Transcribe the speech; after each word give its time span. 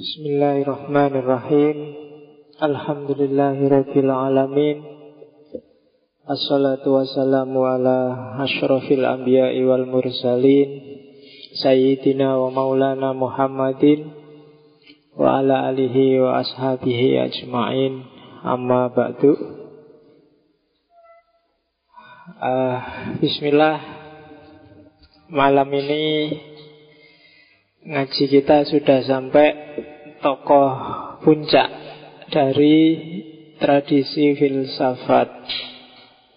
Bismillahirrahmanirrahim. 0.00 1.76
Alhamdulillahirabbil 2.56 4.08
alamin. 4.08 4.80
Assalatu 6.24 6.96
wassalamu 6.96 7.68
ala 7.68 8.32
asyrafil 8.40 9.04
anbiya'i 9.04 9.60
wal 9.60 9.84
mursalin 9.84 11.04
Sayyidina 11.52 12.32
wa 12.32 12.48
maulana 12.48 13.12
Muhammadin 13.12 14.08
Wa 15.20 15.44
ala 15.44 15.68
alihi 15.68 16.16
wa 16.16 16.48
ashabihi 16.48 17.20
ajma'in. 17.20 18.00
Amma 18.40 18.88
ba'du. 18.88 19.36
Uh, 22.40 22.80
Bismillah. 23.20 23.76
Malam 25.28 25.68
ini 25.76 26.08
Ngaji 27.80 28.24
kita 28.28 28.68
sudah 28.68 29.00
sampai 29.08 29.56
tokoh 30.20 30.72
puncak 31.24 31.68
dari 32.30 32.78
tradisi 33.60 34.36
filsafat 34.36 35.28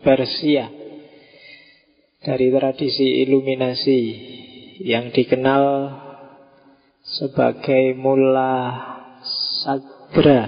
Persia 0.03 0.83
dari 2.23 2.47
tradisi 2.55 3.27
iluminasi 3.27 4.01
yang 4.87 5.11
dikenal 5.11 5.63
sebagai 7.03 7.95
Mula 7.99 8.55
Sadra. 9.63 10.47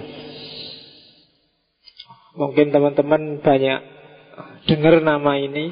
Mungkin 2.35 2.71
teman-teman 2.71 3.43
banyak 3.43 3.79
dengar 4.67 5.03
nama 5.03 5.35
ini. 5.39 5.71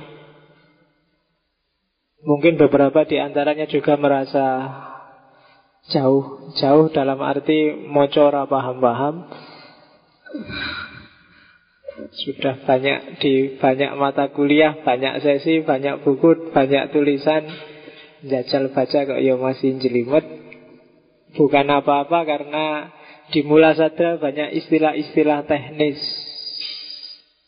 Mungkin 2.24 2.56
beberapa 2.56 3.04
di 3.04 3.20
antaranya 3.20 3.68
juga 3.68 4.00
merasa 4.00 4.48
Jauh, 5.92 6.54
jauh 6.56 6.88
dalam 6.96 7.20
arti 7.20 7.76
mocora 7.92 8.48
paham-paham. 8.48 9.28
Sudah 12.24 12.64
banyak 12.64 13.20
di 13.20 13.60
banyak 13.60 13.92
mata 14.00 14.32
kuliah, 14.32 14.80
banyak 14.80 15.20
sesi, 15.20 15.62
banyak 15.62 16.08
buku, 16.08 16.56
banyak 16.56 16.96
tulisan. 16.96 17.44
Jajal 18.24 18.72
baca 18.72 19.00
kok 19.04 19.20
ya 19.20 19.36
masih 19.36 19.76
jelimet. 19.84 20.24
Bukan 21.36 21.68
apa-apa 21.68 22.24
karena 22.24 22.94
di 23.36 23.44
mula 23.44 23.76
sadra 23.76 24.16
banyak 24.16 24.56
istilah-istilah 24.64 25.44
teknis. 25.50 26.00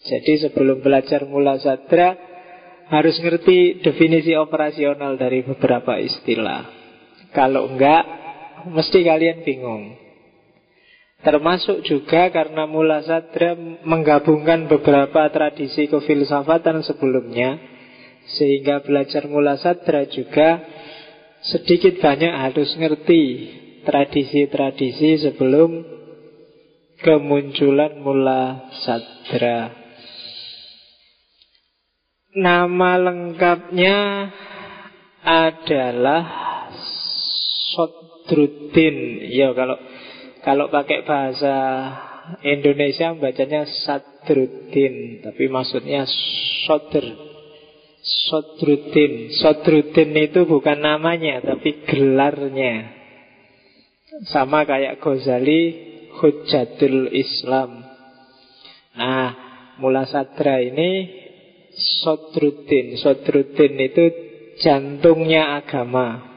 Jadi 0.06 0.44
sebelum 0.44 0.84
belajar 0.84 1.24
mula 1.24 1.56
sadra 1.58 2.36
Harus 2.86 3.18
ngerti 3.18 3.82
definisi 3.82 4.38
operasional 4.38 5.18
dari 5.18 5.42
beberapa 5.42 5.98
istilah. 5.98 6.70
Kalau 7.34 7.74
enggak 7.74 8.25
mesti 8.70 9.06
kalian 9.06 9.46
bingung. 9.46 10.06
Termasuk 11.26 11.82
juga 11.82 12.30
karena 12.30 12.70
Mula 12.70 13.02
Sadra 13.02 13.58
menggabungkan 13.82 14.70
beberapa 14.70 15.26
tradisi 15.34 15.90
kefilsafatan 15.90 16.86
sebelumnya 16.86 17.58
Sehingga 18.38 18.86
belajar 18.86 19.26
Mula 19.26 19.58
Sadra 19.58 20.06
juga 20.06 20.62
sedikit 21.42 21.98
banyak 21.98 22.30
harus 22.30 22.78
ngerti 22.78 23.24
tradisi-tradisi 23.90 25.26
sebelum 25.26 25.82
kemunculan 27.02 28.06
Mula 28.06 28.70
Sadra 28.86 29.74
Nama 32.38 32.92
lengkapnya 33.02 33.98
adalah 35.26 36.22
Sot 37.74 38.15
Sadruddin. 38.26 39.22
Ya 39.30 39.54
kalau 39.54 39.78
kalau 40.42 40.66
pakai 40.74 41.06
bahasa 41.06 41.56
Indonesia 42.42 43.14
bacanya 43.14 43.70
Sadruddin, 43.86 45.22
tapi 45.22 45.46
maksudnya 45.46 46.10
Sodr. 46.66 47.06
Sadruddin. 48.02 49.30
Sadruddin 49.38 50.10
itu 50.18 50.50
bukan 50.50 50.82
namanya, 50.82 51.42
tapi 51.46 51.86
gelarnya. 51.86 52.98
Sama 54.34 54.66
kayak 54.66 54.98
Ghazali, 55.02 55.62
Hujatul 56.18 57.14
Islam. 57.14 57.86
Nah, 58.96 59.30
Mula 59.78 60.08
Sadra 60.10 60.64
ini 60.64 61.10
Sadruddin. 61.78 62.98
Sadruddin 62.98 63.76
itu 63.78 64.06
jantungnya 64.64 65.60
agama. 65.60 66.35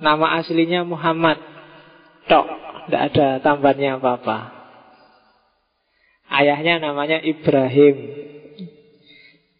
Nama 0.00 0.40
aslinya 0.40 0.82
Muhammad. 0.88 1.36
Tok 2.24 2.46
Tidak 2.88 3.02
ada 3.12 3.28
tambahannya 3.44 4.00
apa-apa. 4.00 4.38
Ayahnya 6.30 6.80
namanya 6.80 7.20
Ibrahim. 7.20 7.96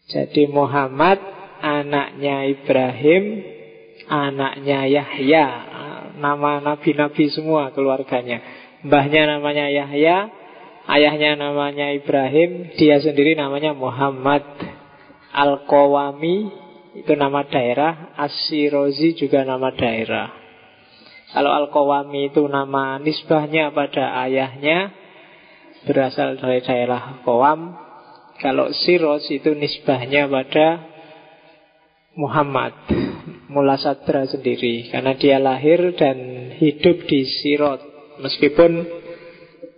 Jadi 0.09 0.49
Muhammad 0.49 1.21
Anaknya 1.61 2.49
Ibrahim 2.49 3.23
Anaknya 4.09 4.89
Yahya. 4.89 5.45
Nama 6.17 6.59
nabi-nabi 6.59 7.29
semua 7.31 7.69
keluarganya. 7.71 8.41
Mbahnya 8.81 9.37
namanya 9.37 9.69
Yahya 9.69 10.27
Ayahnya 10.89 11.37
namanya 11.37 11.93
Ibrahim 11.93 12.73
Dia 12.75 12.97
sendiri 12.97 13.37
namanya 13.37 13.77
Muhammad. 13.77 14.43
Al-Qawami 15.31 16.60
itu 16.91 17.13
nama 17.15 17.47
daerah, 17.47 18.11
Asirozi 18.19 19.15
juga 19.15 19.47
nama 19.47 19.71
daerah. 19.71 20.27
Kalau 21.31 21.51
Al-Qawami 21.55 22.27
itu 22.27 22.43
nama 22.51 22.99
nisbahnya 22.99 23.71
pada 23.71 24.19
ayahnya 24.27 24.91
berasal 25.87 26.35
dari 26.35 26.59
daerah 26.59 27.23
Qawam. 27.23 27.79
Kalau 28.43 28.75
Siroz 28.75 29.31
itu 29.31 29.55
nisbahnya 29.55 30.27
pada 30.27 30.91
Muhammad 32.17 32.73
Mula 33.47 33.77
Sadra 33.77 34.25
sendiri 34.25 34.89
Karena 34.89 35.13
dia 35.13 35.37
lahir 35.37 35.93
dan 35.93 36.49
hidup 36.57 37.05
di 37.05 37.21
Sirot 37.21 37.79
Meskipun 38.17 38.81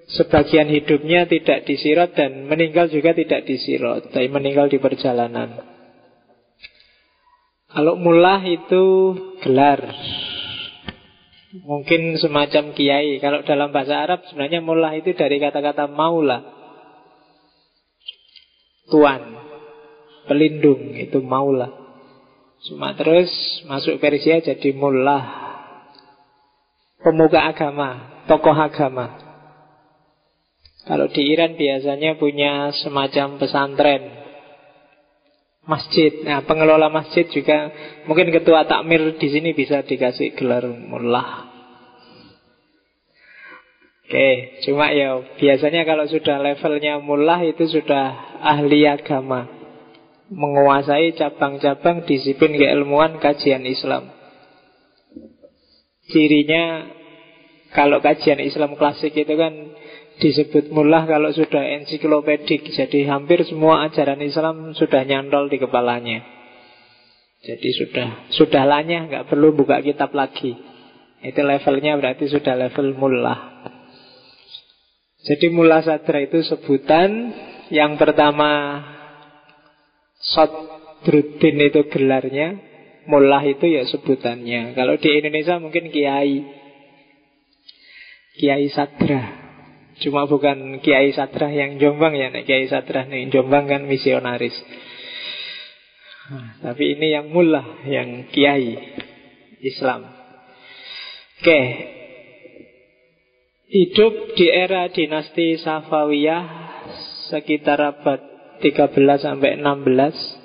sebagian 0.07 0.71
hidupnya 0.71 1.27
tidak 1.27 1.67
di 1.67 1.75
Sirot 1.75 2.15
Dan 2.15 2.47
meninggal 2.47 2.87
juga 2.87 3.11
tidak 3.11 3.43
di 3.43 3.59
Sirot 3.59 4.15
Tapi 4.15 4.31
meninggal 4.31 4.71
di 4.71 4.79
perjalanan 4.79 5.72
kalau 7.73 7.97
mullah 7.97 8.41
itu 8.45 8.83
gelar. 9.41 9.81
Mungkin 11.53 12.17
semacam 12.21 12.73
kiai. 12.73 13.17
Kalau 13.17 13.41
dalam 13.45 13.73
bahasa 13.73 13.97
Arab 13.97 14.25
sebenarnya 14.29 14.61
mullah 14.61 14.93
itu 14.93 15.13
dari 15.13 15.41
kata-kata 15.41 15.89
maula 15.89 16.41
Tuan. 18.89 19.21
Pelindung. 20.29 20.93
Itu 20.97 21.19
maula 21.25 21.83
Cuma 22.63 22.95
terus 22.95 23.29
masuk 23.67 23.99
Persia 23.99 24.39
jadi 24.39 24.69
mullah. 24.71 25.23
Pemuka 27.03 27.43
agama. 27.43 28.23
Tokoh 28.29 28.55
agama. 28.55 29.19
Kalau 30.87 31.11
di 31.11 31.27
Iran 31.27 31.59
biasanya 31.59 32.15
punya 32.15 32.71
semacam 32.71 33.39
pesantren 33.39 34.03
masjid. 35.63 36.11
Nah, 36.23 36.43
pengelola 36.43 36.91
masjid 36.91 37.27
juga 37.27 37.71
mungkin 38.07 38.31
ketua 38.31 38.67
takmir 38.67 39.15
di 39.15 39.27
sini 39.31 39.55
bisa 39.55 39.83
dikasih 39.83 40.35
gelar 40.35 40.67
mullah. 40.67 41.53
Oke, 44.03 44.61
cuma 44.67 44.93
ya 44.93 45.25
biasanya 45.41 45.89
kalau 45.89 46.05
sudah 46.05 46.37
levelnya 46.37 47.01
mullah 47.01 47.39
itu 47.41 47.65
sudah 47.65 48.37
ahli 48.43 48.85
agama. 48.85 49.49
Menguasai 50.33 51.13
cabang-cabang 51.17 52.05
disiplin 52.09 52.57
keilmuan 52.57 53.17
kajian 53.21 53.65
Islam. 53.65 54.13
Cirinya 56.09 56.89
kalau 57.73 58.05
kajian 58.05 58.37
Islam 58.37 58.77
klasik 58.77 59.17
itu 59.17 59.33
kan 59.33 59.72
disebut 60.21 60.69
mullah 60.69 61.07
kalau 61.09 61.33
sudah 61.33 61.61
ensiklopedik. 61.81 62.69
Jadi 62.69 63.05
hampir 63.09 63.41
semua 63.47 63.87
ajaran 63.89 64.21
Islam 64.21 64.77
sudah 64.77 65.01
nyantol 65.07 65.49
di 65.49 65.57
kepalanya. 65.57 66.21
Jadi 67.43 67.69
sudah 67.75 68.07
sudah 68.31 68.63
lanya, 68.63 69.09
nggak 69.09 69.27
perlu 69.27 69.51
buka 69.51 69.83
kitab 69.83 70.15
lagi. 70.15 70.55
Itu 71.23 71.39
levelnya 71.43 71.95
berarti 71.99 72.27
sudah 72.31 72.55
level 72.55 72.95
mullah. 72.95 73.39
Jadi 75.23 75.47
mullah 75.51 75.79
sadra 75.79 76.19
itu 76.19 76.43
sebutan 76.43 77.31
yang 77.71 77.95
pertama 77.95 78.79
Sodruddin 80.23 81.59
itu 81.63 81.87
gelarnya, 81.91 82.59
mullah 83.07 83.43
itu 83.43 83.67
ya 83.67 83.83
sebutannya. 83.87 84.75
Kalau 84.75 84.95
di 84.99 85.09
Indonesia 85.11 85.59
mungkin 85.59 85.91
kiai, 85.91 86.43
kiai 88.39 88.67
sadra. 88.71 89.42
Cuma 90.01 90.25
bukan 90.25 90.81
Kiai 90.81 91.13
Satrah 91.13 91.53
yang 91.53 91.77
Jombang 91.77 92.17
ya 92.17 92.33
Kiai 92.41 92.65
Satrah 92.65 93.05
nih 93.05 93.29
Jombang 93.29 93.69
kan 93.69 93.85
misionaris. 93.85 94.55
Nah, 96.23 96.57
Tapi 96.63 96.97
ini 96.97 97.11
yang 97.11 97.29
mullah 97.29 97.83
Yang 97.85 98.31
Kiai 98.33 98.73
Islam. 99.61 100.09
Oke. 101.39 101.61
Hidup 103.73 104.37
di 104.37 104.47
era 104.53 104.85
dinasti 104.89 105.57
Safawiyah 105.57 106.45
sekitar 107.33 107.81
abad 107.81 108.21
13 108.61 108.93
sampai 109.17 109.57
16 109.57 110.42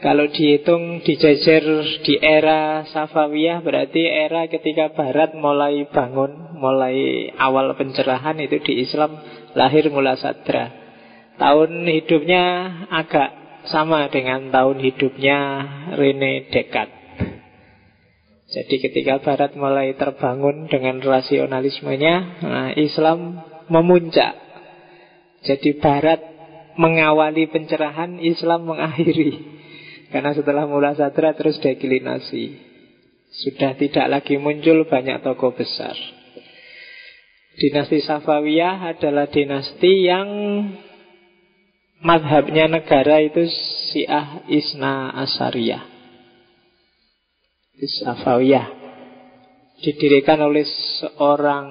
kalau 0.00 0.32
dihitung 0.32 1.04
dijejer 1.04 1.64
di 2.00 2.16
era 2.16 2.88
Safawiyah 2.88 3.60
berarti 3.60 4.00
era 4.00 4.48
ketika 4.48 4.96
Barat 4.96 5.36
mulai 5.36 5.84
bangun, 5.92 6.56
mulai 6.56 7.28
awal 7.36 7.76
pencerahan 7.76 8.40
itu 8.40 8.64
di 8.64 8.80
Islam 8.80 9.20
lahir 9.52 9.92
Mula 9.92 10.16
Sadra. 10.16 10.72
Tahun 11.36 11.84
hidupnya 11.84 12.44
agak 12.88 13.28
sama 13.68 14.08
dengan 14.08 14.48
tahun 14.48 14.80
hidupnya 14.80 15.38
Rene 16.00 16.48
Descartes. 16.48 16.96
Jadi 18.50 18.74
ketika 18.82 19.20
Barat 19.20 19.52
mulai 19.52 19.94
terbangun 19.94 20.66
dengan 20.66 20.98
rasionalismenya, 20.98 22.14
nah 22.40 22.68
Islam 22.72 23.44
memuncak. 23.68 24.32
Jadi 25.44 25.76
Barat 25.76 26.18
mengawali 26.80 27.46
pencerahan, 27.52 28.18
Islam 28.18 28.64
mengakhiri. 28.64 29.59
Karena 30.10 30.34
setelah 30.34 30.66
mula 30.66 30.98
sadra 30.98 31.38
terus 31.38 31.62
deklinasi. 31.62 32.68
Sudah 33.30 33.78
tidak 33.78 34.06
lagi 34.10 34.34
muncul 34.42 34.82
banyak 34.90 35.22
tokoh 35.22 35.54
besar. 35.54 35.94
Dinasti 37.54 38.02
Safawiyah 38.02 38.90
adalah 38.90 39.30
dinasti 39.30 40.10
yang 40.10 40.28
Madhabnya 42.00 42.64
negara 42.64 43.20
itu 43.20 43.44
Syiah 43.92 44.48
Isna 44.48 45.12
Asariyah. 45.20 45.84
Safawiyah. 47.76 48.66
Didirikan 49.84 50.40
oleh 50.40 50.64
seorang 50.96 51.68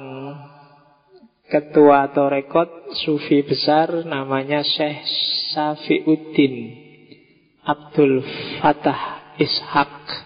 ketua 1.49 2.13
atau 2.13 2.29
rekod 2.29 2.69
sufi 3.01 3.41
besar 3.41 4.05
namanya 4.05 4.61
Syekh 4.61 5.01
Safiuddin 5.49 6.88
Abdul 7.69 8.25
Fatah 8.65 9.29
Ishak 9.37 10.25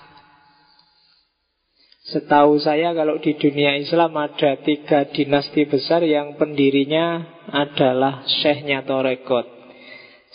Setahu 2.08 2.62
saya 2.64 2.96
kalau 2.96 3.20
di 3.20 3.36
dunia 3.36 3.76
Islam 3.76 4.16
ada 4.16 4.60
tiga 4.64 5.12
dinasti 5.12 5.68
besar 5.68 6.08
yang 6.08 6.40
pendirinya 6.40 7.26
adalah 7.52 8.24
Syekhnya 8.28 8.86
Torekot. 8.88 9.50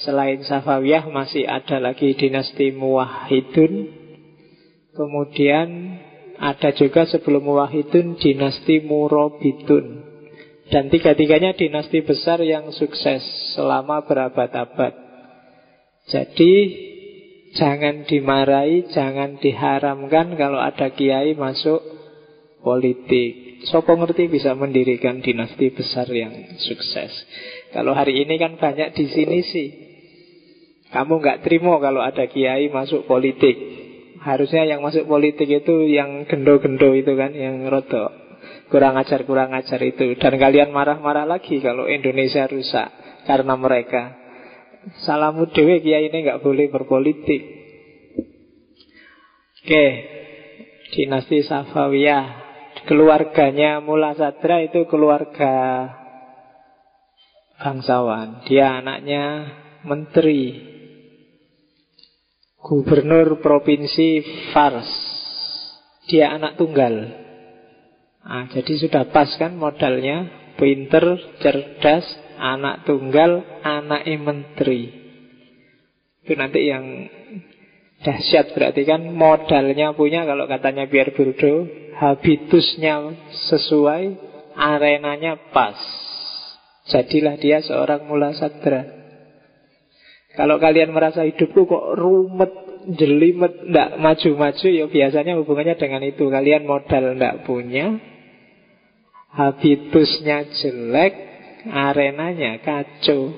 Selain 0.01 0.43
Safawiyah 0.43 1.07
masih 1.13 1.47
ada 1.47 1.79
lagi 1.79 2.13
dinasti 2.19 2.73
Muwahidun. 2.73 3.95
Kemudian 4.97 5.69
ada 6.41 6.75
juga 6.75 7.07
sebelum 7.07 7.47
Muwahidun 7.47 8.17
dinasti 8.17 8.83
Murobidun. 8.83 10.03
Dan 10.69 10.93
tiga-tiganya 10.93 11.55
dinasti 11.57 12.05
besar 12.05 12.43
yang 12.43 12.75
sukses 12.75 13.23
selama 13.55 14.03
berabad-abad. 14.09 14.93
Jadi 16.09 16.53
Jangan 17.59 18.07
dimarahi, 18.07 18.87
jangan 18.95 19.43
diharamkan 19.43 20.39
kalau 20.39 20.63
ada 20.63 20.95
kiai 20.95 21.35
masuk 21.35 21.83
politik. 22.63 23.59
Sopo 23.67 23.99
ngerti 23.99 24.31
bisa 24.31 24.55
mendirikan 24.55 25.19
dinasti 25.19 25.75
besar 25.75 26.07
yang 26.15 26.31
sukses. 26.63 27.11
Kalau 27.75 27.99
hari 27.99 28.23
ini 28.23 28.39
kan 28.39 28.55
banyak 28.63 28.95
di 28.95 29.11
sini 29.11 29.39
sih. 29.43 29.69
Kamu 30.95 31.19
nggak 31.19 31.43
terima 31.43 31.83
kalau 31.83 31.99
ada 31.99 32.31
kiai 32.31 32.71
masuk 32.71 33.11
politik. 33.11 33.59
Harusnya 34.23 34.63
yang 34.63 34.79
masuk 34.79 35.11
politik 35.11 35.51
itu 35.51 35.91
yang 35.91 36.31
gendo-gendo 36.31 36.95
itu 36.95 37.13
kan, 37.19 37.35
yang 37.35 37.67
roto 37.67 38.29
kurang 38.69 39.01
ajar 39.01 39.25
kurang 39.25 39.57
ajar 39.57 39.81
itu. 39.83 40.15
Dan 40.21 40.37
kalian 40.37 40.71
marah-marah 40.71 41.25
lagi 41.25 41.59
kalau 41.59 41.89
Indonesia 41.89 42.45
rusak 42.47 42.89
karena 43.25 43.57
mereka. 43.57 44.28
Salamu 45.05 45.53
dewe 45.53 45.85
kiai 45.85 46.09
ini 46.09 46.25
nggak 46.25 46.41
boleh 46.41 46.73
berpolitik. 46.73 47.43
Oke, 49.65 49.87
dinasti 50.97 51.45
Safawiyah. 51.45 52.49
Keluarganya 52.89 53.85
Mula 53.85 54.17
Sadra 54.17 54.65
itu 54.65 54.89
keluarga 54.89 55.85
bangsawan. 57.61 58.49
Dia 58.49 58.81
anaknya 58.81 59.25
menteri, 59.85 60.57
gubernur 62.65 63.45
provinsi 63.45 64.25
Fars. 64.57 64.89
Dia 66.09 66.33
anak 66.33 66.57
tunggal. 66.57 66.95
Nah, 68.25 68.45
jadi 68.49 68.73
sudah 68.89 69.05
pas 69.13 69.29
kan 69.37 69.53
modalnya, 69.53 70.53
pinter, 70.57 71.37
cerdas, 71.45 72.05
anak 72.39 72.87
tunggal, 72.87 73.43
anak 73.67 74.07
menteri. 74.07 74.95
Itu 76.25 76.39
nanti 76.39 76.71
yang 76.71 76.87
dahsyat 78.07 78.55
berarti 78.55 78.87
kan 78.87 79.11
modalnya 79.11 79.93
punya 79.93 80.23
kalau 80.23 80.47
katanya 80.47 80.87
biar 80.87 81.13
Burdo, 81.13 81.67
habitusnya 81.99 83.19
sesuai, 83.51 84.05
arenanya 84.55 85.51
pas. 85.51 85.79
Jadilah 86.89 87.37
dia 87.37 87.61
seorang 87.61 88.09
mula 88.09 88.33
sadra. 88.33 88.97
Kalau 90.39 90.57
kalian 90.63 90.95
merasa 90.95 91.27
hidupku 91.27 91.67
kok 91.67 91.99
rumet, 91.99 92.53
jelimet, 92.95 93.69
ndak 93.69 93.99
maju-maju, 93.99 94.67
ya 94.71 94.87
biasanya 94.87 95.35
hubungannya 95.37 95.75
dengan 95.77 96.01
itu. 96.07 96.31
Kalian 96.31 96.65
modal 96.65 97.19
ndak 97.19 97.43
punya, 97.45 97.99
habitusnya 99.35 100.49
jelek, 100.49 101.28
arenanya 101.71 102.61
kacau. 102.65 103.33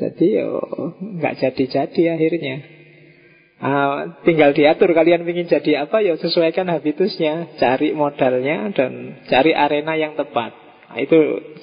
Jadi 0.00 0.26
yo 0.40 0.62
nggak 1.20 1.34
jadi-jadi 1.42 2.02
akhirnya. 2.16 2.56
Uh, 3.60 4.16
tinggal 4.24 4.56
diatur 4.56 4.88
kalian 4.96 5.28
ingin 5.28 5.44
jadi 5.44 5.84
apa 5.84 6.00
ya 6.00 6.16
sesuaikan 6.16 6.64
habitusnya, 6.72 7.60
cari 7.60 7.92
modalnya 7.92 8.72
dan 8.72 9.20
cari 9.28 9.52
arena 9.52 10.00
yang 10.00 10.16
tepat. 10.16 10.56
Nah, 10.90 10.98
itu 10.98 11.18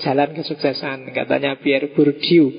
jalan 0.06 0.38
kesuksesan 0.38 1.10
katanya 1.12 1.58
Pierre 1.58 1.90
Bourdieu. 1.98 2.54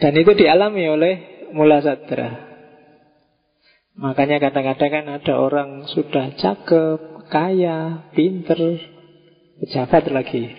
Dan 0.00 0.16
itu 0.16 0.32
dialami 0.34 0.88
oleh 0.88 1.14
Mula 1.52 1.84
Sadra. 1.84 2.54
Makanya 3.94 4.42
kadang-kadang 4.42 4.90
kan 4.90 5.06
ada 5.06 5.34
orang 5.38 5.86
sudah 5.86 6.34
cakep, 6.34 7.30
kaya, 7.30 8.10
pinter, 8.10 8.58
pejabat 9.62 10.10
lagi. 10.10 10.50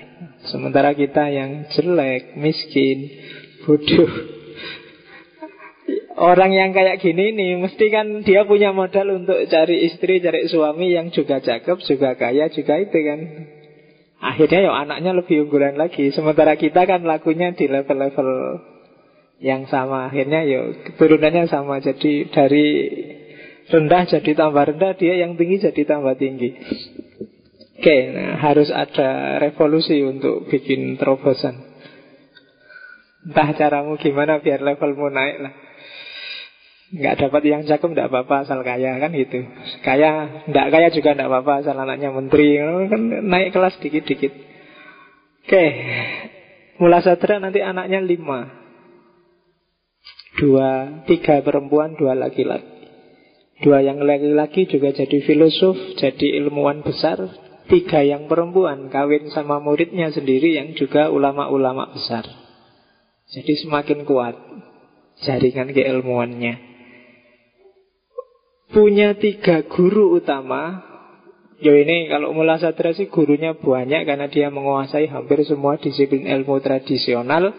Sementara 0.48 0.94
kita 0.94 1.28
yang 1.28 1.68
jelek, 1.74 2.38
miskin, 2.38 3.10
bodoh. 3.66 4.12
Orang 6.16 6.56
yang 6.56 6.72
kayak 6.72 7.04
gini 7.04 7.36
nih, 7.36 7.60
mesti 7.60 7.92
kan 7.92 8.24
dia 8.24 8.48
punya 8.48 8.72
modal 8.72 9.20
untuk 9.20 9.36
cari 9.52 9.84
istri, 9.92 10.24
cari 10.24 10.48
suami 10.48 10.96
yang 10.96 11.12
juga 11.12 11.44
cakep, 11.44 11.76
juga 11.84 12.16
kaya, 12.16 12.48
juga 12.48 12.80
itu 12.80 13.00
kan. 13.04 13.20
Akhirnya 14.24 14.60
ya 14.64 14.72
anaknya 14.72 15.12
lebih 15.12 15.46
unggulan 15.46 15.76
lagi. 15.76 16.16
Sementara 16.16 16.56
kita 16.56 16.88
kan 16.88 17.04
lakunya 17.04 17.52
di 17.52 17.68
level-level 17.68 18.30
yang 19.44 19.68
sama. 19.68 20.08
Akhirnya 20.08 20.48
ya 20.48 20.72
turunannya 20.96 21.52
sama. 21.52 21.84
Jadi 21.84 22.32
dari 22.32 22.66
rendah 23.68 24.08
jadi 24.08 24.32
tambah 24.40 24.64
rendah, 24.72 24.96
dia 24.96 25.20
yang 25.20 25.36
tinggi 25.36 25.68
jadi 25.68 25.84
tambah 25.84 26.16
tinggi. 26.16 26.50
Oke, 27.76 27.96
nah 28.16 28.40
harus 28.40 28.72
ada 28.72 29.40
revolusi 29.44 30.00
untuk 30.00 30.48
bikin 30.48 30.96
terobosan. 30.96 31.60
Entah 33.26 33.52
caramu 33.58 34.00
gimana 34.00 34.40
biar 34.40 34.64
levelmu 34.64 35.12
naik 35.12 35.38
lah. 35.44 35.54
Nggak 36.96 37.16
dapat 37.28 37.42
yang 37.44 37.62
cakep 37.68 37.90
nggak 37.92 38.10
apa-apa 38.14 38.46
asal 38.48 38.64
kaya 38.64 38.96
kan 39.02 39.12
gitu. 39.12 39.44
Kaya 39.84 40.46
nggak 40.48 40.68
kaya 40.72 40.88
juga 40.94 41.18
nggak 41.18 41.28
apa-apa 41.28 41.54
asal 41.66 41.76
anaknya 41.76 42.14
menteri 42.16 42.62
kan 42.88 43.02
naik 43.26 43.52
kelas 43.52 43.76
dikit-dikit. 43.84 44.34
Oke, 45.46 45.66
Mula 46.76 47.00
Sadra 47.00 47.40
nanti 47.40 47.64
anaknya 47.64 48.04
lima. 48.04 48.52
Dua, 50.36 51.04
tiga 51.08 51.40
perempuan, 51.40 51.96
dua 51.96 52.12
laki-laki. 52.12 52.68
Dua 53.64 53.80
yang 53.80 54.04
laki-laki 54.04 54.68
juga 54.68 54.92
jadi 54.92 55.24
filosof, 55.24 55.80
jadi 55.96 56.44
ilmuwan 56.44 56.84
besar, 56.84 57.24
Tiga 57.66 58.06
yang 58.06 58.30
perempuan 58.30 58.94
kawin 58.94 59.34
sama 59.34 59.58
muridnya 59.58 60.14
sendiri 60.14 60.54
yang 60.54 60.78
juga 60.78 61.10
ulama-ulama 61.10 61.90
besar. 61.98 62.30
Jadi 63.26 63.58
semakin 63.58 64.06
kuat 64.06 64.38
jaringan 65.26 65.74
keilmuannya. 65.74 66.62
Punya 68.70 69.18
tiga 69.18 69.66
guru 69.66 70.22
utama. 70.22 70.94
Yo 71.58 71.74
ini 71.74 72.12
kalau 72.12 72.36
Mula 72.36 72.62
Sadra 72.62 72.94
sih 72.94 73.10
gurunya 73.10 73.58
banyak 73.58 74.04
karena 74.06 74.28
dia 74.30 74.54
menguasai 74.54 75.10
hampir 75.10 75.42
semua 75.48 75.82
disiplin 75.82 76.28
ilmu 76.28 76.62
tradisional. 76.62 77.50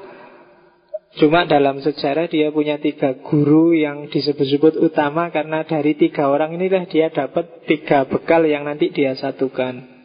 Cuma 1.16 1.48
dalam 1.48 1.80
sejarah 1.80 2.28
dia 2.28 2.52
punya 2.52 2.76
tiga 2.76 3.16
guru 3.24 3.72
yang 3.72 4.06
disebut-sebut 4.12 4.78
utama 4.84 5.32
karena 5.32 5.64
dari 5.64 5.96
tiga 5.96 6.28
orang 6.28 6.54
inilah 6.54 6.84
dia 6.86 7.08
dapat 7.08 7.64
tiga 7.64 8.04
bekal 8.04 8.44
yang 8.44 8.68
nanti 8.68 8.92
dia 8.92 9.16
satukan. 9.16 9.95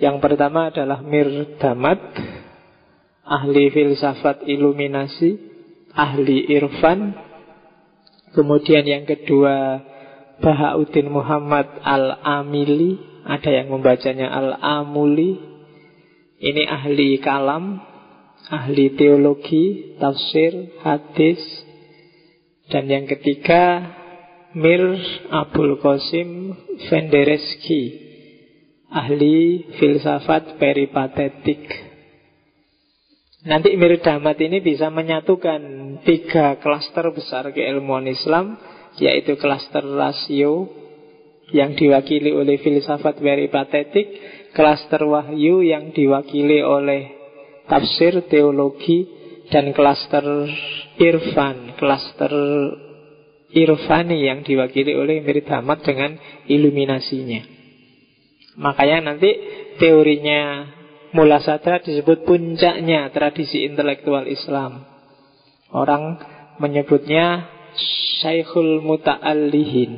Yang 0.00 0.16
pertama 0.24 0.72
adalah 0.72 1.04
Mir 1.04 1.28
Damad, 1.60 2.00
ahli 3.20 3.68
filsafat 3.68 4.48
iluminasi, 4.48 5.36
ahli 5.92 6.48
irfan. 6.48 7.12
Kemudian 8.32 8.88
yang 8.88 9.04
kedua 9.04 9.84
Bahauddin 10.40 11.12
Muhammad 11.12 11.68
Al-Amili, 11.84 12.96
ada 13.28 13.50
yang 13.52 13.68
membacanya 13.68 14.32
Al-Amuli. 14.32 15.36
Ini 16.40 16.64
ahli 16.64 17.20
kalam, 17.20 17.84
ahli 18.48 18.96
teologi, 18.96 20.00
tafsir, 20.00 20.80
hadis, 20.80 21.44
dan 22.72 22.88
yang 22.88 23.04
ketiga 23.04 23.92
Mir 24.56 24.96
Abdul 25.28 25.76
Qasim 25.84 26.56
Vendereski, 26.88 27.99
ahli 28.90 29.70
filsafat 29.78 30.58
peripatetik. 30.58 31.62
Nanti 33.46 33.72
Mir 33.78 33.96
Damat 34.04 34.36
ini 34.36 34.60
bisa 34.60 34.92
menyatukan 34.92 35.62
tiga 36.04 36.60
klaster 36.60 37.08
besar 37.14 37.48
keilmuan 37.56 38.04
Islam, 38.04 38.60
yaitu 39.00 39.40
klaster 39.40 39.80
rasio 39.80 40.68
yang 41.54 41.72
diwakili 41.72 42.36
oleh 42.36 42.60
filsafat 42.60 43.16
peripatetik, 43.16 44.06
klaster 44.52 45.08
wahyu 45.08 45.64
yang 45.64 45.94
diwakili 45.96 46.60
oleh 46.60 47.16
tafsir, 47.64 48.28
teologi, 48.28 49.08
dan 49.48 49.72
klaster 49.72 50.22
irfan, 51.00 51.80
klaster 51.80 52.32
irfani 53.50 54.28
yang 54.28 54.44
diwakili 54.44 54.94
oleh 54.94 55.24
Mirid 55.24 55.48
Hamad 55.48 55.80
dengan 55.80 56.14
iluminasinya. 56.44 57.59
Makanya 58.58 59.12
nanti 59.12 59.30
teorinya 59.78 60.66
Mula 61.10 61.42
Sadra 61.42 61.82
disebut 61.82 62.22
puncaknya 62.22 63.10
tradisi 63.10 63.66
intelektual 63.66 64.30
Islam. 64.30 64.86
Orang 65.74 66.22
menyebutnya 66.62 67.50
Syekhul 68.22 68.82
Muta'allihin, 68.86 69.92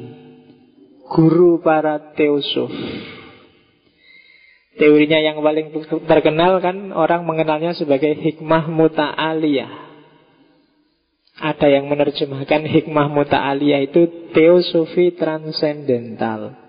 guru 1.12 1.60
para 1.60 2.16
teosuf. 2.16 2.72
Teorinya 4.72 5.20
yang 5.20 5.44
paling 5.44 5.68
terkenal 6.08 6.64
kan 6.64 6.96
orang 6.96 7.28
mengenalnya 7.28 7.76
sebagai 7.76 8.16
hikmah 8.16 8.72
muta'aliyah. 8.72 9.92
Ada 11.44 11.76
yang 11.76 11.92
menerjemahkan 11.92 12.64
hikmah 12.72 13.12
muta'aliyah 13.12 13.84
itu 13.84 14.32
teosofi 14.32 15.12
transendental. 15.12 16.61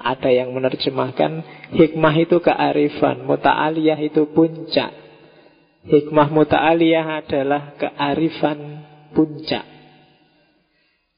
Ada 0.00 0.32
yang 0.32 0.56
menerjemahkan 0.56 1.44
hikmah 1.76 2.14
itu 2.16 2.40
kearifan, 2.40 3.28
muta'aliyah 3.28 4.00
itu 4.00 4.32
puncak. 4.32 4.96
Hikmah 5.84 6.32
muta'aliyah 6.32 7.20
adalah 7.20 7.76
kearifan 7.76 8.88
puncak. 9.12 9.68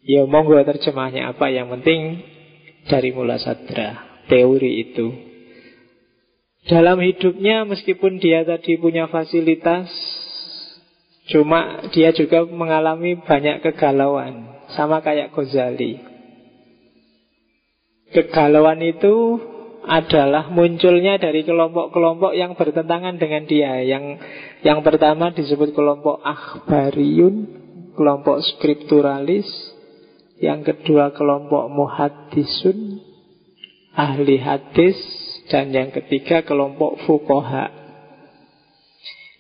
Ya 0.03 0.27
monggo 0.27 0.59
terjemahnya 0.67 1.31
apa 1.31 1.47
yang 1.55 1.71
penting 1.71 2.27
dari 2.91 3.15
mula 3.15 3.39
sadra, 3.39 4.23
teori 4.27 4.83
itu. 4.83 5.15
Dalam 6.67 6.99
hidupnya 6.99 7.63
meskipun 7.67 8.23
dia 8.23 8.47
tadi 8.47 8.79
punya 8.79 9.11
fasilitas 9.11 9.91
Cuma 11.31 11.91
dia 11.91 12.15
juga 12.15 12.47
mengalami 12.47 13.19
banyak 13.19 13.67
kegalauan 13.67 14.47
Sama 14.79 15.03
kayak 15.03 15.35
Ghazali 15.35 16.12
Kegalauan 18.13 18.85
itu 18.85 19.41
adalah 19.83 20.53
munculnya 20.53 21.19
dari 21.19 21.43
kelompok-kelompok 21.43 22.37
yang 22.39 22.55
bertentangan 22.55 23.19
dengan 23.19 23.49
dia. 23.49 23.83
Yang 23.83 24.23
yang 24.63 24.85
pertama 24.87 25.35
disebut 25.35 25.75
kelompok 25.75 26.23
akhbariyun 26.23 27.65
Kelompok 27.93 28.41
skripturalis. 28.41 29.49
Yang 30.41 30.75
kedua 30.75 31.13
kelompok 31.13 31.69
muhadisun 31.73 33.01
Ahli 33.97 34.39
hadis. 34.39 34.97
Dan 35.51 35.75
yang 35.75 35.91
ketiga 35.91 36.47
kelompok 36.47 37.03
fukoha 37.05 37.69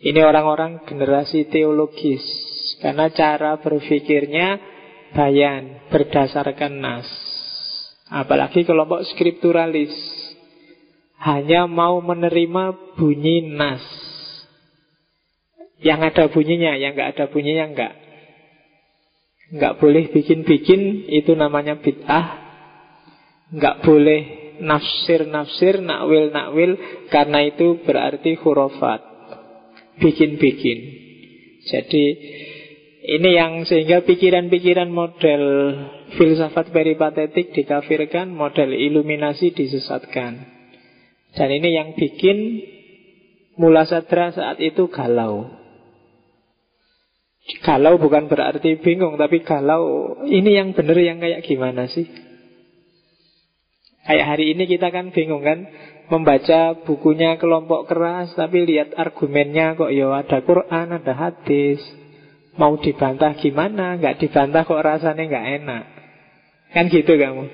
Ini 0.02 0.20
orang-orang 0.26 0.82
generasi 0.88 1.46
teologis. 1.46 2.24
Karena 2.82 3.06
cara 3.14 3.62
berpikirnya 3.62 4.58
bayan, 5.14 5.86
berdasarkan 5.86 6.72
nas 6.82 7.21
Apalagi 8.12 8.68
kelompok 8.68 9.08
skripturalis 9.16 9.92
Hanya 11.16 11.64
mau 11.64 12.04
menerima 12.04 12.96
bunyi 13.00 13.48
nas 13.56 13.80
Yang 15.80 16.00
ada 16.12 16.24
bunyinya, 16.28 16.76
yang 16.76 16.92
nggak 16.92 17.16
ada 17.16 17.24
bunyinya 17.32 17.64
nggak 17.72 17.94
Nggak 19.52 19.74
boleh 19.80 20.04
bikin-bikin, 20.12 21.08
itu 21.08 21.32
namanya 21.32 21.80
bid'ah 21.80 22.26
Nggak 23.52 23.80
boleh 23.84 24.42
nafsir-nafsir, 24.62 25.82
nakwil-nakwil 25.82 26.78
karena 27.10 27.38
itu 27.50 27.82
berarti 27.82 28.38
hurufat. 28.38 29.00
Bikin-bikin. 29.98 30.78
Jadi 31.68 32.04
ini 33.02 33.30
yang 33.34 33.66
sehingga 33.66 34.02
pikiran-pikiran 34.06 34.88
model 34.88 35.42
filsafat 36.16 36.72
peripatetik 36.72 37.52
dikafirkan, 37.56 38.32
model 38.32 38.72
iluminasi 38.72 39.52
disesatkan. 39.52 40.44
Dan 41.32 41.48
ini 41.48 41.68
yang 41.72 41.96
bikin 41.96 42.38
Mula 43.56 43.84
Sadra 43.84 44.32
saat 44.32 44.60
itu 44.64 44.88
galau. 44.88 45.44
Galau 47.60 48.00
bukan 48.00 48.30
berarti 48.30 48.80
bingung, 48.80 49.20
tapi 49.20 49.44
galau 49.44 50.16
ini 50.24 50.56
yang 50.56 50.72
benar 50.72 50.96
yang 50.96 51.20
kayak 51.20 51.44
gimana 51.44 51.84
sih? 51.90 52.08
Kayak 54.02 54.26
hari 54.34 54.56
ini 54.56 54.66
kita 54.66 54.90
kan 54.90 55.14
bingung 55.14 55.46
kan 55.46 55.62
Membaca 56.10 56.74
bukunya 56.82 57.38
kelompok 57.38 57.86
keras 57.86 58.34
Tapi 58.34 58.66
lihat 58.66 58.98
argumennya 58.98 59.78
kok 59.78 59.94
ya 59.94 60.10
ada 60.10 60.42
Quran, 60.42 60.86
ada 60.90 61.14
hadis 61.14 61.78
Mau 62.58 62.74
dibantah 62.82 63.38
gimana 63.38 63.94
Nggak 64.02 64.26
dibantah 64.26 64.66
kok 64.66 64.82
rasanya 64.82 65.22
nggak 65.22 65.48
enak 65.62 65.84
Kan 66.72 66.88
gitu 66.88 67.14
kamu. 67.16 67.44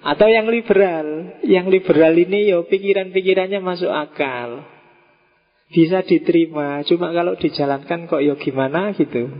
Atau 0.00 0.26
yang 0.26 0.50
liberal. 0.50 1.38
Yang 1.46 1.66
liberal 1.70 2.14
ini 2.16 2.50
yo 2.50 2.64
ya 2.64 2.68
pikiran-pikirannya 2.68 3.60
masuk 3.62 3.90
akal. 3.90 4.66
Bisa 5.70 6.02
diterima. 6.02 6.82
Cuma 6.82 7.14
kalau 7.14 7.38
dijalankan 7.38 8.10
kok 8.10 8.22
yo 8.22 8.34
ya 8.34 8.42
gimana 8.42 8.90
gitu. 8.96 9.30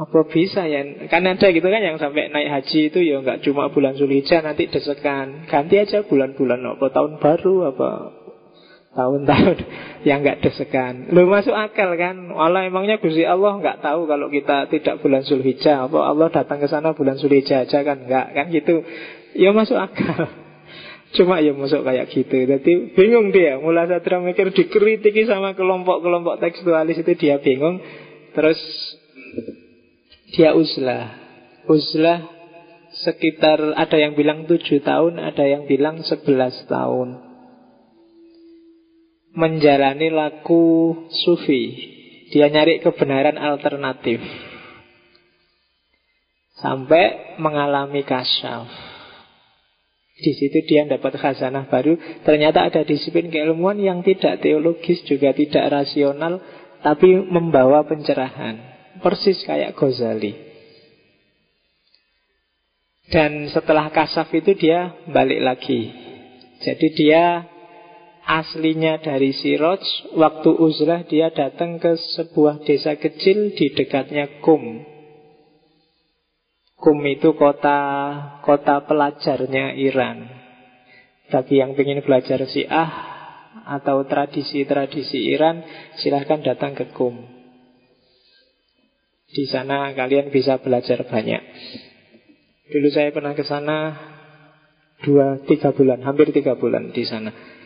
Apa 0.00 0.24
bisa 0.32 0.64
ya? 0.64 0.80
Kan 1.12 1.28
ada 1.28 1.46
gitu 1.52 1.68
kan 1.68 1.82
yang 1.84 2.00
sampai 2.00 2.32
naik 2.32 2.48
haji 2.48 2.88
itu 2.88 3.00
ya 3.04 3.20
nggak 3.20 3.44
cuma 3.44 3.68
bulan 3.68 3.96
Zulhijjah 4.00 4.40
nanti 4.40 4.68
desekan. 4.68 5.44
Ganti 5.44 5.76
aja 5.76 6.04
bulan-bulan 6.08 6.60
apa 6.76 6.88
tahun 6.88 7.20
baru 7.20 7.74
apa 7.74 7.88
tahun-tahun 8.94 9.56
yang 10.08 10.22
nggak 10.22 10.42
desekan. 10.42 11.14
Lu 11.14 11.30
masuk 11.30 11.54
akal 11.54 11.94
kan? 11.94 12.34
Allah 12.34 12.66
emangnya 12.66 12.98
Gusti 12.98 13.22
Allah 13.22 13.58
nggak 13.58 13.82
tahu 13.84 14.10
kalau 14.10 14.26
kita 14.28 14.66
tidak 14.70 14.98
bulan 15.02 15.22
Zulhijjah. 15.22 15.86
Apa 15.86 15.98
Allah 16.10 16.28
datang 16.32 16.58
ke 16.58 16.66
sana 16.66 16.94
bulan 16.94 17.16
Zulhijjah 17.18 17.66
aja 17.66 17.86
kan 17.86 18.06
nggak 18.06 18.26
kan 18.34 18.46
gitu? 18.50 18.82
Ya 19.38 19.54
masuk 19.54 19.78
akal. 19.78 20.26
Cuma 21.10 21.42
ya 21.42 21.50
masuk 21.50 21.82
kayak 21.82 22.06
gitu 22.14 22.46
Jadi 22.46 22.94
bingung 22.94 23.34
dia 23.34 23.58
Mulai 23.58 23.90
Sadra 23.90 24.22
mikir 24.22 24.54
dikritiki 24.54 25.26
sama 25.26 25.58
kelompok-kelompok 25.58 26.38
tekstualis 26.38 27.02
itu 27.02 27.18
Dia 27.18 27.42
bingung 27.42 27.82
Terus 28.30 28.62
dia 30.30 30.54
uzlah 30.54 31.10
Uzlah 31.66 32.30
sekitar 32.94 33.74
ada 33.74 33.98
yang 33.98 34.14
bilang 34.14 34.46
tujuh 34.46 34.86
tahun 34.86 35.18
Ada 35.18 35.50
yang 35.50 35.66
bilang 35.66 36.06
sebelas 36.06 36.54
tahun 36.70 37.29
Menjalani 39.34 40.10
laku 40.10 40.94
sufi 41.10 41.62
Dia 42.34 42.50
nyari 42.50 42.82
kebenaran 42.82 43.38
alternatif 43.38 44.18
Sampai 46.60 47.38
mengalami 47.40 48.04
kasyaf 48.04 48.90
di 50.20 50.36
situ 50.36 50.60
dia 50.68 50.84
dapat 50.84 51.16
khazanah 51.16 51.64
baru. 51.72 51.96
Ternyata 52.28 52.68
ada 52.68 52.84
disiplin 52.84 53.32
keilmuan 53.32 53.80
yang 53.80 54.04
tidak 54.04 54.44
teologis 54.44 55.00
juga 55.08 55.32
tidak 55.32 55.72
rasional, 55.72 56.44
tapi 56.84 57.16
membawa 57.16 57.88
pencerahan. 57.88 58.60
Persis 59.00 59.40
kayak 59.48 59.72
Ghazali. 59.80 60.36
Dan 63.10 63.48
setelah 63.50 63.90
kasaf 63.90 64.28
itu 64.36 64.54
dia 64.54 64.92
balik 65.08 65.40
lagi. 65.40 65.90
Jadi 66.62 66.86
dia 66.94 67.48
aslinya 68.30 69.02
dari 69.02 69.34
Siroj, 69.34 69.82
waktu 70.14 70.50
uzlah 70.54 71.02
dia 71.10 71.34
datang 71.34 71.82
ke 71.82 71.98
sebuah 71.98 72.62
desa 72.62 72.94
kecil 72.94 73.58
di 73.58 73.74
dekatnya 73.74 74.38
Kum. 74.38 74.86
Kum 76.78 76.98
itu 77.10 77.34
kota 77.34 77.78
kota 78.46 78.86
pelajarnya 78.86 79.74
Iran. 79.74 80.30
Bagi 81.30 81.58
yang 81.58 81.74
ingin 81.74 82.06
belajar 82.06 82.38
Syiah 82.46 82.90
atau 83.66 84.06
tradisi-tradisi 84.06 85.30
Iran, 85.34 85.66
silahkan 85.98 86.38
datang 86.40 86.78
ke 86.78 86.94
Kum. 86.94 87.18
Di 89.30 89.46
sana 89.46 89.90
kalian 89.94 90.30
bisa 90.30 90.58
belajar 90.62 91.06
banyak. 91.06 91.42
Dulu 92.70 92.88
saya 92.94 93.10
pernah 93.10 93.34
ke 93.34 93.42
sana 93.42 93.78
dua 95.02 95.42
tiga 95.46 95.74
bulan, 95.74 96.02
hampir 96.06 96.30
tiga 96.30 96.54
bulan 96.54 96.94
di 96.94 97.02
sana. 97.06 97.59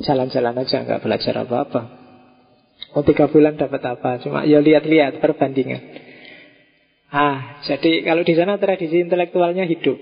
Jalan-jalan 0.00 0.56
aja 0.64 0.80
nggak 0.80 1.02
belajar 1.04 1.34
apa-apa. 1.44 1.82
Oh 2.96 3.04
tiga 3.04 3.28
bulan 3.28 3.60
dapat 3.60 3.84
apa? 3.84 4.18
Cuma 4.24 4.48
ya 4.48 4.58
lihat-lihat 4.58 5.20
perbandingan. 5.20 5.82
Ah, 7.10 7.60
jadi 7.66 8.06
kalau 8.06 8.22
di 8.22 8.34
sana 8.38 8.56
tradisi 8.56 9.02
intelektualnya 9.02 9.66
hidup. 9.66 9.98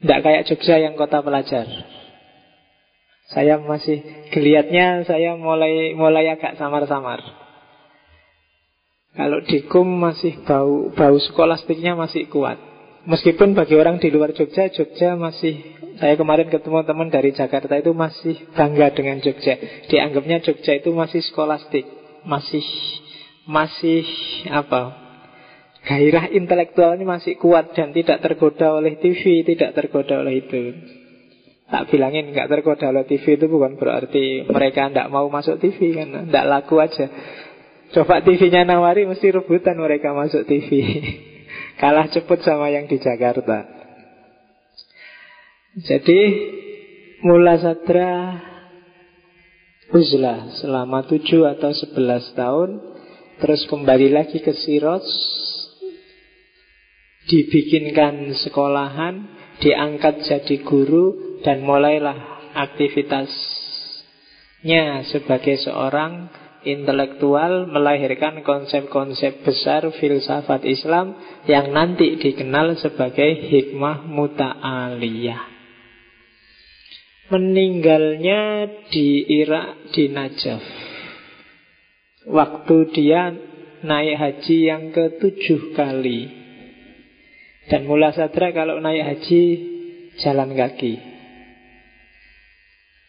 Tidak 0.00 0.20
kayak 0.24 0.46
Jogja 0.48 0.80
yang 0.80 0.96
kota 0.96 1.20
pelajar. 1.20 1.66
Saya 3.30 3.60
masih 3.60 4.00
geliatnya 4.32 5.04
saya 5.04 5.36
mulai 5.36 5.92
mulai 5.92 6.28
agak 6.32 6.56
samar-samar. 6.56 7.20
Kalau 9.10 9.42
di 9.44 9.66
kum 9.66 9.86
masih 9.86 10.40
bau 10.46 10.88
bau 10.94 11.16
skolastiknya 11.18 11.98
masih 11.98 12.30
kuat. 12.30 12.56
Meskipun 13.08 13.56
bagi 13.56 13.74
orang 13.76 13.96
di 13.96 14.12
luar 14.12 14.36
Jogja, 14.36 14.68
Jogja 14.72 15.16
masih 15.16 15.79
saya 16.00 16.16
kemarin 16.16 16.48
ketemu 16.48 16.80
teman 16.88 17.12
dari 17.12 17.36
Jakarta 17.36 17.76
itu 17.76 17.92
masih 17.92 18.48
bangga 18.56 18.88
dengan 18.96 19.20
Jogja. 19.20 19.60
Dianggapnya 19.92 20.40
Jogja 20.40 20.80
itu 20.80 20.96
masih 20.96 21.20
skolastik, 21.28 21.84
masih 22.24 22.64
masih 23.44 24.08
apa? 24.48 24.96
Gairah 25.84 26.32
intelektualnya 26.32 27.04
masih 27.04 27.36
kuat 27.36 27.76
dan 27.76 27.92
tidak 27.92 28.24
tergoda 28.24 28.80
oleh 28.80 28.96
TV, 28.96 29.44
tidak 29.44 29.76
tergoda 29.76 30.24
oleh 30.24 30.40
itu. 30.40 30.60
Tak 31.68 31.92
bilangin 31.92 32.32
nggak 32.32 32.48
tergoda 32.48 32.90
oleh 32.90 33.04
TV 33.04 33.36
itu 33.36 33.46
bukan 33.46 33.76
berarti 33.76 34.48
mereka 34.48 34.88
tidak 34.88 35.08
mau 35.12 35.28
masuk 35.28 35.60
TV 35.60 36.00
kan, 36.00 36.28
tidak 36.28 36.44
laku 36.48 36.80
aja. 36.80 37.06
Coba 37.90 38.22
TV-nya 38.22 38.62
nawari 38.64 39.02
mesti 39.04 39.34
rebutan 39.34 39.76
mereka 39.76 40.14
masuk 40.14 40.46
TV. 40.46 40.68
Kalah 41.80 42.08
cepet 42.08 42.38
sama 42.46 42.70
yang 42.70 42.86
di 42.86 43.02
Jakarta. 43.02 43.79
Jadi 45.70 46.50
Mula 47.22 47.54
Sadra 47.62 48.42
Uzlah 49.94 50.50
selama 50.58 51.06
7 51.06 51.46
atau 51.46 51.70
11 51.70 52.34
tahun 52.34 52.82
Terus 53.38 53.70
kembali 53.70 54.10
lagi 54.10 54.42
ke 54.42 54.50
Siroj 54.50 55.06
Dibikinkan 57.30 58.34
sekolahan 58.42 59.30
Diangkat 59.62 60.26
jadi 60.26 60.58
guru 60.66 61.38
Dan 61.46 61.62
mulailah 61.62 62.50
aktivitasnya 62.58 65.06
Sebagai 65.06 65.54
seorang 65.62 66.34
intelektual 66.66 67.70
melahirkan 67.70 68.42
konsep-konsep 68.42 69.46
besar 69.46 69.86
filsafat 70.02 70.66
Islam 70.66 71.14
yang 71.46 71.70
nanti 71.72 72.18
dikenal 72.18 72.74
sebagai 72.76 73.48
hikmah 73.48 74.04
muta'aliyah 74.10 75.59
meninggalnya 77.30 78.66
di 78.90 79.24
Irak 79.42 79.94
di 79.94 80.10
Najaf. 80.10 80.62
Waktu 82.26 82.76
dia 82.92 83.32
naik 83.86 84.16
haji 84.18 84.56
yang 84.66 84.92
ketujuh 84.92 85.72
kali. 85.72 86.28
Dan 87.70 87.86
mula 87.86 88.10
sadra 88.10 88.50
kalau 88.50 88.82
naik 88.82 89.06
haji 89.06 89.42
jalan 90.18 90.52
kaki. 90.58 90.94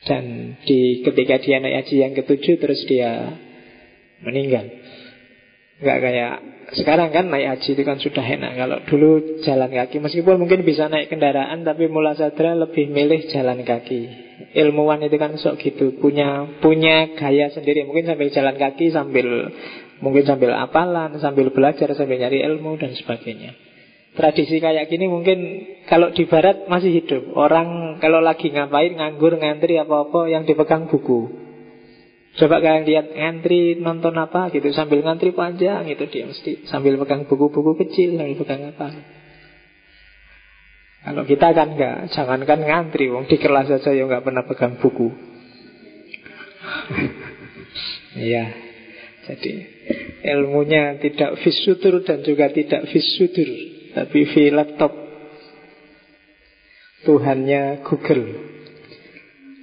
Dan 0.06 0.58
di 0.66 1.06
ketika 1.06 1.42
dia 1.42 1.58
naik 1.62 1.86
haji 1.86 1.96
yang 2.02 2.14
ketujuh 2.14 2.56
terus 2.62 2.82
dia 2.86 3.38
meninggal. 4.22 4.81
Enggak 5.82 5.98
kayak 5.98 6.34
sekarang 6.72 7.12
kan 7.12 7.28
naik 7.28 7.58
haji 7.58 7.70
itu 7.76 7.84
kan 7.84 8.00
sudah 8.00 8.24
enak. 8.24 8.56
Kalau 8.56 8.78
dulu 8.88 9.44
jalan 9.44 9.72
kaki 9.76 10.00
Meskipun 10.00 10.40
mungkin 10.40 10.64
bisa 10.64 10.88
naik 10.88 11.12
kendaraan 11.12 11.68
Tapi 11.68 11.92
mula 11.92 12.16
sadra 12.16 12.56
lebih 12.56 12.88
milih 12.88 13.28
jalan 13.28 13.68
kaki. 13.68 14.02
Ilmuwan 14.56 15.04
itu 15.04 15.18
kan 15.20 15.36
sok 15.36 15.60
gitu. 15.60 16.00
Punya 16.00 16.48
punya 16.64 17.12
gaya 17.20 17.52
sendiri. 17.52 17.84
Mungkin 17.84 18.08
sambil 18.08 18.32
jalan 18.32 18.56
kaki 18.56 18.94
sambil 18.96 19.52
Mungkin 20.00 20.24
sambil 20.24 20.56
apalan, 20.56 21.20
sambil 21.20 21.52
belajar 21.52 21.92
Sambil 21.92 22.24
nyari 22.24 22.40
ilmu 22.40 22.80
dan 22.80 22.96
sebagainya. 22.96 23.52
Tradisi 24.16 24.64
kayak 24.64 24.88
gini 24.88 25.12
mungkin 25.12 25.40
Kalau 25.92 26.16
di 26.16 26.24
barat 26.24 26.72
masih 26.72 27.04
hidup. 27.04 27.36
Orang 27.36 28.00
kalau 28.00 28.24
lagi 28.24 28.48
ngapain 28.48 28.96
nganggur, 28.96 29.36
ngantri 29.36 29.76
apa-apa 29.76 30.32
Yang 30.32 30.56
dipegang 30.56 30.88
buku 30.88 31.51
Coba 32.32 32.64
kalian 32.64 32.88
lihat 32.88 33.08
ngantri 33.12 33.76
nonton 33.76 34.16
apa 34.16 34.48
gitu 34.56 34.72
sambil 34.72 35.04
ngantri 35.04 35.36
panjang 35.36 35.84
itu 35.92 36.08
dia 36.08 36.24
mesti 36.32 36.64
sambil 36.64 36.96
pegang 36.96 37.28
buku-buku 37.28 37.76
kecil 37.84 38.16
sambil 38.16 38.40
pegang 38.40 38.72
apa. 38.72 38.88
Kalau 41.02 41.26
kita 41.26 41.52
kan 41.52 41.76
enggak, 41.76 42.14
jangankan 42.14 42.62
ngantri, 42.62 43.10
wong 43.10 43.26
di 43.26 43.42
kelas 43.42 43.74
saja 43.74 43.90
ya 43.90 44.06
enggak 44.06 44.24
pernah 44.24 44.44
pegang 44.46 44.80
buku. 44.80 45.10
Iya. 48.12 48.52
Jadi 49.24 49.54
ilmunya 50.28 51.00
tidak 51.00 51.40
visutur 51.40 52.04
dan 52.04 52.20
juga 52.28 52.52
tidak 52.52 52.92
visutur, 52.92 53.48
tapi 53.96 54.28
vi 54.28 54.52
laptop. 54.52 54.92
Tuhannya 57.08 57.82
Google. 57.88 58.26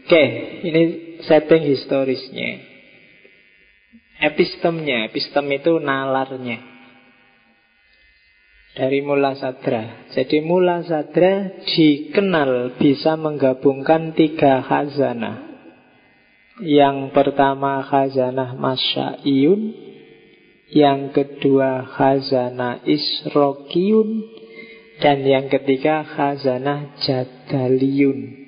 Oke, 0.08 0.24
ini 0.64 1.07
setting 1.26 1.64
historisnya. 1.66 2.62
Epistemnya, 4.18 5.06
epistem 5.06 5.46
itu 5.54 5.78
nalarnya. 5.78 6.58
Dari 8.74 9.02
Mula 9.02 9.34
Sadra. 9.34 10.10
Jadi 10.14 10.38
Mula 10.42 10.86
Sadra 10.86 11.62
dikenal 11.66 12.78
bisa 12.78 13.18
menggabungkan 13.18 14.14
tiga 14.14 14.62
khazanah. 14.62 15.48
Yang 16.58 17.14
pertama 17.14 17.86
khazanah 17.86 18.58
Masya'iyun 18.58 19.62
Yang 20.74 21.00
kedua 21.14 21.86
khazanah 21.86 22.82
Isrokiyun 22.82 24.26
Dan 24.98 25.22
yang 25.22 25.46
ketiga 25.46 26.02
khazanah 26.02 26.98
Jadaliyun 26.98 28.47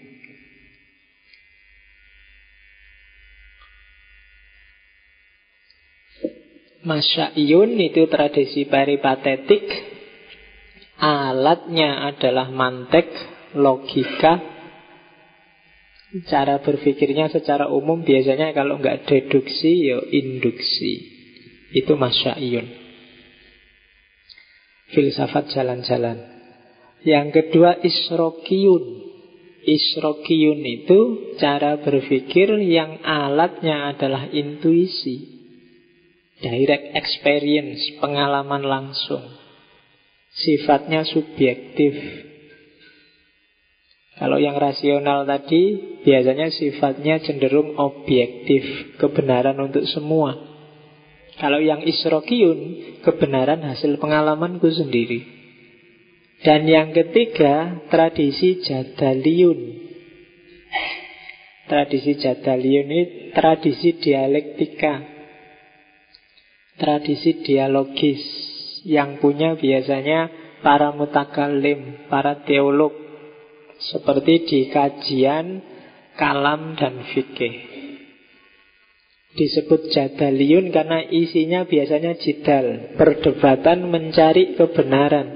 Masya'iyun 6.80 7.76
itu 7.76 8.08
tradisi 8.08 8.64
peripatetik 8.64 9.90
Alatnya 11.00 12.12
adalah 12.12 12.52
mantek, 12.52 13.08
logika. 13.56 14.36
Cara 16.28 16.60
berpikirnya 16.60 17.32
secara 17.32 17.72
umum 17.72 18.04
biasanya 18.04 18.52
kalau 18.52 18.76
nggak 18.76 19.08
deduksi 19.08 19.88
ya 19.88 19.96
induksi. 20.12 20.92
Itu 21.72 21.96
masya'iyun. 21.96 22.66
Filsafat 24.92 25.56
jalan-jalan. 25.56 26.20
Yang 27.00 27.26
kedua 27.32 27.80
isrokiyun. 27.80 28.84
Isrokiyun 29.64 30.60
itu 30.60 30.98
cara 31.40 31.80
berpikir 31.80 32.60
yang 32.60 33.00
alatnya 33.00 33.96
adalah 33.96 34.28
intuisi 34.28 35.39
Direct 36.40 36.96
experience, 36.96 38.00
pengalaman 38.00 38.64
langsung. 38.64 39.20
Sifatnya 40.32 41.04
subjektif. 41.04 41.92
Kalau 44.16 44.40
yang 44.40 44.56
rasional 44.56 45.28
tadi 45.28 45.76
biasanya 46.00 46.48
sifatnya 46.48 47.20
cenderung 47.20 47.76
objektif, 47.76 48.96
kebenaran 48.96 49.56
untuk 49.60 49.84
semua. 49.88 50.36
Kalau 51.40 51.60
yang 51.60 51.84
isrokiyun, 51.84 52.60
kebenaran 53.00 53.64
hasil 53.64 53.96
pengalamanku 53.96 54.68
sendiri. 54.68 55.24
Dan 56.40 56.64
yang 56.64 56.96
ketiga, 56.96 57.84
tradisi 57.92 58.64
jadaliyun. 58.64 59.60
Tradisi 61.68 62.16
jadaliyun 62.16 62.88
ini 62.88 63.02
tradisi 63.36 64.00
dialektika 64.00 65.09
tradisi 66.80 67.44
dialogis 67.44 68.22
yang 68.88 69.20
punya 69.20 69.60
biasanya 69.60 70.32
para 70.64 70.96
mutakalim, 70.96 72.08
para 72.08 72.40
teolog. 72.48 72.96
Seperti 73.80 74.44
di 74.44 74.60
kajian 74.68 75.64
kalam 76.20 76.76
dan 76.76 77.00
fikih. 77.12 77.80
Disebut 79.30 79.88
jadaliyun 79.94 80.68
karena 80.68 81.00
isinya 81.06 81.64
biasanya 81.64 82.18
jidal, 82.20 82.98
perdebatan 82.98 83.88
mencari 83.88 84.58
kebenaran. 84.58 85.28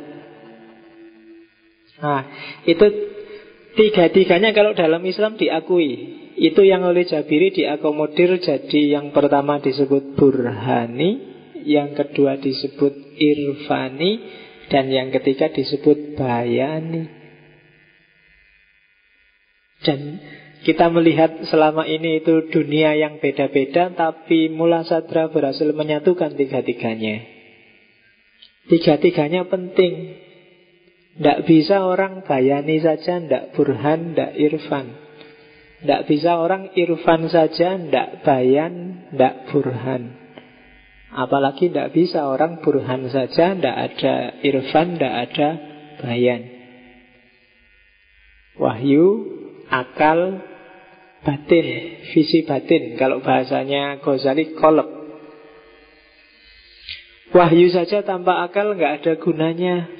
Nah, 2.04 2.22
itu 2.68 2.86
tiga-tiganya 3.78 4.52
kalau 4.52 4.76
dalam 4.76 5.00
Islam 5.08 5.40
diakui. 5.40 6.20
Itu 6.34 6.66
yang 6.66 6.82
oleh 6.82 7.06
Jabiri 7.06 7.54
diakomodir 7.54 8.42
jadi 8.42 8.98
yang 8.98 9.14
pertama 9.14 9.62
disebut 9.62 10.18
burhani, 10.18 11.33
yang 11.64 11.96
kedua 11.96 12.36
disebut 12.38 12.92
irfani, 13.16 14.12
dan 14.68 14.88
yang 14.88 15.12
ketiga 15.12 15.52
disebut 15.52 16.16
bayani. 16.16 17.08
Dan 19.84 20.20
kita 20.64 20.88
melihat 20.88 21.44
selama 21.44 21.84
ini 21.84 22.24
itu 22.24 22.48
dunia 22.48 22.96
yang 22.96 23.20
beda-beda 23.20 23.92
Tapi 23.92 24.48
Mula 24.48 24.80
Sadra 24.88 25.28
berhasil 25.28 25.68
menyatukan 25.76 26.32
tiga-tiganya. 26.40 27.20
Tiga-tiganya 28.72 29.44
penting. 29.44 30.24
Tidak 31.20 31.44
bisa 31.44 31.84
orang 31.84 32.24
bayani 32.24 32.80
saja 32.80 33.20
Tidak 33.20 33.52
burhan, 33.52 34.16
tidak 34.16 34.32
irfan. 34.40 34.86
Tidak 35.84 36.02
bisa 36.08 36.40
orang 36.40 36.72
irfan 36.72 37.28
saja 37.28 37.76
Tidak 37.76 38.24
bayan, 38.24 39.04
tidak 39.12 39.52
burhan 39.52 40.23
Apalagi 41.14 41.70
tidak 41.70 41.94
bisa 41.94 42.26
orang 42.26 42.58
burhan 42.58 43.06
saja 43.06 43.54
Tidak 43.54 43.76
ada 43.76 44.14
irfan, 44.42 44.98
tidak 44.98 45.14
ada 45.30 45.48
bayan 46.02 46.42
Wahyu, 48.54 49.06
akal, 49.66 50.38
batin, 51.26 51.66
visi 52.14 52.46
batin. 52.46 52.94
Kalau 52.94 53.18
bahasanya 53.18 53.98
Ghazali, 53.98 54.54
kolab. 54.54 54.86
Wahyu 57.34 57.66
saja 57.74 58.06
tanpa 58.06 58.46
akal 58.46 58.78
nggak 58.78 59.02
ada 59.02 59.12
gunanya. 59.18 59.90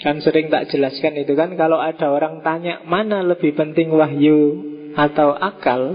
Kan 0.00 0.24
sering 0.24 0.48
tak 0.48 0.72
jelaskan 0.72 1.20
itu 1.20 1.38
kan 1.38 1.54
Kalau 1.54 1.78
ada 1.78 2.10
orang 2.10 2.42
tanya 2.42 2.82
Mana 2.90 3.22
lebih 3.22 3.54
penting 3.54 3.92
wahyu 3.94 4.66
atau 4.98 5.30
akal 5.30 5.94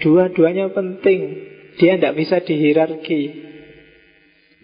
Dua-duanya 0.00 0.72
penting 0.72 1.51
Dia 1.80 1.96
tidak 1.96 2.14
bisa 2.18 2.40
dihierarki 2.42 3.22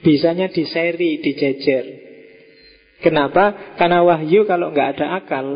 Bisanya 0.04 0.50
diseri, 0.50 1.20
dijejer 1.22 1.84
Kenapa? 2.98 3.76
Karena 3.78 4.02
wahyu 4.02 4.44
kalau 4.44 4.74
nggak 4.74 4.98
ada 4.98 5.22
akal 5.22 5.46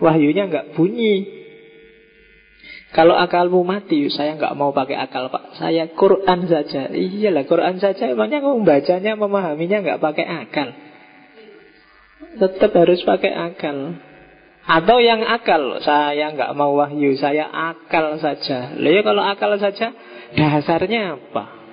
Wahyunya 0.00 0.50
nggak 0.50 0.74
bunyi 0.74 1.44
kalau 2.94 3.18
akalmu 3.18 3.66
mati, 3.66 4.06
saya 4.06 4.38
nggak 4.38 4.54
mau 4.54 4.70
pakai 4.70 4.94
akal 4.94 5.26
pak. 5.26 5.58
Saya 5.58 5.90
Quran 5.98 6.46
saja. 6.46 6.94
Iyalah 6.94 7.42
Quran 7.42 7.82
saja. 7.82 8.06
Emangnya 8.06 8.38
kamu 8.38 8.62
membacanya, 8.62 9.18
memahaminya 9.18 9.82
nggak 9.82 9.98
pakai 9.98 10.26
akal. 10.46 10.68
Tetap 12.38 12.70
harus 12.70 13.02
pakai 13.02 13.34
akal. 13.34 13.98
Atau 14.64 14.96
yang 14.96 15.20
akal, 15.28 15.84
saya 15.84 16.32
nggak 16.32 16.56
mau 16.56 16.72
wahyu, 16.72 17.12
saya 17.20 17.44
akal 17.52 18.16
saja. 18.16 18.72
Lalu 18.80 18.96
ya 18.96 19.02
kalau 19.04 19.20
akal 19.20 19.52
saja, 19.60 19.92
dasarnya 20.32 21.20
apa? 21.20 21.64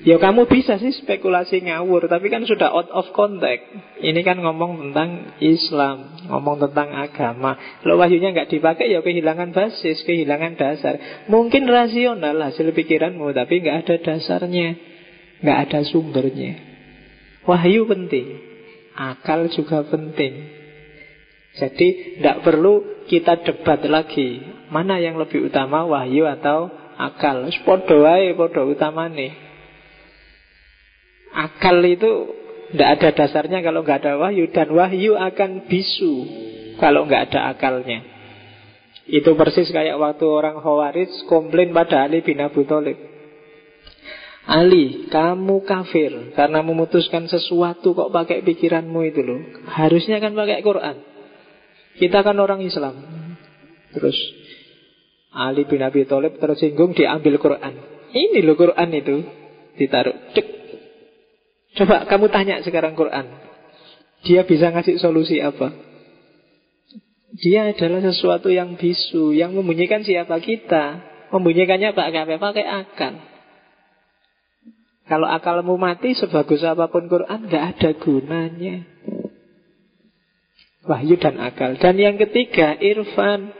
Ya 0.00 0.16
kamu 0.16 0.48
bisa 0.48 0.80
sih 0.80 0.96
spekulasi 0.96 1.60
ngawur 1.68 2.08
Tapi 2.08 2.32
kan 2.32 2.48
sudah 2.48 2.72
out 2.72 2.88
of 2.88 3.12
context. 3.12 3.68
Ini 4.00 4.16
kan 4.24 4.40
ngomong 4.40 4.80
tentang 4.80 5.36
Islam 5.44 6.24
Ngomong 6.24 6.56
tentang 6.56 6.96
agama. 6.96 7.60
Kalau 7.84 8.00
wahyunya 8.00 8.32
nggak 8.32 8.48
dipakai 8.48 8.88
ya 8.88 9.04
kehilangan 9.04 9.52
basis 9.52 10.00
Kehilangan 10.08 10.56
dasar. 10.56 11.28
Mungkin 11.28 11.68
rasional 11.68 12.32
hasil 12.40 12.72
pikiranmu 12.72 13.28
Tapi 13.36 13.60
nggak 13.60 13.76
ada 13.84 13.96
dasarnya 14.00 14.68
nggak 15.40 15.58
ada 15.68 15.80
sumbernya. 15.84 16.56
Wahyu 17.44 17.84
penting 17.84 18.40
Akal 18.96 19.52
juga 19.52 19.84
penting 19.84 20.59
Jadi 21.60 22.16
tidak 22.16 22.40
perlu 22.40 23.04
kita 23.04 23.44
debat 23.44 23.84
lagi 23.84 24.40
Mana 24.72 24.96
yang 24.96 25.20
lebih 25.20 25.52
utama 25.52 25.84
wahyu 25.84 26.24
atau 26.24 26.72
akal 26.96 27.52
Podo 27.68 28.00
podo 28.38 28.62
utama 28.72 29.12
nih 29.12 29.34
Akal 31.30 31.84
itu 31.84 32.40
tidak 32.70 32.88
ada 32.98 33.08
dasarnya 33.10 33.66
kalau 33.66 33.82
nggak 33.82 34.06
ada 34.06 34.14
wahyu 34.14 34.46
dan 34.54 34.70
wahyu 34.70 35.18
akan 35.18 35.66
bisu 35.66 36.14
kalau 36.78 37.06
nggak 37.06 37.30
ada 37.30 37.50
akalnya. 37.50 38.06
Itu 39.10 39.34
persis 39.34 39.74
kayak 39.74 39.98
waktu 39.98 40.22
orang 40.22 40.62
Khawarij 40.62 41.26
komplain 41.26 41.74
pada 41.74 42.06
Ali 42.06 42.22
bin 42.22 42.38
Abu 42.38 42.62
Thalib. 42.62 42.94
Ali, 44.50 45.06
kamu 45.10 45.62
kafir 45.66 46.34
karena 46.34 46.62
memutuskan 46.62 47.26
sesuatu 47.26 47.92
kok 47.92 48.10
pakai 48.10 48.42
pikiranmu 48.46 49.00
itu 49.06 49.20
loh. 49.22 49.40
Harusnya 49.66 50.18
kan 50.22 50.34
pakai 50.34 50.62
Quran. 50.62 51.09
Kita 51.98 52.22
kan 52.22 52.36
orang 52.38 52.62
Islam. 52.62 52.94
Terus 53.90 54.14
Ali 55.30 55.66
bin 55.66 55.82
Abi 55.82 56.06
Thalib 56.06 56.38
tersinggung 56.38 56.94
diambil 56.94 57.38
Quran. 57.38 57.74
Ini 58.10 58.42
loh 58.42 58.58
Quran 58.58 58.90
itu 58.94 59.16
ditaruh 59.78 60.34
cek 60.34 60.46
Coba 61.70 62.02
kamu 62.10 62.26
tanya 62.34 62.58
sekarang 62.66 62.98
Quran. 62.98 63.30
Dia 64.26 64.42
bisa 64.42 64.74
ngasih 64.74 64.98
solusi 64.98 65.38
apa? 65.38 65.70
Dia 67.40 67.70
adalah 67.70 68.02
sesuatu 68.02 68.50
yang 68.50 68.74
bisu, 68.74 69.32
yang 69.32 69.54
membunyikan 69.54 70.02
siapa 70.02 70.42
kita. 70.42 70.98
Membunyikannya 71.30 71.94
pakai 71.94 72.26
Pakai 72.26 72.66
akal. 72.66 73.14
Kalau 75.06 75.26
akalmu 75.26 75.74
mati 75.74 76.14
sebagus 76.14 76.62
apa 76.62 76.86
pun 76.90 77.06
Quran 77.10 77.46
nggak 77.50 77.64
ada 77.74 77.90
gunanya. 77.98 78.86
Wahyu 80.80 81.20
dan 81.20 81.36
akal. 81.36 81.76
Dan 81.76 82.00
yang 82.00 82.16
ketiga, 82.16 82.76
irfan. 82.80 83.52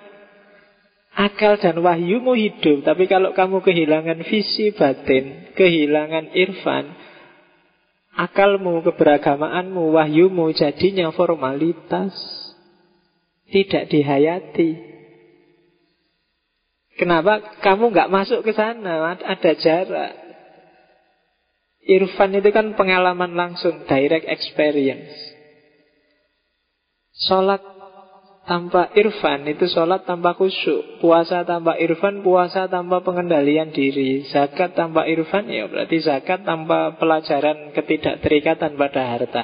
Akal 1.11 1.59
dan 1.59 1.83
wahyumu 1.83 2.39
hidup, 2.39 2.87
tapi 2.87 3.11
kalau 3.11 3.35
kamu 3.35 3.61
kehilangan 3.67 4.23
visi 4.31 4.71
batin, 4.71 5.53
kehilangan 5.59 6.33
irfan, 6.39 6.95
akalmu, 8.15 8.79
keberagamaanmu, 8.87 9.91
wahyumu 9.91 10.55
jadinya 10.55 11.11
formalitas. 11.11 12.15
Tidak 13.51 13.91
dihayati. 13.91 14.71
Kenapa 16.95 17.59
kamu 17.59 17.91
nggak 17.91 18.13
masuk 18.15 18.47
ke 18.47 18.55
sana? 18.55 19.19
Ada 19.19 19.53
jarak. 19.59 20.13
Irfan 21.83 22.39
itu 22.39 22.55
kan 22.55 22.79
pengalaman 22.79 23.35
langsung, 23.35 23.83
direct 23.91 24.31
experience. 24.31 25.30
Sholat 27.21 27.61
tanpa 28.49 28.91
irfan 28.97 29.45
itu 29.45 29.69
sholat 29.69 30.09
tanpa 30.09 30.33
khusyuk. 30.35 31.05
Puasa 31.05 31.45
tanpa 31.45 31.77
irfan, 31.77 32.25
puasa 32.25 32.67
tanpa 32.67 33.05
pengendalian 33.05 33.71
diri. 33.71 34.25
Zakat 34.27 34.73
tanpa 34.73 35.05
irfan, 35.05 35.47
ya 35.47 35.69
berarti 35.69 36.01
zakat 36.01 36.49
tanpa 36.49 36.97
pelajaran 36.97 37.77
ketidakterikatan 37.77 38.75
pada 38.75 39.03
harta. 39.05 39.43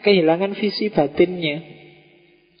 Kehilangan 0.00 0.56
visi 0.56 0.88
batinnya. 0.88 1.62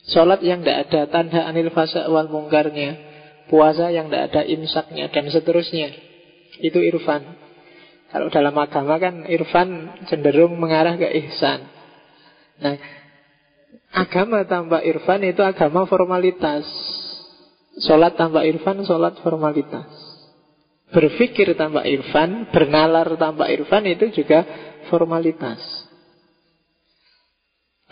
Sholat 0.04 0.44
yang 0.44 0.60
tidak 0.60 0.92
ada 0.92 1.00
tanda 1.08 1.48
anil 1.48 1.72
fasa 1.72 2.04
wal 2.12 2.28
mungkarnya. 2.28 3.16
Puasa 3.48 3.88
yang 3.88 4.12
tidak 4.12 4.32
ada 4.32 4.42
imsaknya 4.44 5.08
dan 5.08 5.32
seterusnya. 5.32 5.88
Itu 6.60 6.84
irfan. 6.84 7.24
Kalau 8.12 8.28
dalam 8.28 8.54
agama 8.54 9.00
kan 9.00 9.24
irfan 9.26 10.00
cenderung 10.06 10.60
mengarah 10.60 10.94
ke 11.00 11.08
ihsan. 11.24 11.66
Nah 12.62 12.78
Agama 13.94 14.42
tanpa 14.42 14.82
irfan 14.82 15.22
itu 15.22 15.38
agama 15.46 15.86
formalitas. 15.86 16.66
Sholat 17.78 18.18
tanpa 18.18 18.42
irfan, 18.42 18.82
sholat 18.82 19.14
formalitas. 19.22 19.86
Berpikir 20.90 21.54
tanpa 21.54 21.86
irfan, 21.86 22.50
bernalar 22.50 23.14
tanpa 23.14 23.46
irfan 23.54 23.86
itu 23.86 24.10
juga 24.10 24.42
formalitas. 24.90 25.62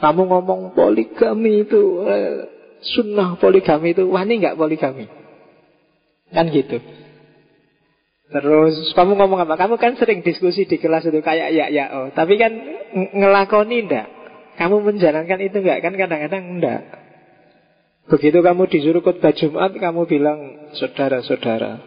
Kamu 0.03 0.27
ngomong 0.27 0.75
poligami 0.75 1.63
itu 1.63 2.03
eh, 2.03 2.51
sunnah 2.83 3.39
poligami 3.39 3.95
itu 3.95 4.03
wani 4.11 4.43
nggak 4.43 4.59
poligami? 4.59 5.07
Kan 6.35 6.51
gitu. 6.51 6.83
Terus 8.33 8.91
kamu 8.99 9.15
ngomong 9.15 9.47
apa? 9.47 9.55
Kamu 9.55 9.79
kan 9.79 9.95
sering 9.95 10.27
diskusi 10.27 10.67
di 10.67 10.83
kelas 10.83 11.07
itu 11.07 11.23
kayak 11.23 11.55
ya 11.55 11.71
ya 11.71 11.85
oh, 11.95 12.09
tapi 12.11 12.35
kan 12.41 12.51
ngelakoni 13.15 13.87
ndak? 13.87 14.22
Kamu 14.61 14.85
menjalankan 14.85 15.41
itu 15.41 15.57
enggak? 15.63 15.79
Kan 15.81 15.95
kadang-kadang 15.97 16.45
enggak. 16.59 16.83
Begitu 18.11 18.39
kamu 18.43 18.67
disuruh 18.67 19.01
khutbah 19.01 19.33
Jumat, 19.33 19.73
kamu 19.79 20.05
bilang, 20.11 20.39
saudara-saudara, 20.75 21.81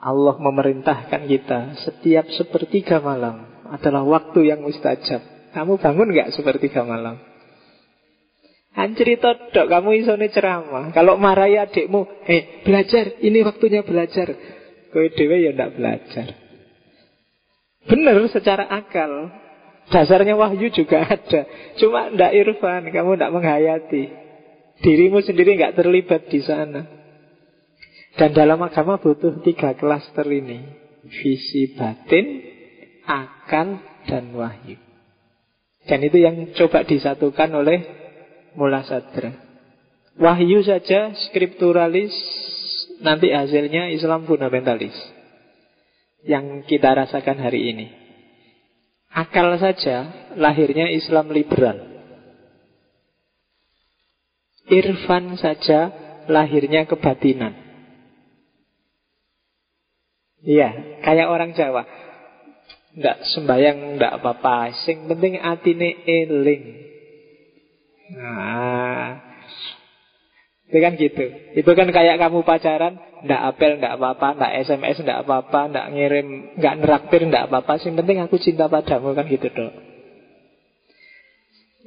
Allah 0.00 0.36
memerintahkan 0.40 1.28
kita 1.28 1.76
setiap 1.84 2.24
sepertiga 2.32 3.04
malam 3.04 3.44
adalah 3.68 4.02
waktu 4.02 4.48
yang 4.48 4.64
mustajab. 4.64 5.20
Kamu 5.52 5.76
bangun 5.76 6.08
enggak 6.10 6.32
sepertiga 6.32 6.82
malam? 6.88 7.20
Kan 8.70 8.94
cerita 8.94 9.34
dok, 9.50 9.66
kamu 9.66 10.06
isone 10.06 10.30
ceramah. 10.30 10.94
Kalau 10.94 11.18
marahi 11.18 11.58
adikmu, 11.58 12.06
eh 12.24 12.62
belajar, 12.62 13.18
ini 13.18 13.42
waktunya 13.42 13.82
belajar. 13.82 14.30
Kowe 14.90 15.06
dewe 15.10 15.42
ya 15.42 15.50
ndak 15.54 15.74
belajar. 15.74 16.26
Benar 17.86 18.16
secara 18.30 18.70
akal. 18.70 19.30
Dasarnya 19.90 20.38
wahyu 20.38 20.70
juga 20.70 21.02
ada. 21.14 21.40
Cuma 21.76 22.14
ndak 22.14 22.32
irfan, 22.32 22.88
kamu 22.94 23.18
ndak 23.18 23.34
menghayati. 23.34 24.04
Dirimu 24.80 25.20
sendiri 25.20 25.58
nggak 25.58 25.76
terlibat 25.76 26.30
di 26.30 26.40
sana. 26.40 26.86
Dan 28.16 28.30
dalam 28.32 28.58
agama 28.62 28.96
butuh 29.02 29.42
tiga 29.42 29.74
klaster 29.74 30.24
ini. 30.30 30.78
Visi 31.00 31.74
batin, 31.74 32.26
akal, 33.04 33.82
dan 34.06 34.30
wahyu. 34.36 34.78
Dan 35.88 36.04
itu 36.04 36.20
yang 36.20 36.52
coba 36.54 36.84
disatukan 36.84 37.50
oleh 37.56 37.78
mula 38.54 38.84
sadra. 38.84 39.32
Wahyu 40.20 40.60
saja 40.60 41.16
skripturalis 41.28 42.12
nanti 43.00 43.32
hasilnya 43.32 43.88
Islam 43.90 44.28
fundamentalis. 44.28 44.92
Yang 46.20 46.68
kita 46.68 46.92
rasakan 46.92 47.40
hari 47.40 47.72
ini. 47.72 47.99
Akal 49.10 49.58
saja 49.58 50.30
lahirnya 50.38 50.86
Islam 50.94 51.34
liberal. 51.34 51.82
Irfan 54.70 55.34
saja 55.34 55.90
lahirnya 56.30 56.86
kebatinan. 56.86 57.58
Iya, 60.40 61.02
kayak 61.02 61.28
orang 61.28 61.52
Jawa. 61.58 61.84
Nggak 62.94 63.18
sembayang, 63.34 63.78
nggak 63.98 64.14
apa-apa. 64.22 64.72
Sing 64.86 65.10
penting 65.10 65.42
atine 65.42 66.06
eling. 66.06 66.64
Nah, 68.14 69.29
itu 70.70 70.78
kan 70.78 70.94
gitu. 70.94 71.24
Itu 71.58 71.70
kan 71.74 71.90
kayak 71.90 72.22
kamu 72.22 72.46
pacaran, 72.46 72.94
ndak 73.26 73.40
apel, 73.42 73.82
ndak 73.82 73.98
apa-apa, 73.98 74.38
ndak 74.38 74.52
SMS, 74.70 75.02
ndak 75.02 75.26
apa-apa, 75.26 75.66
ndak 75.66 75.86
ngirim, 75.90 76.54
nggak 76.62 76.74
neraktir, 76.78 77.26
ndak 77.26 77.50
apa-apa. 77.50 77.82
Yang 77.82 77.98
penting 77.98 78.18
aku 78.22 78.38
cinta 78.38 78.70
padamu 78.70 79.10
kan 79.18 79.26
gitu 79.26 79.50
dong. 79.50 79.74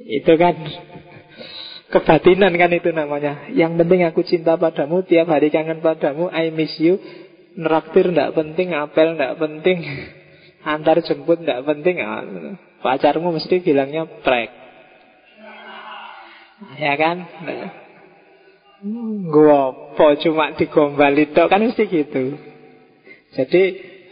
Itu 0.04 0.36
kan 0.36 0.54
kebatinan 1.96 2.52
kan 2.60 2.70
itu 2.76 2.92
namanya. 2.92 3.48
Yang 3.56 3.72
penting 3.80 4.00
aku 4.04 4.20
cinta 4.20 4.60
padamu, 4.60 5.00
tiap 5.00 5.32
hari 5.32 5.48
kangen 5.48 5.80
padamu, 5.80 6.28
I 6.28 6.52
miss 6.52 6.76
you. 6.76 7.00
Neraktir 7.56 8.12
ndak 8.12 8.36
penting, 8.36 8.76
apel 8.76 9.16
ndak 9.16 9.40
penting, 9.40 9.80
antar 10.76 11.00
jemput 11.00 11.40
ndak 11.40 11.64
penting. 11.64 12.04
Ah, 12.04 12.20
pacarmu 12.84 13.32
mesti 13.32 13.64
bilangnya 13.64 14.04
prek. 14.20 14.52
Ya 16.76 17.00
kan? 17.00 17.24
Gua 17.48 17.83
apa 18.84 20.06
cuma 20.20 20.52
digombal 20.60 21.14
itu 21.16 21.42
kan 21.48 21.60
mesti 21.60 21.84
gitu. 21.88 22.36
Jadi 23.34 23.62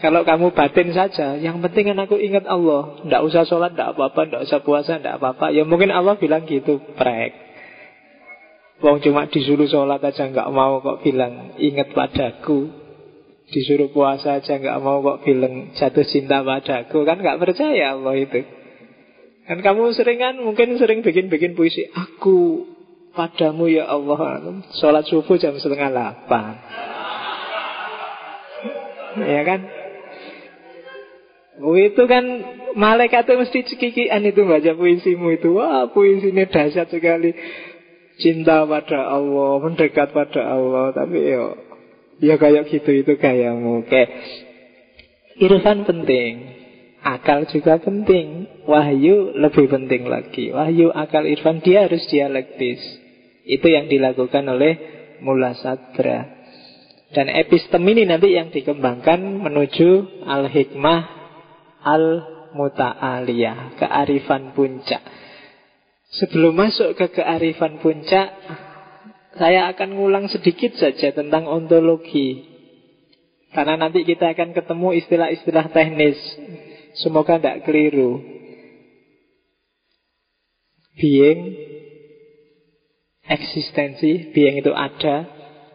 kalau 0.03 0.27
kamu 0.27 0.51
batin 0.51 0.91
saja, 0.91 1.39
yang 1.39 1.63
penting 1.63 1.95
kan 1.95 1.99
aku 2.03 2.19
ingat 2.19 2.43
Allah. 2.51 3.07
Tidak 3.07 3.23
usah 3.23 3.47
sholat, 3.47 3.79
tidak 3.79 3.95
apa-apa, 3.95 4.27
tidak 4.27 4.43
usah 4.51 4.61
puasa, 4.67 4.99
tidak 4.99 5.23
apa-apa. 5.23 5.55
Ya 5.55 5.63
mungkin 5.63 5.95
Allah 5.95 6.19
bilang 6.19 6.43
gitu, 6.49 6.83
prek. 6.99 7.39
Wong 8.83 8.99
cuma 8.99 9.31
disuruh 9.31 9.71
sholat 9.71 10.03
aja 10.03 10.27
nggak 10.27 10.51
mau 10.51 10.83
kok 10.83 11.07
bilang 11.07 11.55
ingat 11.55 11.95
padaku. 11.95 12.75
Disuruh 13.55 13.95
puasa 13.95 14.43
aja 14.43 14.59
nggak 14.59 14.79
mau 14.83 14.99
kok 15.07 15.23
bilang 15.23 15.71
jatuh 15.79 16.03
cinta 16.03 16.43
padaku. 16.43 17.07
Kan 17.07 17.23
nggak 17.23 17.39
percaya 17.39 17.95
Allah 17.95 18.19
itu. 18.19 18.43
Kan 19.47 19.63
kamu 19.63 19.95
sering 19.95 20.19
kan 20.19 20.35
mungkin 20.35 20.83
sering 20.83 21.03
bikin-bikin 21.03 21.55
puisi 21.55 21.87
Aku 21.95 22.67
padamu 23.13 23.69
ya 23.69 23.89
Allah. 23.89 24.43
Sholat 24.81 25.07
subuh 25.09 25.37
jam 25.37 25.57
setengah 25.57 25.93
delapan. 25.93 26.57
Ya 29.21 29.43
kan? 29.45 29.61
Oh 31.63 31.77
itu 31.77 32.03
kan 32.09 32.25
malaikat 32.75 33.29
itu 33.29 33.35
mesti 33.37 33.59
cekikian 33.69 34.25
itu 34.25 34.43
baca 34.49 34.73
puisimu 34.73 35.37
itu. 35.37 35.53
Wah 35.57 35.93
puisinya 35.93 36.49
dahsyat 36.49 36.89
sekali. 36.89 37.37
Cinta 38.13 38.69
pada 38.69 39.09
Allah 39.09 39.57
Mendekat 39.61 40.13
pada 40.13 40.43
Allah. 40.45 40.93
Tapi 40.97 41.17
ya 41.21 41.45
Ya 42.23 42.35
kayak 42.39 42.71
gitu 42.71 43.03
itu 43.03 43.19
kayamu. 43.19 43.85
Kayak 43.89 44.11
Irfan 45.43 45.85
penting. 45.85 46.63
Akal 47.03 47.51
juga 47.51 47.83
penting. 47.83 48.47
Wahyu 48.63 49.35
lebih 49.35 49.67
penting 49.67 50.07
lagi. 50.07 50.55
Wahyu, 50.55 50.95
akal, 50.95 51.27
irfan 51.27 51.59
dia 51.59 51.91
harus 51.91 52.07
dialektis 52.07 53.02
Itu 53.43 53.67
yang 53.67 53.91
dilakukan 53.91 54.47
oleh 54.47 54.73
Mula 55.23 55.55
Sadra 55.59 56.27
Dan 57.11 57.31
epistem 57.31 57.83
ini 57.87 58.07
nanti 58.07 58.35
yang 58.35 58.51
dikembangkan 58.55 59.19
Menuju 59.43 60.23
al-hikmah 60.27 61.01
Al-muta'aliyah 61.83 63.79
Kearifan 63.79 64.55
puncak. 64.55 65.03
Sebelum 66.13 66.55
masuk 66.55 66.95
ke 66.95 67.11
kearifan 67.11 67.83
puncak 67.83 68.31
Saya 69.35 69.73
akan 69.73 69.97
ngulang 69.97 70.29
sedikit 70.29 70.77
saja 70.77 71.11
tentang 71.17 71.49
ontologi. 71.49 72.53
Karena 73.53 73.81
nanti 73.81 74.05
kita 74.05 74.33
akan 74.33 74.53
ketemu 74.53 74.89
istilah-istilah 75.01 75.73
teknis. 75.73 76.21
Semoga 77.01 77.41
tidak 77.41 77.65
keliru. 77.65 78.21
Being, 81.01 81.41
eksistensi, 83.27 84.35
being 84.35 84.59
itu 84.59 84.75
ada, 84.75 85.27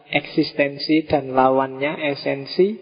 eksistensi 0.08 1.04
dan 1.04 1.32
lawannya 1.32 1.96
esensi, 2.16 2.76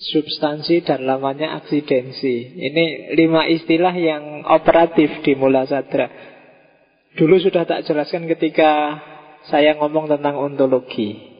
substansi 0.00 0.84
dan 0.84 1.08
lawannya 1.08 1.48
aksidensi. 1.64 2.60
Ini 2.60 3.16
lima 3.16 3.48
istilah 3.48 3.94
yang 3.96 4.44
operatif 4.48 5.24
di 5.24 5.32
Mula 5.36 5.64
Sadra. 5.64 6.08
Dulu 7.14 7.38
sudah 7.38 7.62
tak 7.64 7.86
jelaskan 7.86 8.26
ketika 8.26 9.00
saya 9.46 9.78
ngomong 9.78 10.10
tentang 10.10 10.34
ontologi. 10.40 11.32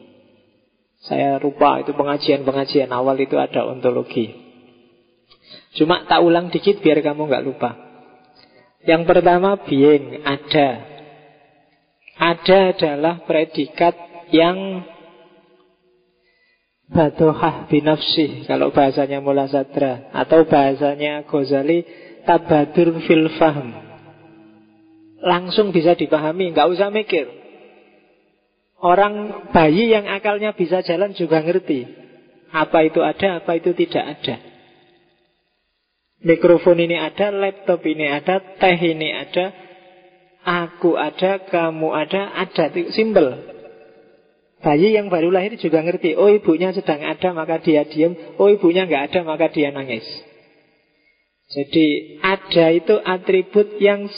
Saya 1.05 1.37
lupa 1.37 1.83
itu 1.85 1.93
pengajian-pengajian 1.93 2.89
awal 2.89 3.19
itu 3.21 3.37
ada 3.37 3.67
ontologi. 3.67 4.33
Cuma 5.75 6.07
tak 6.07 6.23
ulang 6.23 6.49
dikit 6.49 6.81
biar 6.81 7.03
kamu 7.03 7.29
nggak 7.29 7.45
lupa. 7.45 7.77
Yang 8.85 9.03
pertama 9.05 9.59
being, 9.67 10.23
ada. 10.23 10.94
Ada 12.15 12.71
adalah 12.71 13.27
predikat 13.27 13.95
yang 14.31 14.87
Badohah 16.85 17.65
binafsih 17.65 18.45
Kalau 18.45 18.69
bahasanya 18.69 19.17
Mula 19.17 19.49
Sadra 19.49 20.13
Atau 20.13 20.45
bahasanya 20.45 21.25
Ghazali 21.25 21.83
Tabadur 22.25 23.05
fil 23.05 23.29
fahm. 23.37 23.69
Langsung 25.21 25.69
bisa 25.69 25.93
dipahami 25.93 26.53
nggak 26.53 26.69
usah 26.73 26.89
mikir. 26.89 27.29
Orang 28.81 29.45
bayi 29.53 29.93
yang 29.93 30.09
akalnya 30.09 30.57
bisa 30.57 30.81
jalan 30.81 31.13
juga 31.13 31.45
ngerti 31.45 31.85
Apa 32.49 32.85
itu 32.89 33.01
ada, 33.05 33.41
apa 33.41 33.61
itu 33.61 33.77
tidak 33.77 34.03
ada. 34.05 34.35
Mikrofon 36.25 36.81
ini 36.81 36.97
ada, 36.97 37.29
laptop 37.29 37.85
ini 37.85 38.09
ada, 38.09 38.41
teh 38.41 38.79
ini 38.81 39.13
ada, 39.13 39.53
aku 40.45 40.93
ada, 40.93 41.41
kamu 41.49 41.89
ada, 41.89 42.21
ada. 42.45 42.69
Simbol. 42.93 43.33
Bayi 44.61 44.97
yang 44.97 45.09
baru 45.13 45.33
lahir 45.33 45.57
juga 45.57 45.81
ngerti. 45.81 46.17
Oh 46.17 46.29
ibunya 46.29 46.73
sedang 46.73 47.01
ada 47.01 47.33
maka 47.33 47.61
dia 47.61 47.85
diam. 47.85 48.17
Oh 48.37 48.49
ibunya 48.49 48.85
nggak 48.85 49.11
ada 49.11 49.19
maka 49.25 49.49
dia 49.51 49.69
nangis. 49.73 50.05
Jadi 51.53 52.17
ada 52.25 52.73
itu 52.73 52.97
atribut 52.97 53.77
yang 53.77 54.09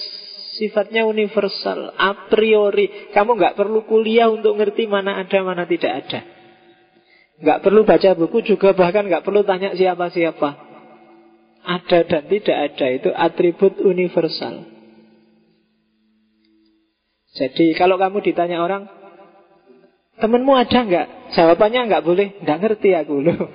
sifatnya 0.56 1.04
universal, 1.04 1.92
a 2.00 2.32
priori. 2.32 3.12
Kamu 3.12 3.36
nggak 3.36 3.60
perlu 3.60 3.84
kuliah 3.84 4.32
untuk 4.32 4.56
ngerti 4.56 4.88
mana 4.88 5.20
ada, 5.20 5.44
mana 5.44 5.68
tidak 5.68 6.08
ada. 6.08 6.20
Nggak 7.44 7.60
perlu 7.62 7.84
baca 7.84 8.10
buku 8.16 8.40
juga 8.48 8.72
bahkan 8.72 9.04
nggak 9.06 9.28
perlu 9.28 9.44
tanya 9.44 9.76
siapa-siapa. 9.76 10.50
Ada 11.68 12.08
dan 12.08 12.24
tidak 12.32 12.58
ada 12.72 12.88
itu 12.88 13.10
atribut 13.12 13.84
universal. 13.84 14.77
Jadi 17.38 17.78
kalau 17.78 18.02
kamu 18.02 18.26
ditanya 18.26 18.58
orang, 18.66 18.90
temenmu 20.18 20.58
ada 20.58 20.80
nggak? 20.82 21.08
Jawabannya 21.38 21.82
nggak 21.86 22.04
boleh, 22.04 22.28
nggak 22.42 22.60
ngerti 22.66 22.90
aku 22.98 23.16
loh. 23.22 23.46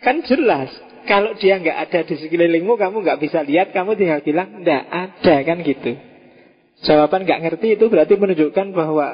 Kan 0.00 0.24
jelas, 0.24 0.72
kalau 1.04 1.36
dia 1.36 1.60
nggak 1.60 1.78
ada 1.88 2.00
di 2.08 2.14
sekelilingmu, 2.16 2.80
kamu 2.80 3.04
nggak 3.04 3.20
bisa 3.20 3.44
lihat, 3.44 3.76
kamu 3.76 4.00
tinggal 4.00 4.24
bilang 4.24 4.64
nggak 4.64 4.82
ada 4.88 5.34
kan 5.44 5.60
gitu. 5.60 5.92
Jawaban 6.88 7.28
nggak 7.28 7.40
ngerti 7.44 7.76
itu 7.76 7.84
berarti 7.92 8.16
menunjukkan 8.16 8.66
bahwa 8.72 9.06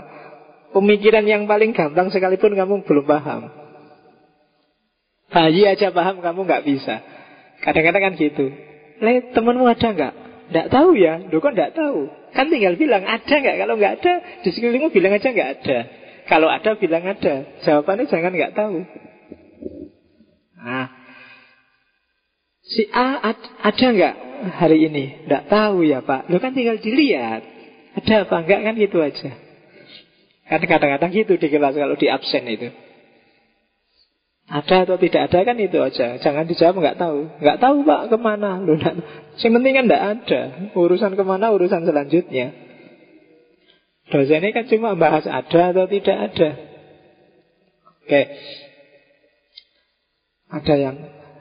pemikiran 0.70 1.26
yang 1.26 1.50
paling 1.50 1.74
gampang 1.74 2.10
sekalipun 2.14 2.54
kamu 2.54 2.86
belum 2.86 3.06
paham. 3.06 3.50
Bayi 5.32 5.66
aja 5.66 5.90
paham, 5.90 6.22
kamu 6.22 6.40
nggak 6.44 6.64
bisa. 6.70 7.02
Kadang-kadang 7.66 8.02
kan 8.10 8.14
gitu. 8.14 8.46
Le, 9.02 9.32
temenmu 9.34 9.66
ada 9.66 9.88
nggak? 9.90 10.14
Tidak 10.52 10.68
tahu 10.68 10.92
ya, 11.00 11.16
Loh 11.32 11.40
kok 11.40 11.56
tidak 11.56 11.72
tahu? 11.72 12.12
Kan 12.36 12.52
tinggal 12.52 12.76
bilang, 12.76 13.08
ada 13.08 13.34
nggak? 13.40 13.56
Kalau 13.56 13.74
nggak 13.80 13.94
ada, 14.04 14.12
di 14.44 14.48
sekelilingmu 14.52 14.92
bilang 14.92 15.16
aja 15.16 15.32
nggak 15.32 15.50
ada. 15.56 15.78
Kalau 16.28 16.52
ada, 16.52 16.76
bilang 16.76 17.08
ada. 17.08 17.34
Jawabannya 17.64 18.04
jangan 18.12 18.36
nggak 18.36 18.52
tahu. 18.52 18.84
Nah, 20.60 20.92
si 22.68 22.84
A 22.92 23.32
ad, 23.32 23.40
ada 23.64 23.86
nggak 23.96 24.14
hari 24.60 24.92
ini? 24.92 25.24
Tidak 25.24 25.48
tahu 25.48 25.88
ya 25.88 26.04
Pak. 26.04 26.28
Lo 26.28 26.36
kan 26.36 26.52
tinggal 26.52 26.76
dilihat. 26.76 27.42
Ada 27.96 28.28
apa 28.28 28.36
enggak 28.44 28.60
kan 28.60 28.74
gitu 28.76 28.98
aja. 29.00 29.30
Kan 30.52 30.60
kadang-kadang 30.68 31.16
gitu 31.16 31.40
di 31.40 31.48
kelas 31.48 31.80
kalau 31.80 31.96
di 31.96 32.12
absen 32.12 32.44
itu. 32.44 32.68
Ada 34.52 34.84
atau 34.84 35.00
tidak 35.00 35.32
ada 35.32 35.38
kan 35.48 35.56
itu 35.56 35.80
aja. 35.80 36.20
Jangan 36.20 36.44
dijawab 36.44 36.76
nggak 36.76 37.00
tahu. 37.00 37.18
Nggak 37.40 37.56
tahu 37.56 37.76
pak 37.88 38.02
ke 38.12 38.16
mana. 38.20 38.60
Loh, 38.60 38.76
yang 38.76 39.52
penting 39.56 39.72
kan 39.72 39.84
nggak 39.88 40.04
ada. 40.04 40.40
Urusan 40.76 41.16
ke 41.16 41.24
mana 41.24 41.56
urusan 41.56 41.88
selanjutnya. 41.88 42.52
Dosen 44.12 44.44
ini 44.44 44.52
kan 44.52 44.68
cuma 44.68 44.92
bahas 44.92 45.24
ada 45.24 45.72
atau 45.72 45.88
tidak 45.88 46.16
ada. 46.28 46.50
Oke. 48.04 48.22
Ada 50.52 50.74
yang 50.76 50.96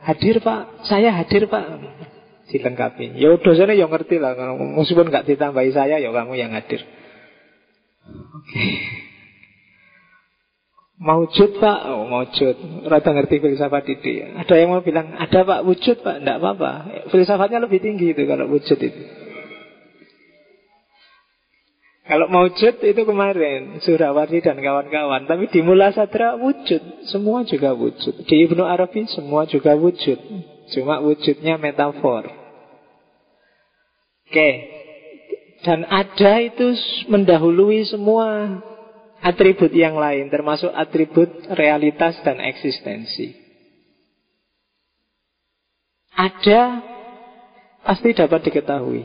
hadir 0.07 0.39
pak. 0.39 0.87
Saya 0.87 1.11
hadir 1.11 1.51
pak. 1.51 1.67
Dilengkapi. 2.47 3.19
Ya 3.19 3.35
dosennya 3.35 3.75
yang 3.75 3.91
ngerti 3.91 4.23
lah. 4.23 4.39
Meskipun 4.55 5.11
nggak 5.11 5.27
ditambahi 5.27 5.75
saya 5.75 5.99
ya 5.99 6.15
kamu 6.15 6.39
yang 6.39 6.55
hadir. 6.55 6.79
Oke. 8.07 9.10
Maujud 11.01 11.57
pak, 11.57 11.79
oh 11.89 12.05
maujud. 12.05 12.85
Rata 12.85 13.09
ngerti 13.09 13.41
filsafat 13.41 13.89
itu 13.89 14.21
ya. 14.21 14.37
Ada 14.37 14.53
yang 14.53 14.69
mau 14.69 14.85
bilang, 14.85 15.17
ada 15.17 15.41
pak 15.41 15.65
wujud 15.65 16.05
pak, 16.05 16.21
tidak 16.21 16.37
apa-apa. 16.37 16.71
Filsafatnya 17.09 17.57
lebih 17.57 17.81
tinggi 17.81 18.13
itu 18.13 18.21
kalau 18.29 18.45
wujud 18.45 18.77
itu. 18.77 19.01
Kalau 22.05 22.27
maujud 22.27 22.75
itu 22.81 23.01
kemarin 23.07 23.79
Surawardi 23.79 24.43
dan 24.43 24.59
kawan-kawan 24.59 25.31
Tapi 25.31 25.47
di 25.47 25.63
Mula 25.63 25.95
Sadra 25.95 26.35
wujud 26.35 27.07
Semua 27.07 27.47
juga 27.47 27.71
wujud. 27.71 28.27
Di 28.27 28.35
Ibnu 28.45 28.67
Arabi 28.67 29.07
semua 29.07 29.47
juga 29.47 29.79
wujud. 29.79 30.19
Cuma 30.75 30.99
wujudnya 30.99 31.55
metafor. 31.55 32.27
Oke. 34.27 34.49
Dan 35.61 35.87
ada 35.87 36.41
itu 36.41 36.73
mendahului 37.07 37.85
semua 37.87 38.59
atribut 39.21 39.69
yang 39.71 39.95
lain, 39.95 40.27
termasuk 40.33 40.73
atribut 40.73 41.29
realitas 41.53 42.17
dan 42.25 42.41
eksistensi. 42.41 43.37
Ada 46.17 46.61
pasti 47.85 48.09
dapat 48.17 48.41
diketahui. 48.49 49.03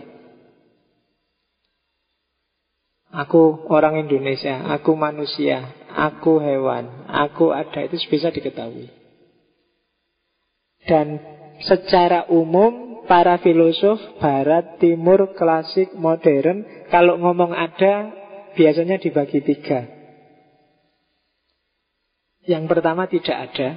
Aku 3.17 3.65
orang 3.73 3.97
Indonesia, 4.03 4.67
aku 4.77 4.93
manusia, 4.93 5.73
aku 5.95 6.37
hewan, 6.43 7.09
aku 7.09 7.55
ada, 7.55 7.87
itu 7.87 7.97
bisa 8.13 8.29
diketahui. 8.29 8.93
Dan 10.85 11.17
secara 11.65 12.29
umum 12.29 13.07
para 13.09 13.41
filosof 13.41 13.97
barat, 14.21 14.77
timur, 14.83 15.33
klasik, 15.39 15.95
modern 15.95 16.67
Kalau 16.87 17.19
ngomong 17.19 17.51
ada 17.51 18.15
biasanya 18.55 19.03
dibagi 19.03 19.43
tiga 19.43 19.96
yang 22.47 22.71
pertama 22.71 23.11
tidak 23.11 23.51
ada. 23.51 23.69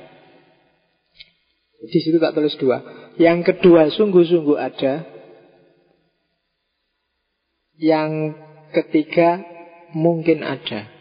Di 1.80 2.00
situ 2.00 2.22
tak 2.22 2.38
tulis 2.38 2.54
dua. 2.60 2.84
Yang 3.18 3.54
kedua 3.54 3.90
sungguh-sungguh 3.90 4.58
ada. 4.60 5.08
Yang 7.80 8.36
ketiga 8.76 9.42
mungkin 9.96 10.44
ada. 10.44 10.92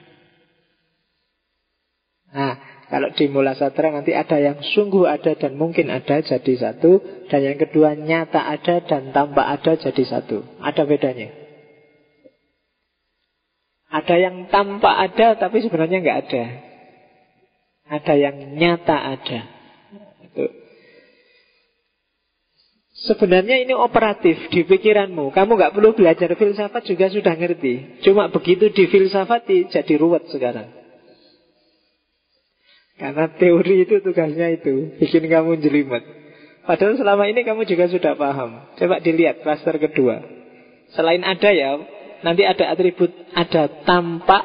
Nah, 2.29 2.55
kalau 2.89 3.11
di 3.13 3.27
Mula 3.29 3.59
Satra 3.59 3.91
nanti 3.91 4.15
ada 4.15 4.39
yang 4.39 4.63
sungguh 4.63 5.05
ada 5.05 5.35
dan 5.35 5.59
mungkin 5.59 5.91
ada 5.91 6.23
jadi 6.23 6.55
satu. 6.57 7.27
Dan 7.27 7.41
yang 7.43 7.59
kedua 7.59 7.99
nyata 7.99 8.49
ada 8.49 8.81
dan 8.81 9.11
tampak 9.11 9.45
ada 9.45 9.77
jadi 9.77 10.03
satu. 10.07 10.47
Ada 10.63 10.87
bedanya. 10.87 11.29
Ada 13.89 14.15
yang 14.21 14.37
tampak 14.53 14.95
ada 14.95 15.37
tapi 15.37 15.65
sebenarnya 15.65 15.99
nggak 16.01 16.21
ada. 16.29 16.68
Ada 17.89 18.15
yang 18.21 18.37
nyata 18.57 18.97
ada. 19.17 19.41
Sebenarnya 22.99 23.63
ini 23.63 23.73
operatif 23.79 24.51
di 24.51 24.67
pikiranmu. 24.67 25.31
Kamu 25.31 25.55
nggak 25.55 25.73
perlu 25.73 25.95
belajar 25.95 26.35
filsafat 26.35 26.83
juga 26.83 27.07
sudah 27.09 27.35
ngerti. 27.39 28.03
Cuma 28.03 28.27
begitu 28.29 28.75
di 28.75 28.91
filsafat 28.91 29.47
jadi 29.47 29.95
ruwet 29.95 30.27
sekarang. 30.35 30.67
Karena 32.99 33.31
teori 33.39 33.87
itu 33.87 34.03
tugasnya 34.03 34.59
itu 34.59 34.99
bikin 34.99 35.31
kamu 35.31 35.63
jelimet. 35.63 36.03
Padahal 36.67 36.99
selama 36.99 37.31
ini 37.31 37.47
kamu 37.47 37.65
juga 37.71 37.87
sudah 37.87 38.19
paham. 38.19 38.75
Coba 38.75 38.99
dilihat 38.99 39.47
klaster 39.47 39.79
kedua. 39.79 40.19
Selain 40.93 41.23
ada 41.23 41.55
ya, 41.55 41.79
nanti 42.27 42.43
ada 42.43 42.75
atribut 42.75 43.15
ada 43.33 43.71
tampak, 43.87 44.45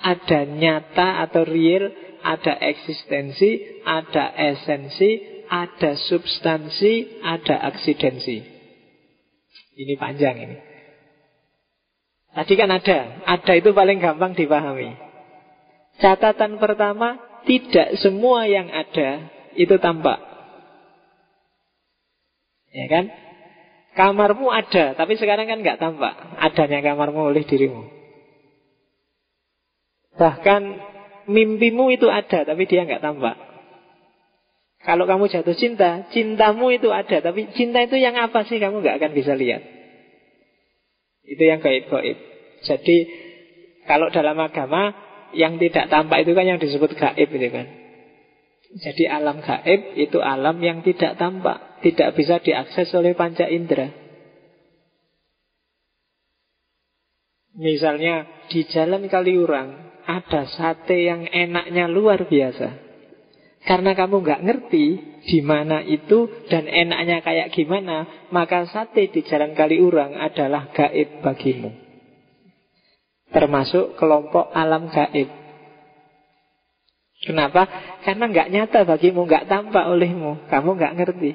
ada 0.00 0.40
nyata 0.48 1.28
atau 1.28 1.44
real, 1.44 1.92
ada 2.22 2.54
eksistensi, 2.58 3.82
ada 3.82 4.30
esensi, 4.34 5.42
ada 5.50 5.98
substansi, 5.98 7.20
ada 7.20 7.60
aksidensi. 7.68 8.40
Ini 9.76 9.94
panjang 10.00 10.36
ini. 10.38 10.56
Tadi 12.32 12.52
kan 12.56 12.72
ada, 12.72 12.98
ada 13.28 13.52
itu 13.52 13.76
paling 13.76 14.00
gampang 14.00 14.32
dipahami. 14.32 14.96
Catatan 16.00 16.56
pertama, 16.56 17.20
tidak 17.44 18.00
semua 18.00 18.48
yang 18.48 18.72
ada 18.72 19.28
itu 19.52 19.76
tampak. 19.76 20.16
Ya 22.72 22.88
kan? 22.88 23.12
Kamarmu 23.92 24.48
ada, 24.48 24.96
tapi 24.96 25.20
sekarang 25.20 25.44
kan 25.44 25.60
nggak 25.60 25.76
tampak 25.76 26.16
adanya 26.40 26.80
kamarmu 26.80 27.28
oleh 27.28 27.44
dirimu. 27.44 27.84
Bahkan 30.16 30.91
mimpimu 31.28 31.92
itu 31.94 32.06
ada 32.08 32.46
tapi 32.46 32.64
dia 32.66 32.86
nggak 32.86 33.02
tampak. 33.02 33.36
Kalau 34.82 35.06
kamu 35.06 35.30
jatuh 35.30 35.54
cinta, 35.54 36.10
cintamu 36.10 36.74
itu 36.74 36.90
ada, 36.90 37.22
tapi 37.22 37.54
cinta 37.54 37.86
itu 37.86 37.94
yang 37.94 38.18
apa 38.18 38.42
sih 38.50 38.58
kamu 38.58 38.82
nggak 38.82 38.98
akan 38.98 39.12
bisa 39.14 39.38
lihat. 39.38 39.62
Itu 41.22 41.38
yang 41.38 41.62
gaib-gaib. 41.62 42.18
Jadi 42.66 42.96
kalau 43.86 44.10
dalam 44.10 44.34
agama 44.42 44.90
yang 45.38 45.62
tidak 45.62 45.86
tampak 45.86 46.26
itu 46.26 46.34
kan 46.34 46.44
yang 46.50 46.58
disebut 46.58 46.98
gaib 46.98 47.28
itu 47.30 47.48
kan. 47.54 47.66
Jadi 48.72 49.04
alam 49.06 49.38
gaib 49.38 49.94
itu 49.94 50.18
alam 50.18 50.58
yang 50.58 50.82
tidak 50.82 51.14
tampak, 51.14 51.78
tidak 51.86 52.18
bisa 52.18 52.42
diakses 52.42 52.90
oleh 52.98 53.14
panca 53.14 53.46
indera. 53.46 53.92
Misalnya 57.52 58.26
di 58.48 58.64
jalan 58.66 59.06
Kaliurang 59.12 59.91
ada 60.12 60.44
sate 60.52 61.08
yang 61.08 61.24
enaknya 61.24 61.88
luar 61.88 62.28
biasa. 62.28 62.68
Karena 63.62 63.94
kamu 63.94 64.26
nggak 64.26 64.42
ngerti 64.42 64.86
di 65.22 65.38
mana 65.40 65.86
itu 65.86 66.26
dan 66.50 66.66
enaknya 66.66 67.22
kayak 67.22 67.54
gimana, 67.54 68.28
maka 68.34 68.66
sate 68.66 69.06
di 69.08 69.22
Jalan 69.22 69.54
Kaliurang 69.54 70.18
adalah 70.18 70.74
gaib 70.74 71.22
bagimu. 71.22 71.70
Termasuk 73.30 73.96
kelompok 73.96 74.50
alam 74.50 74.90
gaib. 74.90 75.30
Kenapa? 77.22 77.70
Karena 78.02 78.26
nggak 78.26 78.50
nyata 78.50 78.82
bagimu, 78.82 79.30
nggak 79.30 79.46
tampak 79.46 79.86
olehmu, 79.94 80.50
kamu 80.50 80.70
nggak 80.74 80.96
ngerti. 80.98 81.32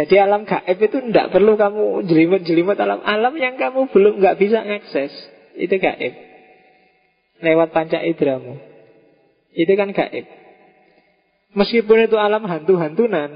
Jadi 0.00 0.14
alam 0.16 0.48
gaib 0.48 0.78
itu 0.80 0.98
tidak 1.12 1.28
perlu 1.28 1.60
kamu 1.60 2.08
jelimet-jelimet 2.08 2.80
alam 2.80 3.04
alam 3.04 3.36
yang 3.36 3.60
kamu 3.60 3.92
belum 3.92 4.16
nggak 4.16 4.36
bisa 4.40 4.64
akses. 4.64 5.12
Itu 5.60 5.76
gaib 5.76 6.25
lewat 7.40 7.68
panca 7.72 8.00
idramu. 8.00 8.56
Itu 9.56 9.72
kan 9.76 9.92
gaib. 9.92 10.26
Meskipun 11.56 12.04
itu 12.04 12.16
alam 12.20 12.44
hantu-hantunan, 12.44 13.30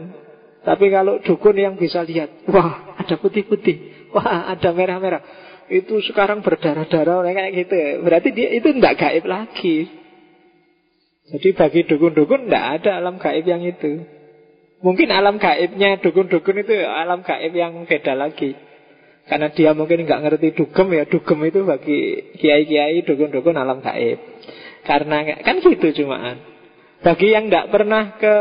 tapi 0.60 0.92
kalau 0.92 1.24
dukun 1.24 1.56
yang 1.56 1.74
bisa 1.80 2.04
lihat, 2.04 2.44
wah 2.52 3.00
ada 3.00 3.16
putih-putih, 3.16 4.12
wah 4.12 4.52
ada 4.52 4.76
merah-merah, 4.76 5.24
itu 5.72 6.04
sekarang 6.04 6.44
berdarah-darah 6.44 7.24
kayak 7.24 7.52
gitu. 7.64 8.04
Berarti 8.04 8.28
dia 8.36 8.52
itu 8.52 8.68
tidak 8.76 9.00
gaib 9.00 9.24
lagi. 9.24 9.88
Jadi 11.30 11.48
bagi 11.54 11.80
dukun-dukun 11.86 12.50
tidak 12.50 12.64
ada 12.82 12.90
alam 12.98 13.16
gaib 13.16 13.46
yang 13.46 13.62
itu. 13.64 14.04
Mungkin 14.82 15.08
alam 15.14 15.38
gaibnya 15.38 16.00
dukun-dukun 16.02 16.66
itu 16.66 16.74
alam 16.84 17.22
gaib 17.22 17.52
yang 17.54 17.86
beda 17.86 18.18
lagi. 18.18 18.52
Karena 19.28 19.48
dia 19.52 19.76
mungkin 19.76 20.08
nggak 20.08 20.22
ngerti 20.26 20.48
dugem 20.56 20.88
ya 20.96 21.04
Dugem 21.06 21.38
itu 21.46 21.62
bagi 21.62 21.98
kiai-kiai 22.40 23.04
dukun-dukun 23.06 23.54
alam 23.54 23.78
gaib 23.84 24.18
Karena 24.82 25.22
kan 25.44 25.60
gitu 25.60 26.02
cumaan 26.02 26.40
Bagi 27.04 27.30
yang 27.30 27.46
nggak 27.46 27.70
pernah 27.70 28.16
ke 28.18 28.34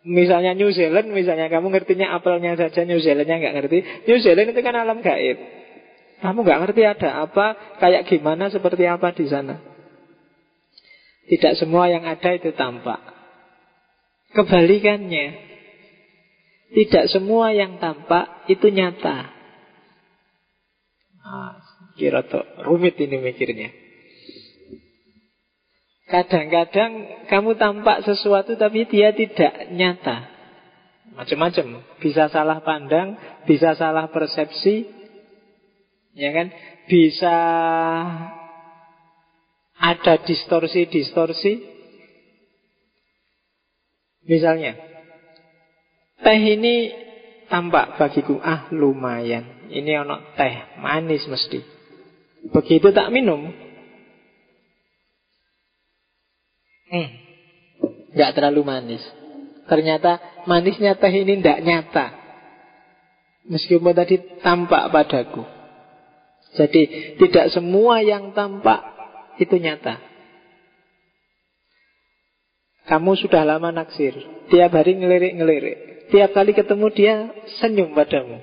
Misalnya 0.00 0.56
New 0.56 0.72
Zealand, 0.72 1.12
misalnya 1.12 1.52
kamu 1.52 1.76
ngertinya 1.76 2.16
apelnya 2.16 2.56
saja, 2.56 2.88
New 2.88 3.04
Zealandnya 3.04 3.36
nggak 3.36 3.56
ngerti. 3.60 3.78
New 4.08 4.18
Zealand 4.24 4.56
itu 4.56 4.60
kan 4.64 4.72
alam 4.72 5.04
gaib. 5.04 5.36
Kamu 6.24 6.40
nggak 6.40 6.60
ngerti 6.64 6.82
ada 6.88 7.28
apa, 7.28 7.76
kayak 7.76 8.08
gimana, 8.08 8.48
seperti 8.48 8.88
apa 8.88 9.12
di 9.12 9.28
sana. 9.28 9.60
Tidak 11.28 11.52
semua 11.60 11.92
yang 11.92 12.08
ada 12.08 12.32
itu 12.32 12.48
tampak. 12.56 12.96
Kebalikannya, 14.32 15.49
tidak 16.70 17.10
semua 17.10 17.50
yang 17.50 17.82
tampak 17.82 18.46
itu 18.46 18.70
nyata. 18.70 19.26
Nah, 21.20 21.58
kira 21.98 22.22
tuh 22.26 22.46
rumit 22.62 22.94
ini 22.96 23.18
mikirnya. 23.18 23.70
Kadang-kadang 26.10 27.22
kamu 27.30 27.54
tampak 27.54 28.02
sesuatu 28.02 28.58
tapi 28.58 28.86
dia 28.86 29.14
tidak 29.14 29.70
nyata. 29.70 30.26
Macam-macam. 31.14 31.86
Bisa 32.02 32.30
salah 32.30 32.62
pandang, 32.62 33.14
bisa 33.46 33.74
salah 33.78 34.10
persepsi, 34.10 34.90
ya 36.14 36.30
kan? 36.34 36.50
Bisa 36.86 37.36
ada 39.80 40.14
distorsi-distorsi. 40.26 41.62
Misalnya, 44.26 44.78
teh 46.20 46.40
ini 46.40 46.74
tampak 47.48 47.98
bagiku, 47.98 48.38
ah 48.40 48.68
lumayan. 48.70 49.68
Ini 49.70 50.06
ono 50.06 50.34
teh, 50.34 50.80
manis 50.80 51.24
mesti. 51.26 51.60
Begitu 52.50 52.90
tak 52.90 53.12
minum, 53.12 53.52
Hmm. 56.90 57.08
Gak 58.18 58.34
terlalu 58.34 58.66
manis. 58.66 59.02
Ternyata 59.70 60.18
manisnya 60.50 60.98
teh 60.98 61.14
ini 61.14 61.38
tidak 61.38 61.62
nyata. 61.62 62.06
Meskipun 63.46 63.94
tadi 63.94 64.18
tampak 64.42 64.90
padaku. 64.90 65.46
Jadi 66.58 67.14
tidak 67.22 67.54
semua 67.54 68.02
yang 68.02 68.34
tampak 68.34 68.82
itu 69.38 69.54
nyata. 69.54 70.02
Kamu 72.90 73.14
sudah 73.14 73.46
lama 73.46 73.70
naksir. 73.70 74.18
Tiap 74.50 74.74
hari 74.74 74.98
ngelirik-ngelirik. 74.98 75.99
Tiap 76.10 76.30
kali 76.34 76.50
ketemu 76.50 76.86
dia 76.90 77.14
senyum 77.62 77.94
padamu. 77.94 78.42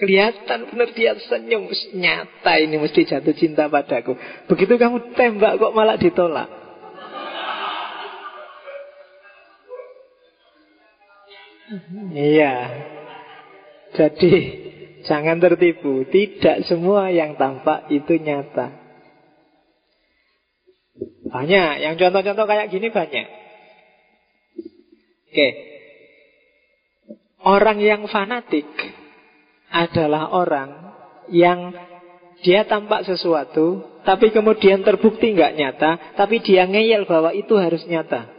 Kelihatan 0.00 0.72
benar 0.72 0.88
dia 0.96 1.12
senyum. 1.28 1.68
Nyata 1.92 2.52
ini 2.58 2.80
mesti 2.80 3.04
jatuh 3.04 3.36
cinta 3.36 3.68
padaku. 3.68 4.16
Begitu 4.48 4.80
kamu 4.80 5.12
tembak 5.12 5.60
kok 5.60 5.76
malah 5.76 6.00
ditolak. 6.00 6.48
Iya. 12.12 12.54
Jadi 13.92 14.32
jangan 15.04 15.36
tertipu. 15.36 16.08
Tidak 16.08 16.64
semua 16.64 17.12
yang 17.12 17.36
tampak 17.36 17.92
itu 17.92 18.16
nyata. 18.16 18.72
Banyak. 21.28 21.72
Yang 21.84 21.94
contoh-contoh 22.00 22.46
kayak 22.48 22.68
gini 22.72 22.88
banyak. 22.88 23.26
Oke. 25.32 25.71
Orang 27.42 27.82
yang 27.82 28.06
fanatik 28.06 28.66
adalah 29.72 30.30
orang 30.30 30.70
yang 31.32 31.74
dia 32.42 32.66
tampak 32.66 33.06
sesuatu, 33.06 33.82
tapi 34.02 34.30
kemudian 34.30 34.82
terbukti 34.82 35.34
nggak 35.34 35.54
nyata, 35.58 35.90
tapi 36.18 36.42
dia 36.42 36.66
ngeyel 36.66 37.06
bahwa 37.06 37.34
itu 37.34 37.54
harus 37.58 37.82
nyata. 37.86 38.30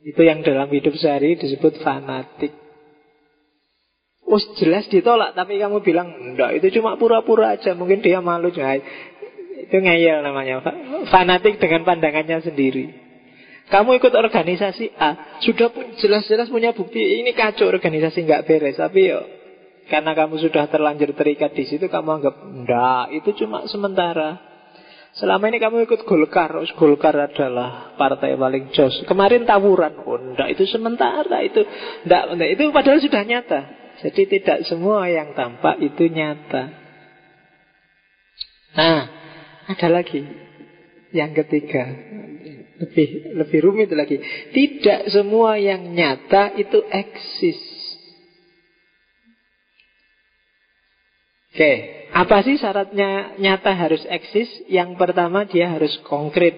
Itu 0.00 0.24
yang 0.24 0.40
dalam 0.40 0.68
hidup 0.72 0.96
sehari 0.96 1.36
disebut 1.36 1.80
fanatik. 1.84 2.56
Us 4.24 4.46
jelas 4.62 4.86
ditolak 4.86 5.34
tapi 5.34 5.58
kamu 5.58 5.82
bilang 5.82 6.14
enggak 6.14 6.62
itu 6.62 6.78
cuma 6.78 6.94
pura-pura 6.94 7.58
aja 7.58 7.74
mungkin 7.74 7.98
dia 7.98 8.22
malu 8.22 8.54
itu 9.60 9.76
ngeyel 9.76 10.22
namanya 10.22 10.62
fanatik 11.10 11.58
dengan 11.58 11.82
pandangannya 11.82 12.38
sendiri. 12.38 12.99
Kamu 13.70 14.02
ikut 14.02 14.10
organisasi 14.10 14.98
A 14.98 15.38
sudah 15.46 15.70
jelas-jelas 16.02 16.50
punya 16.50 16.74
bukti 16.74 17.22
ini 17.22 17.30
kacau 17.30 17.70
organisasi 17.70 18.26
nggak 18.26 18.44
beres 18.50 18.74
tapi 18.74 19.14
yo 19.14 19.22
karena 19.86 20.14
kamu 20.14 20.38
sudah 20.42 20.70
terlanjur 20.70 21.14
terikat 21.18 21.54
di 21.54 21.66
situ 21.66 21.86
kamu 21.90 22.22
anggap 22.22 22.34
enggak 22.34 23.04
itu 23.14 23.30
cuma 23.42 23.66
sementara. 23.66 24.50
Selama 25.10 25.50
ini 25.50 25.58
kamu 25.58 25.90
ikut 25.90 26.06
Golkar, 26.06 26.54
Golkar 26.78 27.10
adalah 27.18 27.98
partai 27.98 28.38
paling 28.38 28.70
jos. 28.70 29.02
Kemarin 29.10 29.42
tawuran, 29.42 30.06
oh 30.06 30.14
enggak, 30.14 30.54
itu 30.54 30.70
sementara, 30.70 31.42
itu 31.42 31.66
enggak, 32.06 32.22
enggak, 32.30 32.50
itu 32.54 32.62
padahal 32.70 33.02
sudah 33.02 33.22
nyata. 33.26 33.60
Jadi 34.06 34.22
tidak 34.30 34.58
semua 34.70 35.10
yang 35.10 35.34
tampak 35.34 35.82
itu 35.82 36.06
nyata. 36.06 36.62
Nah, 38.70 39.02
ada 39.66 39.88
lagi 39.90 40.22
yang 41.10 41.34
ketiga, 41.34 41.90
lebih 42.80 43.36
lebih 43.36 43.58
rumit 43.60 43.92
lagi. 43.92 44.16
Tidak 44.50 45.12
semua 45.12 45.60
yang 45.60 45.92
nyata 45.92 46.56
itu 46.56 46.80
eksis. 46.88 47.60
Oke, 51.50 51.72
apa 52.14 52.46
sih 52.46 52.56
syaratnya 52.56 53.36
nyata 53.36 53.74
harus 53.74 54.00
eksis? 54.06 54.48
Yang 54.70 54.96
pertama 54.96 55.44
dia 55.44 55.68
harus 55.68 55.92
konkret. 56.06 56.54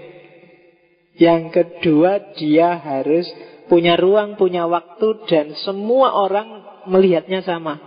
Yang 1.17 1.43
kedua 1.53 2.37
dia 2.37 2.77
harus 2.77 3.25
punya 3.73 3.97
ruang, 3.97 4.37
punya 4.37 4.69
waktu 4.69 5.27
dan 5.33 5.57
semua 5.65 6.13
orang 6.13 6.61
melihatnya 6.93 7.41
sama. 7.41 7.81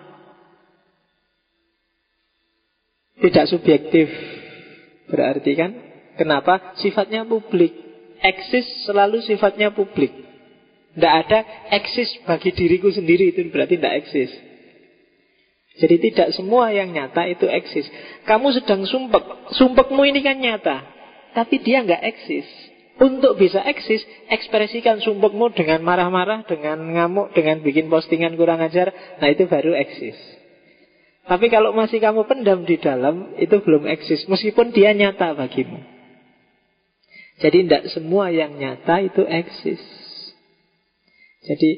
Tidak 3.22 3.46
subjektif. 3.48 4.10
Berarti 5.08 5.52
kan 5.54 5.72
kenapa? 6.18 6.74
Sifatnya 6.82 7.24
publik. 7.24 7.85
Eksis 8.26 8.90
selalu 8.90 9.22
sifatnya 9.22 9.70
publik. 9.70 10.10
Tidak 10.96 11.14
ada 11.28 11.44
eksis 11.76 12.24
bagi 12.24 12.56
diriku 12.56 12.90
sendiri 12.90 13.36
itu 13.36 13.46
berarti 13.52 13.76
tidak 13.78 13.96
eksis. 14.02 14.32
Jadi 15.76 15.96
tidak 16.10 16.32
semua 16.32 16.72
yang 16.72 16.96
nyata 16.96 17.28
itu 17.28 17.46
eksis. 17.52 17.84
Kamu 18.24 18.56
sedang 18.56 18.88
sumpek, 18.88 19.52
sumpekmu 19.60 20.08
ini 20.08 20.24
kan 20.24 20.40
nyata, 20.40 20.88
tapi 21.36 21.60
dia 21.60 21.84
nggak 21.84 22.00
eksis. 22.00 22.48
Untuk 22.96 23.36
bisa 23.36 23.60
eksis, 23.60 24.00
ekspresikan 24.32 25.04
sumpekmu 25.04 25.52
dengan 25.52 25.84
marah-marah, 25.84 26.48
dengan 26.48 26.80
ngamuk, 26.80 27.36
dengan 27.36 27.60
bikin 27.60 27.92
postingan 27.92 28.40
kurang 28.40 28.64
ajar, 28.64 29.20
nah 29.20 29.28
itu 29.28 29.52
baru 29.52 29.76
eksis. 29.76 30.16
Tapi 31.28 31.52
kalau 31.52 31.76
masih 31.76 32.00
kamu 32.00 32.24
pendam 32.24 32.64
di 32.64 32.80
dalam, 32.80 33.36
itu 33.36 33.60
belum 33.60 33.84
eksis, 33.92 34.32
meskipun 34.32 34.72
dia 34.72 34.96
nyata 34.96 35.36
bagimu. 35.36 35.95
Jadi 37.36 37.68
tidak 37.68 37.84
semua 37.92 38.32
yang 38.32 38.56
nyata 38.56 39.04
itu 39.04 39.22
eksis. 39.28 39.84
Jadi 41.46 41.72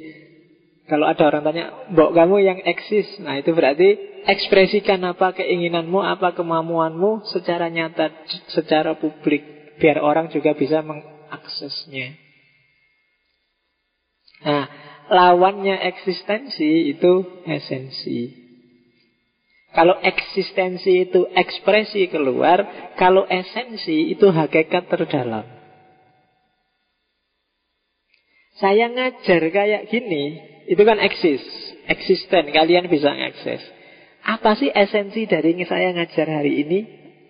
kalau 0.88 1.03
ada 1.03 1.20
orang 1.28 1.43
tanya, 1.43 1.66
mbok 1.91 2.16
kamu 2.16 2.36
yang 2.47 2.60
eksis, 2.64 3.20
nah 3.20 3.36
itu 3.36 3.51
berarti 3.51 4.24
ekspresikan 4.24 5.03
apa 5.03 5.36
keinginanmu, 5.36 5.99
apa 5.99 6.32
kemampuanmu 6.32 7.28
secara 7.28 7.68
nyata, 7.68 8.08
secara 8.55 8.95
publik, 8.95 9.43
biar 9.84 9.99
orang 9.99 10.32
juga 10.32 10.55
bisa 10.55 10.80
mengaksesnya. 10.80 12.16
Nah, 14.47 14.66
lawannya 15.12 15.76
eksistensi 15.91 16.95
itu 16.95 17.43
esensi. 17.43 18.46
Kalau 19.76 19.99
eksistensi 19.99 21.09
itu 21.09 21.28
ekspresi 21.36 22.07
keluar, 22.07 22.93
kalau 22.95 23.28
esensi 23.28 24.15
itu 24.15 24.32
hakikat 24.32 24.88
terdalam. 24.88 25.43
Saya 28.57 28.89
ngajar 28.89 29.41
kayak 29.53 29.93
gini, 29.93 30.41
itu 30.65 30.82
kan 30.82 30.97
eksis, 30.97 31.43
eksisten, 31.86 32.49
kalian 32.49 32.89
bisa 32.89 33.13
ngakses. 33.13 33.61
Apa 34.26 34.57
sih 34.57 34.74
esensi 34.74 35.30
dari 35.30 35.53
saya 35.63 35.93
ngajar 35.93 36.28
hari 36.41 36.65
ini? 36.65 36.80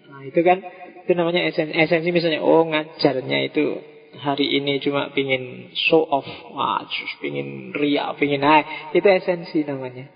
Nah, 0.07 0.23
itu 0.23 0.39
kan 0.39 0.63
itu 1.03 1.11
namanya 1.13 1.51
esensi. 1.51 1.75
Esensi 1.75 2.09
misalnya, 2.15 2.39
oh 2.39 2.63
ngajarnya 2.63 3.53
itu 3.53 3.65
hari 4.17 4.55
ini 4.55 4.79
cuma 4.79 5.11
pingin 5.11 5.69
show 5.75 6.01
off, 6.01 6.25
wah, 6.55 6.87
pingin 7.19 7.75
ria, 7.75 8.15
pingin 8.17 8.41
nah, 8.41 8.91
itu 8.95 9.05
esensi 9.05 9.67
namanya. 9.67 10.07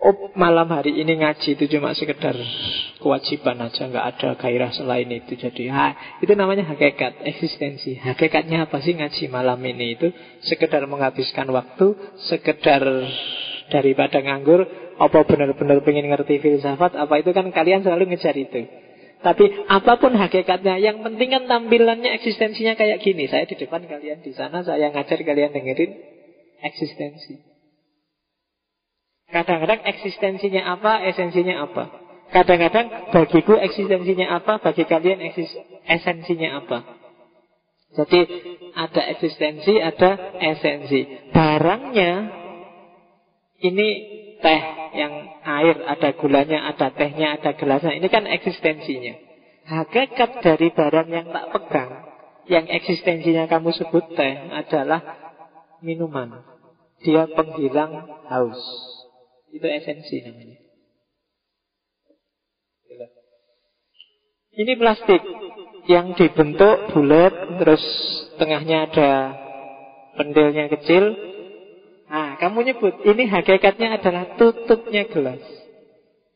Oh 0.00 0.32
malam 0.32 0.64
hari 0.72 0.96
ini 0.96 1.20
ngaji 1.20 1.60
itu 1.60 1.76
cuma 1.76 1.92
sekedar 1.92 2.32
kewajiban 3.04 3.60
aja 3.60 3.84
nggak 3.84 4.06
ada 4.16 4.28
gairah 4.40 4.72
selain 4.72 5.12
itu 5.12 5.36
jadi 5.36 5.68
ha, 5.68 5.86
itu 6.24 6.32
namanya 6.32 6.64
hakikat 6.72 7.20
eksistensi 7.20 8.00
hakikatnya 8.00 8.64
apa 8.64 8.80
sih 8.80 8.96
ngaji 8.96 9.28
malam 9.28 9.60
ini 9.60 10.00
itu 10.00 10.08
sekedar 10.40 10.88
menghabiskan 10.88 11.52
waktu 11.52 12.16
sekedar 12.32 12.80
daripada 13.68 14.24
nganggur 14.24 14.64
apa 14.96 15.18
benar-benar 15.28 15.84
pengen 15.84 16.08
ngerti 16.08 16.40
filsafat 16.40 16.96
apa 16.96 17.20
itu 17.20 17.36
kan 17.36 17.52
kalian 17.52 17.84
selalu 17.84 18.16
ngejar 18.16 18.32
itu 18.40 18.72
Tapi 19.20 19.52
apa 19.68 20.00
pun 20.00 20.16
hakikatnya, 20.16 20.80
yang 20.80 21.04
penting 21.04 21.28
kan 21.28 21.44
tampilannya, 21.44 22.08
eksistensinya 22.16 22.72
kayak 22.72 23.04
gini. 23.04 23.28
Saya 23.28 23.44
di 23.44 23.52
depan, 23.52 23.84
kalian 23.84 24.24
di 24.24 24.32
sana, 24.32 24.64
saya 24.64 24.88
ngajar, 24.88 25.20
kalian 25.20 25.52
dengerin 25.52 25.92
eksistensi. 26.64 27.49
Kadang-kadang 29.30 29.80
eksistensinya 29.86 30.74
apa, 30.74 31.06
esensinya 31.06 31.62
apa. 31.70 31.84
Kadang-kadang 32.30 33.10
bagiku 33.14 33.58
eksistensinya 33.58 34.38
apa, 34.38 34.58
bagi 34.62 34.86
kalian 34.86 35.22
eksis 35.22 35.50
esensinya 35.86 36.62
apa. 36.62 36.78
Jadi 37.90 38.20
ada 38.74 39.02
eksistensi, 39.14 39.82
ada 39.82 40.38
esensi. 40.38 41.30
Barangnya 41.34 42.30
ini 43.66 43.88
teh 44.38 44.62
yang 44.94 45.12
air, 45.42 45.76
ada 45.86 46.14
gulanya, 46.14 46.70
ada 46.70 46.94
tehnya, 46.94 47.38
ada 47.38 47.54
gelasnya. 47.58 47.98
Ini 47.98 48.08
kan 48.10 48.30
eksistensinya. 48.30 49.14
Hakikat 49.66 50.42
dari 50.42 50.70
barang 50.74 51.08
yang 51.10 51.26
tak 51.30 51.46
pegang, 51.54 51.92
yang 52.50 52.66
eksistensinya 52.66 53.46
kamu 53.46 53.70
sebut 53.74 54.06
teh 54.14 54.34
adalah 54.54 55.02
minuman. 55.82 56.46
Dia 57.02 57.26
penghilang 57.30 58.06
haus. 58.26 58.62
Itu 59.50 59.66
esensi 59.66 60.22
namanya. 60.22 60.58
Ini 64.50 64.72
plastik 64.76 65.22
yang 65.86 66.12
dibentuk 66.18 66.90
bulat, 66.92 67.32
terus 67.62 67.82
tengahnya 68.36 68.90
ada 68.90 69.10
pentilnya 70.18 70.68
kecil, 70.68 71.30
Nah, 72.10 72.34
kamu 72.42 72.66
nyebut 72.66 73.06
ini 73.06 73.30
hakikatnya 73.30 74.02
adalah 74.02 74.34
tutupnya 74.34 75.06
gelas. 75.06 75.38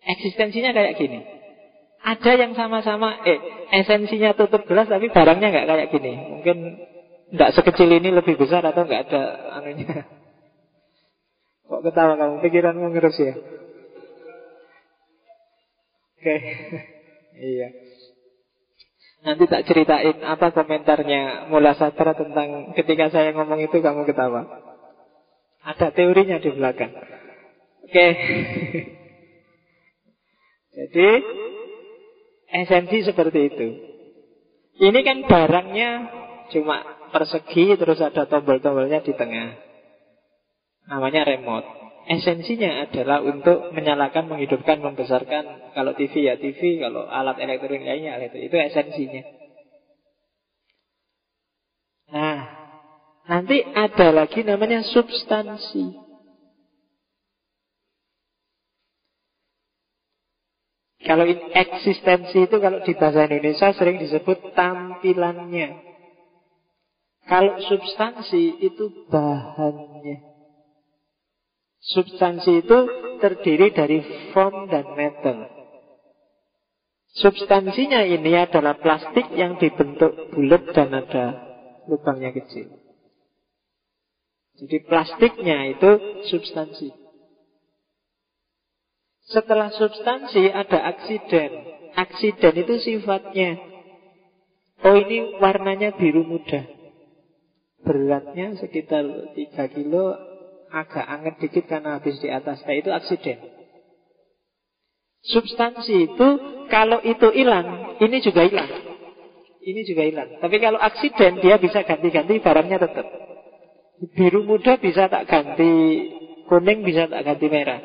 Eksistensinya 0.06 0.70
kayak 0.70 0.94
gini. 0.94 1.18
Ada 1.98 2.38
yang 2.38 2.54
sama-sama, 2.54 3.26
eh, 3.26 3.42
esensinya 3.82 4.38
tutup 4.38 4.62
gelas 4.70 4.86
tapi 4.86 5.10
barangnya 5.10 5.50
nggak 5.50 5.66
kayak 5.66 5.90
gini. 5.90 6.12
Mungkin 6.30 6.56
nggak 7.34 7.58
sekecil 7.58 7.90
ini 7.90 8.14
lebih 8.14 8.38
besar 8.38 8.62
atau 8.62 8.86
nggak 8.86 9.02
ada 9.10 9.22
anunya. 9.58 10.06
Kok 11.74 11.82
ketawa 11.82 12.14
kamu? 12.14 12.38
Pikiranmu 12.38 12.86
ngerus 12.94 13.18
ya? 13.18 13.34
Oke, 16.14 16.36
iya. 17.50 17.68
Nanti 19.26 19.50
tak 19.50 19.66
ceritain 19.66 20.22
apa 20.22 20.54
komentarnya 20.54 21.50
Mula 21.50 21.74
Satra 21.74 22.14
tentang 22.14 22.78
ketika 22.78 23.10
saya 23.10 23.34
ngomong 23.34 23.58
itu 23.66 23.82
kamu 23.82 24.06
ketawa. 24.06 24.46
Ada 25.66 25.90
teorinya 25.90 26.38
di 26.38 26.54
belakang. 26.54 26.94
Oke. 27.90 28.06
Jadi 30.78 31.08
esensi 32.54 33.02
seperti 33.02 33.40
itu. 33.50 33.68
Ini 34.78 35.00
kan 35.02 35.26
barangnya 35.26 35.90
cuma 36.54 36.86
persegi 37.10 37.74
terus 37.74 37.98
ada 37.98 38.30
tombol-tombolnya 38.30 39.02
di 39.02 39.10
tengah. 39.10 39.73
Namanya 40.88 41.24
remote. 41.24 41.64
Esensinya 42.04 42.84
adalah 42.84 43.24
untuk 43.24 43.72
menyalakan, 43.72 44.28
menghidupkan, 44.28 44.76
membesarkan. 44.84 45.72
Kalau 45.72 45.96
TV 45.96 46.28
ya 46.28 46.36
TV, 46.36 46.84
kalau 46.84 47.08
alat 47.08 47.40
elektronik 47.40 47.80
lainnya 47.80 48.20
itu. 48.20 48.44
Itu 48.44 48.56
esensinya. 48.60 49.24
Nah, 52.12 52.64
Nanti 53.24 53.56
ada 53.72 54.12
lagi 54.12 54.44
namanya 54.44 54.84
substansi. 54.84 55.96
Kalau 61.04 61.24
eksistensi 61.52 62.48
itu 62.48 62.56
kalau 62.60 62.80
di 62.80 62.92
bahasa 62.96 63.28
Indonesia 63.28 63.72
sering 63.76 64.00
disebut 64.00 64.56
tampilannya. 64.56 65.76
Kalau 67.24 67.56
substansi 67.60 68.60
itu 68.60 68.92
bahannya. 69.08 70.33
Substansi 71.84 72.64
itu 72.64 72.78
terdiri 73.20 73.68
dari 73.76 74.00
form 74.32 74.72
dan 74.72 74.96
metal. 74.96 75.52
Substansinya 77.14 78.02
ini 78.02 78.34
adalah 78.34 78.80
plastik 78.80 79.30
yang 79.36 79.60
dibentuk 79.60 80.34
bulat 80.34 80.66
dan 80.72 80.90
ada 80.90 81.24
lubangnya 81.86 82.34
kecil. 82.34 82.72
Jadi 84.58 84.76
plastiknya 84.86 85.76
itu 85.76 85.90
substansi. 86.32 86.90
Setelah 89.30 89.70
substansi 89.72 90.50
ada 90.50 90.90
aksiden. 90.94 91.50
Aksiden 91.94 92.54
itu 92.66 92.74
sifatnya. 92.82 93.60
Oh 94.84 94.98
ini 94.98 95.38
warnanya 95.38 95.94
biru 95.94 96.26
muda. 96.26 96.66
Beratnya 97.86 98.58
sekitar 98.58 99.06
3 99.32 99.74
kilo. 99.74 100.33
Agak 100.74 101.06
anget 101.06 101.34
dikit 101.38 101.70
karena 101.70 102.02
habis 102.02 102.18
di 102.18 102.26
atas. 102.26 102.58
Nah 102.66 102.74
itu 102.74 102.90
aksiden. 102.90 103.38
Substansi 105.22 106.10
itu 106.10 106.28
kalau 106.66 106.98
itu 107.06 107.30
hilang, 107.30 107.96
ini 108.02 108.18
juga 108.18 108.42
hilang. 108.42 108.66
Ini 109.64 109.80
juga 109.86 110.02
hilang. 110.02 110.28
Tapi 110.42 110.56
kalau 110.58 110.76
aksiden 110.76 111.40
dia 111.40 111.56
bisa 111.62 111.86
ganti-ganti 111.86 112.42
barangnya 112.42 112.82
tetap. 112.82 113.06
Biru 114.18 114.42
muda 114.42 114.76
bisa 114.76 115.06
tak 115.06 115.30
ganti 115.30 115.72
kuning, 116.50 116.84
bisa 116.84 117.06
tak 117.06 117.22
ganti 117.22 117.46
merah. 117.48 117.80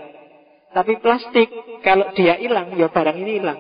Tapi 0.74 0.98
plastik, 1.00 1.50
kalau 1.86 2.12
dia 2.18 2.42
hilang, 2.42 2.74
ya 2.76 2.92
barang 2.92 3.18
ini 3.22 3.42
hilang. 3.42 3.60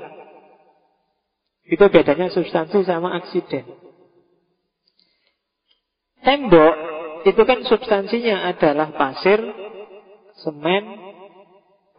Itu 1.69 1.85
bedanya 1.87 2.33
substansi 2.33 2.81
sama 2.83 3.13
aksiden. 3.21 3.65
Tembok 6.25 6.88
itu 7.27 7.41
kan 7.43 7.59
substansinya 7.67 8.47
adalah 8.51 8.95
pasir, 8.95 9.39
semen, 10.39 10.83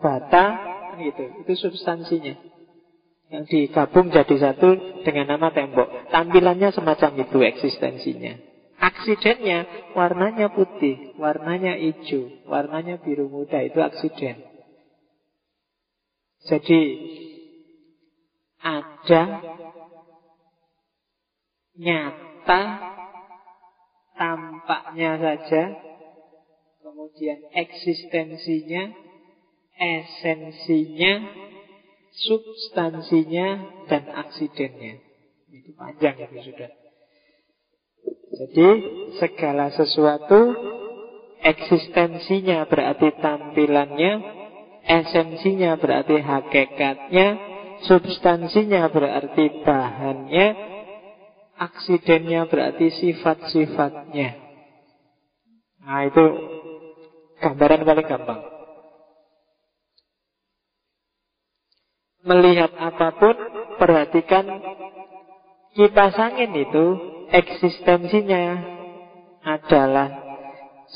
bata, 0.00 0.44
gitu. 1.00 1.24
Itu 1.44 1.52
substansinya. 1.68 2.34
Yang 3.30 3.44
digabung 3.46 4.10
jadi 4.10 4.36
satu 4.42 5.00
dengan 5.06 5.38
nama 5.38 5.54
tembok. 5.54 6.10
Tampilannya 6.10 6.74
semacam 6.74 7.10
itu 7.22 7.38
eksistensinya. 7.38 8.34
Aksidennya 8.80 9.92
warnanya 9.92 10.50
putih, 10.50 11.14
warnanya 11.20 11.76
hijau, 11.76 12.48
warnanya 12.48 12.98
biru 12.98 13.28
muda 13.28 13.60
itu 13.60 13.76
aksiden. 13.76 14.40
Jadi 16.48 16.80
ada 18.60 19.22
nyata 21.76 22.60
tampaknya 24.20 25.16
saja, 25.16 25.62
kemudian 26.84 27.40
eksistensinya, 27.56 28.92
esensinya, 29.80 31.14
substansinya, 32.12 33.48
dan 33.88 34.12
aksidennya. 34.12 35.00
Itu 35.48 35.72
panjang 35.72 36.20
itu 36.20 36.52
sudah. 36.52 36.70
Jadi 38.30 38.68
segala 39.16 39.72
sesuatu 39.72 40.52
eksistensinya 41.40 42.68
berarti 42.68 43.16
tampilannya, 43.24 44.12
esensinya 44.84 45.80
berarti 45.80 46.20
hakikatnya, 46.20 47.26
substansinya 47.88 48.92
berarti 48.92 49.64
bahannya, 49.64 50.69
aksidennya 51.60 52.48
berarti 52.48 52.88
sifat-sifatnya. 52.88 54.40
Nah 55.84 56.00
itu 56.08 56.24
gambaran 57.44 57.84
paling 57.84 58.06
gampang. 58.08 58.40
Melihat 62.20 62.72
apa 62.76 63.16
pun, 63.16 63.36
perhatikan 63.80 64.44
kipas 65.76 66.16
angin 66.16 66.52
itu 66.52 66.84
eksistensinya 67.32 68.44
adalah 69.40 70.08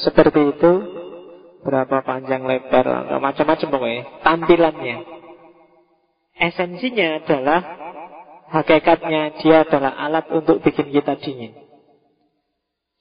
seperti 0.05 0.53
itu 0.53 0.73
berapa 1.65 2.05
panjang 2.05 2.45
lebar 2.45 3.17
macam-macam 3.25 3.69
pokoknya 3.73 4.03
tampilannya 4.21 4.97
esensinya 6.37 7.25
adalah 7.25 7.61
hakikatnya 8.51 9.40
dia 9.40 9.64
adalah 9.64 9.95
alat 9.97 10.26
untuk 10.32 10.61
bikin 10.61 10.90
kita 10.92 11.16
dingin 11.20 11.53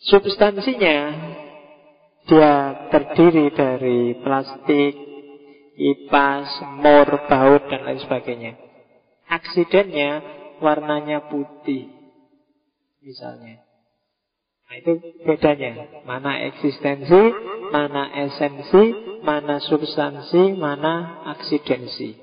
substansinya 0.04 0.98
dia 2.24 2.52
terdiri 2.88 3.52
dari 3.52 4.16
plastik 4.24 4.96
kipas, 5.74 6.48
mor, 6.80 7.08
baut 7.28 7.64
dan 7.68 7.82
lain 7.84 8.00
sebagainya 8.00 8.54
aksidennya 9.28 10.22
warnanya 10.62 11.28
putih 11.28 12.04
misalnya. 13.04 13.60
Nah, 14.64 14.76
itu 14.80 14.92
bedanya. 15.28 16.02
Mana 16.08 16.40
eksistensi, 16.50 17.22
mana 17.70 18.10
esensi, 18.26 18.84
mana 19.22 19.60
substansi, 19.62 20.56
mana 20.58 21.22
aksidensi. 21.38 22.18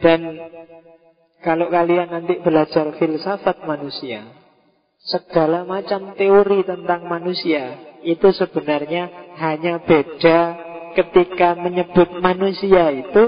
Dan 0.00 0.24
kalau 1.44 1.68
kalian 1.68 2.08
nanti 2.10 2.40
belajar 2.40 2.96
filsafat 2.96 3.66
manusia, 3.68 4.24
segala 5.06 5.62
macam 5.62 6.16
teori 6.18 6.66
tentang 6.66 7.06
manusia 7.06 7.94
itu 8.02 8.28
sebenarnya 8.34 9.34
hanya 9.38 9.82
beda 9.82 10.38
ketika 10.96 11.54
menyebut 11.58 12.08
manusia 12.18 12.88
itu 12.90 13.22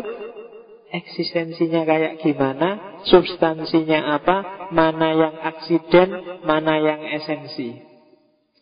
eksistensinya 0.88 1.84
kayak 1.84 2.24
gimana, 2.24 3.00
substansinya 3.04 4.16
apa, 4.16 4.68
mana 4.72 5.08
yang 5.12 5.34
aksiden, 5.44 6.08
mana 6.48 6.80
yang 6.80 7.00
esensi. 7.20 7.84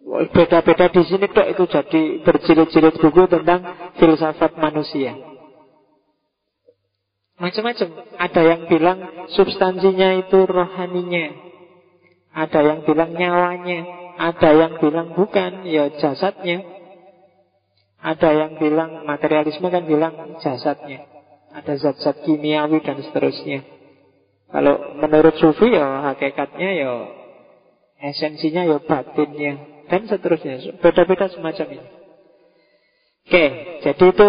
Beda-beda 0.07 0.87
di 0.91 1.03
sini 1.03 1.27
kok 1.27 1.51
itu 1.51 1.65
jadi 1.67 2.03
berjilid-jilid 2.23 2.95
buku 2.99 3.27
tentang 3.27 3.91
filsafat 3.99 4.55
manusia. 4.59 5.36
Macam-macam. 7.37 7.89
Ada 8.17 8.41
yang 8.43 8.61
bilang 8.69 8.99
substansinya 9.37 10.25
itu 10.25 10.39
rohaninya. 10.49 11.27
Ada 12.33 12.61
yang 12.65 12.81
bilang 12.89 13.13
nyawanya. 13.13 13.81
Ada 14.17 14.51
yang 14.57 14.73
bilang 14.81 15.13
bukan, 15.13 15.69
ya 15.69 15.93
jasadnya. 16.01 16.65
Ada 18.01 18.31
yang 18.33 18.53
bilang 18.57 19.05
materialisme 19.05 19.69
kan 19.69 19.85
bilang 19.85 20.41
jasadnya. 20.41 21.05
Ada 21.53 21.77
zat-zat 21.81 22.25
kimiawi 22.25 22.81
dan 22.85 23.01
seterusnya. 23.05 23.65
Kalau 24.47 24.97
menurut 24.97 25.35
sufi 25.43 25.75
ya 25.75 26.07
hakikatnya 26.13 26.71
ya 26.77 26.93
esensinya 27.99 28.63
ya 28.63 28.79
batinnya 28.79 29.85
dan 29.89 30.07
seterusnya. 30.07 30.79
Beda-beda 30.79 31.27
semacam 31.33 31.67
ini. 31.81 31.87
Oke, 33.27 33.45
jadi 33.83 34.05
itu 34.07 34.29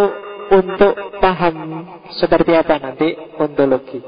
untuk 0.52 1.20
paham 1.20 1.56
seperti 2.16 2.52
apa 2.56 2.76
nanti 2.80 3.14
ontologi. 3.38 4.00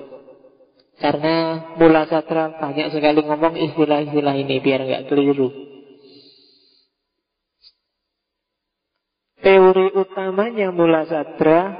Karena 0.99 1.63
mula 1.79 2.03
satra 2.11 2.59
banyak 2.59 2.91
sekali 2.91 3.23
ngomong 3.23 3.55
istilah-istilah 3.55 4.35
ini 4.35 4.59
biar 4.59 4.83
nggak 4.83 5.05
keliru. 5.07 5.47
Teori 9.39 9.95
utamanya 9.95 10.75
mula 10.75 11.07
satra 11.07 11.71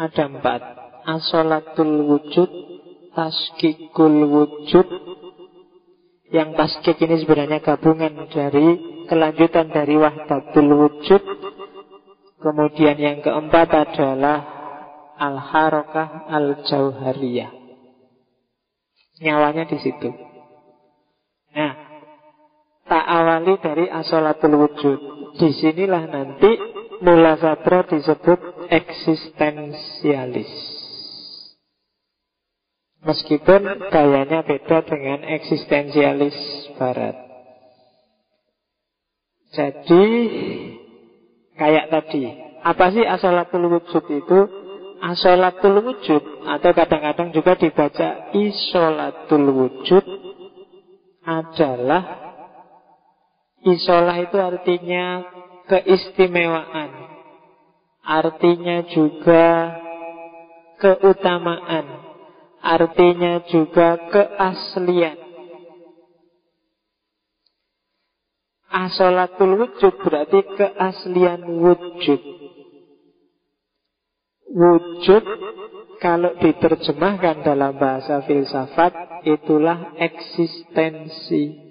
ada 0.00 0.24
empat. 0.24 0.60
Asolatul 1.08 2.04
wujud, 2.04 2.50
taskikul 3.12 4.16
wujud, 4.28 4.88
yang 6.28 6.52
taskik 6.52 7.00
ini 7.00 7.24
sebenarnya 7.24 7.64
gabungan 7.64 8.28
dari 8.28 8.76
kelanjutan 9.08 9.72
dari 9.72 9.96
wahdatul 9.96 10.68
wujud. 10.68 11.22
Kemudian 12.38 12.94
yang 12.94 13.18
keempat 13.18 13.66
adalah 13.66 14.38
al-harokah 15.18 16.30
al-jauhariyah. 16.30 17.50
Nyawanya 19.18 19.66
di 19.66 19.78
situ. 19.82 20.14
Nah, 21.50 21.72
tak 22.86 23.04
awali 23.04 23.58
dari 23.58 23.90
asolatul 23.90 24.54
wujud. 24.54 24.98
Di 25.34 25.50
sinilah 25.50 26.06
nanti 26.06 26.50
mula 27.02 27.34
satra 27.42 27.82
disebut 27.90 28.70
eksistensialis. 28.70 30.50
Meskipun 33.02 33.90
gayanya 33.90 34.46
beda 34.46 34.86
dengan 34.86 35.26
eksistensialis 35.26 36.38
barat. 36.78 37.18
Jadi 39.54 40.06
kayak 41.58 41.90
tadi, 41.90 42.30
apa 42.62 42.84
sih 42.94 43.04
asalatul 43.04 43.66
wujud 43.68 44.04
itu? 44.08 44.38
Asalatul 44.98 45.78
wujud 45.82 46.22
atau 46.42 46.70
kadang-kadang 46.74 47.30
juga 47.30 47.54
dibaca 47.54 48.34
isolatul 48.34 49.46
wujud 49.46 50.02
adalah 51.22 52.02
isolah 53.62 54.16
itu 54.18 54.38
artinya 54.42 55.22
keistimewaan. 55.70 56.90
Artinya 58.02 58.88
juga 58.90 59.76
keutamaan 60.82 62.08
artinya 62.62 63.42
juga 63.46 63.98
keaslian. 64.10 65.27
Asolatul 68.68 69.64
wujud 69.64 69.94
berarti 70.04 70.44
keaslian 70.60 71.40
wujud. 71.56 72.20
Wujud 74.52 75.24
kalau 75.98 76.36
diterjemahkan 76.36 77.48
dalam 77.48 77.80
bahasa 77.80 78.20
filsafat 78.28 79.24
itulah 79.24 79.96
eksistensi. 79.96 81.64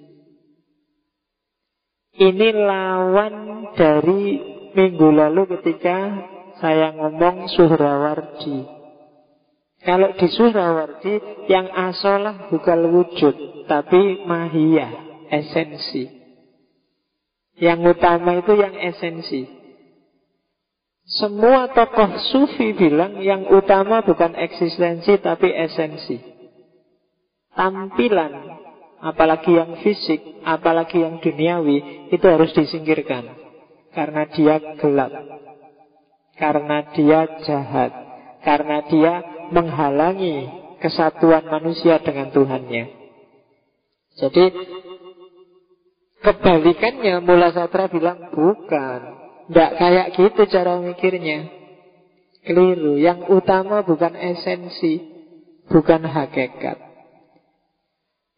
Ini 2.18 2.50
lawan 2.50 3.36
dari 3.78 4.41
minggu 4.74 5.08
lalu 5.14 5.54
ketika 5.58 5.98
saya 6.58 6.98
ngomong 6.98 7.45
Suhrawardi. 7.54 8.66
Kalau 9.86 10.18
di 10.18 10.28
Surawardi 10.34 11.45
yang 11.45 11.70
asolah 11.70 12.50
bukan 12.50 12.89
wujud, 12.89 13.36
tapi 13.70 14.26
mahia, 14.26 14.89
esensi. 15.30 16.16
Yang 17.58 17.97
utama 17.97 18.38
itu 18.38 18.53
yang 18.53 18.74
esensi. 18.78 19.49
Semua 21.08 21.72
tokoh 21.72 22.20
sufi 22.30 22.76
bilang 22.76 23.24
yang 23.24 23.47
utama 23.47 24.03
bukan 24.03 24.36
eksistensi 24.36 25.18
tapi 25.24 25.49
esensi. 25.49 26.20
Tampilan, 27.58 28.34
apalagi 29.01 29.55
yang 29.55 29.82
fisik, 29.82 30.43
apalagi 30.45 31.01
yang 31.01 31.18
duniawi, 31.18 32.12
itu 32.14 32.26
harus 32.28 32.53
disingkirkan. 32.53 33.34
Karena 33.95 34.30
dia 34.30 34.62
gelap. 34.78 35.10
Karena 36.38 36.86
dia 36.93 37.26
jahat. 37.41 37.91
Karena 38.45 38.86
dia 38.86 39.14
menghalangi 39.49 40.53
kesatuan 40.78 41.49
manusia 41.49 41.97
dengan 42.03 42.30
Tuhannya. 42.30 42.86
Jadi 44.18 44.45
kebalikannya 46.28 47.23
Mula 47.23 47.55
Satra 47.55 47.88
bilang 47.88 48.36
bukan, 48.36 48.99
tidak 49.47 49.71
kayak 49.80 50.07
gitu 50.19 50.41
cara 50.51 50.84
mikirnya. 50.84 51.47
Keliru. 52.43 52.99
Yang 52.99 53.32
utama 53.32 53.84
bukan 53.88 54.15
esensi, 54.15 55.03
bukan 55.71 56.03
hakikat. 56.03 56.80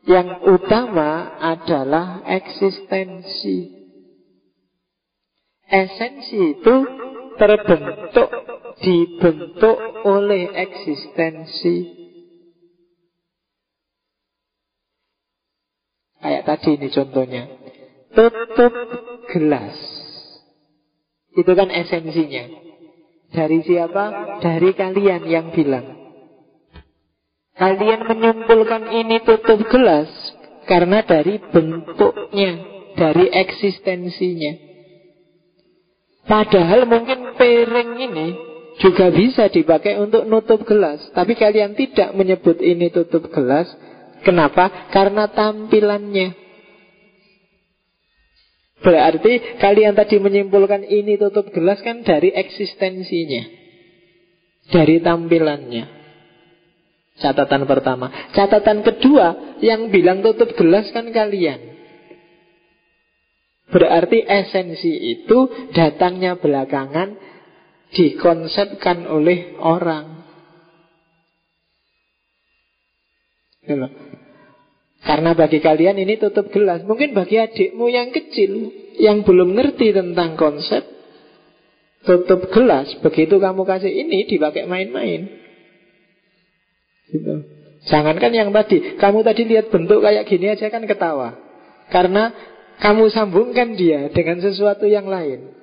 Yang 0.05 0.29
utama 0.45 1.37
adalah 1.41 2.25
eksistensi. 2.25 3.77
Esensi 5.69 6.57
itu 6.57 6.75
terbentuk 7.37 8.29
dibentuk 8.81 9.77
oleh 10.05 10.49
eksistensi. 10.49 11.99
Kayak 16.19 16.43
tadi 16.47 16.69
ini 16.75 16.87
contohnya. 16.91 17.43
Tutup 18.14 18.74
gelas. 19.30 19.78
Itu 21.38 21.51
kan 21.53 21.70
esensinya. 21.70 22.45
Dari 23.30 23.60
siapa? 23.62 24.05
Dari 24.41 24.74
kalian 24.74 25.24
yang 25.30 25.53
bilang. 25.53 25.99
Kalian 27.60 28.07
menyimpulkan 28.07 28.88
ini 28.89 29.20
tutup 29.28 29.68
gelas 29.68 30.07
karena 30.64 31.03
dari 31.03 31.43
bentuknya, 31.43 32.51
dari 32.95 33.28
eksistensinya. 33.28 34.53
Padahal 36.24 36.88
mungkin 36.88 37.36
piring 37.36 37.91
ini 37.99 38.28
juga 38.80 39.12
bisa 39.12 39.51
dipakai 39.51 39.99
untuk 39.99 40.24
nutup 40.24 40.64
gelas. 40.64 41.03
Tapi 41.12 41.36
kalian 41.36 41.76
tidak 41.76 42.16
menyebut 42.16 42.64
ini 42.64 42.88
tutup 42.88 43.28
gelas. 43.28 43.68
Kenapa? 44.24 44.88
Karena 44.95 45.28
tampilannya. 45.28 46.38
Berarti 48.80 49.59
kalian 49.59 49.91
tadi 49.95 50.23
menyimpulkan 50.23 50.88
ini 50.88 51.19
tutup 51.19 51.51
gelas 51.51 51.84
kan 51.84 52.07
dari 52.07 52.32
eksistensinya. 52.32 53.43
Dari 54.71 55.03
tampilannya. 55.03 55.99
Catatan 57.19 57.67
pertama. 57.67 58.32
Catatan 58.32 58.80
kedua, 58.88 59.59
yang 59.59 59.91
bilang 59.91 60.23
tutup 60.23 60.55
gelas 60.55 60.88
kan 60.95 61.11
kalian. 61.11 61.59
Berarti 63.69 64.23
esensi 64.25 65.19
itu 65.19 65.69
datangnya 65.75 66.39
belakangan 66.39 67.19
dikonsepkan 67.93 69.05
oleh 69.05 69.59
orang. 69.61 70.25
Karena 74.99 75.31
bagi 75.31 75.63
kalian 75.63 75.95
ini 75.95 76.19
tutup 76.19 76.51
gelas. 76.51 76.83
Mungkin 76.83 77.15
bagi 77.15 77.39
adikmu 77.39 77.87
yang 77.87 78.11
kecil 78.11 78.71
yang 78.99 79.23
belum 79.23 79.55
ngerti 79.55 79.95
tentang 79.95 80.35
konsep 80.35 80.83
tutup 82.03 82.51
gelas, 82.51 82.87
begitu 83.03 83.39
kamu 83.39 83.63
kasih 83.67 83.91
ini 83.91 84.27
dipakai 84.27 84.67
main-main. 84.67 85.27
Gitu. 87.09 87.33
Jangankan 87.87 88.31
yang 88.35 88.49
tadi, 88.51 88.99
kamu 88.99 89.23
tadi 89.23 89.41
lihat 89.47 89.71
bentuk 89.71 90.03
kayak 90.03 90.27
gini 90.27 90.51
aja 90.51 90.67
kan 90.67 90.83
ketawa. 90.83 91.39
Karena 91.89 92.31
kamu 92.79 93.07
sambungkan 93.11 93.75
dia 93.79 94.11
dengan 94.11 94.43
sesuatu 94.43 94.87
yang 94.87 95.07
lain. 95.07 95.55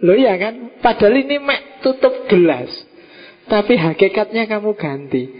Loh 0.00 0.16
iya 0.16 0.36
kan? 0.40 0.80
Padahal 0.80 1.20
ini 1.20 1.36
mek 1.40 1.84
tutup 1.84 2.28
gelas. 2.28 2.72
Tapi 3.48 3.76
hakikatnya 3.76 4.48
kamu 4.48 4.72
ganti. 4.76 5.39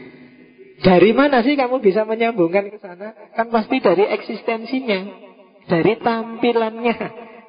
Dari 0.80 1.10
mana 1.12 1.44
sih 1.44 1.60
kamu 1.60 1.84
bisa 1.84 2.08
menyambungkan 2.08 2.72
ke 2.72 2.78
sana? 2.80 3.12
Kan 3.36 3.52
pasti 3.52 3.84
dari 3.84 4.08
eksistensinya. 4.08 5.00
Dari 5.68 6.00
tampilannya. 6.00 6.96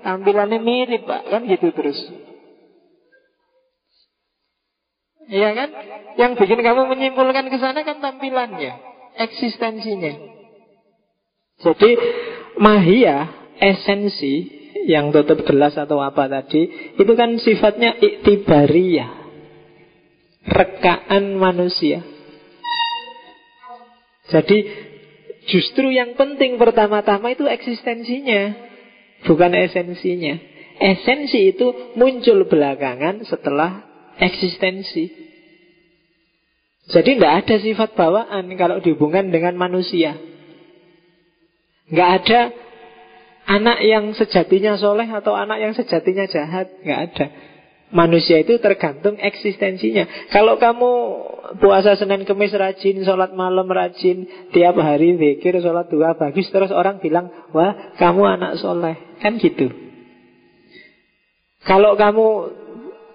Tampilannya 0.04 0.60
mirip, 0.60 1.08
Pak. 1.08 1.32
Kan 1.32 1.48
gitu 1.48 1.72
terus. 1.72 2.00
Iya 5.32 5.56
kan? 5.56 5.70
Yang 6.20 6.32
bikin 6.44 6.60
kamu 6.60 6.92
menyimpulkan 6.92 7.48
ke 7.48 7.56
sana 7.56 7.88
kan 7.88 8.04
tampilannya, 8.04 8.76
eksistensinya. 9.16 10.14
Jadi 11.64 11.92
mahia, 12.60 13.32
esensi 13.56 14.50
yang 14.92 15.16
tutup 15.16 15.48
gelas 15.48 15.80
atau 15.80 16.04
apa 16.04 16.28
tadi, 16.28 16.94
itu 17.00 17.12
kan 17.16 17.40
sifatnya 17.40 17.96
iktibariyah. 17.96 19.24
Rekaan 20.52 21.40
manusia. 21.40 22.04
Jadi 24.30 24.58
justru 25.50 25.90
yang 25.90 26.14
penting 26.14 26.62
pertama-tama 26.62 27.34
itu 27.34 27.50
eksistensinya, 27.50 28.54
bukan 29.26 29.58
esensinya. 29.58 30.38
Esensi 30.82 31.54
itu 31.54 31.94
muncul 31.98 32.46
belakangan 32.46 33.26
setelah 33.26 33.86
eksistensi. 34.18 35.14
Jadi 36.90 37.10
tidak 37.16 37.46
ada 37.46 37.56
sifat 37.62 37.90
bawaan 37.94 38.46
kalau 38.58 38.82
dihubungkan 38.82 39.30
dengan 39.30 39.56
manusia. 39.56 40.18
Nggak 41.92 42.10
ada 42.24 42.42
anak 43.46 43.78
yang 43.86 44.12
sejatinya 44.18 44.76
soleh 44.82 45.06
atau 45.06 45.38
anak 45.38 45.62
yang 45.62 45.74
sejatinya 45.78 46.26
jahat. 46.26 46.68
Nggak 46.82 47.02
ada. 47.12 47.26
Manusia 47.92 48.40
itu 48.40 48.56
tergantung 48.64 49.20
eksistensinya. 49.20 50.32
Kalau 50.32 50.56
kamu 50.56 50.92
puasa 51.60 52.00
Senin 52.00 52.24
Kemis 52.24 52.56
rajin, 52.56 53.04
sholat 53.04 53.36
malam 53.36 53.68
rajin, 53.68 54.28
tiap 54.56 54.80
hari 54.80 55.20
pikir 55.20 55.60
sholat 55.60 55.92
dua 55.92 56.16
bagus, 56.16 56.48
terus 56.50 56.72
orang 56.72 57.04
bilang, 57.04 57.28
wah 57.52 57.96
kamu 58.00 58.40
anak 58.40 58.64
soleh. 58.64 58.96
Kan 59.20 59.38
gitu. 59.44 59.68
Kalau 61.68 62.00
kamu 62.00 62.28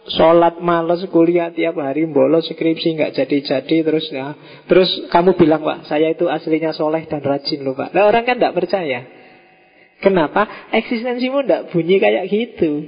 Sholat 0.06 0.62
males 0.62 1.02
kuliah 1.10 1.50
tiap 1.50 1.82
hari 1.82 2.06
bolos 2.06 2.46
skripsi 2.46 2.94
nggak 2.94 3.18
jadi-jadi 3.18 3.76
terus 3.82 4.06
ya 4.14 4.38
terus 4.70 4.86
kamu 5.10 5.34
bilang 5.34 5.66
pak 5.66 5.90
saya 5.90 6.14
itu 6.14 6.30
aslinya 6.30 6.70
soleh 6.70 7.10
dan 7.10 7.26
rajin 7.26 7.66
loh 7.66 7.74
pak 7.74 7.90
nah, 7.90 8.06
orang 8.06 8.22
kan 8.22 8.38
tidak 8.38 8.54
percaya 8.54 9.02
kenapa 9.98 10.70
eksistensimu 10.70 11.42
tidak 11.42 11.74
bunyi 11.74 11.98
kayak 11.98 12.30
gitu 12.30 12.86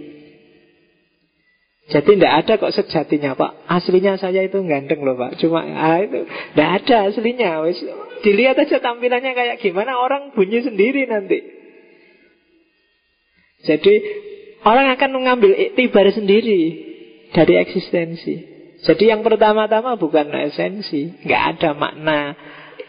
jadi 1.88 2.10
tidak 2.20 2.32
ada 2.44 2.52
kok 2.60 2.74
sejatinya 2.76 3.32
pak 3.32 3.64
aslinya 3.68 4.20
saya 4.20 4.44
itu 4.44 4.60
ganteng 4.64 5.00
loh 5.00 5.16
pak 5.16 5.40
cuma 5.40 5.64
ah, 5.64 5.98
itu 6.04 6.28
tidak 6.28 6.70
ada 6.84 6.96
aslinya 7.08 7.64
Wis, 7.64 7.80
dilihat 8.20 8.60
aja 8.60 8.76
tampilannya 8.78 9.32
kayak 9.32 9.60
gimana 9.64 9.96
orang 9.96 10.36
bunyi 10.36 10.64
sendiri 10.64 11.08
nanti 11.08 11.58
jadi 13.66 13.94
orang 14.62 14.94
akan 14.94 15.10
mengambil 15.18 15.52
iktibar 15.54 16.06
sendiri 16.14 16.88
dari 17.34 17.54
eksistensi. 17.58 18.34
Jadi 18.78 19.10
yang 19.10 19.26
pertama-tama 19.26 19.98
bukan 19.98 20.30
esensi, 20.38 21.10
nggak 21.26 21.42
ada 21.58 21.70
makna 21.74 22.38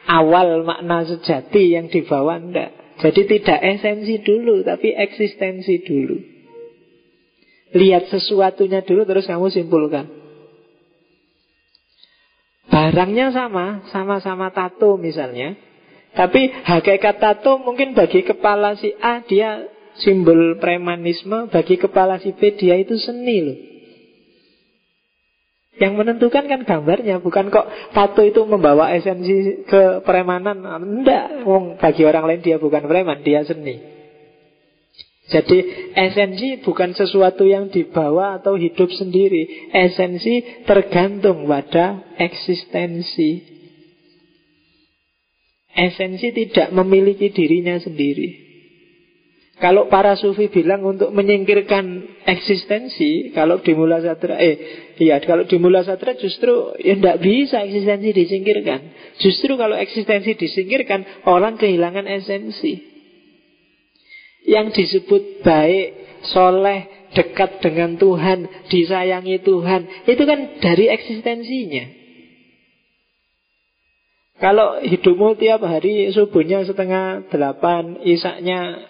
awal 0.06 0.62
makna 0.62 1.02
sejati 1.10 1.74
yang 1.74 1.90
dibawa 1.90 2.38
ndak. 2.38 3.02
Jadi 3.02 3.22
tidak 3.26 3.60
esensi 3.64 4.22
dulu, 4.22 4.62
tapi 4.62 4.94
eksistensi 4.94 5.82
dulu. 5.82 6.18
Lihat 7.70 8.10
sesuatunya 8.10 8.82
dulu 8.82 9.06
terus 9.06 9.30
kamu 9.30 9.54
simpulkan. 9.54 10.10
Barangnya 12.70 13.34
sama, 13.34 13.86
sama-sama 13.90 14.50
tato 14.54 14.98
misalnya. 14.98 15.58
Tapi 16.14 16.50
hakikat 16.66 17.22
tato 17.22 17.62
mungkin 17.62 17.94
bagi 17.94 18.26
kepala 18.26 18.78
si 18.78 18.94
A 18.98 19.22
dia 19.22 19.70
simbol 20.02 20.58
premanisme, 20.58 21.50
bagi 21.54 21.78
kepala 21.78 22.18
si 22.18 22.34
B 22.34 22.58
dia 22.58 22.78
itu 22.78 22.98
seni 22.98 23.38
loh. 23.46 23.58
Yang 25.80 25.94
menentukan 25.96 26.44
kan 26.50 26.62
gambarnya, 26.68 27.24
bukan 27.24 27.48
kok 27.48 27.70
tato 27.96 28.20
itu 28.20 28.44
membawa 28.44 28.92
esensi 28.92 29.64
ke 29.64 30.04
premanan. 30.04 30.60
Enggak, 30.60 31.48
bagi 31.80 32.04
orang 32.04 32.26
lain 32.28 32.42
dia 32.44 32.60
bukan 32.60 32.84
preman, 32.84 33.24
dia 33.24 33.48
seni. 33.48 33.99
Jadi 35.30 35.58
esensi 35.94 36.58
bukan 36.66 36.98
sesuatu 36.98 37.46
yang 37.46 37.70
dibawa 37.70 38.42
atau 38.42 38.58
hidup 38.58 38.90
sendiri. 38.90 39.70
Esensi 39.70 40.66
tergantung 40.66 41.46
pada 41.46 42.02
eksistensi. 42.18 43.46
Esensi 45.70 46.34
tidak 46.34 46.74
memiliki 46.74 47.30
dirinya 47.30 47.78
sendiri. 47.78 48.50
Kalau 49.60 49.92
para 49.92 50.16
sufi 50.16 50.48
bilang 50.48 50.88
untuk 50.88 51.12
menyingkirkan 51.12 51.86
eksistensi, 52.24 53.36
kalau 53.36 53.60
di 53.60 53.76
Mula 53.76 54.00
Satra, 54.00 54.40
eh, 54.40 54.56
iya, 54.96 55.20
kalau 55.20 55.44
di 55.44 55.60
Mula 55.60 55.84
Satra 55.84 56.16
justru 56.16 56.80
ya 56.80 56.96
tidak 56.96 57.20
bisa 57.20 57.68
eksistensi 57.68 58.16
disingkirkan. 58.16 58.80
Justru 59.20 59.60
kalau 59.60 59.76
eksistensi 59.76 60.40
disingkirkan, 60.40 61.28
orang 61.28 61.60
kehilangan 61.60 62.08
esensi. 62.08 62.89
Yang 64.50 64.68
disebut 64.82 65.46
baik, 65.46 65.88
soleh, 66.34 66.90
dekat 67.14 67.62
dengan 67.62 68.02
Tuhan, 68.02 68.50
disayangi 68.74 69.46
Tuhan, 69.46 70.10
itu 70.10 70.24
kan 70.26 70.40
dari 70.58 70.90
eksistensinya. 70.90 71.86
Kalau 74.40 74.82
hidupmu 74.82 75.38
tiap 75.38 75.62
hari 75.68 76.10
subuhnya 76.16 76.64
setengah 76.64 77.28
delapan, 77.30 78.00
isaknya 78.08 78.90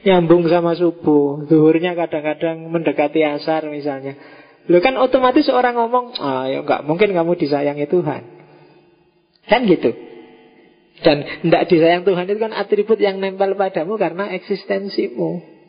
Nyambung 0.00 0.48
sama 0.48 0.72
subuh 0.72 1.44
Zuhurnya 1.44 1.92
kadang-kadang 1.92 2.72
mendekati 2.72 3.20
asar 3.20 3.68
misalnya. 3.68 4.16
Lu 4.64 4.80
kan 4.80 4.96
otomatis 4.96 5.44
orang 5.52 5.76
ngomong 5.76 6.16
Ah 6.16 6.48
ya 6.48 6.64
enggak 6.64 6.88
mungkin 6.88 7.12
kamu 7.12 7.36
disayangi 7.36 7.84
Tuhan. 7.84 8.22
Kan 9.44 9.68
gitu 9.68 9.92
Dan 11.00 11.24
tidak 11.48 11.62
disayang 11.72 12.04
Tuhan 12.04 12.28
itu 12.28 12.40
kan 12.40 12.52
atribut 12.52 13.00
yang 13.00 13.18
nempel 13.24 13.56
padamu 13.56 13.96
Karena 13.96 14.28
eksistensimu. 14.36 15.60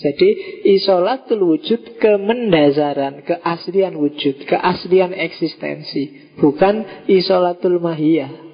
Jadi 0.00 0.28
isolatul 0.64 1.44
wujud 1.44 2.00
kemendasaran, 2.00 3.20
keaslian 3.20 3.92
wujud, 4.00 4.48
keaslian 4.48 5.12
eksistensi, 5.12 6.32
bukan 6.40 7.04
isolatul 7.04 7.76
mahiyah. 7.84 8.48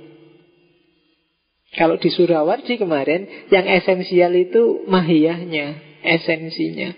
Kalau 1.77 2.01
di 2.01 2.09
Surawardi 2.09 2.81
kemarin 2.81 3.53
Yang 3.53 3.85
esensial 3.85 4.33
itu 4.33 4.89
mahiyahnya 4.89 5.77
Esensinya. 6.01 6.95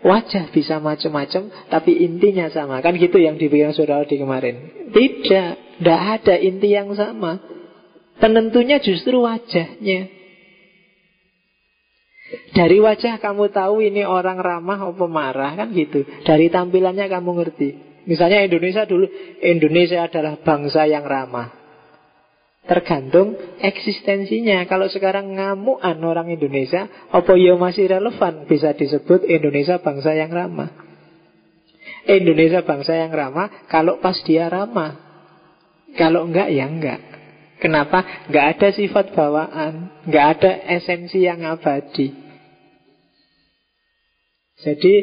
Wajah 0.00 0.54
bisa 0.54 0.78
macam-macam 0.78 1.50
Tapi 1.66 1.92
intinya 2.06 2.46
sama. 2.48 2.78
Kan 2.78 2.94
gitu 2.96 3.18
yang 3.18 3.36
dibilang 3.36 3.74
Surawardi 3.74 4.16
kemarin. 4.16 4.54
Tidak 4.94 5.82
Tidak 5.82 6.00
ada 6.20 6.34
inti 6.38 6.72
yang 6.72 6.94
sama 6.94 7.49
Penentunya 8.20 8.78
justru 8.84 9.24
wajahnya 9.24 10.20
dari 12.54 12.78
wajah 12.78 13.18
kamu 13.18 13.50
tahu 13.50 13.82
ini 13.82 14.06
orang 14.06 14.38
ramah 14.38 14.78
atau 14.78 15.10
marah 15.10 15.58
kan 15.58 15.74
gitu. 15.74 16.06
Dari 16.22 16.46
tampilannya 16.46 17.10
kamu 17.10 17.30
ngerti. 17.42 17.68
Misalnya 18.06 18.46
Indonesia 18.46 18.86
dulu, 18.86 19.06
Indonesia 19.42 20.06
adalah 20.06 20.38
bangsa 20.40 20.86
yang 20.86 21.02
ramah. 21.06 21.50
Tergantung 22.66 23.34
eksistensinya. 23.58 24.62
Kalau 24.70 24.86
sekarang 24.86 25.34
ngamuan 25.34 25.98
orang 26.06 26.30
Indonesia, 26.30 26.86
apa 27.10 27.34
ya 27.34 27.58
masih 27.58 27.90
relevan 27.90 28.46
bisa 28.46 28.78
disebut 28.78 29.26
Indonesia 29.26 29.82
bangsa 29.82 30.14
yang 30.14 30.30
ramah? 30.30 30.70
Indonesia 32.06 32.62
bangsa 32.62 32.94
yang 32.94 33.10
ramah 33.10 33.66
kalau 33.66 33.98
pas 33.98 34.16
dia 34.22 34.46
ramah. 34.46 34.96
Kalau 35.98 36.30
enggak 36.30 36.54
ya 36.54 36.70
enggak. 36.70 37.09
Kenapa? 37.60 38.26
Enggak 38.26 38.46
ada 38.56 38.68
sifat 38.72 39.12
bawaan, 39.12 39.92
enggak 40.08 40.26
ada 40.40 40.52
esensi 40.80 41.28
yang 41.28 41.44
abadi. 41.44 42.08
Jadi 44.60 44.94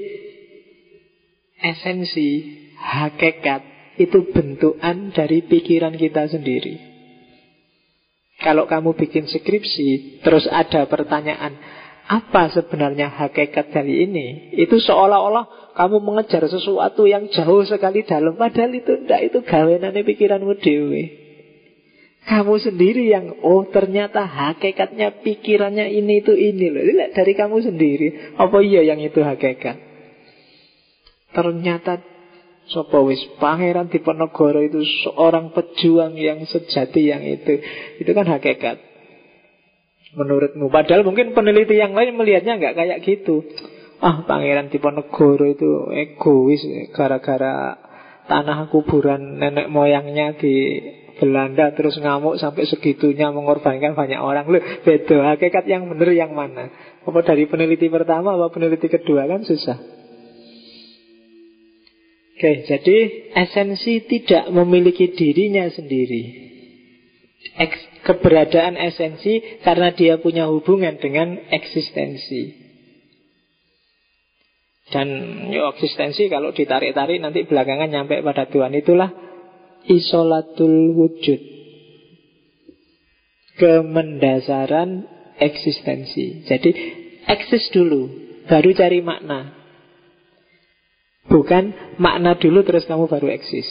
esensi, 1.62 2.30
hakikat 2.78 3.62
itu 3.97 4.30
bentukan 4.34 5.14
dari 5.14 5.45
pikiran 5.45 5.97
kita 5.97 6.30
sendiri. 6.30 6.78
Kalau 8.38 8.70
kamu 8.70 8.93
bikin 8.93 9.26
skripsi, 9.26 10.22
terus 10.22 10.45
ada 10.45 10.86
pertanyaan, 10.86 11.58
apa 12.05 12.53
sebenarnya 12.53 13.10
hakikat 13.10 13.74
dari 13.74 14.05
ini? 14.05 14.53
Itu 14.53 14.78
seolah-olah 14.78 15.74
kamu 15.74 15.97
mengejar 16.05 16.45
sesuatu 16.45 17.10
yang 17.10 17.30
jauh 17.34 17.66
sekali 17.66 18.05
dalam. 18.05 18.38
Padahal 18.38 18.78
itu 18.78 19.05
tidak, 19.05 19.22
itu 19.30 19.38
gawenannya 19.41 20.01
pikiranmu 20.05 20.53
dewe. 20.62 21.26
Kamu 22.28 22.59
sendiri 22.59 23.07
yang, 23.07 23.39
oh 23.39 23.63
ternyata 23.71 24.28
hakikatnya 24.28 25.23
pikirannya 25.23 25.88
ini 25.95 26.19
itu 26.19 26.36
ini 26.36 26.67
loh. 26.67 26.84
Dari 27.15 27.32
kamu 27.32 27.63
sendiri. 27.63 28.36
Apa 28.36 28.59
iya 28.59 28.84
yang 28.84 28.99
itu 28.99 29.23
hakikat? 29.23 29.80
Ternyata 31.32 32.03
Sopo 32.67 33.07
wis 33.07 33.23
pangeran 33.39 33.88
Diponegoro 33.88 34.59
itu 34.59 34.84
seorang 35.07 35.55
pejuang 35.55 36.19
yang 36.19 36.43
sejati 36.43 37.07
yang 37.07 37.23
itu. 37.23 37.63
Itu 38.03 38.11
kan 38.11 38.28
hakikat 38.28 38.84
menurutmu. 40.19 40.67
Padahal 40.67 41.07
mungkin 41.07 41.32
peneliti 41.32 41.80
yang 41.80 41.95
lain 41.95 42.19
melihatnya 42.19 42.59
nggak 42.59 42.75
kayak 42.75 42.99
gitu. 43.07 43.47
Ah, 44.03 44.28
Pangeran 44.28 44.67
Diponegoro 44.67 45.47
itu 45.47 45.89
egois 45.95 46.59
gara-gara 46.91 47.80
tanah 48.28 48.67
kuburan 48.67 49.39
nenek 49.39 49.71
moyangnya 49.71 50.36
di 50.36 50.53
Belanda 51.18 51.74
terus 51.74 51.97
ngamuk 51.97 52.38
sampai 52.38 52.65
segitunya 52.70 53.34
mengorbankan 53.34 53.93
banyak 53.97 54.22
orang. 54.22 54.45
Loh, 54.47 54.63
beda. 54.86 55.36
Hakikat 55.36 55.65
yang 55.65 55.89
benar 55.89 56.09
yang 56.13 56.32
mana? 56.32 56.70
Apa 57.03 57.20
dari 57.24 57.49
peneliti 57.49 57.88
pertama 57.88 58.36
apa 58.36 58.53
peneliti 58.53 58.88
kedua 58.88 59.26
kan 59.26 59.43
susah. 59.43 59.78
Oke, 62.38 62.70
jadi 62.70 62.97
esensi 63.34 64.05
tidak 64.05 64.53
memiliki 64.53 65.09
dirinya 65.09 65.65
sendiri 65.74 66.47
keberadaan 68.07 68.80
esensi 68.80 69.59
karena 69.61 69.91
dia 69.91 70.15
punya 70.24 70.47
hubungan 70.47 70.95
dengan 70.95 71.36
eksistensi. 71.51 72.65
Dan 74.88 75.07
yo 75.51 75.68
eksistensi 75.76 76.32
kalau 76.32 76.55
ditarik-tarik 76.55 77.20
nanti 77.20 77.43
belakangan 77.43 77.91
nyampe 77.91 78.24
pada 78.24 78.47
Tuhan 78.47 78.72
itulah 78.72 79.11
isolatul 79.88 80.93
wujud. 80.93 81.41
Kemendasaran 83.57 85.07
eksistensi. 85.41 86.45
Jadi 86.45 86.69
eksis 87.25 87.73
dulu, 87.73 88.05
baru 88.45 88.69
cari 88.77 89.01
makna. 89.01 89.57
Bukan 91.27 91.97
makna 91.99 92.39
dulu 92.39 92.63
terus 92.63 92.85
kamu 92.85 93.09
baru 93.09 93.27
eksis. 93.33 93.67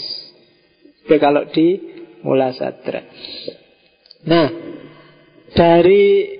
Itu 1.06 1.16
kalau 1.22 1.46
di 1.54 1.78
Mula 2.26 2.50
Sadra. 2.52 3.06
Nah, 4.26 4.50
dari 5.54 6.36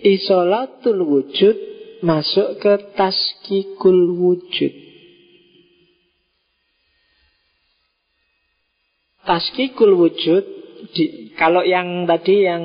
isolatul 0.00 1.04
wujud 1.04 1.56
masuk 2.02 2.58
ke 2.58 2.74
taskikul 2.98 4.16
wujud. 4.18 4.81
Taskikul 9.22 9.94
wujud 9.94 10.44
di, 10.92 11.30
kalau 11.38 11.62
yang 11.62 12.10
tadi 12.10 12.42
yang 12.42 12.62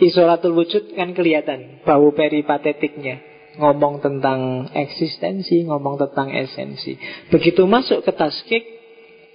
isolatul 0.00 0.56
wujud 0.56 0.96
kan 0.96 1.12
kelihatan 1.12 1.84
bau 1.84 2.10
peripatetiknya 2.16 3.20
ngomong 3.60 4.00
tentang 4.00 4.72
eksistensi, 4.72 5.68
ngomong 5.68 6.00
tentang 6.00 6.32
esensi. 6.32 6.96
Begitu 7.28 7.68
masuk 7.68 8.00
ke 8.00 8.12
taskik 8.16 8.64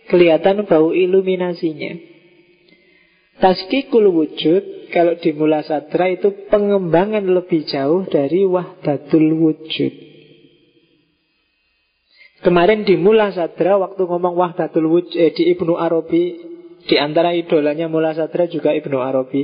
kelihatan 0.10 0.66
bau 0.66 0.90
iluminasinya. 0.96 1.94
Taskikul 3.38 4.10
wujud 4.10 4.90
kalau 4.90 5.14
di 5.22 5.30
Mula 5.38 5.62
Sadra 5.62 6.10
itu 6.10 6.50
pengembangan 6.50 7.22
lebih 7.22 7.70
jauh 7.70 8.10
dari 8.10 8.50
wahdatul 8.50 9.30
wujud. 9.38 10.07
Kemarin 12.38 12.86
di 12.86 12.94
Mula 13.02 13.34
Sadra 13.34 13.82
waktu 13.82 14.06
ngomong 14.06 14.38
wahdatul 14.38 14.86
wujud 14.86 15.18
eh, 15.18 15.34
di 15.34 15.50
Ibnu 15.58 15.74
Arabi 15.74 16.38
di 16.86 16.96
antara 17.02 17.34
idolanya 17.34 17.90
Mula 17.90 18.14
Sadra 18.14 18.46
juga 18.46 18.78
Ibnu 18.78 19.02
Arabi. 19.02 19.42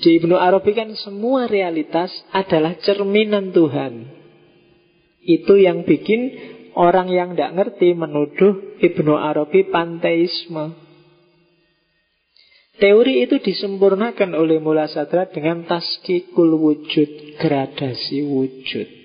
Di 0.00 0.16
Ibnu 0.16 0.40
Arabi 0.40 0.72
kan 0.72 0.88
semua 0.96 1.44
realitas 1.44 2.08
adalah 2.32 2.80
cerminan 2.80 3.52
Tuhan. 3.52 4.08
Itu 5.20 5.60
yang 5.60 5.84
bikin 5.84 6.32
orang 6.74 7.12
yang 7.12 7.36
tidak 7.36 7.60
ngerti 7.60 7.92
menuduh 7.92 8.80
Ibnu 8.80 9.12
Arabi 9.12 9.68
panteisme. 9.68 10.72
Teori 12.80 13.20
itu 13.20 13.36
disempurnakan 13.36 14.32
oleh 14.32 14.56
Mula 14.64 14.88
Sadra 14.88 15.28
dengan 15.28 15.68
taskikul 15.68 16.56
wujud, 16.56 17.36
gradasi 17.36 18.24
wujud. 18.24 19.01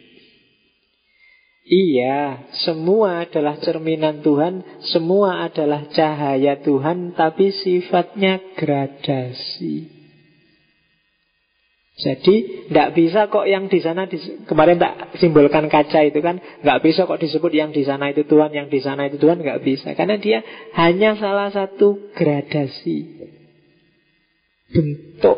Iya, 1.67 2.47
semua 2.63 3.27
adalah 3.27 3.59
cerminan 3.59 4.23
Tuhan, 4.23 4.63
semua 4.87 5.43
adalah 5.43 5.91
cahaya 5.91 6.63
Tuhan, 6.63 7.11
tapi 7.11 7.51
sifatnya 7.51 8.39
gradasi. 8.55 9.97
Jadi 11.97 12.69
tidak 12.69 12.93
bisa 12.93 13.25
kok 13.27 13.49
yang 13.49 13.67
di 13.67 13.81
sana 13.81 14.05
kemarin 14.45 14.77
tak 14.77 15.17
simbolkan 15.17 15.65
kaca 15.65 16.05
itu 16.05 16.21
kan 16.21 16.37
nggak 16.61 16.79
bisa 16.85 17.09
kok 17.09 17.17
disebut 17.17 17.49
yang 17.49 17.73
di 17.73 17.81
sana 17.83 18.13
itu 18.13 18.21
Tuhan, 18.21 18.53
yang 18.53 18.69
di 18.69 18.77
sana 18.77 19.09
itu 19.09 19.17
Tuhan 19.17 19.41
nggak 19.41 19.65
bisa 19.65 19.97
karena 19.97 20.21
dia 20.21 20.45
hanya 20.77 21.17
salah 21.17 21.49
satu 21.49 22.13
gradasi 22.13 23.27
bentuk 24.69 25.37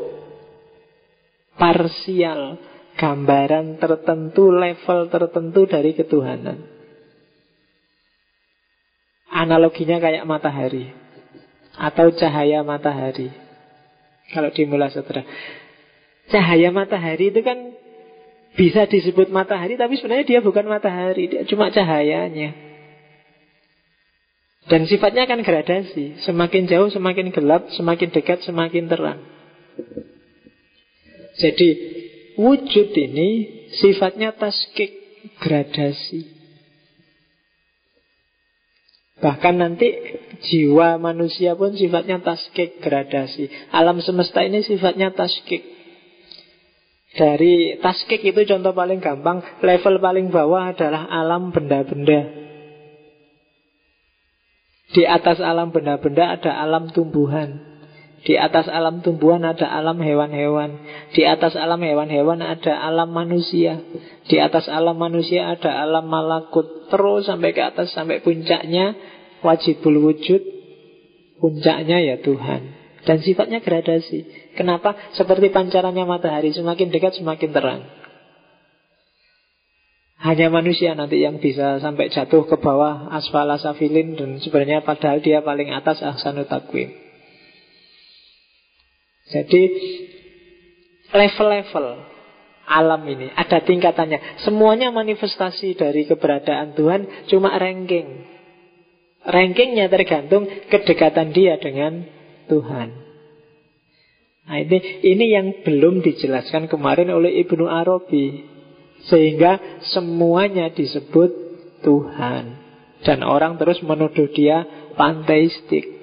parsial, 1.55 2.59
gambaran 2.99 3.79
tertentu, 3.79 4.51
level 4.51 5.07
tertentu 5.07 5.61
dari 5.63 5.95
ketuhanan. 5.95 6.59
Analoginya 9.31 10.03
kayak 10.03 10.27
matahari 10.27 10.91
atau 11.79 12.11
cahaya 12.11 12.59
matahari. 12.67 13.31
Kalau 14.35 14.51
di 14.51 14.67
Mula 14.67 14.91
Sutra. 14.91 15.23
Cahaya 16.29 16.69
matahari 16.69 17.31
itu 17.31 17.39
kan 17.41 17.73
bisa 18.53 18.85
disebut 18.85 19.31
matahari 19.31 19.79
tapi 19.79 19.95
sebenarnya 19.95 20.27
dia 20.27 20.39
bukan 20.43 20.67
matahari, 20.67 21.31
dia 21.31 21.47
cuma 21.47 21.71
cahayanya. 21.71 22.67
Dan 24.69 24.85
sifatnya 24.85 25.25
akan 25.25 25.41
gradasi. 25.41 26.21
Semakin 26.21 26.69
jauh, 26.69 26.93
semakin 26.93 27.33
gelap, 27.33 27.73
semakin 27.73 28.13
dekat, 28.13 28.45
semakin 28.45 28.85
terang. 28.85 29.17
Jadi 31.41 31.98
wujud 32.39 32.89
ini 32.95 33.29
sifatnya 33.75 34.31
taskik 34.39 34.95
gradasi. 35.43 36.39
Bahkan 39.19 39.55
nanti 39.59 39.87
jiwa 40.47 40.95
manusia 40.95 41.59
pun 41.59 41.75
sifatnya 41.75 42.23
taskik 42.23 42.79
gradasi. 42.79 43.51
Alam 43.75 43.99
semesta 43.99 44.39
ini 44.47 44.63
sifatnya 44.63 45.11
taskik. 45.11 45.59
Dari 47.19 47.75
taskik 47.83 48.23
itu 48.23 48.47
contoh 48.47 48.71
paling 48.71 49.03
gampang, 49.03 49.43
level 49.59 49.99
paling 49.99 50.31
bawah 50.31 50.71
adalah 50.71 51.11
alam 51.11 51.51
benda-benda. 51.51 52.31
Di 54.95 55.03
atas 55.03 55.43
alam 55.43 55.75
benda-benda 55.75 56.39
ada 56.39 56.55
alam 56.55 56.87
tumbuhan. 56.95 57.68
Di 58.19 58.35
atas 58.35 58.67
alam 58.67 58.99
tumbuhan 58.99 59.47
ada 59.47 59.69
alam 59.71 59.95
hewan-hewan. 60.03 60.83
Di 61.15 61.23
atas 61.23 61.55
alam 61.55 61.79
hewan-hewan 61.79 62.43
ada 62.43 62.75
alam 62.83 63.15
manusia. 63.15 63.79
Di 64.27 64.37
atas 64.43 64.67
alam 64.67 64.99
manusia 64.99 65.55
ada 65.55 65.79
alam 65.79 66.07
malakut. 66.11 66.91
Terus 66.91 67.31
sampai 67.31 67.55
ke 67.55 67.63
atas 67.63 67.95
sampai 67.95 68.19
puncaknya 68.19 68.95
wajibul 69.39 70.11
wujud. 70.11 70.41
Puncaknya 71.39 72.03
ya 72.03 72.15
Tuhan. 72.19 72.75
Dan 73.07 73.23
sifatnya 73.23 73.63
gradasi. 73.63 74.51
Kenapa? 74.59 75.15
Seperti 75.15 75.55
pancarannya 75.55 76.03
matahari, 76.03 76.51
semakin 76.51 76.91
dekat 76.91 77.15
semakin 77.15 77.49
terang. 77.55 77.81
Hanya 80.19 80.51
manusia 80.51 80.91
nanti 80.99 81.23
yang 81.23 81.39
bisa 81.39 81.79
sampai 81.79 82.11
jatuh 82.11 82.43
ke 82.43 82.59
bawah 82.59 83.07
asfala 83.15 83.55
safilin 83.55 84.19
dan 84.19 84.35
sebenarnya 84.43 84.83
padahal 84.83 85.23
dia 85.23 85.39
paling 85.39 85.71
atas 85.71 86.03
ahsanut 86.03 86.51
takwim. 86.51 86.91
Jadi 89.29 89.61
level-level 91.13 91.87
alam 92.69 93.01
ini 93.09 93.33
ada 93.33 93.65
tingkatannya. 93.65 94.45
Semuanya 94.45 94.93
manifestasi 94.93 95.73
dari 95.73 96.05
keberadaan 96.05 96.77
Tuhan 96.77 97.29
cuma 97.29 97.57
ranking. 97.57 98.37
Rankingnya 99.25 99.91
tergantung 99.91 100.47
kedekatan 100.69 101.35
dia 101.35 101.57
dengan 101.59 102.05
Tuhan. 102.47 103.09
Nah 104.49 104.57
ini, 104.57 104.77
ini 105.05 105.25
yang 105.29 105.47
belum 105.61 106.01
dijelaskan 106.01 106.71
kemarin 106.71 107.11
oleh 107.13 107.41
Ibnu 107.43 107.67
Arabi. 107.69 108.47
Sehingga 109.11 109.81
semuanya 109.91 110.71
disebut 110.71 111.31
Tuhan. 111.83 112.43
Dan 113.03 113.19
orang 113.23 113.59
terus 113.59 113.79
menuduh 113.83 114.31
dia 114.31 114.65
panteistik. 114.95 115.98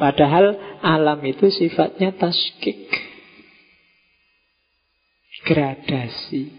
Padahal 0.00 0.56
alam 0.80 1.20
itu 1.28 1.52
sifatnya 1.52 2.16
taskik. 2.16 2.88
gradasi. 5.40 6.52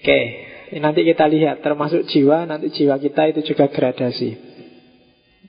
Oke, 0.00 0.20
nanti 0.84 1.00
kita 1.00 1.24
lihat 1.28 1.64
termasuk 1.64 2.04
jiwa, 2.12 2.44
nanti 2.44 2.68
jiwa 2.72 3.00
kita 3.00 3.32
itu 3.32 3.40
juga 3.52 3.72
gradasi. 3.72 4.36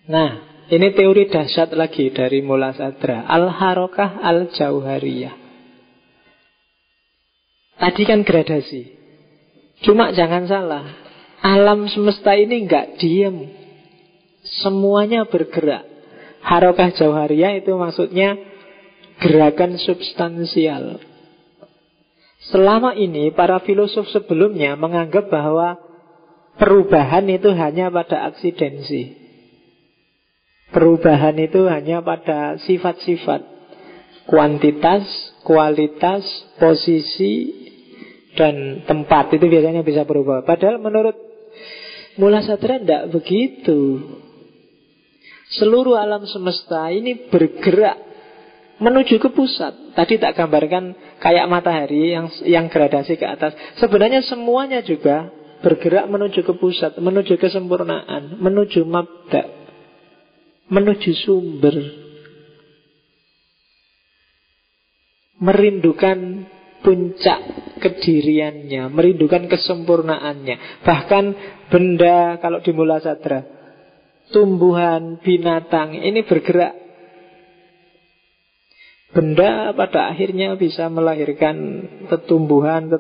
Nah, 0.08 0.64
ini 0.72 0.96
teori 0.96 1.28
dahsyat 1.28 1.76
lagi 1.76 2.12
dari 2.16 2.40
Mula 2.40 2.72
Sadra. 2.72 3.28
Al-Harokah 3.28 4.24
Al-Jauhariyah. 4.24 5.36
Tadi 7.76 8.02
kan 8.08 8.24
gradasi. 8.24 8.84
Cuma 9.84 10.16
jangan 10.16 10.48
salah, 10.48 10.86
alam 11.44 11.92
semesta 11.92 12.32
ini 12.34 12.64
nggak 12.64 12.96
diem. 12.98 13.65
Semuanya 14.64 15.28
bergerak. 15.28 15.84
Harokah 16.46 16.94
jauhariyah 16.94 17.60
itu 17.60 17.74
maksudnya 17.74 18.38
gerakan 19.20 19.82
substansial. 19.82 21.02
Selama 22.54 22.94
ini 22.94 23.34
para 23.34 23.58
filosof 23.66 24.06
sebelumnya 24.14 24.78
menganggap 24.78 25.34
bahwa 25.34 25.82
perubahan 26.62 27.26
itu 27.26 27.50
hanya 27.58 27.90
pada 27.90 28.30
aksidensi. 28.30 29.18
Perubahan 30.70 31.34
itu 31.42 31.66
hanya 31.66 32.06
pada 32.06 32.62
sifat-sifat 32.62 33.56
kuantitas, 34.30 35.06
kualitas, 35.46 36.26
posisi, 36.58 37.54
dan 38.36 38.86
tempat 38.86 39.34
itu 39.34 39.46
biasanya 39.48 39.82
bisa 39.82 40.04
berubah. 40.04 40.44
Padahal 40.44 40.82
menurut 40.82 41.16
Mula 42.16 42.40
Satria 42.48 42.80
tidak 42.80 43.12
begitu. 43.12 43.80
Seluruh 45.56 45.96
alam 45.96 46.28
semesta 46.28 46.92
ini 46.92 47.32
bergerak 47.32 47.98
menuju 48.80 49.20
ke 49.24 49.30
pusat. 49.32 49.96
Tadi 49.96 50.20
tak 50.20 50.36
gambarkan 50.36 50.96
kayak 51.24 51.48
matahari 51.48 52.12
yang 52.12 52.28
yang 52.44 52.66
gradasi 52.68 53.16
ke 53.16 53.24
atas. 53.24 53.56
Sebenarnya 53.80 54.20
semuanya 54.28 54.84
juga 54.84 55.32
bergerak 55.64 56.06
menuju 56.12 56.44
ke 56.44 56.54
pusat, 56.60 57.00
menuju 57.00 57.40
kesempurnaan, 57.40 58.38
menuju 58.38 58.84
mabda, 58.84 59.44
menuju 60.70 61.12
sumber. 61.24 61.76
Merindukan 65.36 66.48
puncak 66.80 67.40
kediriannya, 67.82 68.88
merindukan 68.88 69.52
kesempurnaannya. 69.52 70.86
Bahkan 70.86 71.26
benda 71.68 72.40
kalau 72.40 72.64
di 72.64 72.72
mula 72.72 73.04
tumbuhan, 74.32 75.22
binatang 75.22 75.94
ini 75.98 76.26
bergerak. 76.26 76.74
Benda 79.16 79.72
pada 79.72 80.12
akhirnya 80.12 80.60
bisa 80.60 80.92
melahirkan 80.92 81.56
tetumbuhan 82.12 82.92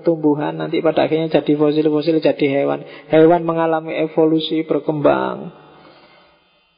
nanti 0.55 0.79
pada 0.79 1.11
akhirnya 1.11 1.27
jadi 1.27 1.53
fosil-fosil, 1.59 2.23
jadi 2.23 2.45
hewan. 2.61 2.87
Hewan 3.11 3.43
mengalami 3.43 3.99
evolusi, 3.99 4.63
berkembang, 4.63 5.51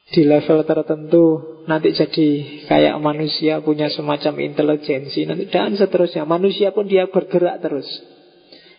di 0.08 0.24
level 0.24 0.64
tertentu 0.64 1.24
nanti 1.68 1.92
jadi 1.92 2.28
kayak 2.64 2.96
manusia 2.96 3.60
punya 3.60 3.92
semacam 3.92 4.40
intelijensi 4.40 5.28
nanti 5.28 5.52
dan 5.52 5.76
seterusnya 5.76 6.24
manusia 6.24 6.72
pun 6.72 6.88
dia 6.88 7.12
bergerak 7.12 7.60
terus 7.60 7.84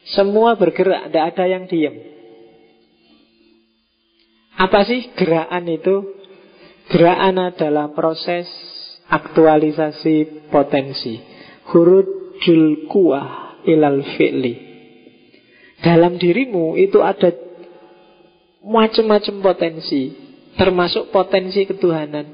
semua 0.09 0.57
bergerak 0.57 1.13
tidak 1.13 1.37
ada 1.37 1.45
yang 1.45 1.69
diam 1.69 1.93
apa 4.59 4.79
sih 4.83 5.15
gerakan 5.15 5.65
itu 5.71 5.95
gerakan 6.91 7.55
adalah 7.55 7.95
proses 7.95 8.45
aktualisasi 9.07 10.47
potensi 10.51 11.15
hurujul 11.71 12.91
kuah 12.91 13.63
ilal 13.63 14.03
fi'li 14.19 14.55
dalam 15.79 16.19
dirimu 16.19 16.75
itu 16.75 16.99
ada 16.99 17.31
macam-macam 18.59 19.35
potensi 19.39 20.29
termasuk 20.59 21.15
potensi 21.15 21.63
ketuhanan. 21.63 22.27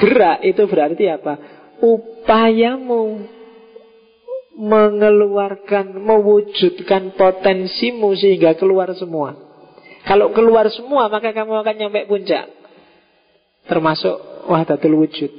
Gerak 0.00 0.40
itu 0.40 0.64
berarti 0.64 1.04
apa? 1.12 1.34
Upayamu 1.84 3.28
mengeluarkan, 4.56 6.00
mewujudkan 6.00 7.12
potensimu 7.14 8.16
sehingga 8.16 8.56
keluar 8.56 8.88
semua. 8.96 9.43
Kalau 10.04 10.30
keluar 10.36 10.68
semua 10.68 11.08
maka 11.08 11.32
kamu 11.32 11.64
akan 11.64 11.74
nyampe 11.80 12.04
puncak. 12.04 12.46
Termasuk 13.64 14.48
wahdatul 14.48 15.00
wujud. 15.00 15.32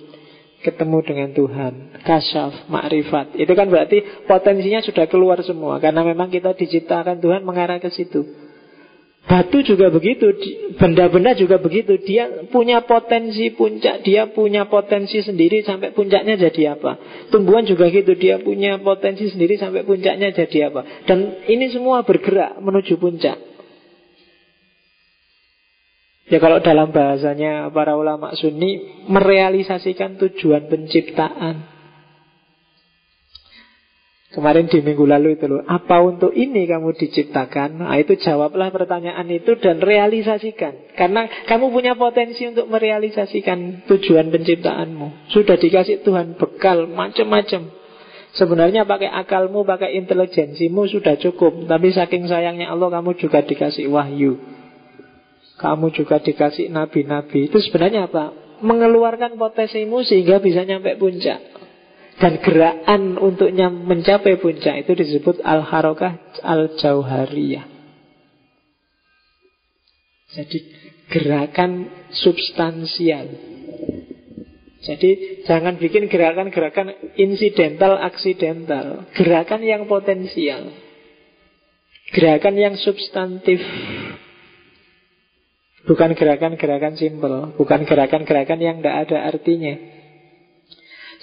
Ketemu 0.66 0.98
dengan 1.06 1.30
Tuhan, 1.30 1.74
kasyaf, 2.02 2.66
makrifat. 2.74 3.38
Itu 3.38 3.54
kan 3.54 3.70
berarti 3.70 4.26
potensinya 4.26 4.82
sudah 4.82 5.06
keluar 5.06 5.38
semua. 5.46 5.78
Karena 5.78 6.02
memang 6.02 6.34
kita 6.34 6.58
diciptakan 6.58 7.22
Tuhan 7.22 7.46
mengarah 7.46 7.78
ke 7.78 7.94
situ. 7.94 8.26
Batu 9.26 9.66
juga 9.66 9.90
begitu, 9.90 10.30
benda-benda 10.78 11.34
juga 11.34 11.58
begitu. 11.58 11.98
Dia 12.02 12.46
punya 12.54 12.86
potensi 12.86 13.50
puncak, 13.54 14.06
dia 14.06 14.30
punya 14.30 14.70
potensi 14.70 15.18
sendiri 15.18 15.66
sampai 15.66 15.94
puncaknya 15.98 16.38
jadi 16.38 16.78
apa. 16.78 16.98
Tumbuhan 17.34 17.66
juga 17.66 17.90
gitu, 17.90 18.14
dia 18.14 18.38
punya 18.38 18.78
potensi 18.78 19.26
sendiri 19.30 19.58
sampai 19.58 19.82
puncaknya 19.82 20.30
jadi 20.30 20.70
apa. 20.70 21.06
Dan 21.10 21.46
ini 21.50 21.74
semua 21.74 22.06
bergerak 22.06 22.58
menuju 22.62 23.02
puncak. 23.02 23.55
Ya 26.26 26.42
kalau 26.42 26.58
dalam 26.58 26.90
bahasanya 26.90 27.70
para 27.70 27.94
ulama 27.94 28.34
sunni 28.34 29.06
merealisasikan 29.06 30.18
tujuan 30.18 30.66
penciptaan. 30.66 31.78
Kemarin 34.34 34.68
di 34.68 34.84
minggu 34.84 35.08
lalu 35.08 35.40
itu 35.40 35.48
loh 35.48 35.64
Apa 35.64 36.04
untuk 36.04 36.36
ini 36.36 36.68
kamu 36.68 36.92
diciptakan? 37.00 37.80
Nah 37.80 37.96
itu 37.96 38.20
jawablah 38.20 38.68
pertanyaan 38.68 39.32
itu 39.32 39.56
Dan 39.56 39.80
realisasikan. 39.80 40.92
Karena 40.92 41.24
kamu 41.48 41.72
punya 41.72 41.96
potensi 41.96 42.44
untuk 42.44 42.68
merealisasikan 42.68 43.88
Tujuan 43.88 44.28
penciptaanmu. 44.36 45.32
Sudah 45.32 45.56
dikasih 45.56 46.04
Tuhan 46.04 46.36
bekal 46.36 46.84
macam-macam. 46.92 47.72
Sebenarnya 48.36 48.84
pakai 48.84 49.08
akalmu 49.08 49.64
Pakai 49.64 49.96
intelijensimu 50.04 50.84
sudah 50.92 51.16
cukup. 51.16 51.72
Tapi 51.72 51.96
saking 51.96 52.28
sayangnya 52.28 52.76
Allah 52.76 52.92
Kamu 52.92 53.16
juga 53.16 53.40
dikasih 53.40 53.88
wahyu 53.88 54.55
Kamu 55.56 55.88
juga 55.96 56.20
dikasih 56.20 56.68
nabi-nabi 56.68 57.48
Itu 57.48 57.64
sebenarnya 57.64 58.12
apa? 58.12 58.36
Mengeluarkan 58.60 59.40
potensimu 59.40 60.04
sehingga 60.04 60.44
bisa 60.44 60.68
nyampe 60.68 61.00
puncak 61.00 61.56
dan 62.16 62.40
gerakan 62.40 63.20
untuknya 63.20 63.68
mencapai 63.68 64.40
puncak 64.40 64.88
itu 64.88 64.96
disebut 64.96 65.44
al-harokah 65.44 66.16
al-jauhariyah. 66.40 67.68
Jadi 70.32 70.58
gerakan 71.12 71.92
substansial. 72.12 73.28
Jadi 74.86 75.44
jangan 75.50 75.82
bikin 75.82 76.08
gerakan-gerakan 76.12 76.94
insidental, 77.18 77.98
aksidental. 77.98 79.10
Gerakan 79.18 79.66
yang 79.66 79.90
potensial. 79.90 80.72
Gerakan 82.14 82.56
yang 82.56 82.76
substantif. 82.78 83.60
Bukan 85.86 86.18
gerakan-gerakan 86.18 86.98
simpel. 86.98 87.54
Bukan 87.58 87.86
gerakan-gerakan 87.86 88.60
yang 88.62 88.78
tidak 88.82 88.96
ada 89.10 89.18
artinya. 89.30 89.76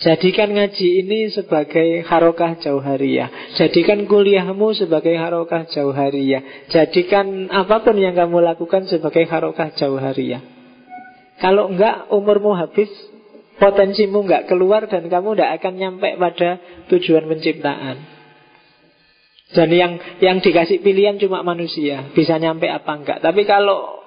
Jadikan 0.03 0.51
ngaji 0.55 0.89
ini 1.05 1.31
sebagai 1.31 2.03
harokah 2.07 2.59
jauhariyah. 2.59 3.59
Jadikan 3.59 4.07
kuliahmu 4.11 4.75
sebagai 4.75 5.15
harokah 5.15 5.67
jauhariyah. 5.71 6.71
Jadikan 6.75 7.51
apa 7.51 7.83
pun 7.87 7.99
yang 7.99 8.15
kamu 8.15 8.43
lakukan 8.43 8.91
sebagai 8.91 9.27
harokah 9.31 9.75
jauhariyah. 9.79 10.43
Kalau 11.39 11.71
enggak 11.71 12.11
umurmu 12.11 12.55
habis 12.55 12.91
Potensimu 13.63 14.27
enggak 14.27 14.51
keluar 14.51 14.91
dan 14.91 15.07
kamu 15.07 15.39
enggak 15.39 15.63
akan 15.63 15.75
nyampe 15.79 16.09
pada 16.19 16.59
tujuan 16.91 17.31
penciptaan. 17.31 17.97
Dan 19.55 19.69
yang 19.71 19.93
yang 20.19 20.43
dikasih 20.43 20.83
pilihan 20.83 21.21
cuma 21.23 21.47
manusia. 21.47 22.11
Bisa 22.11 22.43
nyampe 22.43 22.67
apa 22.67 22.91
enggak 22.99 23.23
Tapi 23.23 23.47
kalau 23.47 24.02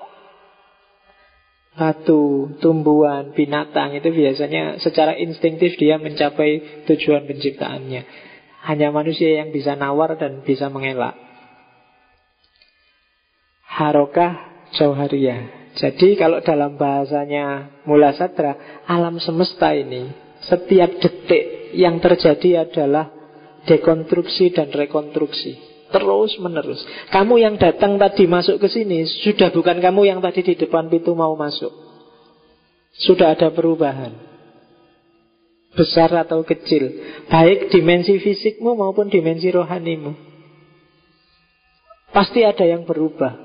batu, 1.76 2.56
tumbuhan, 2.64 3.36
binatang 3.36 4.00
itu 4.00 4.08
biasanya 4.10 4.80
secara 4.80 5.20
instingtif 5.20 5.76
dia 5.76 6.00
mencapai 6.00 6.84
tujuan 6.88 7.28
penciptaannya. 7.28 8.02
Hanya 8.66 8.90
manusia 8.90 9.44
yang 9.44 9.54
bisa 9.54 9.78
nawar 9.78 10.18
dan 10.18 10.42
bisa 10.42 10.72
mengelak. 10.72 11.14
Harokah 13.68 14.66
jauhariyah. 14.74 15.76
Jadi 15.76 16.16
kalau 16.16 16.40
dalam 16.40 16.80
bahasanya 16.80 17.76
Mula 17.84 18.16
Satra, 18.16 18.82
alam 18.88 19.20
semesta 19.20 19.76
ini 19.76 20.08
setiap 20.48 21.04
detik 21.04 21.76
yang 21.76 22.00
terjadi 22.00 22.64
adalah 22.64 23.12
dekonstruksi 23.68 24.56
dan 24.56 24.72
rekonstruksi. 24.72 25.75
Terus 25.96 26.36
menerus. 26.44 26.84
Kamu 27.08 27.40
yang 27.40 27.56
datang 27.56 27.96
tadi 27.96 28.28
masuk 28.28 28.60
ke 28.60 28.68
sini 28.68 29.08
sudah 29.24 29.48
bukan 29.56 29.80
kamu 29.80 30.12
yang 30.12 30.20
tadi 30.20 30.44
di 30.44 30.60
depan 30.60 30.92
pintu 30.92 31.16
mau 31.16 31.32
masuk. 31.40 31.72
Sudah 33.00 33.32
ada 33.32 33.48
perubahan. 33.56 34.36
besar 35.76 36.08
atau 36.16 36.40
kecil, 36.48 37.04
baik 37.28 37.68
dimensi 37.68 38.16
fisikmu 38.16 38.80
maupun 38.80 39.12
dimensi 39.12 39.52
rohanimu. 39.52 40.16
Pasti 42.16 42.48
ada 42.48 42.64
yang 42.64 42.88
berubah. 42.88 43.36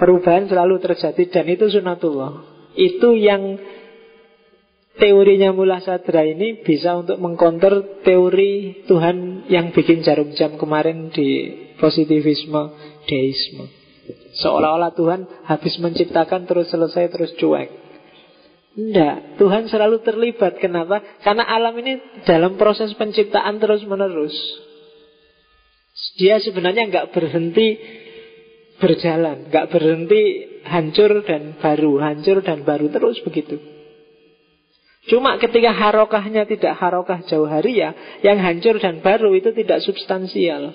Perubahan 0.00 0.48
selalu 0.48 0.80
terjadi 0.80 1.28
dan 1.28 1.44
itu 1.52 1.68
sunatullah. 1.68 2.40
Itu 2.72 3.12
yang 3.12 3.60
teorinya 4.98 5.50
Mullah 5.50 5.82
Sadra 5.82 6.22
ini 6.22 6.62
bisa 6.62 6.94
untuk 6.98 7.18
mengkonter 7.18 8.02
teori 8.06 8.84
Tuhan 8.86 9.48
yang 9.50 9.74
bikin 9.74 10.06
jarum 10.06 10.32
jam 10.38 10.54
kemarin 10.54 11.10
di 11.10 11.50
positivisme, 11.78 12.62
deisme. 13.10 13.66
Seolah-olah 14.34 14.92
Tuhan 14.94 15.20
habis 15.46 15.78
menciptakan 15.78 16.44
terus 16.44 16.68
selesai 16.70 17.10
terus 17.10 17.32
cuek. 17.38 17.70
Tidak, 18.74 19.38
Tuhan 19.38 19.70
selalu 19.70 20.02
terlibat. 20.02 20.58
Kenapa? 20.58 20.98
Karena 21.22 21.46
alam 21.46 21.78
ini 21.78 22.22
dalam 22.26 22.58
proses 22.58 22.90
penciptaan 22.98 23.62
terus 23.62 23.86
menerus. 23.86 24.34
Dia 26.18 26.42
sebenarnya 26.42 26.90
nggak 26.90 27.14
berhenti 27.14 27.78
berjalan, 28.82 29.46
nggak 29.46 29.70
berhenti 29.70 30.22
hancur 30.66 31.22
dan 31.22 31.54
baru, 31.62 32.02
hancur 32.02 32.42
dan 32.42 32.66
baru 32.66 32.90
terus 32.90 33.22
begitu. 33.22 33.73
Cuma 35.04 35.36
ketika 35.36 35.68
harokahnya 35.76 36.48
tidak 36.48 36.80
harokah 36.80 37.20
jauh 37.28 37.44
hari 37.44 37.76
ya, 37.76 37.92
yang 38.24 38.40
hancur 38.40 38.80
dan 38.80 39.04
baru 39.04 39.36
itu 39.36 39.52
tidak 39.52 39.84
substansial. 39.84 40.72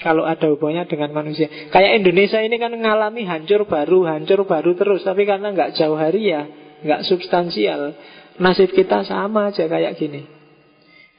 Kalau 0.00 0.28
ada 0.28 0.48
hubungannya 0.52 0.88
dengan 0.88 1.12
manusia. 1.12 1.48
Kayak 1.72 2.04
Indonesia 2.04 2.40
ini 2.40 2.56
kan 2.60 2.72
mengalami 2.72 3.24
hancur 3.24 3.64
baru, 3.64 4.04
hancur 4.08 4.44
baru 4.44 4.76
terus. 4.76 5.04
Tapi 5.04 5.24
karena 5.24 5.52
nggak 5.52 5.76
jauh 5.76 5.96
hari 5.96 6.32
ya, 6.32 6.44
nggak 6.84 7.04
substansial. 7.08 7.96
Nasib 8.36 8.72
kita 8.76 9.04
sama 9.08 9.52
aja 9.52 9.64
kayak 9.64 9.96
gini. 9.96 10.28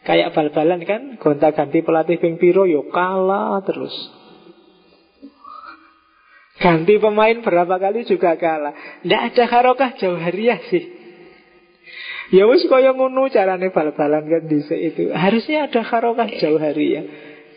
Kayak 0.05 0.33
bal-balan 0.37 0.81
kan, 0.85 1.01
gonta 1.17 1.49
ganti 1.51 1.81
pelatih 1.81 2.21
ping 2.21 2.37
piro, 2.37 2.69
yo 2.69 2.85
kalah 2.93 3.59
terus. 3.65 4.16
Ganti 6.57 6.97
pemain 6.97 7.37
berapa 7.45 7.77
kali 7.77 8.09
juga 8.09 8.33
kalah. 8.33 8.73
Tidak 9.05 9.21
ada 9.33 9.43
harokah 9.45 9.93
jauh 10.01 10.17
hariah 10.17 10.57
sih. 10.73 10.83
Ya 12.33 12.43
wis 12.49 12.65
kaya 12.67 12.91
ngono 12.91 13.31
carane 13.31 13.71
bal-balan 13.71 14.25
kan 14.27 14.43
di 14.49 14.59
itu. 14.59 15.13
Harusnya 15.13 15.69
ada 15.69 15.85
harokah 15.85 16.27
jauh 16.41 16.59
hariah. 16.59 17.05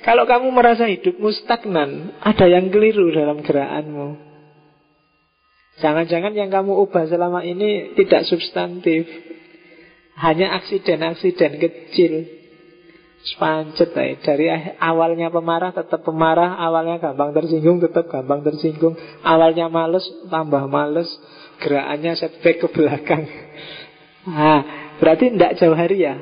Kalau 0.01 0.25
kamu 0.25 0.49
merasa 0.53 0.89
hidupmu 0.89 1.29
stagnan, 1.45 2.17
ada 2.25 2.49
yang 2.49 2.73
keliru 2.73 3.13
dalam 3.13 3.45
gerakanmu. 3.45 4.17
Jangan-jangan 5.81 6.33
yang 6.37 6.49
kamu 6.53 6.73
ubah 6.89 7.09
selama 7.09 7.41
ini 7.45 7.97
tidak 7.97 8.29
substantif. 8.29 9.09
Hanya 10.21 10.57
aksiden-aksiden 10.61 11.57
kecil. 11.57 12.40
Sepancet 13.21 13.93
eh. 14.01 14.17
Dari 14.25 14.49
awalnya 14.81 15.29
pemarah 15.29 15.77
tetap 15.77 16.01
pemarah. 16.01 16.57
Awalnya 16.57 17.01
gampang 17.01 17.37
tersinggung 17.37 17.81
tetap 17.85 18.09
gampang 18.09 18.41
tersinggung. 18.41 18.97
Awalnya 19.21 19.69
males 19.69 20.05
tambah 20.33 20.65
males. 20.67 21.09
Gerakannya 21.61 22.17
setback 22.17 22.65
ke 22.65 22.69
belakang. 22.73 23.29
Nah, 24.25 24.61
berarti 24.97 25.33
tidak 25.37 25.61
jauh 25.61 25.77
hari 25.77 26.05
ya? 26.05 26.17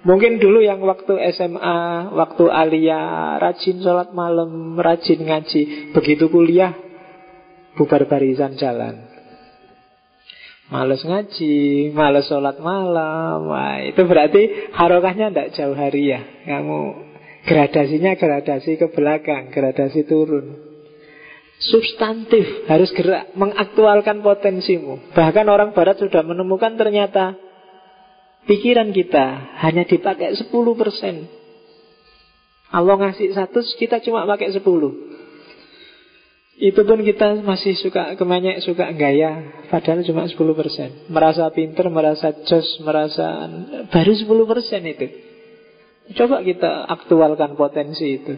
Mungkin 0.00 0.40
dulu 0.40 0.64
yang 0.64 0.80
waktu 0.80 1.12
SMA 1.36 2.08
Waktu 2.16 2.48
alia 2.48 3.36
Rajin 3.36 3.84
sholat 3.84 4.16
malam 4.16 4.80
Rajin 4.80 5.28
ngaji 5.28 5.92
Begitu 5.92 6.32
kuliah 6.32 6.72
Bubar 7.76 8.08
barisan 8.08 8.56
jalan 8.56 9.09
Males 10.70 11.02
ngaji, 11.02 11.90
males 11.90 12.30
sholat 12.30 12.62
malam. 12.62 13.50
Wah, 13.50 13.82
Itu 13.82 14.06
berarti 14.06 14.70
harokahnya 14.70 15.34
tidak 15.34 15.50
jauh 15.58 15.74
hari 15.74 16.14
ya. 16.14 16.22
Kamu 16.46 16.78
gradasinya 17.42 18.14
gradasi 18.14 18.78
ke 18.78 18.86
belakang 18.94 19.50
Gradasi 19.50 20.06
turun. 20.06 20.70
Substantif 21.60 22.70
Harus 22.70 22.94
gerak 22.94 23.34
mengaktualkan 23.34 24.22
potensimu. 24.22 25.10
Bahkan 25.12 25.46
orang 25.50 25.74
barat 25.74 25.98
sudah 25.98 26.22
menemukan 26.22 26.78
ternyata 26.78 27.34
Pikiran 28.48 28.94
kita 28.96 29.58
hanya 29.60 29.84
dipakai 29.84 30.32
10% 30.32 30.48
Allah 32.70 32.94
ngasih 33.02 33.34
satu, 33.34 33.60
kita 33.76 33.98
cuma 34.00 34.24
pakai 34.24 34.54
10 34.54 34.62
itu 36.60 36.84
pun 36.84 37.00
kita 37.00 37.40
masih 37.40 37.72
suka 37.80 38.20
kemenyek, 38.20 38.60
suka 38.60 38.92
gaya 38.92 39.64
Padahal 39.72 40.04
cuma 40.04 40.28
10% 40.28 41.08
Merasa 41.08 41.48
pinter, 41.56 41.88
merasa 41.88 42.36
jos, 42.44 42.84
merasa 42.84 43.48
Baru 43.88 44.12
10% 44.12 44.92
itu. 44.92 45.06
Coba 46.20 46.44
kita 46.44 46.84
aktualkan 46.84 47.56
potensi 47.56 48.20
itu. 48.20 48.36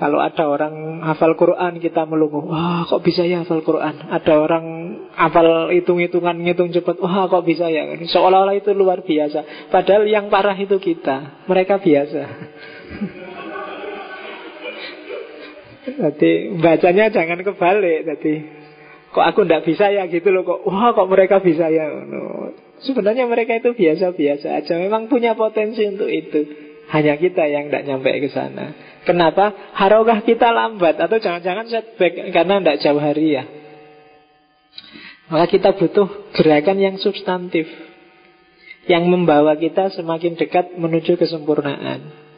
Kalau 0.00 0.18
ada 0.18 0.48
orang 0.48 1.04
hafal 1.04 1.36
Quran 1.38 1.78
kita 1.78 2.08
melunguh 2.10 2.42
Wah 2.48 2.90
kok 2.90 3.06
bisa 3.06 3.22
ya 3.22 3.46
hafal 3.46 3.62
Quran? 3.62 4.10
Ada 4.10 4.32
orang 4.34 4.66
hafal 5.14 5.70
hitung-hitungan 5.70 6.42
ngitung 6.42 6.74
cepat 6.74 6.98
Wah 6.98 7.30
kok 7.30 7.46
bisa 7.46 7.70
ya? 7.70 7.86
Seolah-olah 7.86 8.58
itu 8.58 8.74
luar 8.74 9.06
biasa. 9.06 9.70
Padahal 9.70 10.10
yang 10.10 10.26
parah 10.26 10.58
itu 10.58 10.74
kita 10.82 11.46
Mereka 11.46 11.78
biasa 11.78 12.22
jadi 15.86 16.30
bacanya 16.60 17.08
jangan 17.08 17.40
kebalik. 17.40 18.04
Jadi 18.04 18.32
kok 19.10 19.24
aku 19.24 19.48
ndak 19.48 19.64
bisa 19.64 19.88
ya 19.88 20.04
gitu 20.06 20.28
loh 20.28 20.44
kok. 20.44 20.60
Wah 20.68 20.92
kok 20.92 21.08
mereka 21.08 21.40
bisa 21.40 21.72
ya. 21.72 21.88
No. 22.04 22.52
Sebenarnya 22.80 23.28
mereka 23.28 23.60
itu 23.60 23.76
biasa-biasa 23.76 24.64
aja. 24.64 24.74
Memang 24.80 25.08
punya 25.12 25.36
potensi 25.36 25.84
untuk 25.84 26.08
itu. 26.08 26.68
Hanya 26.90 27.16
kita 27.20 27.46
yang 27.46 27.70
tidak 27.70 27.86
nyampe 27.86 28.10
ke 28.18 28.28
sana. 28.32 28.74
Kenapa? 29.04 29.72
Harokah 29.76 30.20
kita 30.24 30.52
lambat 30.52 31.00
atau 31.00 31.16
jangan-jangan 31.16 31.68
setback 31.70 32.32
karena 32.34 32.60
tidak 32.60 32.76
jauh 32.82 33.00
hari 33.00 33.36
ya. 33.36 33.44
Maka 35.30 35.46
kita 35.46 35.70
butuh 35.78 36.34
gerakan 36.34 36.82
yang 36.82 36.96
substantif 36.98 37.70
yang 38.90 39.06
membawa 39.06 39.54
kita 39.54 39.94
semakin 39.94 40.34
dekat 40.34 40.74
menuju 40.74 41.14
kesempurnaan. 41.14 42.29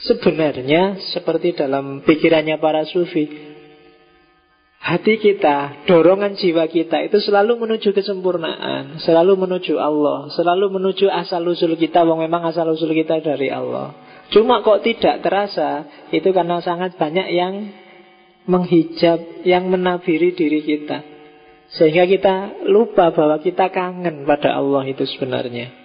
Sebenarnya 0.00 0.96
seperti 1.12 1.52
dalam 1.52 2.00
pikirannya 2.00 2.56
para 2.56 2.88
sufi 2.88 3.28
Hati 4.80 5.20
kita, 5.20 5.84
dorongan 5.84 6.40
jiwa 6.40 6.64
kita 6.64 7.04
itu 7.04 7.20
selalu 7.20 7.60
menuju 7.60 7.92
kesempurnaan 7.92 8.96
Selalu 9.04 9.36
menuju 9.36 9.76
Allah 9.76 10.32
Selalu 10.32 10.80
menuju 10.80 11.04
asal-usul 11.04 11.76
kita 11.76 12.08
Wong 12.08 12.24
memang 12.24 12.48
asal-usul 12.48 12.96
kita 12.96 13.20
dari 13.20 13.52
Allah. 13.52 13.92
Cuma 14.32 14.64
kok 14.64 14.80
tidak 14.80 15.20
terasa 15.20 15.84
Itu 16.08 16.32
karena 16.32 16.64
sangat 16.64 16.96
banyak 16.96 17.28
yang 17.28 17.54
menghijab 18.48 19.44
Yang 19.44 19.64
menabiri 19.68 20.32
diri 20.32 20.64
kita. 20.64 21.04
Sehingga 21.76 22.08
kita 22.08 22.34
lupa 22.72 23.12
bahwa 23.12 23.36
kita 23.44 23.68
kangen 23.68 24.24
pada 24.24 24.56
Allah 24.56 24.88
itu 24.88 25.04
sebenarnya 25.04 25.79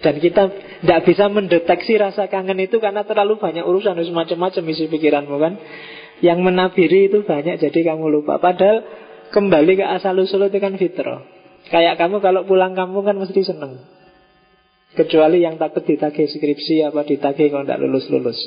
dan 0.00 0.18
kita 0.18 0.42
tidak 0.82 1.00
bisa 1.04 1.28
mendeteksi 1.28 1.94
rasa 2.00 2.26
kangen 2.26 2.58
itu 2.58 2.80
karena 2.80 3.04
terlalu 3.04 3.38
banyak 3.38 3.62
urusan 3.62 4.00
macam-macam 4.10 4.62
isi 4.72 4.88
pikiranmu 4.88 5.36
kan. 5.36 5.54
Yang 6.22 6.38
menabiri 6.42 7.10
itu 7.10 7.26
banyak 7.26 7.58
jadi 7.58 7.94
kamu 7.94 8.08
lupa. 8.08 8.38
Padahal 8.38 8.82
kembali 9.34 9.78
ke 9.78 9.84
asal 9.86 10.18
usul 10.22 10.46
itu 10.48 10.58
kan 10.58 10.74
fitrah. 10.78 11.22
Kayak 11.70 11.98
kamu 11.98 12.18
kalau 12.18 12.42
pulang 12.46 12.74
kampung 12.74 13.06
kan 13.06 13.18
mesti 13.18 13.42
seneng. 13.42 13.82
Kecuali 14.92 15.42
yang 15.42 15.56
takut 15.56 15.82
ditagih 15.86 16.28
skripsi 16.28 16.84
apa 16.84 17.06
ditagih 17.06 17.50
kalau 17.50 17.64
tidak 17.66 17.80
lulus-lulus. 17.80 18.38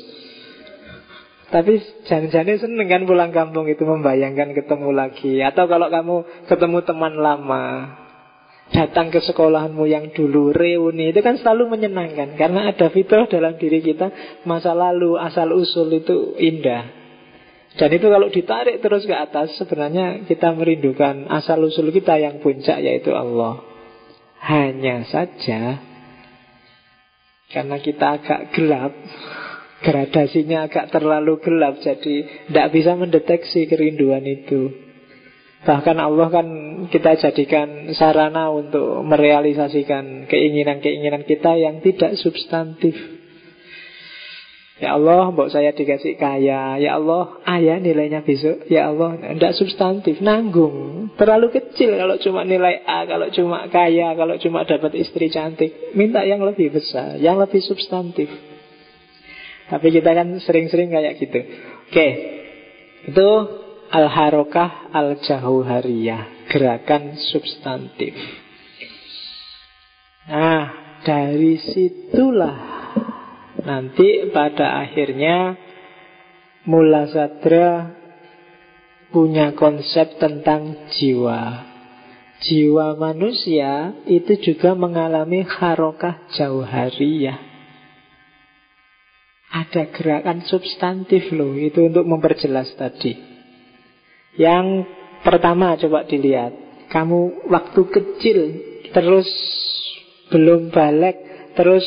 Tapi 1.46 1.78
jangan-jangan 2.10 2.58
seneng 2.58 2.86
kan 2.90 3.02
pulang 3.06 3.30
kampung 3.30 3.70
itu 3.70 3.86
membayangkan 3.86 4.50
ketemu 4.52 4.90
lagi. 4.92 5.40
Atau 5.40 5.70
kalau 5.70 5.88
kamu 5.88 6.16
ketemu 6.50 6.78
teman 6.82 7.14
lama, 7.18 7.64
datang 8.74 9.14
ke 9.14 9.22
sekolahanmu 9.22 9.86
yang 9.86 10.10
dulu 10.10 10.50
reuni 10.50 11.14
itu 11.14 11.20
kan 11.22 11.38
selalu 11.38 11.78
menyenangkan. 11.78 12.34
Karena 12.34 12.70
ada 12.70 12.90
fitrah 12.90 13.30
dalam 13.30 13.54
diri 13.60 13.82
kita 13.82 14.10
masa 14.48 14.74
lalu 14.74 15.14
asal 15.18 15.54
usul 15.54 15.90
itu 15.94 16.34
indah. 16.38 17.06
Dan 17.76 17.92
itu 17.92 18.08
kalau 18.08 18.32
ditarik 18.32 18.80
terus 18.80 19.04
ke 19.04 19.12
atas 19.12 19.52
sebenarnya 19.60 20.24
kita 20.24 20.56
merindukan 20.56 21.28
asal 21.28 21.60
usul 21.60 21.92
kita 21.92 22.16
yang 22.16 22.40
puncak 22.40 22.80
yaitu 22.80 23.12
Allah. 23.12 23.60
Hanya 24.40 25.04
saja 25.08 25.80
karena 27.52 27.76
kita 27.78 28.06
agak 28.20 28.40
gelap 28.56 28.92
gradasinya 29.84 30.66
agak 30.66 30.90
terlalu 30.90 31.38
gelap 31.44 31.78
jadi 31.78 32.48
tidak 32.48 32.66
bisa 32.74 32.96
mendeteksi 32.96 33.68
kerinduan 33.70 34.24
itu 34.24 34.85
Bahkan 35.66 35.96
Allah 35.98 36.28
kan 36.30 36.46
kita 36.94 37.18
jadikan 37.18 37.90
sarana 37.98 38.54
untuk 38.54 39.02
merealisasikan 39.02 40.30
keinginan-keinginan 40.30 41.26
kita 41.26 41.58
yang 41.58 41.82
tidak 41.82 42.14
substantif. 42.22 42.94
Ya 44.76 44.92
Allah, 44.92 45.32
mbok 45.32 45.48
saya 45.48 45.72
dikasih 45.72 46.20
kaya. 46.20 46.76
Ya 46.76 47.00
Allah, 47.00 47.40
ayah 47.48 47.80
nilainya 47.80 48.22
besok. 48.22 48.68
Ya 48.68 48.92
Allah, 48.92 49.16
tidak 49.18 49.56
substantif, 49.56 50.20
nanggung. 50.20 51.10
Terlalu 51.16 51.48
kecil 51.48 51.96
kalau 51.96 52.20
cuma 52.20 52.44
nilai 52.44 52.84
A, 52.84 53.08
kalau 53.08 53.32
cuma 53.32 53.72
kaya, 53.72 54.12
kalau 54.14 54.36
cuma 54.36 54.68
dapat 54.68 54.92
istri 55.00 55.32
cantik. 55.32 55.96
Minta 55.96 56.22
yang 56.28 56.44
lebih 56.44 56.76
besar, 56.76 57.16
yang 57.16 57.40
lebih 57.40 57.64
substantif. 57.64 58.28
Tapi 59.66 59.88
kita 59.90 60.12
kan 60.12 60.38
sering-sering 60.44 60.92
kayak 60.92 61.24
gitu. 61.24 61.40
Oke, 61.88 62.08
itu 63.08 63.28
al-harokah 63.90 64.90
al-jauhariyah, 64.92 66.48
gerakan 66.50 67.18
substantif. 67.30 68.14
Nah, 70.26 70.64
dari 71.06 71.54
situlah 71.62 72.76
Nanti 73.66 74.30
pada 74.30 74.86
akhirnya 74.86 75.58
Mula 76.70 77.10
Sadra 77.10 77.94
punya 79.10 79.54
konsep 79.58 80.18
tentang 80.22 80.90
jiwa. 80.94 81.66
Jiwa 82.46 82.94
manusia 82.94 83.94
itu 84.06 84.38
juga 84.38 84.78
mengalami 84.78 85.42
harokah 85.42 86.30
jauhariyah. 86.34 87.38
Ada 89.50 89.94
gerakan 89.94 90.46
substantif 90.46 91.30
loh, 91.34 91.54
itu 91.54 91.86
untuk 91.86 92.06
memperjelas 92.06 92.70
tadi. 92.74 93.35
Yang 94.36 94.88
pertama 95.24 95.76
coba 95.80 96.04
dilihat. 96.04 96.52
Kamu 96.86 97.50
waktu 97.50 97.80
kecil 97.90 98.38
terus 98.94 99.26
belum 100.30 100.70
balik, 100.70 101.16
terus 101.58 101.84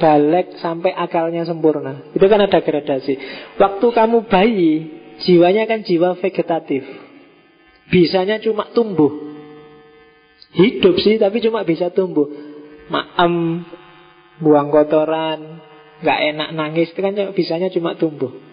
balik 0.00 0.56
sampai 0.58 0.96
akalnya 0.96 1.44
sempurna. 1.44 2.08
Itu 2.16 2.24
kan 2.24 2.40
ada 2.40 2.58
gradasi. 2.64 3.14
Waktu 3.60 3.86
kamu 3.92 4.26
bayi, 4.26 4.72
jiwanya 5.22 5.68
kan 5.68 5.84
jiwa 5.84 6.16
vegetatif. 6.16 6.88
Bisanya 7.92 8.40
cuma 8.40 8.70
tumbuh. 8.72 9.12
Hidup 10.56 10.98
sih, 10.98 11.20
tapi 11.20 11.44
cuma 11.44 11.62
bisa 11.62 11.92
tumbuh. 11.92 12.26
Maem, 12.90 13.62
buang 14.42 14.72
kotoran, 14.72 15.62
nggak 16.02 16.20
enak 16.34 16.48
nangis, 16.56 16.90
itu 16.90 17.00
kan 17.02 17.14
bisanya 17.36 17.68
cuma 17.70 17.94
tumbuh. 17.94 18.49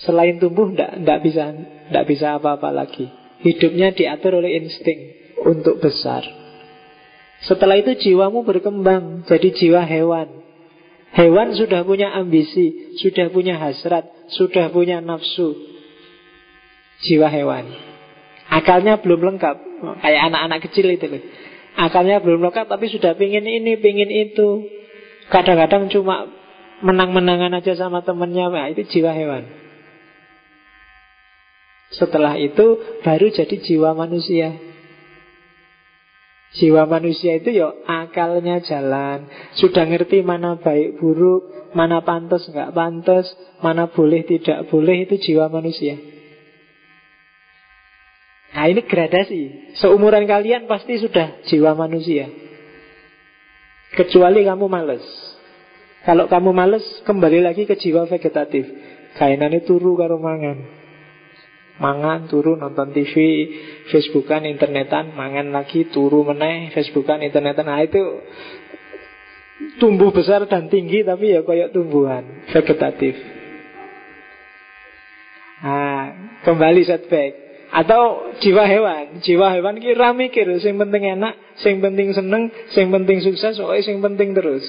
Selain 0.00 0.40
tumbuh, 0.40 0.72
nggak 0.72 1.20
bisa, 1.20 1.52
nggak 1.92 2.06
bisa 2.08 2.40
apa-apa 2.40 2.72
lagi. 2.72 3.12
Hidupnya 3.44 3.92
diatur 3.92 4.40
oleh 4.40 4.62
insting 4.64 5.12
untuk 5.44 5.82
besar. 5.82 6.24
Setelah 7.42 7.74
itu 7.76 7.98
jiwamu 7.98 8.46
berkembang 8.46 9.26
jadi 9.26 9.50
jiwa 9.50 9.82
hewan. 9.82 10.42
Hewan 11.12 11.52
sudah 11.52 11.84
punya 11.84 12.08
ambisi, 12.14 12.96
sudah 13.02 13.28
punya 13.28 13.60
hasrat, 13.60 14.08
sudah 14.32 14.72
punya 14.72 15.04
nafsu. 15.04 15.52
Jiwa 17.04 17.28
hewan. 17.28 17.68
Akalnya 18.48 18.96
belum 18.96 19.20
lengkap, 19.20 19.56
kayak 20.00 20.22
anak-anak 20.32 20.60
kecil 20.70 20.88
itu 20.88 21.04
loh. 21.10 21.22
Akalnya 21.76 22.22
belum 22.22 22.40
lengkap 22.48 22.64
tapi 22.70 22.88
sudah 22.88 23.12
pingin 23.18 23.44
ini, 23.44 23.76
pingin 23.76 24.08
itu. 24.08 24.70
Kadang-kadang 25.28 25.92
cuma 25.92 26.30
menang-menangan 26.80 27.60
aja 27.60 27.76
sama 27.76 28.00
temennya, 28.06 28.48
nah, 28.48 28.66
itu 28.70 28.86
jiwa 28.86 29.12
hewan. 29.12 29.61
Setelah 31.92 32.40
itu 32.40 32.80
baru 33.04 33.28
jadi 33.28 33.52
jiwa 33.60 33.92
manusia. 33.92 34.56
Jiwa 36.56 36.88
manusia 36.88 37.36
itu 37.36 37.52
ya 37.52 37.72
akalnya 37.84 38.64
jalan. 38.64 39.28
Sudah 39.56 39.88
ngerti 39.88 40.20
mana 40.20 40.60
baik 40.60 41.00
buruk 41.00 41.72
Mana 41.72 42.04
pantas 42.04 42.44
nggak 42.44 42.76
pantas 42.76 43.24
Mana 43.64 43.88
boleh 43.88 44.20
tidak 44.28 44.68
boleh 44.68 45.08
Itu 45.08 45.16
jiwa 45.16 45.48
manusia. 45.48 45.96
Nah 48.52 48.68
ini 48.68 48.84
gradasi. 48.84 49.72
Seumuran 49.80 50.28
kalian 50.28 50.68
pasti 50.68 51.00
sudah 51.00 51.40
jiwa 51.48 51.72
manusia. 51.72 52.28
Kecuali 53.96 54.44
kamu 54.44 54.68
males. 54.68 55.04
Kalau 56.04 56.28
kamu 56.28 56.52
males 56.52 56.84
Kembali 57.08 57.40
lagi 57.40 57.64
ke 57.64 57.80
jiwa 57.80 58.04
vegetatif. 58.08 58.68
Kainannya 59.16 59.64
turu 59.64 59.96
karo 59.96 60.20
mangan 60.20 60.81
mangan 61.78 62.28
turu 62.28 62.58
nonton 62.58 62.92
TV 62.92 63.14
Facebookan 63.88 64.44
internetan. 64.48 65.14
Mangan 65.14 65.54
lagi 65.54 65.88
turu 65.88 66.26
meneh 66.26 66.74
Facebookan 66.74 67.24
internetan. 67.24 67.68
Nah 67.68 67.80
itu 67.80 68.00
tumbuh 69.78 70.10
besar 70.10 70.44
dan 70.50 70.66
tinggi 70.66 71.06
tapi 71.06 71.32
ya 71.32 71.40
kayak 71.46 71.72
tumbuhan 71.72 72.48
vegetatif. 72.50 73.14
Nah 75.62 76.02
kembali 76.42 76.82
setback. 76.82 77.32
Atau 77.72 78.36
jiwa 78.44 78.68
hewan. 78.68 79.24
Jiwa 79.24 79.48
hewan 79.56 79.80
kira 79.80 80.12
mikir 80.12 80.44
sing 80.60 80.76
penting 80.76 81.08
enak 81.16 81.40
sing 81.56 81.80
penting 81.80 82.12
seneng 82.12 82.52
sing 82.74 82.92
penting 82.92 83.24
sukses 83.24 83.56
pokoknya 83.56 83.80
sing 83.80 84.04
penting 84.04 84.36
terus. 84.36 84.64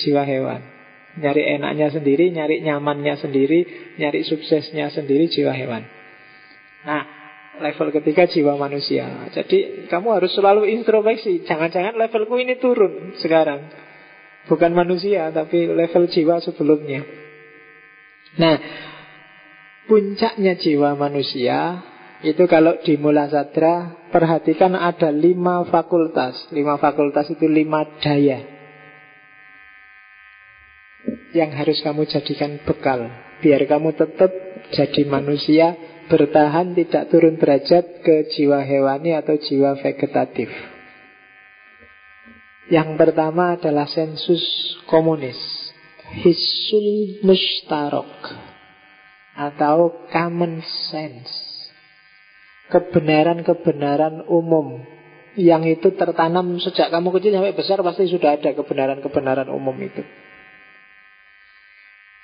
Jiwa 0.00 0.24
hewan 0.24 0.75
Nyari 1.16 1.42
enaknya 1.56 1.88
sendiri, 1.88 2.28
nyari 2.28 2.60
nyamannya 2.60 3.16
sendiri, 3.16 3.60
nyari 3.96 4.20
suksesnya 4.28 4.92
sendiri 4.92 5.32
jiwa 5.32 5.52
hewan. 5.56 5.88
Nah, 6.84 7.02
level 7.60 7.88
ketiga 7.88 8.28
jiwa 8.28 8.60
manusia. 8.60 9.32
Jadi 9.32 9.88
kamu 9.88 10.20
harus 10.20 10.36
selalu 10.36 10.68
introspeksi. 10.76 11.48
Jangan-jangan 11.48 11.96
levelku 11.96 12.36
ini 12.36 12.60
turun 12.60 13.16
sekarang. 13.16 13.64
Bukan 14.46 14.76
manusia, 14.76 15.32
tapi 15.32 15.66
level 15.66 16.06
jiwa 16.12 16.38
sebelumnya. 16.44 17.02
Nah, 18.36 18.56
puncaknya 19.88 20.60
jiwa 20.60 21.00
manusia 21.00 21.80
itu 22.20 22.44
kalau 22.44 22.76
di 22.84 23.00
Mula 23.00 23.32
Sadra 23.32 24.04
perhatikan 24.12 24.76
ada 24.76 25.08
lima 25.08 25.64
fakultas. 25.64 26.52
Lima 26.52 26.76
fakultas 26.76 27.32
itu 27.32 27.48
lima 27.48 27.88
daya 28.04 28.55
yang 31.36 31.52
harus 31.52 31.82
kamu 31.84 32.08
jadikan 32.08 32.58
bekal 32.64 33.12
biar 33.44 33.62
kamu 33.68 33.92
tetap 33.94 34.32
jadi 34.72 35.02
manusia 35.06 35.76
bertahan 36.06 36.74
tidak 36.74 37.10
turun 37.10 37.36
derajat 37.36 38.02
ke 38.02 38.30
jiwa 38.34 38.62
hewani 38.62 39.18
atau 39.18 39.34
jiwa 39.34 39.74
vegetatif. 39.82 40.50
Yang 42.66 42.98
pertama 42.98 43.54
adalah 43.54 43.86
sensus 43.86 44.42
komunis, 44.90 45.38
hisul 46.18 47.22
mustarok 47.22 48.34
atau 49.38 50.06
common 50.10 50.62
sense. 50.90 51.30
Kebenaran-kebenaran 52.66 54.26
umum 54.26 54.82
yang 55.38 55.62
itu 55.62 55.94
tertanam 55.94 56.58
sejak 56.58 56.90
kamu 56.90 57.14
kecil 57.14 57.38
sampai 57.38 57.54
besar 57.54 57.78
pasti 57.86 58.10
sudah 58.10 58.34
ada 58.34 58.50
kebenaran-kebenaran 58.58 59.46
umum 59.46 59.76
itu. 59.78 60.02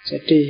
Jadi 0.02 0.40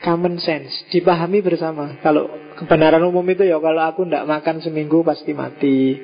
common 0.00 0.40
sense 0.40 0.88
dipahami 0.88 1.44
bersama. 1.44 2.00
Kalau 2.00 2.30
kebenaran 2.56 3.04
umum 3.04 3.24
itu 3.28 3.44
ya 3.44 3.60
kalau 3.60 3.82
aku 3.84 4.08
tidak 4.08 4.24
makan 4.24 4.64
seminggu 4.64 5.04
pasti 5.04 5.36
mati. 5.36 5.98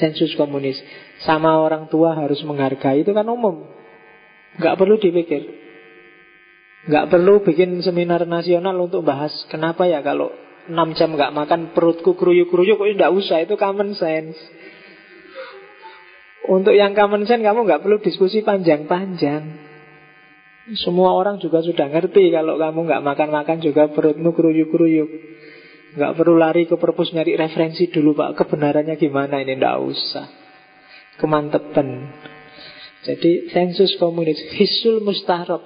Sensus 0.00 0.32
komunis 0.40 0.80
sama 1.28 1.60
orang 1.60 1.92
tua 1.92 2.16
harus 2.16 2.40
menghargai 2.48 3.04
itu 3.04 3.12
kan 3.12 3.28
umum. 3.28 3.68
Nggak 4.56 4.76
perlu 4.80 4.96
dipikir. 4.96 5.42
Nggak 6.88 7.12
perlu 7.12 7.44
bikin 7.44 7.84
seminar 7.84 8.24
nasional 8.24 8.78
untuk 8.80 9.04
bahas 9.04 9.34
kenapa 9.52 9.84
ya 9.84 10.00
kalau 10.00 10.32
6 10.66 10.96
jam 10.96 11.12
nggak 11.12 11.34
makan 11.34 11.60
perutku 11.76 12.16
keruyuk-keruyuk 12.16 12.80
kok 12.80 12.88
tidak 12.88 13.12
usah 13.12 13.38
itu 13.44 13.54
common 13.60 13.92
sense. 13.92 14.38
Untuk 16.46 16.72
yang 16.72 16.96
common 16.96 17.28
sense 17.28 17.44
kamu 17.44 17.68
nggak 17.68 17.82
perlu 17.84 18.00
diskusi 18.00 18.40
panjang-panjang. 18.40 19.65
Semua 20.74 21.14
orang 21.14 21.38
juga 21.38 21.62
sudah 21.62 21.86
ngerti 21.86 22.34
kalau 22.34 22.58
kamu 22.58 22.90
nggak 22.90 23.04
makan-makan 23.06 23.62
juga 23.62 23.86
perutmu 23.86 24.34
keruyuk-keruyuk. 24.34 25.10
Nggak 25.94 26.12
perlu 26.18 26.34
lari 26.34 26.66
ke 26.66 26.74
perpus 26.74 27.14
nyari 27.14 27.38
referensi 27.38 27.86
dulu 27.86 28.18
pak 28.18 28.34
kebenarannya 28.34 28.98
gimana 28.98 29.38
ini 29.38 29.54
ndak 29.54 29.78
usah. 29.78 30.26
Kemantepan. 31.22 32.10
Jadi 33.06 33.54
sensus 33.54 33.94
komunis 34.02 34.42
hisul 34.58 35.06
mustarab 35.06 35.62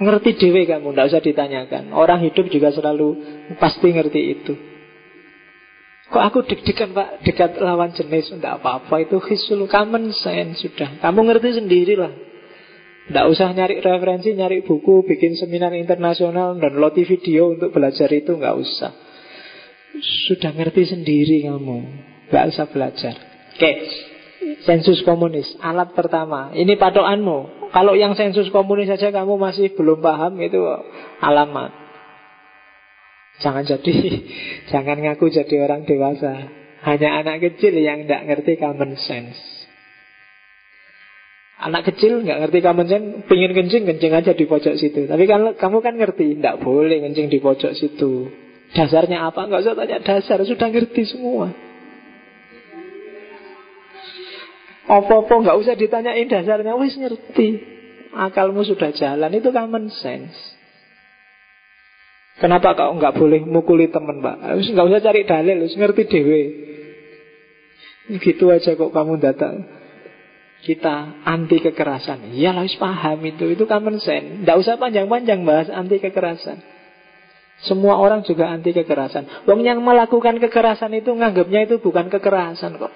ngerti 0.00 0.40
dewe 0.40 0.64
kamu 0.64 0.96
ndak 0.96 1.12
usah 1.12 1.20
ditanyakan. 1.20 1.92
Orang 1.92 2.24
hidup 2.24 2.48
juga 2.48 2.72
selalu 2.72 3.20
pasti 3.60 3.92
ngerti 3.92 4.20
itu. 4.40 4.54
Kok 6.10 6.24
aku 6.32 6.38
deg-degan 6.48 6.90
pak 6.90 7.22
dekat 7.22 7.62
lawan 7.62 7.94
jenis 7.94 8.34
Tidak 8.34 8.58
apa-apa 8.58 8.98
itu 8.98 9.22
hisul 9.30 9.70
common 9.70 10.10
sense 10.10 10.58
sudah 10.58 10.98
Kamu 10.98 11.22
ngerti 11.22 11.54
sendirilah 11.54 12.29
tidak 13.10 13.26
usah 13.26 13.50
nyari 13.50 13.82
referensi, 13.82 14.38
nyari 14.38 14.62
buku, 14.62 15.02
bikin 15.02 15.34
seminar 15.34 15.74
internasional, 15.74 16.54
dan 16.62 16.78
loti 16.78 17.02
video 17.02 17.50
untuk 17.50 17.74
belajar 17.74 18.06
itu 18.14 18.38
nggak 18.38 18.54
usah. 18.54 18.94
Sudah 20.30 20.54
ngerti 20.54 20.94
sendiri 20.94 21.50
kamu, 21.50 21.78
nggak 22.30 22.44
usah 22.54 22.70
belajar. 22.70 23.14
Oke, 23.58 23.72
Sensus 24.64 25.04
komunis, 25.04 25.48
alat 25.60 25.92
pertama. 25.92 26.52
Ini 26.56 26.80
patokanmu. 26.80 27.70
Kalau 27.76 27.92
yang 27.92 28.16
sensus 28.16 28.48
komunis 28.48 28.88
saja 28.88 29.12
kamu 29.12 29.36
masih 29.36 29.76
belum 29.76 30.00
paham 30.00 30.36
itu 30.40 30.60
alamat. 31.20 31.72
Jangan 33.40 33.64
jadi, 33.64 33.94
jangan 34.72 34.96
ngaku 35.00 35.28
jadi 35.32 35.54
orang 35.64 35.84
dewasa. 35.84 36.48
Hanya 36.80 37.20
anak 37.20 37.44
kecil 37.44 37.76
yang 37.76 38.08
tidak 38.08 38.24
ngerti 38.32 38.56
common 38.56 38.96
sense. 38.96 39.59
Anak 41.60 41.92
kecil 41.92 42.24
nggak 42.24 42.40
ngerti 42.40 42.58
common 42.64 42.86
sense, 42.88 43.06
pingin 43.28 43.52
kencing, 43.52 43.84
kencing 43.84 44.12
aja 44.16 44.32
di 44.32 44.48
pojok 44.48 44.80
situ. 44.80 45.04
Tapi 45.04 45.28
kan 45.28 45.52
kamu 45.60 45.84
kan 45.84 45.94
ngerti, 46.00 46.40
tidak 46.40 46.64
boleh 46.64 47.04
kencing 47.04 47.28
di 47.28 47.36
pojok 47.36 47.76
situ. 47.76 48.32
Dasarnya 48.72 49.28
apa? 49.28 49.44
Nggak 49.44 49.68
usah 49.68 49.76
tanya 49.76 50.00
dasar, 50.00 50.40
sudah 50.40 50.68
ngerti 50.72 51.04
semua. 51.04 51.52
Apa-apa 54.88 55.34
nggak 55.36 55.58
usah 55.60 55.76
ditanyain 55.76 56.32
dasarnya, 56.32 56.80
wis 56.80 56.96
ngerti. 56.96 57.60
Akalmu 58.10 58.64
sudah 58.64 58.90
jalan, 58.96 59.30
itu 59.36 59.52
common 59.52 59.92
sense. 60.00 60.34
Kenapa 62.40 62.72
kau 62.72 62.96
nggak 62.96 63.20
boleh 63.20 63.44
mukuli 63.44 63.92
teman, 63.92 64.24
Pak? 64.24 64.64
Nggak 64.64 64.86
usah 64.88 65.00
cari 65.04 65.28
dalil, 65.28 65.60
harus 65.60 65.76
ngerti 65.76 66.02
dewe. 66.08 66.42
Gitu 68.16 68.48
aja 68.48 68.74
kok 68.74 68.90
kamu 68.96 69.20
datang. 69.20 69.79
Kita 70.60 71.24
anti 71.24 71.56
kekerasan. 71.56 72.36
Ya 72.36 72.52
harus 72.52 72.76
paham 72.76 73.24
itu, 73.24 73.48
itu 73.48 73.64
common 73.64 73.96
sense. 73.96 74.44
Nggak 74.44 74.56
usah 74.60 74.76
panjang-panjang 74.76 75.40
bahas 75.48 75.72
anti 75.72 75.96
kekerasan. 75.96 76.60
Semua 77.64 78.00
orang 78.00 78.24
juga 78.24 78.48
anti 78.48 78.72
kekerasan. 78.72 79.44
Wong 79.44 79.60
yang 79.64 79.80
melakukan 79.84 80.40
kekerasan 80.40 80.96
itu 80.96 81.12
nganggapnya 81.12 81.68
itu 81.68 81.76
bukan 81.80 82.08
kekerasan 82.08 82.80
kok. 82.80 82.92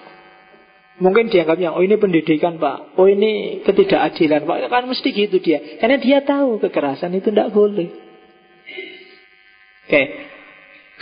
Mungkin 0.95 1.27
dianggapnya, 1.27 1.74
oh 1.74 1.82
ini 1.82 1.99
pendidikan 1.99 2.55
pak, 2.62 2.95
oh 2.95 3.11
ini 3.11 3.61
ketidakadilan 3.66 4.47
pak, 4.47 4.70
kan 4.70 4.86
mesti 4.86 5.09
gitu 5.11 5.43
dia. 5.43 5.82
Karena 5.82 5.99
dia 5.99 6.23
tahu 6.23 6.62
kekerasan 6.62 7.19
itu 7.19 7.35
tidak 7.35 7.51
boleh. 7.51 7.91
Oke, 9.85 9.91
okay. 9.91 10.07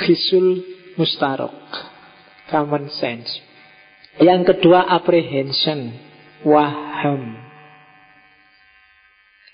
Khisul 0.00 0.64
mustarok, 0.96 1.52
common 2.48 2.88
sense. 2.88 3.36
Yang 4.16 4.56
kedua 4.56 4.88
apprehension, 4.88 5.92
waham, 6.44 7.38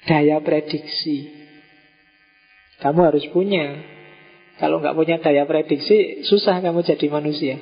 daya 0.08 0.40
prediksi. 0.40 1.36
Kamu 2.78 3.00
harus 3.10 3.26
punya. 3.34 3.96
Kalau 4.58 4.82
nggak 4.82 4.96
punya 4.98 5.16
daya 5.22 5.46
prediksi, 5.46 6.26
susah 6.26 6.58
kamu 6.58 6.82
jadi 6.82 7.06
manusia. 7.10 7.56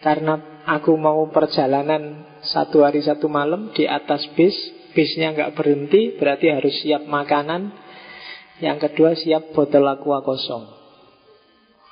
Karena 0.00 0.62
aku 0.64 0.96
mau 0.96 1.28
perjalanan 1.32 2.24
satu 2.44 2.84
hari 2.84 3.02
satu 3.04 3.26
malam 3.28 3.72
di 3.72 3.88
atas 3.88 4.28
bis, 4.36 4.54
bisnya 4.92 5.32
nggak 5.32 5.56
berhenti, 5.56 6.16
berarti 6.16 6.52
harus 6.52 6.72
siap 6.80 7.04
makanan. 7.04 7.72
Yang 8.60 8.88
kedua 8.88 9.12
siap 9.12 9.52
botol 9.52 9.84
aqua 9.84 10.24
kosong. 10.24 10.64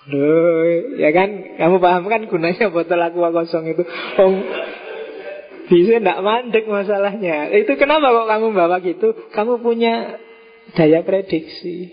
Loh, 0.04 0.64
ya 1.00 1.12
kan? 1.16 1.56
Kamu 1.56 1.80
paham 1.80 2.04
kan 2.08 2.28
gunanya 2.28 2.68
botol 2.68 3.00
aqua 3.00 3.28
kosong 3.32 3.72
itu? 3.72 3.84
Oh, 4.20 4.32
bisa 5.68 6.00
nggak 6.00 6.20
mandek 6.20 6.64
masalahnya. 6.68 7.52
Itu 7.54 7.74
kenapa 7.80 8.12
kok 8.12 8.28
kamu 8.28 8.46
bawa 8.52 8.76
gitu? 8.84 9.08
Kamu 9.32 9.60
punya 9.64 10.20
daya 10.76 11.00
prediksi, 11.04 11.92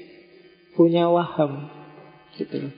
punya 0.76 1.07
waham, 1.11 1.72
gitu. 2.35 2.72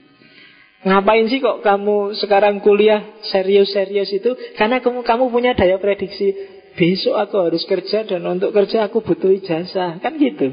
Ngapain 0.84 1.24
sih 1.32 1.40
kok 1.40 1.64
kamu 1.64 2.12
sekarang 2.20 2.60
kuliah 2.60 3.00
serius-serius 3.32 4.12
itu? 4.12 4.36
Karena 4.60 4.84
kamu 4.84 5.00
kamu 5.00 5.24
punya 5.32 5.56
daya 5.56 5.80
prediksi. 5.80 6.36
Besok 6.74 7.14
aku 7.14 7.36
harus 7.38 7.62
kerja 7.70 8.02
dan 8.02 8.26
untuk 8.26 8.50
kerja 8.50 8.90
aku 8.90 9.00
butuh 9.00 9.30
ijazah. 9.30 10.02
Kan 10.02 10.18
gitu. 10.20 10.52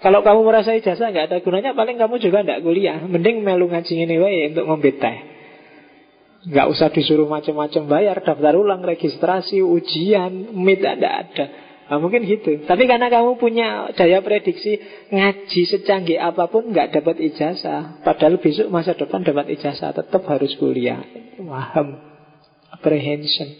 Kalau 0.00 0.22
kamu 0.22 0.40
merasa 0.46 0.76
ijazah 0.76 1.10
nggak 1.10 1.26
ada 1.26 1.38
gunanya, 1.42 1.72
paling 1.74 1.98
kamu 1.98 2.22
juga 2.22 2.46
nggak 2.46 2.60
kuliah. 2.62 3.02
Mending 3.02 3.42
melu 3.42 3.66
ngaji 3.66 3.92
ini 4.06 4.16
untuk 4.52 4.64
ngombe 4.68 4.94
teh. 4.94 5.29
Nggak 6.40 6.66
usah 6.72 6.88
disuruh 6.88 7.28
macam-macam 7.28 7.82
bayar, 7.84 8.16
daftar 8.24 8.56
ulang, 8.56 8.80
registrasi, 8.80 9.60
ujian, 9.60 10.56
mit 10.56 10.80
ada 10.80 11.20
ada. 11.20 11.46
Nah, 11.90 11.98
mungkin 11.98 12.22
gitu. 12.22 12.64
Tapi 12.64 12.86
karena 12.86 13.10
kamu 13.10 13.36
punya 13.36 13.90
daya 13.98 14.22
prediksi 14.22 14.78
ngaji 15.10 15.62
secanggih 15.68 16.22
apa 16.22 16.46
pun 16.46 16.70
nggak 16.70 16.96
dapat 16.96 17.18
ijazah. 17.18 18.00
Padahal 18.06 18.38
besok 18.38 18.70
masa 18.70 18.94
depan 18.94 19.26
dapat 19.26 19.58
ijazah 19.58 19.90
tetap 19.90 20.22
harus 20.30 20.54
kuliah. 20.56 21.02
Waham, 21.42 21.98
apprehension. 22.72 23.50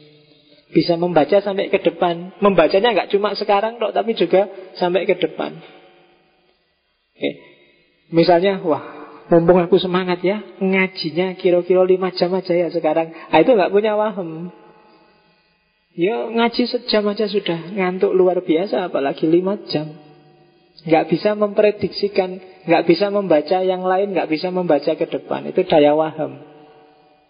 Bisa 0.70 0.94
membaca 0.94 1.42
sampai 1.42 1.74
ke 1.74 1.82
depan. 1.82 2.38
Membacanya 2.38 2.94
nggak 2.94 3.10
cuma 3.10 3.34
sekarang 3.34 3.82
dok, 3.82 3.92
tapi 3.92 4.14
juga 4.14 4.46
sampai 4.78 5.10
ke 5.10 5.18
depan. 5.18 5.58
Oke. 7.18 7.30
Misalnya, 8.14 8.62
wah, 8.62 8.99
mumpung 9.30 9.62
aku 9.62 9.78
semangat 9.78 10.20
ya, 10.26 10.42
ngajinya 10.58 11.38
kira-kira 11.38 11.86
lima 11.86 12.10
jam 12.10 12.34
aja 12.34 12.50
ya 12.50 12.68
sekarang. 12.74 13.14
Nah, 13.14 13.38
itu 13.38 13.50
nggak 13.54 13.70
punya 13.70 13.94
waham. 13.94 14.50
Ya 15.94 16.26
ngaji 16.30 16.66
sejam 16.70 17.06
aja 17.10 17.26
sudah 17.26 17.74
ngantuk 17.74 18.14
luar 18.14 18.42
biasa 18.42 18.90
apalagi 18.90 19.30
lima 19.30 19.58
jam. 19.70 19.90
Nggak 20.86 21.12
bisa 21.12 21.38
memprediksikan, 21.38 22.40
nggak 22.66 22.84
bisa 22.90 23.10
membaca 23.14 23.58
yang 23.62 23.86
lain, 23.86 24.14
nggak 24.14 24.30
bisa 24.30 24.50
membaca 24.50 24.92
ke 24.98 25.06
depan. 25.06 25.46
Itu 25.50 25.62
daya 25.66 25.94
waham. 25.94 26.40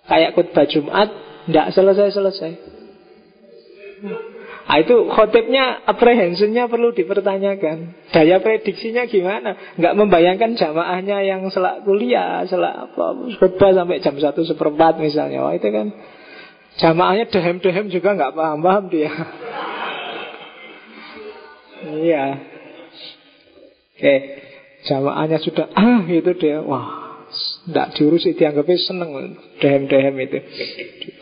Kayak 0.09 0.35
khutbah 0.39 0.67
Jumat, 0.69 1.09
nggak 1.49 1.69
selesai-selesai. 1.77 2.53
Nah, 4.71 4.79
itu 4.79 5.11
khotibnya, 5.11 5.83
apprehensionnya 5.83 6.71
perlu 6.71 6.95
dipertanyakan. 6.95 8.07
Daya 8.15 8.39
prediksinya 8.39 9.03
gimana? 9.11 9.75
Nggak 9.75 9.99
membayangkan 9.99 10.55
jamaahnya 10.55 11.27
yang 11.27 11.43
selak 11.51 11.83
kuliah, 11.83 12.47
selak 12.47 12.87
apa, 12.87 13.35
khutbah 13.35 13.75
sampai 13.75 13.99
jam 13.99 14.15
satu 14.15 14.47
seperempat 14.47 15.03
misalnya. 15.03 15.43
Wah 15.43 15.59
itu 15.59 15.75
kan 15.75 15.91
Jamaahnya 16.79 17.27
dehem-dehem 17.35 17.91
juga 17.91 18.15
nggak 18.15 18.39
paham-paham 18.39 18.95
dia. 18.95 19.11
iya. 22.07 22.39
Oke, 23.99 24.15
jamaahnya 24.87 25.43
sudah 25.43 25.67
ah 25.75 26.07
itu 26.07 26.31
dia. 26.39 26.63
Wah, 26.63 27.27
tidak 27.67 27.99
diurusi 27.99 28.39
dianggapnya 28.39 28.79
seneng 28.87 29.35
dehem-dehem 29.59 30.15
itu. 30.23 30.39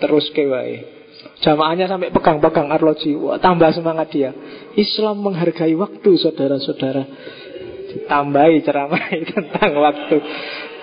Terus 0.04 0.28
kewai. 0.36 0.97
Jamaahnya 1.38 1.86
sampai 1.86 2.10
pegang-pegang 2.10 2.70
arloji. 2.70 3.14
Wah, 3.14 3.38
tambah 3.38 3.70
semangat 3.70 4.10
dia. 4.10 4.30
Islam 4.74 5.22
menghargai 5.22 5.74
waktu 5.78 6.10
saudara-saudara. 6.18 7.02
Ditambahi 7.94 8.56
ceramah 8.66 9.02
tentang 9.34 9.72
waktu. 9.78 10.16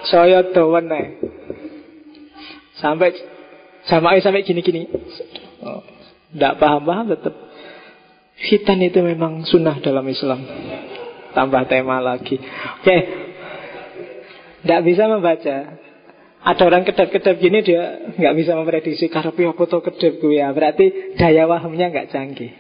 Saya 0.08 0.48
dowen 0.52 0.88
Sampai 2.80 3.16
sama 3.88 4.18
sampai 4.20 4.44
gini-gini. 4.44 4.90
Oh, 5.64 5.84
tidak 6.34 6.60
paham-paham 6.60 7.16
tetap. 7.16 7.36
Hitan 8.36 8.84
itu 8.84 9.00
memang 9.00 9.48
sunnah 9.48 9.80
dalam 9.80 10.04
Islam. 10.12 10.44
Tambah 11.32 11.64
tema 11.72 12.04
lagi. 12.04 12.36
Oke. 12.36 12.84
Okay. 12.84 13.02
Tidak 14.66 14.82
bisa 14.82 15.08
membaca. 15.08 15.85
Ada 16.46 16.62
orang 16.62 16.86
kedap-kedap 16.86 17.42
gini 17.42 17.66
dia 17.66 18.14
nggak 18.22 18.36
bisa 18.38 18.54
memprediksi 18.54 19.10
karepe 19.10 19.50
apa 19.50 19.64
to 19.66 19.82
kedap 19.82 20.14
gue 20.22 20.38
ya. 20.38 20.54
Berarti 20.54 21.18
daya 21.18 21.50
wahamnya 21.50 21.90
nggak 21.90 22.14
canggih. 22.14 22.54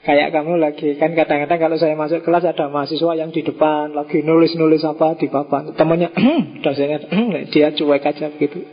Kayak 0.00 0.34
kamu 0.34 0.58
lagi 0.58 0.98
kan 0.98 1.14
kadang-kadang 1.14 1.60
kalau 1.60 1.76
saya 1.78 1.94
masuk 1.94 2.26
kelas 2.26 2.42
ada 2.42 2.66
mahasiswa 2.66 3.12
yang 3.14 3.30
di 3.30 3.46
depan 3.46 3.94
lagi 3.94 4.26
nulis-nulis 4.26 4.82
apa 4.82 5.14
di 5.14 5.30
papan. 5.30 5.78
Temannya 5.78 6.10
dosennya 6.64 6.98
dia 7.54 7.70
cuek 7.70 8.02
aja 8.02 8.34
begitu. 8.34 8.66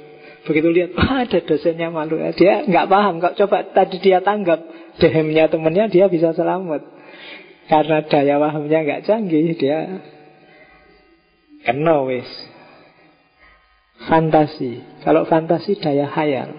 Begitu 0.48 0.68
lihat, 0.72 0.96
wah 0.96 1.28
ada 1.28 1.40
dosennya 1.44 1.92
malu 1.92 2.18
ya. 2.18 2.32
Dia 2.32 2.54
nggak 2.66 2.88
paham. 2.88 3.20
Kok 3.20 3.36
coba 3.46 3.68
tadi 3.76 4.00
dia 4.00 4.24
tanggap 4.24 4.64
dehemnya 4.98 5.52
temennya, 5.52 5.92
dia 5.92 6.08
bisa 6.08 6.32
selamat. 6.32 6.82
Karena 7.68 8.02
daya 8.08 8.36
pahamnya 8.40 8.80
nggak 8.88 9.02
canggih, 9.06 9.54
dia 9.60 10.02
kena 11.68 12.08
wis. 12.08 12.57
Fantasi. 14.08 15.04
Kalau 15.04 15.28
fantasi 15.28 15.76
daya 15.84 16.08
hayal. 16.08 16.56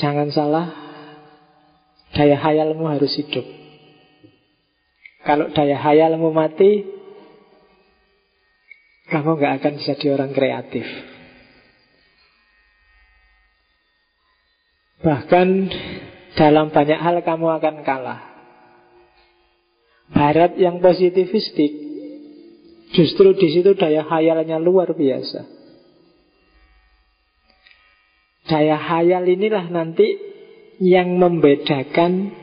Jangan 0.00 0.32
salah, 0.32 0.72
daya 2.16 2.40
hayalmu 2.40 2.88
harus 2.88 3.12
hidup. 3.20 3.44
Kalau 5.22 5.52
daya 5.52 5.76
hayalmu 5.76 6.32
mati, 6.32 6.88
kamu 9.12 9.36
gak 9.36 9.54
akan 9.60 9.74
jadi 9.84 10.06
orang 10.16 10.32
kreatif. 10.32 10.88
Bahkan 15.04 15.48
dalam 16.40 16.72
banyak 16.72 16.96
hal 16.96 17.20
kamu 17.20 17.46
akan 17.60 17.76
kalah. 17.84 18.20
Barat 20.08 20.56
yang 20.56 20.80
positifistik, 20.80 21.91
justru 22.92 23.32
di 23.36 23.48
situ 23.52 23.72
daya 23.74 24.04
hayalnya 24.04 24.60
luar 24.60 24.92
biasa. 24.92 25.48
Daya 28.46 28.76
hayal 28.76 29.24
inilah 29.24 29.70
nanti 29.72 30.18
yang 30.82 31.16
membedakan 31.16 32.34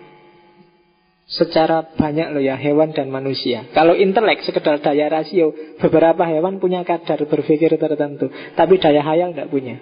secara 1.29 1.85
banyak 1.93 2.33
loh 2.33 2.41
ya 2.41 2.57
hewan 2.57 2.89
dan 2.97 3.13
manusia. 3.13 3.69
Kalau 3.77 3.93
intelek 3.93 4.41
sekedar 4.41 4.81
daya 4.81 5.11
rasio, 5.13 5.53
beberapa 5.77 6.25
hewan 6.25 6.57
punya 6.57 6.81
kadar 6.81 7.21
berpikir 7.29 7.77
tertentu, 7.77 8.33
tapi 8.57 8.81
daya 8.81 9.05
hayal 9.05 9.37
tidak 9.37 9.53
punya. 9.53 9.77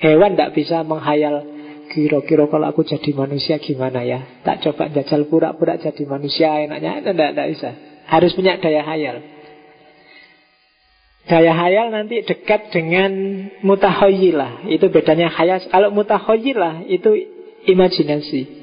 Hewan 0.00 0.34
tidak 0.34 0.56
bisa 0.56 0.80
menghayal 0.82 1.44
kira-kira 1.92 2.48
kalau 2.48 2.72
aku 2.72 2.88
jadi 2.88 3.12
manusia 3.12 3.60
gimana 3.60 4.00
ya? 4.00 4.40
Tak 4.40 4.64
coba 4.64 4.88
jajal 4.88 5.28
pura-pura 5.28 5.76
jadi 5.76 6.02
manusia 6.08 6.64
enaknya, 6.64 7.04
tidak, 7.04 7.46
bisa. 7.52 7.91
Harus 8.12 8.36
punya 8.36 8.60
daya 8.60 8.84
hayal. 8.84 9.24
Daya 11.24 11.56
hayal 11.56 11.88
nanti 11.88 12.20
dekat 12.20 12.68
dengan 12.68 13.12
mutahoyilah. 13.64 14.68
Itu 14.68 14.92
bedanya 14.92 15.32
hayal. 15.32 15.64
Kalau 15.72 15.88
mutahoyilah 15.96 16.84
itu 16.92 17.08
imajinasi. 17.72 18.60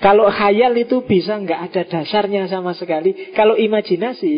Kalau 0.00 0.32
hayal 0.32 0.72
itu 0.80 1.04
bisa 1.04 1.36
nggak 1.36 1.60
ada 1.68 1.82
dasarnya 1.84 2.48
sama 2.48 2.72
sekali. 2.72 3.36
Kalau 3.36 3.52
imajinasi 3.60 4.34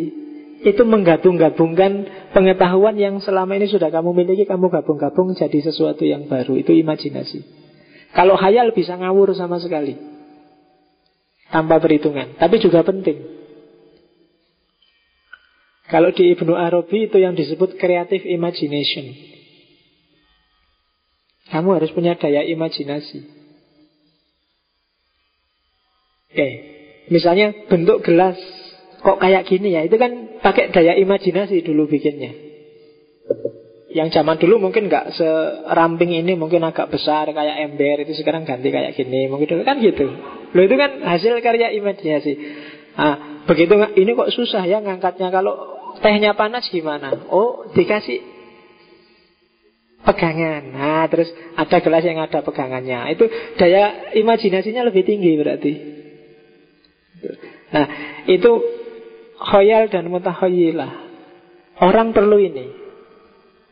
itu 0.66 0.82
menggabung-gabungkan 0.82 2.06
pengetahuan 2.34 2.98
yang 2.98 3.22
selama 3.22 3.54
ini 3.54 3.70
sudah 3.70 3.94
kamu 3.94 4.10
miliki, 4.10 4.50
kamu 4.50 4.66
gabung-gabung 4.66 5.38
jadi 5.38 5.58
sesuatu 5.62 6.02
yang 6.02 6.26
baru. 6.26 6.58
Itu 6.58 6.74
imajinasi. 6.74 7.46
Kalau 8.18 8.34
hayal 8.34 8.74
bisa 8.74 8.98
ngawur 8.98 9.30
sama 9.38 9.62
sekali. 9.62 9.94
Tanpa 11.52 11.76
perhitungan. 11.76 12.40
Tapi 12.40 12.56
juga 12.64 12.80
penting. 12.80 13.42
Kalau 15.92 16.08
di 16.08 16.32
Ibnu 16.32 16.56
Arabi 16.56 17.12
itu 17.12 17.20
yang 17.20 17.36
disebut 17.36 17.76
creative 17.76 18.24
imagination. 18.24 19.12
Kamu 21.52 21.76
harus 21.76 21.92
punya 21.92 22.16
daya 22.16 22.40
imajinasi. 22.48 23.20
Oke, 26.32 26.48
misalnya 27.12 27.52
bentuk 27.68 28.00
gelas 28.08 28.40
kok 29.04 29.20
kayak 29.20 29.44
gini 29.44 29.76
ya, 29.76 29.84
itu 29.84 30.00
kan 30.00 30.40
pakai 30.40 30.72
daya 30.72 30.96
imajinasi 30.96 31.60
dulu 31.60 31.84
bikinnya. 31.92 32.32
Yang 33.92 34.20
zaman 34.20 34.40
dulu 34.40 34.56
mungkin 34.68 34.88
nggak 34.88 35.12
seramping 35.14 36.16
ini, 36.16 36.32
mungkin 36.32 36.64
agak 36.64 36.88
besar 36.88 37.28
kayak 37.28 37.68
ember 37.68 38.08
itu 38.08 38.16
sekarang 38.16 38.48
ganti 38.48 38.72
kayak 38.72 38.96
gini, 38.96 39.28
mungkin 39.28 39.52
dulu 39.52 39.62
kan 39.68 39.78
gitu. 39.84 40.08
Lo 40.52 40.60
itu 40.64 40.76
kan 40.80 41.04
hasil 41.04 41.36
karya 41.44 41.76
imajinasi. 41.76 42.32
Ah, 42.96 43.44
begitu 43.44 43.72
ini 43.96 44.16
kok 44.16 44.32
susah 44.32 44.64
ya 44.64 44.80
ngangkatnya 44.80 45.28
kalau 45.28 45.72
Tehnya 46.02 46.32
panas 46.32 46.66
gimana? 46.72 47.12
Oh, 47.28 47.68
dikasih 47.76 48.18
pegangan. 50.02 50.74
Nah, 50.74 51.06
terus 51.06 51.28
ada 51.54 51.78
gelas 51.78 52.02
yang 52.02 52.18
ada 52.18 52.40
pegangannya. 52.40 53.12
Itu 53.12 53.30
daya 53.54 54.14
imajinasinya 54.16 54.82
lebih 54.88 55.06
tinggi 55.06 55.36
berarti. 55.36 55.72
Nah, 57.72 57.86
itu 58.26 58.50
khoyal 59.38 59.92
dan 59.92 60.08
mutahoyilah. 60.08 60.92
Orang 61.78 62.16
perlu 62.16 62.40
ini. 62.40 62.81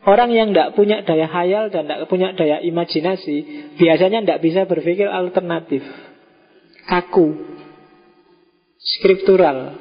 Orang 0.01 0.33
yang 0.33 0.49
tidak 0.49 0.73
punya 0.73 1.05
daya 1.05 1.29
khayal 1.29 1.69
dan 1.69 1.85
tidak 1.85 2.09
punya 2.09 2.33
daya 2.33 2.57
imajinasi 2.65 3.37
biasanya 3.77 4.25
tidak 4.25 4.41
bisa 4.41 4.61
berpikir 4.65 5.05
alternatif, 5.05 5.85
kaku, 6.89 7.37
skriptural, 8.81 9.77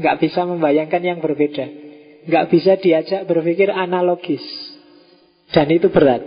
nggak 0.00 0.16
bisa 0.24 0.48
membayangkan 0.48 1.02
yang 1.04 1.20
berbeda 1.20 1.88
nggak 2.28 2.46
bisa 2.52 2.76
diajak 2.76 3.24
berpikir 3.24 3.72
analogis. 3.72 4.44
Dan 5.48 5.72
itu 5.72 5.88
berat. 5.88 6.20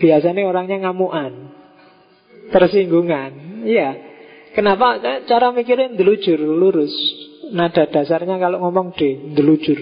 Biasanya 0.00 0.48
orangnya 0.48 0.88
ngamuan, 0.88 1.52
tersinggungan. 2.48 3.62
Iya. 3.68 3.90
Kenapa? 4.56 4.96
Cara 5.28 5.52
mikirin 5.52 6.00
delujur, 6.00 6.40
lurus. 6.40 6.94
Nada 7.52 7.84
dasarnya 7.84 8.40
kalau 8.40 8.64
ngomong 8.64 8.96
D, 8.96 9.34
delujur. 9.36 9.76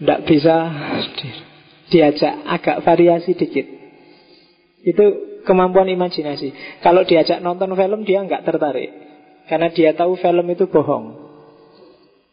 Tidak 0.00 0.20
bisa 0.24 0.56
diajak 1.92 2.34
agak 2.48 2.80
variasi 2.86 3.36
dikit. 3.36 3.66
Itu 4.82 5.04
kemampuan 5.44 5.90
imajinasi. 5.92 6.80
Kalau 6.80 7.04
diajak 7.04 7.44
nonton 7.44 7.76
film 7.76 8.08
dia 8.08 8.24
nggak 8.24 8.48
tertarik. 8.48 8.90
Karena 9.50 9.68
dia 9.74 9.92
tahu 9.92 10.16
film 10.16 10.46
itu 10.48 10.70
bohong. 10.70 11.22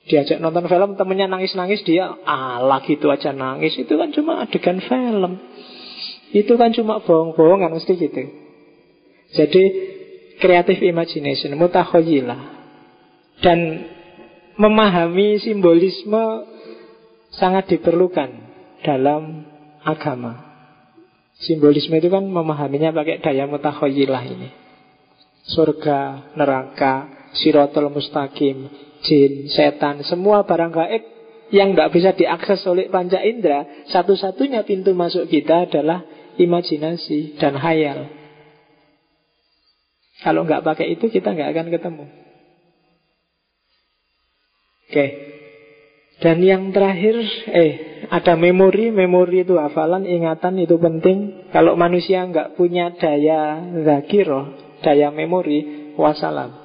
Diajak 0.10 0.42
nonton 0.42 0.66
film 0.66 0.98
temennya 0.98 1.30
nangis-nangis 1.30 1.86
Dia 1.86 2.10
ala 2.26 2.82
gitu 2.82 3.14
aja 3.14 3.30
nangis 3.30 3.78
Itu 3.78 3.94
kan 3.94 4.10
cuma 4.10 4.42
adegan 4.42 4.82
film 4.82 5.38
Itu 6.34 6.58
kan 6.58 6.74
cuma 6.74 7.04
bohong-bohongan 7.06 7.70
Mesti 7.78 7.94
gitu 7.94 8.24
Jadi 9.38 9.64
creative 10.42 10.82
imagination 10.82 11.54
Mutakhoyilah 11.54 12.42
Dan 13.46 13.86
memahami 14.58 15.38
simbolisme 15.46 16.26
Sangat 17.36 17.70
diperlukan 17.70 18.30
Dalam 18.82 19.46
agama 19.86 20.50
Simbolisme 21.40 21.98
itu 22.00 22.12
kan 22.12 22.26
memahaminya 22.26 22.92
pakai 22.92 23.24
daya 23.24 23.48
mutakhoyilah 23.48 24.24
ini 24.28 24.50
Surga, 25.50 26.36
neraka, 26.38 27.10
sirotol 27.34 27.90
mustaqim 27.90 28.70
jin, 29.04 29.48
setan, 29.48 30.04
semua 30.04 30.44
barang 30.44 30.72
gaib 30.76 31.04
yang 31.50 31.74
tidak 31.74 31.90
bisa 31.96 32.10
diakses 32.14 32.62
oleh 32.70 32.94
panca 32.94 33.18
indera, 33.26 33.66
satu-satunya 33.90 34.62
pintu 34.70 34.94
masuk 34.94 35.26
kita 35.26 35.66
adalah 35.66 36.06
imajinasi 36.38 37.42
dan 37.42 37.58
hayal. 37.58 38.06
Kalau 40.22 40.46
nggak 40.46 40.62
pakai 40.62 40.94
itu 40.94 41.10
kita 41.10 41.34
nggak 41.34 41.50
akan 41.50 41.68
ketemu. 41.74 42.06
Oke. 44.90 45.06
Dan 46.20 46.44
yang 46.44 46.76
terakhir, 46.76 47.16
eh, 47.48 47.74
ada 48.12 48.36
memori. 48.36 48.92
Memori 48.92 49.48
itu 49.48 49.56
hafalan, 49.56 50.04
ingatan 50.04 50.60
itu 50.60 50.76
penting. 50.76 51.48
Kalau 51.56 51.80
manusia 51.80 52.28
nggak 52.28 52.60
punya 52.60 52.92
daya 53.00 53.64
zakiroh, 53.88 54.52
daya 54.84 55.16
memori, 55.16 55.94
wassalam. 55.96 56.60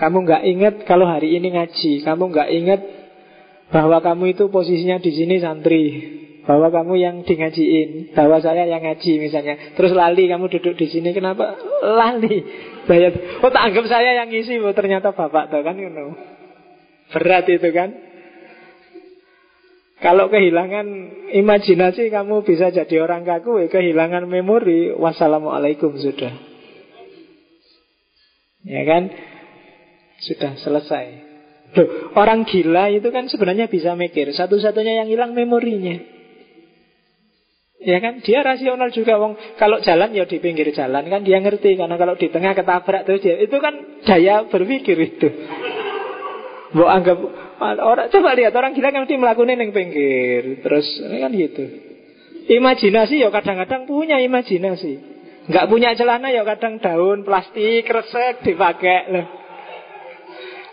Kamu 0.00 0.24
nggak 0.24 0.42
ingat 0.48 0.74
kalau 0.88 1.06
hari 1.06 1.36
ini 1.36 1.54
ngaji. 1.54 2.02
Kamu 2.02 2.32
nggak 2.32 2.48
ingat 2.56 2.80
bahwa 3.70 4.00
kamu 4.02 4.32
itu 4.32 4.48
posisinya 4.48 4.96
di 4.98 5.12
sini 5.12 5.38
santri. 5.38 5.84
Bahwa 6.48 6.72
kamu 6.72 6.96
yang 6.96 7.16
di 7.22 7.36
ngajiin. 7.36 8.16
Bahwa 8.16 8.40
saya 8.40 8.64
yang 8.64 8.80
ngaji 8.80 9.12
misalnya. 9.20 9.76
Terus 9.76 9.92
lali 9.92 10.24
kamu 10.26 10.48
duduk 10.48 10.74
di 10.74 10.88
sini. 10.88 11.12
Kenapa 11.12 11.52
lali? 11.84 12.42
Bayar. 12.88 13.44
Oh 13.44 13.52
tak 13.52 13.70
anggap 13.70 13.86
saya 13.92 14.24
yang 14.24 14.32
ngisi. 14.32 14.56
Oh, 14.58 14.72
ternyata 14.72 15.12
bapak 15.12 15.52
tuh 15.52 15.60
kan. 15.60 15.76
You 15.76 15.92
know. 15.92 16.29
Berat 17.10 17.46
itu 17.50 17.70
kan. 17.74 17.90
Kalau 20.00 20.32
kehilangan 20.32 20.86
imajinasi 21.36 22.08
kamu 22.08 22.40
bisa 22.40 22.72
jadi 22.72 23.04
orang 23.04 23.28
kaku, 23.28 23.68
kehilangan 23.68 24.24
memori, 24.24 24.96
wassalamualaikum 24.96 25.92
sudah. 26.00 26.32
Ya 28.64 28.82
kan? 28.88 29.12
Sudah 30.24 30.56
selesai. 30.56 31.06
Loh, 31.76 32.16
orang 32.16 32.48
gila 32.48 32.88
itu 32.90 33.12
kan 33.12 33.28
sebenarnya 33.28 33.68
bisa 33.68 33.92
mikir. 33.92 34.32
Satu-satunya 34.32 35.04
yang 35.04 35.08
hilang 35.12 35.36
memorinya. 35.36 36.00
Ya 37.80 37.96
kan, 38.00 38.20
dia 38.20 38.44
rasional 38.44 38.92
juga 38.92 39.16
wong. 39.16 39.36
Kalau 39.56 39.80
jalan 39.80 40.12
ya 40.12 40.28
di 40.28 40.36
pinggir 40.36 40.68
jalan 40.72 41.08
kan 41.08 41.24
dia 41.24 41.40
ngerti 41.40 41.80
karena 41.80 41.96
kalau 41.96 42.12
di 42.16 42.28
tengah 42.28 42.52
ketabrak 42.52 43.08
terus 43.08 43.24
dia 43.24 43.40
itu 43.40 43.56
kan 43.56 44.00
daya 44.04 44.44
berpikir 44.48 44.96
itu. 45.00 45.28
Mau 46.70 46.86
anggap 46.86 47.18
orang 47.58 48.08
coba 48.14 48.30
lihat 48.38 48.54
orang 48.54 48.78
gila 48.78 48.94
kan 48.94 49.02
mesti 49.02 49.18
melakukan 49.18 49.58
yang 49.58 49.74
pinggir. 49.74 50.62
Terus 50.62 50.86
ini 51.02 51.18
kan 51.18 51.32
gitu. 51.34 51.64
Imajinasi 52.50 53.22
ya 53.22 53.30
kadang-kadang 53.34 53.90
punya 53.90 54.22
imajinasi. 54.22 54.92
Nggak 55.50 55.66
punya 55.66 55.98
celana 55.98 56.30
ya 56.30 56.46
kadang 56.46 56.78
daun 56.78 57.26
plastik 57.26 57.90
resek 57.90 58.46
dipakai 58.46 59.10
loh. 59.10 59.26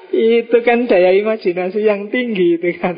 Itu 0.08 0.64
kan 0.64 0.88
daya 0.88 1.12
imajinasi 1.20 1.84
yang 1.84 2.08
tinggi 2.08 2.56
itu 2.56 2.80
kan 2.80 2.96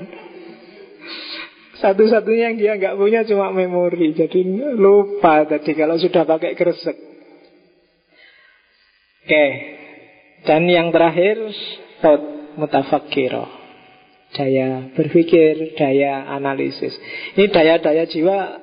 Satu-satunya 1.81 2.53
yang 2.53 2.57
dia 2.61 2.73
nggak 2.77 3.01
punya 3.01 3.25
cuma 3.25 3.49
memori 3.49 4.13
Jadi 4.13 4.45
lupa 4.77 5.41
tadi 5.49 5.73
kalau 5.73 5.97
sudah 5.97 6.21
pakai 6.29 6.53
kresek 6.53 6.97
Oke 9.25 9.45
Dan 10.45 10.69
yang 10.69 10.93
terakhir 10.93 11.49
mutafakiro 12.59 13.47
Daya 14.29 14.93
berpikir, 14.93 15.73
daya 15.73 16.29
analisis 16.29 16.93
Ini 17.33 17.49
daya-daya 17.49 18.05
jiwa 18.05 18.61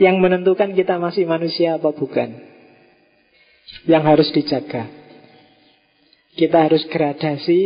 Yang 0.00 0.16
menentukan 0.22 0.72
kita 0.72 0.96
masih 0.96 1.28
manusia 1.28 1.76
apa 1.76 1.92
bukan 1.92 2.38
Yang 3.84 4.02
harus 4.06 4.28
dijaga 4.32 5.04
kita 6.34 6.66
harus 6.66 6.82
gradasi 6.90 7.60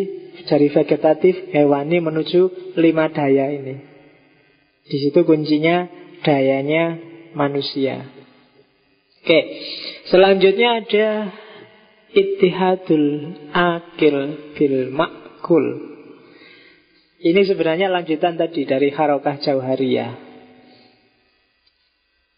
dari 0.45 0.69
vegetatif 0.69 1.57
hewani 1.57 2.05
menuju 2.05 2.77
lima 2.77 3.09
daya 3.09 3.49
ini. 3.49 3.81
Di 4.85 4.97
situ 5.09 5.25
kuncinya 5.25 5.89
dayanya 6.21 7.01
manusia. 7.33 8.05
Oke, 9.25 9.41
selanjutnya 10.13 10.85
ada 10.85 11.09
ittihadul 12.13 13.37
akil 13.53 14.17
bil 14.57 14.79
makul. 14.93 15.65
Ini 17.19 17.41
sebenarnya 17.51 17.91
lanjutan 17.91 18.39
tadi 18.39 18.63
dari 18.63 18.95
harokah 18.95 19.43
jauhariyah. 19.43 20.13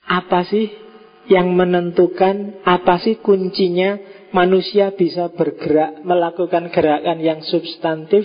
Apa 0.09 0.43
sih 0.49 0.73
yang 1.29 1.53
menentukan, 1.53 2.65
apa 2.65 2.99
sih 3.05 3.21
kuncinya 3.21 4.01
manusia 4.33 4.91
bisa 4.97 5.31
bergerak, 5.31 6.01
melakukan 6.03 6.73
gerakan 6.73 7.21
yang 7.21 7.45
substantif? 7.45 8.25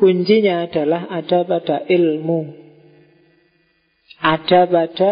Kuncinya 0.00 0.66
adalah 0.66 1.06
ada 1.12 1.44
pada 1.44 1.84
ilmu. 1.86 2.58
Ada 4.18 4.66
pada 4.66 5.10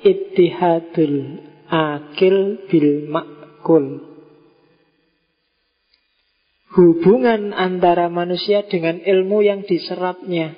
ittihadul 0.00 1.16
akil 1.68 2.36
bil 2.70 3.10
makul. 3.10 4.09
Hubungan 6.70 7.50
antara 7.50 8.06
manusia 8.06 8.62
dengan 8.62 9.02
ilmu 9.02 9.42
yang 9.42 9.66
diserapnya. 9.66 10.54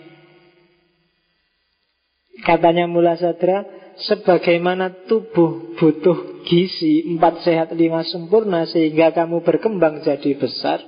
Katanya 2.44 2.84
Mula 2.84 3.16
Sadra, 3.16 3.64
sebagaimana 3.96 5.08
tubuh 5.08 5.76
butuh 5.80 6.44
gizi 6.44 7.06
empat 7.16 7.44
sehat 7.44 7.68
lima 7.72 8.04
sempurna 8.04 8.68
sehingga 8.68 9.14
kamu 9.16 9.40
berkembang 9.40 10.04
jadi 10.04 10.36
besar, 10.36 10.84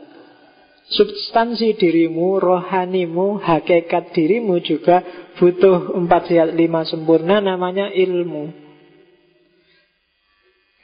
substansi 0.92 1.72
dirimu, 1.78 2.36
rohanimu, 2.42 3.40
hakikat 3.40 4.12
dirimu 4.12 4.60
juga 4.60 5.00
butuh 5.40 5.96
empat 6.04 6.28
sehat 6.28 6.52
lima 6.52 6.84
sempurna 6.84 7.40
namanya 7.40 7.88
ilmu. 7.88 8.52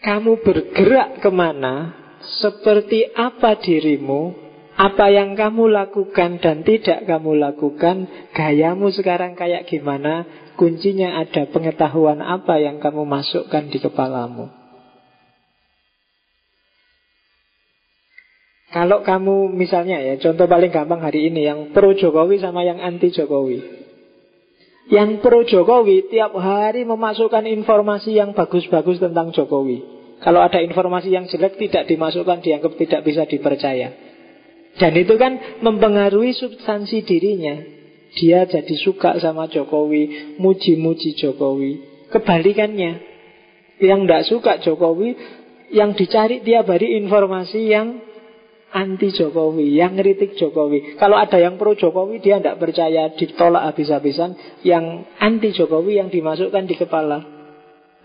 Kamu 0.00 0.40
bergerak 0.40 1.20
ke 1.20 1.28
mana, 1.28 1.99
seperti 2.20 3.08
apa 3.16 3.56
dirimu, 3.56 4.36
apa 4.76 5.12
yang 5.12 5.36
kamu 5.36 5.68
lakukan 5.72 6.40
dan 6.40 6.64
tidak 6.64 7.04
kamu 7.04 7.36
lakukan, 7.36 8.08
gayamu 8.32 8.88
sekarang 8.92 9.36
kayak 9.36 9.68
gimana, 9.68 10.24
kuncinya 10.56 11.20
ada 11.20 11.48
pengetahuan 11.48 12.20
apa 12.24 12.60
yang 12.60 12.80
kamu 12.80 13.04
masukkan 13.04 13.68
di 13.68 13.76
kepalamu. 13.80 14.52
Kalau 18.70 19.02
kamu 19.02 19.50
misalnya 19.50 19.98
ya, 19.98 20.14
contoh 20.22 20.46
paling 20.46 20.70
gampang 20.70 21.02
hari 21.02 21.26
ini 21.26 21.42
yang 21.42 21.74
pro 21.74 21.90
Jokowi 21.90 22.38
sama 22.38 22.62
yang 22.62 22.78
anti 22.78 23.10
Jokowi. 23.10 23.58
Yang 24.86 25.10
pro 25.26 25.42
Jokowi 25.42 26.06
tiap 26.06 26.38
hari 26.38 26.86
memasukkan 26.86 27.50
informasi 27.50 28.14
yang 28.14 28.30
bagus-bagus 28.30 29.02
tentang 29.02 29.34
Jokowi. 29.34 29.99
Kalau 30.20 30.44
ada 30.44 30.60
informasi 30.60 31.16
yang 31.16 31.24
jelek 31.24 31.56
tidak 31.56 31.88
dimasukkan 31.88 32.44
dianggap 32.44 32.76
tidak 32.76 33.00
bisa 33.08 33.24
dipercaya. 33.24 33.88
Dan 34.76 34.92
itu 34.94 35.16
kan 35.16 35.60
mempengaruhi 35.64 36.36
substansi 36.36 37.02
dirinya. 37.02 37.56
Dia 38.20 38.44
jadi 38.44 38.74
suka 38.80 39.16
sama 39.22 39.48
Jokowi, 39.48 40.36
muji-muji 40.36 41.14
Jokowi. 41.16 41.72
Kebalikannya, 42.10 42.92
yang 43.80 44.04
tidak 44.04 44.26
suka 44.26 44.52
Jokowi, 44.60 45.14
yang 45.70 45.94
dicari 45.94 46.42
tiap 46.42 46.66
hari 46.66 46.98
informasi 46.98 47.70
yang 47.70 48.02
anti 48.74 49.14
Jokowi, 49.14 49.78
yang 49.78 49.94
ngeritik 49.94 50.34
Jokowi. 50.34 50.98
Kalau 50.98 51.18
ada 51.18 51.38
yang 51.38 51.54
pro 51.54 51.78
Jokowi, 51.78 52.18
dia 52.18 52.42
tidak 52.42 52.58
percaya, 52.58 53.14
ditolak 53.14 53.72
habis-habisan. 53.72 54.62
Yang 54.66 55.06
anti 55.22 55.54
Jokowi 55.54 56.02
yang 56.02 56.10
dimasukkan 56.10 56.66
di 56.66 56.74
kepala. 56.74 57.39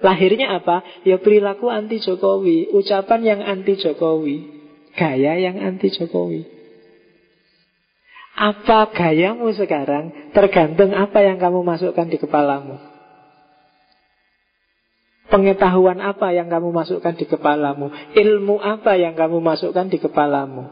Lahirnya 0.04 0.60
apa? 0.60 0.84
Ya 1.08 1.16
perilaku 1.22 1.72
anti 1.72 2.04
Jokowi, 2.04 2.74
ucapan 2.76 3.22
yang 3.24 3.40
anti 3.44 3.80
Jokowi, 3.80 4.36
gaya 4.96 5.40
yang 5.40 5.62
anti 5.62 5.88
Jokowi. 5.92 6.44
Apa 8.36 8.92
gayamu 8.92 9.56
sekarang 9.56 10.36
tergantung 10.36 10.92
apa 10.92 11.24
yang 11.24 11.40
kamu 11.40 11.64
masukkan 11.64 12.12
di 12.12 12.20
kepalamu. 12.20 12.76
Pengetahuan 15.26 16.00
apa 16.06 16.38
yang 16.38 16.54
kamu 16.54 16.70
masukkan 16.70 17.18
di 17.18 17.26
kepalamu 17.26 17.90
Ilmu 18.14 18.62
apa 18.62 18.94
yang 18.94 19.18
kamu 19.18 19.42
masukkan 19.42 19.90
di 19.90 19.98
kepalamu 19.98 20.70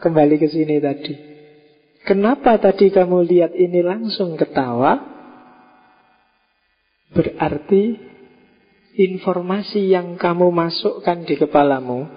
Kembali 0.00 0.40
ke 0.40 0.48
sini 0.48 0.80
tadi 0.80 1.12
Kenapa 2.08 2.56
tadi 2.56 2.88
kamu 2.88 3.20
lihat 3.28 3.52
ini 3.52 3.84
langsung 3.84 4.40
ketawa 4.40 5.13
Berarti 7.14 7.94
informasi 8.98 9.90
yang 9.90 10.18
kamu 10.18 10.50
masukkan 10.50 11.22
di 11.22 11.38
kepalamu 11.38 12.06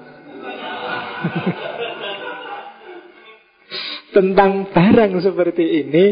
tentang 4.15 4.73
barang 4.73 5.21
seperti 5.21 5.65
ini 5.85 6.05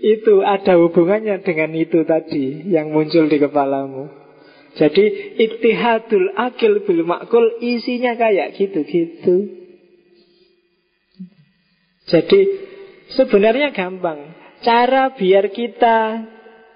itu 0.00 0.40
ada 0.40 0.80
hubungannya 0.80 1.44
dengan 1.44 1.76
itu 1.76 2.08
tadi 2.08 2.72
yang 2.72 2.94
muncul 2.94 3.28
di 3.28 3.36
kepalamu. 3.36 4.08
Jadi 4.78 5.36
ittihadul 5.36 6.32
akil 6.38 6.86
bil 6.86 7.02
makul 7.04 7.58
isinya 7.60 8.14
kayak 8.14 8.56
gitu-gitu. 8.56 9.36
Jadi 12.06 12.40
sebenarnya 13.18 13.74
gampang. 13.74 14.38
Cara 14.60 15.16
biar 15.16 15.50
kita 15.50 15.98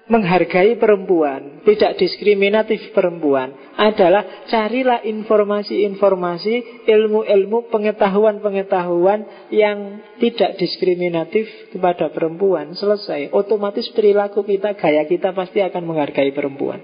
menghargai 0.05 0.77
perempuan, 0.77 1.65
tidak 1.65 1.97
diskriminatif 1.97 2.93
perempuan 2.93 3.49
adalah 3.73 4.45
carilah 4.45 5.01
informasi-informasi, 5.01 6.85
ilmu-ilmu, 6.85 7.73
pengetahuan-pengetahuan 7.73 9.49
yang 9.49 10.05
tidak 10.21 10.61
diskriminatif 10.61 11.49
kepada 11.73 12.13
perempuan. 12.13 12.77
Selesai. 12.77 13.33
Otomatis 13.33 13.89
perilaku 13.91 14.45
kita, 14.45 14.77
gaya 14.77 15.03
kita 15.09 15.33
pasti 15.33 15.65
akan 15.65 15.83
menghargai 15.83 16.29
perempuan. 16.31 16.79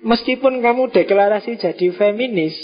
Meskipun 0.00 0.64
kamu 0.64 0.96
deklarasi 0.96 1.60
jadi 1.60 1.88
feminis, 1.92 2.56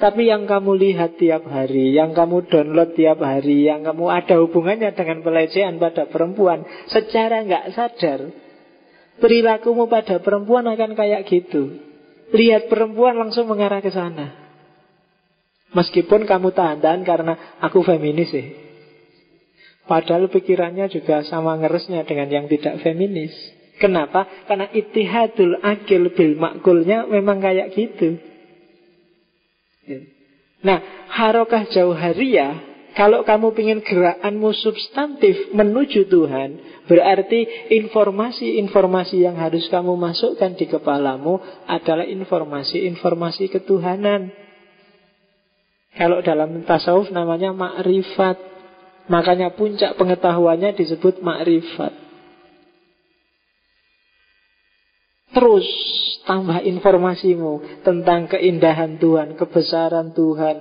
tapi 0.00 0.32
yang 0.32 0.48
kamu 0.48 0.80
lihat 0.80 1.20
tiap 1.20 1.44
hari, 1.44 1.92
yang 1.92 2.16
kamu 2.16 2.48
download 2.48 2.96
tiap 2.96 3.20
hari, 3.20 3.68
yang 3.68 3.84
kamu 3.84 4.08
ada 4.08 4.40
hubungannya 4.40 4.96
dengan 4.96 5.20
pelecehan 5.20 5.76
pada 5.76 6.08
perempuan, 6.08 6.64
secara 6.88 7.44
nggak 7.44 7.76
sadar, 7.76 8.32
perilakumu 9.20 9.92
pada 9.92 10.16
perempuan 10.24 10.64
akan 10.72 10.96
kayak 10.96 11.28
gitu. 11.28 11.84
Lihat 12.32 12.72
perempuan 12.72 13.20
langsung 13.20 13.44
mengarah 13.44 13.84
ke 13.84 13.92
sana. 13.92 14.32
Meskipun 15.76 16.24
kamu 16.24 16.50
tahan-tahan 16.56 17.04
karena 17.04 17.60
aku 17.60 17.84
feminis 17.84 18.32
sih. 18.32 18.56
Padahal 19.84 20.32
pikirannya 20.32 20.88
juga 20.88 21.26
sama 21.28 21.60
ngeresnya 21.60 22.08
dengan 22.08 22.30
yang 22.32 22.46
tidak 22.48 22.80
feminis. 22.80 23.34
Kenapa? 23.76 24.24
Karena 24.48 24.70
itihadul 24.70 25.60
akil 25.60 26.14
bil 26.14 26.40
makulnya 26.40 27.04
memang 27.04 27.42
kayak 27.42 27.74
gitu. 27.74 28.29
Nah, 30.60 30.78
harokah 31.08 31.66
jauhariyah 31.72 32.70
kalau 32.90 33.22
kamu 33.22 33.54
ingin 33.54 33.80
gerakanmu 33.86 34.50
substantif 34.58 35.54
menuju 35.54 36.10
Tuhan, 36.10 36.82
berarti 36.90 37.70
informasi-informasi 37.70 39.22
yang 39.22 39.38
harus 39.38 39.70
kamu 39.70 39.94
masukkan 39.94 40.50
di 40.58 40.66
kepalamu 40.66 41.38
adalah 41.70 42.02
informasi-informasi 42.02 43.46
ketuhanan. 43.46 44.34
Kalau 45.94 46.18
dalam 46.22 46.66
tasawuf 46.66 47.14
namanya 47.14 47.54
makrifat. 47.54 48.50
Makanya 49.10 49.58
puncak 49.58 49.98
pengetahuannya 49.98 50.70
disebut 50.78 51.18
makrifat. 51.18 51.90
Terus 55.30 55.66
tambah 56.26 56.62
informasimu 56.62 57.82
tentang 57.86 58.26
keindahan 58.26 58.98
Tuhan, 58.98 59.38
kebesaran 59.38 60.10
Tuhan, 60.10 60.56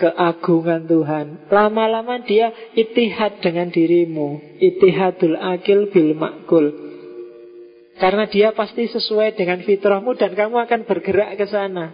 keagungan 0.00 0.88
Tuhan. 0.88 1.26
Lama-lama 1.52 2.22
dia 2.24 2.54
itihad 2.72 3.44
dengan 3.44 3.68
dirimu. 3.68 4.58
Itihadul 4.62 5.36
akil 5.36 5.92
bil 5.92 6.16
makul. 6.16 6.72
Karena 8.00 8.24
dia 8.24 8.56
pasti 8.56 8.88
sesuai 8.88 9.36
dengan 9.36 9.60
fitrahmu 9.60 10.16
dan 10.16 10.32
kamu 10.32 10.56
akan 10.64 10.80
bergerak 10.88 11.36
ke 11.36 11.44
sana. 11.50 11.92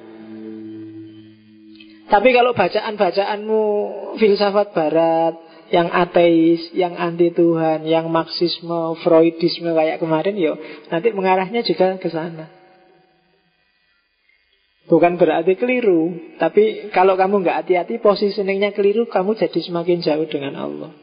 Tapi 2.07 2.28
kalau 2.31 2.55
bacaan-bacaanmu 2.55 3.62
filsafat 4.23 4.70
barat, 4.70 5.35
yang 5.70 5.90
ateis, 5.90 6.70
yang 6.74 6.94
anti 6.94 7.34
Tuhan, 7.34 7.86
yang 7.86 8.06
Marxisme, 8.10 8.98
Freudisme 9.02 9.74
kayak 9.74 9.98
kemarin, 9.98 10.38
yo 10.38 10.55
nanti 10.90 11.10
mengarahnya 11.10 11.66
juga 11.66 11.98
ke 11.98 12.09
sana. 12.10 12.51
Bukan 14.86 15.18
berarti 15.18 15.59
keliru, 15.59 16.14
tapi 16.38 16.94
kalau 16.94 17.18
kamu 17.18 17.43
nggak 17.43 17.66
hati-hati, 17.66 17.98
positioningnya 17.98 18.70
keliru, 18.70 19.10
kamu 19.10 19.34
jadi 19.34 19.59
semakin 19.66 19.98
jauh 19.98 20.26
dengan 20.30 20.55
Allah. 20.55 20.94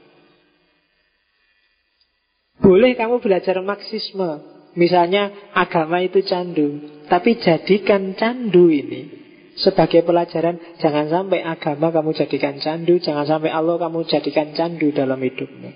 Boleh 2.63 2.95
kamu 2.95 3.19
belajar 3.19 3.59
Marxisme. 3.59 4.55
Misalnya 4.73 5.29
agama 5.53 6.01
itu 6.01 6.23
candu. 6.25 6.81
Tapi 7.05 7.37
jadikan 7.37 8.15
candu 8.17 8.71
ini 8.71 9.22
sebagai 9.59 10.01
pelajaran 10.01 10.57
jangan 10.81 11.09
sampai 11.09 11.45
agama 11.45 11.93
kamu 11.93 12.17
jadikan 12.17 12.57
candu, 12.57 12.97
jangan 12.97 13.25
sampai 13.25 13.53
Allah 13.53 13.77
kamu 13.77 14.05
jadikan 14.09 14.57
candu 14.57 14.89
dalam 14.89 15.21
hidupmu. 15.21 15.69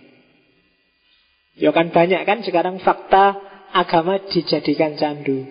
Ya 1.58 1.74
kan 1.74 1.90
banyak 1.90 2.22
kan 2.26 2.46
sekarang 2.46 2.82
fakta 2.82 3.38
agama 3.74 4.22
dijadikan 4.30 4.98
candu. 4.98 5.46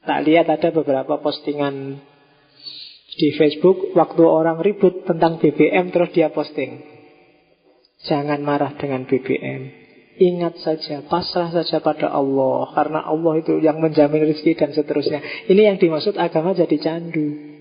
Tak 0.00 0.20
lihat 0.24 0.48
ada 0.48 0.72
beberapa 0.72 1.20
postingan 1.20 2.00
di 3.20 3.28
Facebook 3.36 3.92
waktu 3.92 4.22
orang 4.24 4.64
ribut 4.64 5.04
tentang 5.04 5.36
BBM 5.36 5.92
terus 5.92 6.10
dia 6.16 6.32
posting. 6.32 6.80
Jangan 8.08 8.40
marah 8.40 8.72
dengan 8.80 9.04
BBM. 9.04 9.79
Ingat 10.20 10.60
saja, 10.60 11.00
pasrah 11.08 11.48
saja 11.48 11.80
pada 11.80 12.12
Allah 12.12 12.68
Karena 12.76 13.00
Allah 13.08 13.40
itu 13.40 13.56
yang 13.56 13.80
menjamin 13.80 14.28
rezeki 14.28 14.52
dan 14.52 14.70
seterusnya. 14.76 15.48
Ini 15.48 15.72
yang 15.72 15.76
dimaksud 15.80 16.20
agama 16.20 16.52
jadi 16.52 16.76
candu. 16.76 17.56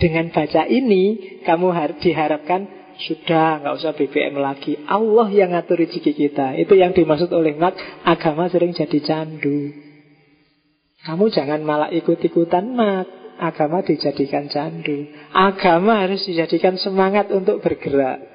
Dengan 0.00 0.32
baca 0.32 0.64
ini 0.64 1.36
Kamu 1.44 1.68
diharapkan 2.00 2.60
Sudah, 3.04 3.60
nggak 3.60 3.74
usah 3.84 3.92
BBM 4.00 4.40
lagi. 4.40 4.80
Allah 4.88 5.28
yang 5.28 5.52
ngatur 5.52 5.84
rezeki 5.84 6.16
kita. 6.16 6.56
Itu 6.56 6.72
yang 6.72 6.96
dimaksud 6.96 7.28
oleh 7.36 7.52
Mat 7.52 7.76
Agama 8.00 8.48
sering 8.48 8.72
jadi 8.72 9.04
candu. 9.04 9.76
Kamu 11.04 11.28
jangan 11.28 11.60
malah 11.68 11.92
ikut-ikutan 11.92 12.64
Mat 12.72 13.36
Agama 13.36 13.84
dijadikan 13.84 14.48
candu. 14.48 15.10
Agama 15.36 16.00
harus 16.00 16.24
dijadikan 16.24 16.80
semangat 16.80 17.28
untuk 17.28 17.60
bergerak 17.60 18.33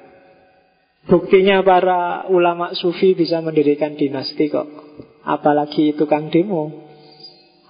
Buktinya 1.08 1.64
para 1.64 2.28
ulama 2.28 2.76
sufi 2.76 3.16
bisa 3.16 3.40
mendirikan 3.40 3.96
dinasti 3.96 4.52
kok. 4.52 4.68
Apalagi 5.24 5.96
tukang 5.96 6.28
demo. 6.28 6.88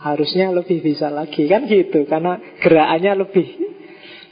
Harusnya 0.00 0.50
lebih 0.50 0.80
bisa 0.80 1.12
lagi 1.12 1.44
kan 1.44 1.68
gitu 1.68 2.08
karena 2.08 2.40
gerakannya 2.58 3.20
lebih 3.20 3.48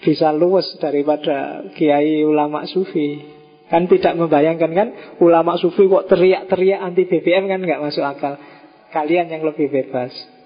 bisa 0.01 0.33
luas 0.33 0.65
daripada 0.81 1.69
kiai 1.77 2.25
ulama 2.25 2.65
sufi. 2.67 3.21
Kan 3.69 3.85
tidak 3.85 4.17
membayangkan 4.17 4.73
kan 4.73 4.89
ulama 5.21 5.61
sufi 5.61 5.85
kok 5.87 6.09
teriak-teriak 6.09 6.81
anti 6.81 7.05
BBM 7.05 7.45
kan 7.53 7.61
nggak 7.61 7.83
masuk 7.85 8.03
akal. 8.03 8.41
Kalian 8.89 9.29
yang 9.29 9.45
lebih 9.45 9.69
bebas. 9.69 10.38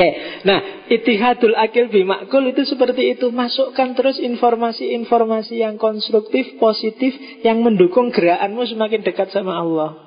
Oke, 0.00 0.16
nah 0.48 0.88
itihadul 0.88 1.52
akil 1.52 1.92
bimakul 1.92 2.48
itu 2.48 2.64
seperti 2.64 3.12
itu. 3.12 3.28
Masukkan 3.28 3.92
terus 3.92 4.16
informasi-informasi 4.16 5.60
yang 5.60 5.76
konstruktif, 5.76 6.56
positif 6.56 7.12
Yang 7.44 7.68
mendukung 7.68 8.08
gerakanmu 8.08 8.64
semakin 8.64 9.04
dekat 9.04 9.28
sama 9.28 9.60
Allah. 9.60 10.00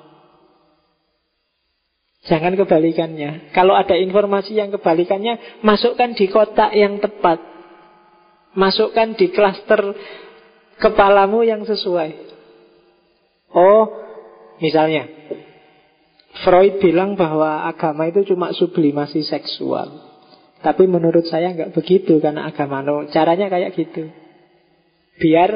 Jangan 2.26 2.58
kebalikannya. 2.58 3.54
Kalau 3.54 3.78
ada 3.78 3.94
informasi 3.94 4.58
yang 4.58 4.74
kebalikannya 4.74 5.62
Masukkan 5.62 6.10
di 6.18 6.26
kotak 6.26 6.74
yang 6.74 6.98
tepat. 6.98 7.38
Masukkan 8.58 9.14
di 9.14 9.30
klaster 9.30 9.94
kepalamu 10.82 11.46
yang 11.46 11.62
sesuai. 11.62 12.34
Oh, 13.54 13.86
misalnya 14.58 15.06
Freud 16.42 16.82
bilang 16.82 17.14
bahwa 17.14 17.70
agama 17.70 18.10
itu 18.10 18.26
cuma 18.34 18.50
sublimasi 18.50 19.22
seksual. 19.22 20.02
Tapi 20.64 20.88
menurut 20.90 21.28
saya 21.30 21.54
nggak 21.54 21.76
begitu 21.76 22.18
karena 22.18 22.50
agama 22.50 22.82
no, 22.82 23.06
caranya 23.12 23.46
kayak 23.46 23.76
gitu. 23.78 24.10
Biar 25.20 25.54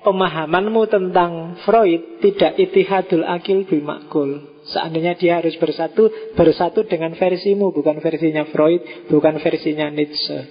pemahamanmu 0.00 0.82
tentang 0.88 1.60
Freud 1.66 2.24
tidak 2.24 2.56
itihadul 2.56 3.26
akil 3.26 3.68
bimakul. 3.68 4.62
Seandainya 4.68 5.16
dia 5.16 5.40
harus 5.40 5.56
bersatu, 5.56 6.08
bersatu 6.36 6.84
dengan 6.84 7.16
versimu, 7.16 7.72
bukan 7.72 8.00
versinya 8.00 8.44
Freud, 8.48 9.08
bukan 9.08 9.40
versinya 9.40 9.88
Nietzsche. 9.88 10.44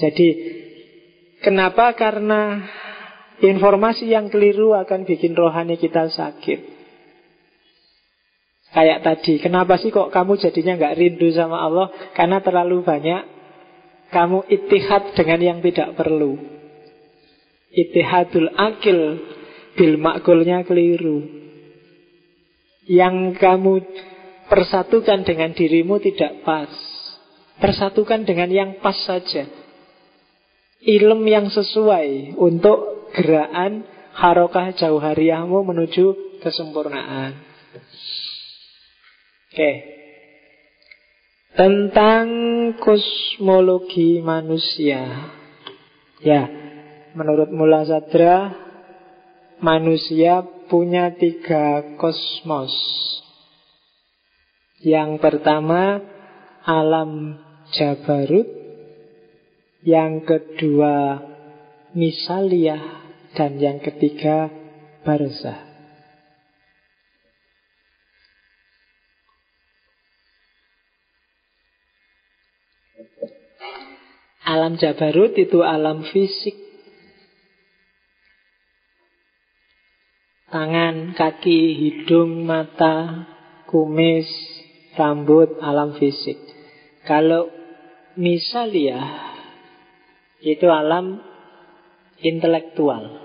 Jadi, 0.00 0.28
kenapa? 1.44 1.92
Karena 1.92 2.64
informasi 3.44 4.08
yang 4.08 4.32
keliru 4.32 4.72
akan 4.72 5.04
bikin 5.04 5.36
rohani 5.36 5.76
kita 5.76 6.08
sakit. 6.08 6.81
Kayak 8.72 9.04
tadi, 9.04 9.36
kenapa 9.36 9.76
sih 9.76 9.92
kok 9.92 10.08
kamu 10.08 10.40
jadinya 10.40 10.80
nggak 10.80 10.96
rindu 10.96 11.28
sama 11.36 11.60
Allah? 11.60 11.92
Karena 12.16 12.40
terlalu 12.40 12.80
banyak 12.80 13.22
kamu 14.08 14.48
itihad 14.48 15.12
dengan 15.12 15.40
yang 15.40 15.58
tidak 15.60 15.92
perlu. 15.92 16.40
Itihadul 17.72 18.48
akil 18.56 19.00
bil 19.76 19.96
makulnya 20.00 20.64
keliru. 20.64 21.24
Yang 22.88 23.40
kamu 23.40 23.84
persatukan 24.48 25.24
dengan 25.24 25.52
dirimu 25.52 26.00
tidak 26.00 26.40
pas. 26.44 26.72
Persatukan 27.60 28.24
dengan 28.24 28.48
yang 28.48 28.70
pas 28.80 28.96
saja. 29.04 29.48
Ilm 30.82 31.20
yang 31.28 31.52
sesuai 31.52 32.40
untuk 32.40 33.12
gerakan 33.16 33.84
harokah 34.16 34.72
jauh 34.76 35.00
hariahmu 35.00 35.60
menuju 35.60 36.40
kesempurnaan. 36.40 37.32
Oke. 39.52 39.72
Tentang 41.52 42.26
kosmologi 42.80 44.24
manusia. 44.24 45.28
Ya, 46.24 46.48
menurut 47.12 47.52
Mula 47.52 47.84
Sadra, 47.84 48.48
manusia 49.60 50.40
punya 50.72 51.12
tiga 51.20 51.84
kosmos. 52.00 52.72
Yang 54.80 55.20
pertama, 55.20 56.00
alam 56.64 57.36
Jabarut. 57.76 58.48
Yang 59.84 60.12
kedua, 60.24 60.96
Misaliah. 61.92 63.04
Dan 63.36 63.60
yang 63.60 63.84
ketiga, 63.84 64.48
Barzah. 65.04 65.71
Alam 74.42 74.74
Jabarut 74.74 75.38
itu 75.38 75.62
alam 75.62 76.02
fisik. 76.02 76.58
Tangan, 80.50 81.14
kaki, 81.16 81.78
hidung, 81.78 82.44
mata, 82.44 83.24
kumis, 83.70 84.28
rambut, 84.98 85.62
alam 85.62 85.96
fisik. 85.96 86.36
Kalau 87.06 87.48
misalnya 88.18 89.00
itu 90.42 90.66
alam 90.68 91.22
intelektual. 92.20 93.22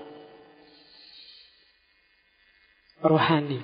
Rohani. 3.02 3.60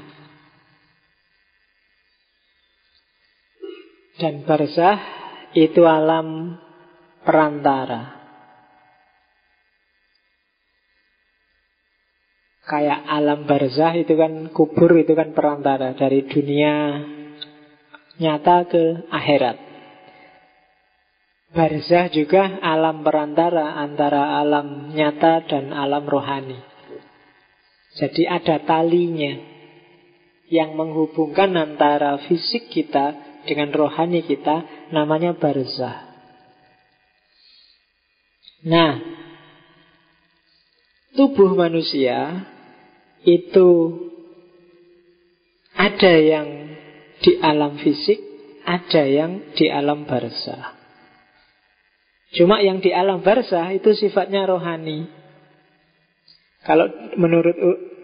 Dan 4.19 4.47
barzah 4.47 4.99
itu 5.59 5.83
alam 5.87 6.59
perantara. 7.25 8.23
Kayak 12.65 13.01
alam 13.05 13.45
barzah 13.45 13.93
itu 13.93 14.17
kan 14.17 14.49
kubur 14.57 14.97
itu 14.97 15.13
kan 15.13 15.37
perantara 15.37 15.93
dari 15.93 16.25
dunia 16.25 17.05
nyata 18.17 18.65
ke 18.65 18.85
akhirat. 19.13 19.57
Barzah 21.55 22.11
juga 22.11 22.59
alam 22.65 23.05
perantara 23.05 23.79
antara 23.79 24.41
alam 24.41 24.91
nyata 24.97 25.45
dan 25.45 25.71
alam 25.77 26.09
rohani. 26.09 26.59
Jadi 27.95 28.27
ada 28.27 28.59
talinya 28.65 29.39
yang 30.51 30.75
menghubungkan 30.75 31.55
antara 31.55 32.19
fisik 32.27 32.73
kita 32.75 33.15
dengan 33.47 33.71
rohani 33.71 34.27
kita 34.27 34.89
namanya 34.91 35.37
barzah. 35.39 36.04
Nah, 38.65 38.97
tubuh 41.13 41.53
manusia 41.53 42.49
itu 43.29 43.69
ada 45.77 46.15
yang 46.17 46.49
di 47.21 47.37
alam 47.45 47.77
fisik, 47.77 48.17
ada 48.65 49.05
yang 49.05 49.53
di 49.53 49.69
alam 49.69 50.09
barzah. 50.09 50.81
Cuma 52.33 52.65
yang 52.65 52.81
di 52.81 52.89
alam 52.91 53.21
barzah 53.21 53.69
itu 53.77 53.93
sifatnya 53.93 54.49
rohani. 54.49 55.13
Kalau 56.65 56.89
menurut 57.21 57.55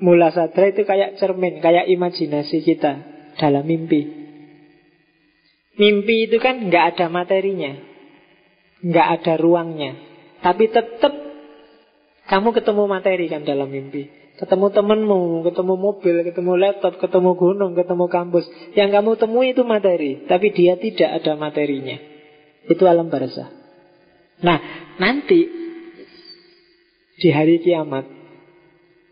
Mula 0.04 0.28
Sadra 0.28 0.68
itu 0.68 0.84
kayak 0.84 1.16
cermin, 1.16 1.64
kayak 1.64 1.88
imajinasi 1.88 2.60
kita 2.60 3.00
dalam 3.40 3.64
mimpi. 3.64 4.04
Mimpi 5.80 6.28
itu 6.28 6.36
kan 6.36 6.68
nggak 6.68 6.84
ada 6.96 7.06
materinya, 7.08 7.72
nggak 8.84 9.08
ada 9.20 9.32
ruangnya. 9.40 10.09
Tapi 10.40 10.64
tetap 10.72 11.12
kamu 12.30 12.48
ketemu 12.54 12.82
materi 12.86 13.26
kan 13.26 13.42
dalam 13.42 13.68
mimpi. 13.68 14.08
Ketemu 14.40 14.72
temenmu, 14.72 15.44
ketemu 15.44 15.74
mobil, 15.76 16.16
ketemu 16.24 16.52
laptop, 16.56 16.96
ketemu 16.96 17.36
gunung, 17.36 17.72
ketemu 17.76 18.08
kampus. 18.08 18.48
Yang 18.72 18.90
kamu 18.96 19.10
temui 19.20 19.52
itu 19.52 19.62
materi, 19.68 20.24
tapi 20.24 20.48
dia 20.56 20.80
tidak 20.80 21.20
ada 21.20 21.36
materinya. 21.36 22.00
Itu 22.64 22.88
alam 22.88 23.12
barzah. 23.12 23.52
Nah, 24.40 24.58
nanti 24.96 25.44
di 27.20 27.28
hari 27.28 27.60
kiamat, 27.60 28.08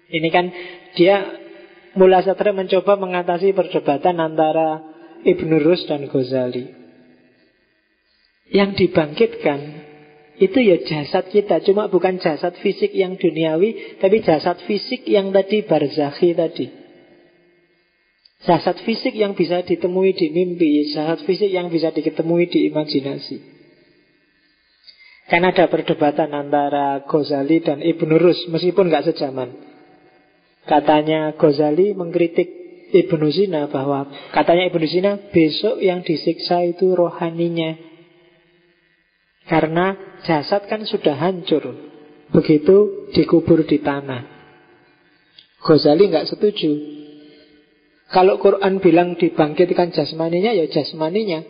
ini 0.09 0.29
kan 0.33 0.49
dia 0.97 1.45
Mula 1.99 2.23
Satra 2.23 2.55
mencoba 2.55 2.95
mengatasi 2.95 3.57
perdebatan 3.59 4.23
antara 4.23 4.81
Ibnu 5.27 5.59
Rus 5.59 5.83
dan 5.91 6.07
Ghazali. 6.07 6.71
Yang 8.55 8.71
dibangkitkan 8.87 9.88
itu 10.39 10.59
ya 10.63 10.79
jasad 10.87 11.27
kita, 11.35 11.59
cuma 11.67 11.91
bukan 11.91 12.23
jasad 12.23 12.55
fisik 12.63 12.95
yang 12.95 13.19
duniawi, 13.19 13.99
tapi 13.99 14.23
jasad 14.23 14.63
fisik 14.65 15.03
yang 15.11 15.35
tadi 15.35 15.67
barzakhi 15.67 16.31
tadi. 16.39 16.67
Jasad 18.47 18.79
fisik 18.87 19.19
yang 19.19 19.35
bisa 19.35 19.67
ditemui 19.67 20.15
di 20.15 20.31
mimpi, 20.31 20.95
jasad 20.95 21.27
fisik 21.27 21.51
yang 21.51 21.67
bisa 21.75 21.91
ditemui 21.91 22.47
di 22.47 22.71
imajinasi. 22.71 23.59
Kan 25.29 25.45
ada 25.45 25.67
perdebatan 25.69 26.33
antara 26.33 27.05
Ghazali 27.05 27.61
dan 27.61 27.83
Ibn 27.83 28.11
Rus, 28.17 28.49
meskipun 28.49 28.89
nggak 28.89 29.13
sejaman. 29.13 29.59
Katanya 30.65 31.35
Ghazali 31.35 31.93
mengkritik 31.93 32.49
Ibnu 32.89 33.29
Sina 33.29 33.69
bahwa 33.69 34.09
katanya 34.33 34.73
Ibnu 34.73 34.87
Sina 34.89 35.13
besok 35.29 35.85
yang 35.85 36.01
disiksa 36.01 36.65
itu 36.65 36.97
rohaninya. 36.97 37.88
Karena 39.49 39.97
jasad 40.29 40.69
kan 40.69 40.85
sudah 40.85 41.17
hancur. 41.17 41.73
Begitu 42.29 43.09
dikubur 43.17 43.65
di 43.65 43.81
tanah. 43.81 44.29
Ghazali 45.65 46.13
nggak 46.13 46.29
setuju. 46.29 46.73
Kalau 48.13 48.37
Quran 48.41 48.81
bilang 48.81 49.17
dibangkitkan 49.17 49.93
jasmaninya 49.97 50.53
Ya 50.53 50.69
jasmaninya. 50.69 51.45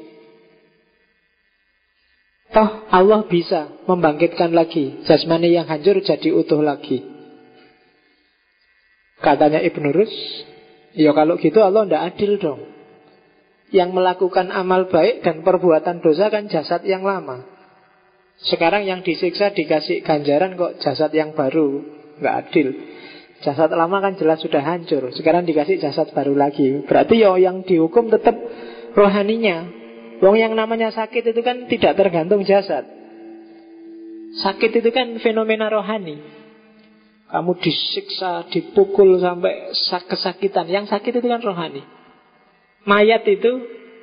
Toh 2.55 2.71
Allah 2.89 3.27
bisa 3.27 3.83
membangkitkan 3.91 4.55
lagi. 4.55 5.03
Jasmani 5.03 5.53
yang 5.53 5.67
hancur 5.67 5.99
jadi 5.99 6.31
utuh 6.31 6.63
lagi. 6.63 7.03
Katanya 9.19 9.59
Ibn 9.59 9.85
Rus 9.91 10.15
Ya 10.95 11.11
kalau 11.13 11.35
gitu 11.43 11.59
Allah 11.67 11.83
tidak 11.85 12.15
adil 12.15 12.33
dong. 12.39 12.63
Yang 13.75 13.91
melakukan 13.93 14.49
amal 14.55 14.87
baik 14.89 15.27
dan 15.27 15.43
perbuatan 15.43 16.01
dosa 16.01 16.31
kan 16.33 16.47
jasad 16.49 16.87
yang 16.89 17.05
lama 17.05 17.58
sekarang 18.39 18.87
yang 18.87 19.03
disiksa 19.03 19.51
dikasih 19.51 20.07
ganjaran 20.07 20.55
kok 20.55 20.79
jasad 20.79 21.11
yang 21.11 21.35
baru. 21.35 21.83
Nggak 22.23 22.35
adil. 22.47 22.69
Jasad 23.43 23.71
lama 23.71 23.99
kan 23.99 24.15
jelas 24.19 24.39
sudah 24.43 24.63
hancur. 24.63 25.11
Sekarang 25.15 25.47
dikasih 25.47 25.83
jasad 25.83 26.11
baru 26.15 26.39
lagi. 26.39 26.87
Berarti 26.87 27.19
ya 27.19 27.35
yang 27.39 27.67
dihukum 27.67 28.11
tetap 28.11 28.35
rohaninya. 28.95 29.75
Wong 30.19 30.35
yang 30.39 30.55
namanya 30.59 30.91
sakit 30.91 31.31
itu 31.31 31.41
kan 31.47 31.71
tidak 31.71 31.95
tergantung 31.95 32.43
jasad. 32.43 32.87
Sakit 34.43 34.71
itu 34.83 34.91
kan 34.91 35.19
fenomena 35.23 35.71
rohani. 35.71 36.19
Kamu 37.29 37.61
disiksa, 37.61 38.49
dipukul 38.49 39.21
sampai 39.21 39.77
kesakitan 40.09 40.65
Yang 40.65 40.97
sakit 40.97 41.21
itu 41.21 41.29
kan 41.29 41.45
rohani. 41.45 41.85
Mayat 42.89 43.23
itu 43.29 43.53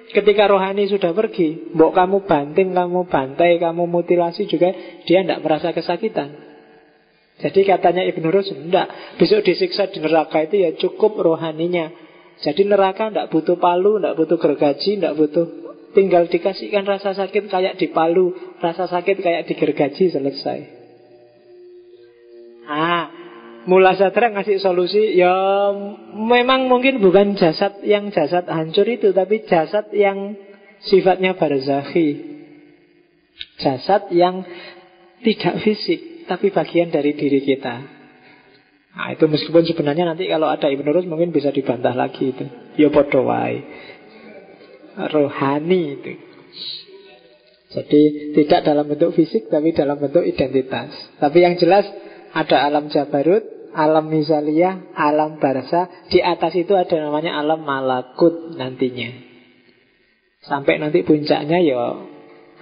Ketika 0.05 0.45
rohani 0.45 0.85
sudah 0.85 1.17
pergi, 1.17 1.73
mbok 1.73 1.91
kamu 1.97 2.17
banting, 2.29 2.77
kamu 2.77 3.09
bantai, 3.09 3.57
kamu 3.57 3.89
mutilasi 3.89 4.45
juga, 4.45 4.69
dia 5.07 5.25
tidak 5.25 5.41
merasa 5.41 5.73
kesakitan. 5.73 6.45
Jadi 7.41 7.67
katanya 7.67 8.05
Ibnu 8.05 8.31
Rus, 8.31 8.53
enggak. 8.53 9.17
Besok 9.19 9.43
disiksa 9.43 9.91
di 9.91 9.99
neraka 9.99 10.45
itu 10.45 10.61
ya 10.61 10.71
cukup 10.77 11.19
rohaninya. 11.19 11.91
Jadi 12.39 12.63
neraka 12.63 13.11
tidak 13.11 13.27
butuh 13.33 13.57
palu, 13.59 13.99
tidak 13.99 14.15
butuh 14.15 14.37
gergaji, 14.39 14.91
tidak 14.99 15.15
butuh 15.19 15.45
tinggal 15.95 16.27
dikasihkan 16.27 16.83
rasa 16.83 17.15
sakit 17.15 17.47
kayak 17.47 17.79
di 17.79 17.87
palu, 17.91 18.35
rasa 18.59 18.87
sakit 18.87 19.23
kayak 19.23 19.47
di 19.47 19.53
gergaji 19.55 20.11
selesai. 20.11 20.59
Ah, 22.67 23.24
Mula 23.65 23.97
Sadra 23.97 24.29
ngasih 24.29 24.61
solusi 24.61 25.17
Ya 25.17 25.33
memang 26.13 26.69
mungkin 26.69 27.01
bukan 27.01 27.33
jasad 27.33 27.81
yang 27.81 28.13
jasad 28.13 28.45
hancur 28.45 28.85
itu 28.85 29.09
Tapi 29.09 29.45
jasad 29.49 29.89
yang 29.93 30.37
sifatnya 30.85 31.33
barzakhi. 31.33 32.37
Jasad 33.57 34.13
yang 34.13 34.45
tidak 35.25 35.65
fisik 35.65 36.29
Tapi 36.29 36.53
bagian 36.53 36.93
dari 36.93 37.17
diri 37.17 37.41
kita. 37.41 37.75
Nah 38.95 39.11
itu 39.11 39.27
meskipun 39.27 39.67
sebenarnya 39.67 40.07
nanti 40.07 40.23
kalau 40.31 40.47
ada 40.47 40.71
Ibn 40.71 40.87
Rus 40.87 41.03
mungkin 41.03 41.35
bisa 41.35 41.51
dibantah 41.51 41.91
lagi 41.91 42.31
itu. 42.31 42.45
Ya 42.79 42.87
podowai 42.87 43.59
Rohani 44.95 45.81
itu. 45.99 46.13
Jadi 47.75 48.01
tidak 48.39 48.63
dalam 48.63 48.87
bentuk 48.87 49.11
fisik 49.11 49.51
tapi 49.51 49.75
dalam 49.75 49.99
bentuk 49.99 50.23
identitas. 50.23 50.95
Tapi 51.19 51.43
yang 51.43 51.59
jelas 51.59 51.83
ada 52.31 52.63
alam 52.63 52.87
Jabarut 52.87 53.43
alam 53.75 54.07
misaliyah, 54.07 54.95
alam 54.95 55.37
barasa. 55.37 56.07
Di 56.07 56.23
atas 56.23 56.55
itu 56.55 56.71
ada 56.73 56.95
namanya 56.95 57.35
alam 57.35 57.61
malakut 57.67 58.55
nantinya. 58.55 59.11
Sampai 60.47 60.79
nanti 60.79 61.03
puncaknya 61.03 61.59
ya 61.59 62.07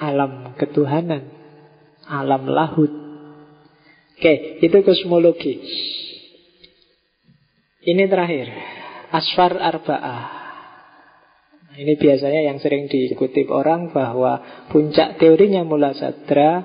alam 0.02 0.57
ketuhanan, 0.57 1.30
alam 2.10 2.49
lahut. 2.49 2.91
Oke, 4.18 4.64
itu 4.64 4.77
kosmologi. 4.81 5.61
Ini 7.84 8.07
terakhir, 8.07 8.48
asfar 9.11 9.60
arba'ah. 9.60 10.44
Ini 11.73 11.98
biasanya 11.98 12.41
yang 12.53 12.61
sering 12.61 12.85
dikutip 12.88 13.49
orang 13.49 13.90
bahwa 13.91 14.65
puncak 14.69 15.18
teorinya 15.18 15.65
mula 15.65 15.91
sadra 15.98 16.64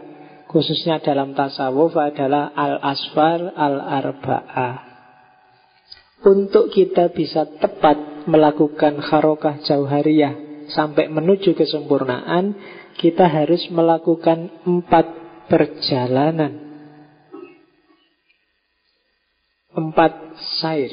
khususnya 0.48 0.98
dalam 1.04 1.36
tasawuf 1.36 1.92
adalah 1.94 2.50
al-asfar 2.56 3.52
al-arba'ah. 3.52 4.74
Untuk 6.24 6.74
kita 6.74 7.14
bisa 7.14 7.46
tepat 7.46 8.26
melakukan 8.26 8.98
harokah 8.98 9.62
jauhariyah 9.62 10.66
sampai 10.74 11.06
menuju 11.06 11.54
kesempurnaan, 11.54 12.58
kita 12.98 13.30
harus 13.30 13.62
melakukan 13.70 14.50
empat 14.66 15.06
perjalanan. 15.46 16.66
Empat 19.70 20.12
sair. 20.58 20.90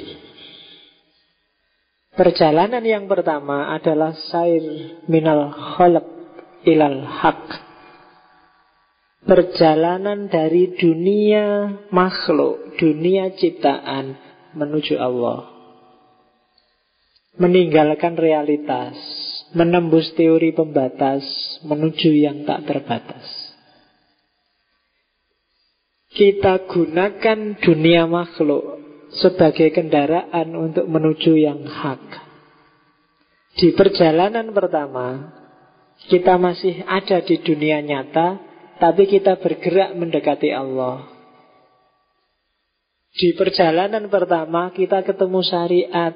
Perjalanan 2.14 2.86
yang 2.86 3.10
pertama 3.10 3.74
adalah 3.74 4.14
sair 4.30 4.96
minal 5.10 5.52
khalq 5.52 6.06
ilal 6.64 7.02
haq 7.04 7.65
Perjalanan 9.26 10.30
dari 10.30 10.78
dunia 10.78 11.82
makhluk, 11.90 12.78
dunia 12.78 13.34
ciptaan 13.34 14.14
menuju 14.54 15.02
Allah. 15.02 15.50
Meninggalkan 17.42 18.22
realitas, 18.22 18.94
menembus 19.58 20.14
teori 20.14 20.54
pembatas 20.54 21.26
menuju 21.66 22.14
yang 22.14 22.46
tak 22.46 22.70
terbatas. 22.70 23.26
Kita 26.14 26.64
gunakan 26.70 27.60
dunia 27.60 28.06
makhluk 28.06 28.78
sebagai 29.20 29.74
kendaraan 29.74 30.54
untuk 30.54 30.86
menuju 30.86 31.34
yang 31.34 31.66
hak. 31.66 32.04
Di 33.58 33.74
perjalanan 33.74 34.54
pertama, 34.54 35.34
kita 36.14 36.38
masih 36.38 36.86
ada 36.88 37.20
di 37.26 37.36
dunia 37.40 37.80
nyata, 37.84 38.55
tapi 38.80 39.08
kita 39.08 39.40
bergerak 39.40 39.96
mendekati 39.96 40.52
Allah. 40.52 41.08
Di 43.16 43.32
perjalanan 43.40 44.12
pertama 44.12 44.76
kita 44.76 45.00
ketemu 45.08 45.40
syariat, 45.40 46.14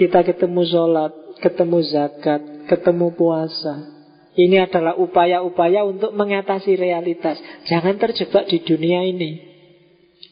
kita 0.00 0.24
ketemu 0.24 0.64
sholat, 0.64 1.12
ketemu 1.44 1.78
zakat, 1.84 2.40
ketemu 2.64 3.12
puasa. 3.12 4.00
Ini 4.40 4.64
adalah 4.64 4.96
upaya-upaya 4.96 5.84
untuk 5.84 6.16
mengatasi 6.16 6.80
realitas. 6.80 7.36
Jangan 7.68 8.00
terjebak 8.00 8.48
di 8.48 8.62
dunia 8.64 9.04
ini. 9.04 9.50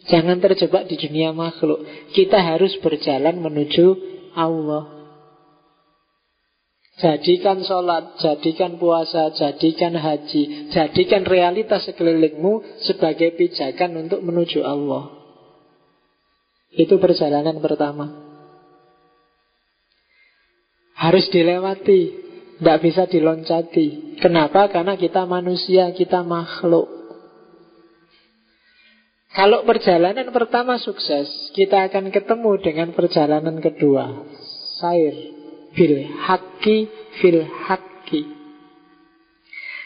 Jangan 0.08 0.40
terjebak 0.40 0.88
di 0.88 0.96
dunia 0.96 1.36
makhluk. 1.36 1.84
Kita 2.16 2.40
harus 2.40 2.72
berjalan 2.80 3.36
menuju 3.36 3.86
Allah. 4.32 4.97
Jadikan 6.98 7.62
sholat, 7.62 8.18
jadikan 8.18 8.74
puasa, 8.74 9.30
jadikan 9.30 9.94
haji, 9.94 10.74
jadikan 10.74 11.22
realitas 11.22 11.86
sekelilingmu 11.86 12.82
sebagai 12.82 13.38
pijakan 13.38 14.02
untuk 14.02 14.18
menuju 14.18 14.66
Allah. 14.66 15.14
Itu 16.74 16.98
perjalanan 16.98 17.62
pertama. 17.62 18.26
Harus 20.98 21.30
dilewati, 21.30 22.00
tidak 22.58 22.78
bisa 22.82 23.06
diloncati. 23.06 24.18
Kenapa? 24.18 24.66
Karena 24.66 24.98
kita 24.98 25.22
manusia, 25.22 25.94
kita 25.94 26.26
makhluk. 26.26 26.90
Kalau 29.38 29.62
perjalanan 29.62 30.34
pertama 30.34 30.82
sukses, 30.82 31.30
kita 31.54 31.86
akan 31.86 32.10
ketemu 32.10 32.58
dengan 32.58 32.90
perjalanan 32.90 33.62
kedua. 33.62 34.26
Sair 34.82 35.37
bil 35.78 36.10
haki 36.26 36.90
fil 37.22 37.46
haki. 37.46 38.22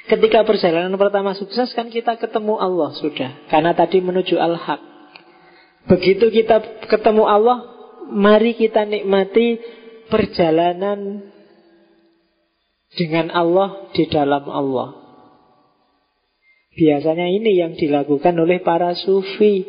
Ketika 0.09 0.43
perjalanan 0.43 0.97
pertama 0.97 1.37
sukses 1.37 1.71
kan 1.77 1.93
kita 1.93 2.17
ketemu 2.17 2.59
Allah 2.59 2.91
sudah. 2.97 3.47
Karena 3.53 3.77
tadi 3.77 4.01
menuju 4.01 4.35
al-haq. 4.41 4.81
Begitu 5.87 6.33
kita 6.33 6.89
ketemu 6.91 7.29
Allah, 7.29 7.59
mari 8.11 8.57
kita 8.59 8.83
nikmati 8.83 9.63
perjalanan 10.11 11.31
dengan 12.99 13.31
Allah 13.31 13.93
di 13.95 14.05
dalam 14.11 14.45
Allah. 14.51 14.91
Biasanya 16.73 17.29
ini 17.29 17.61
yang 17.61 17.77
dilakukan 17.77 18.33
oleh 18.37 18.65
para 18.65 18.97
sufi. 18.97 19.65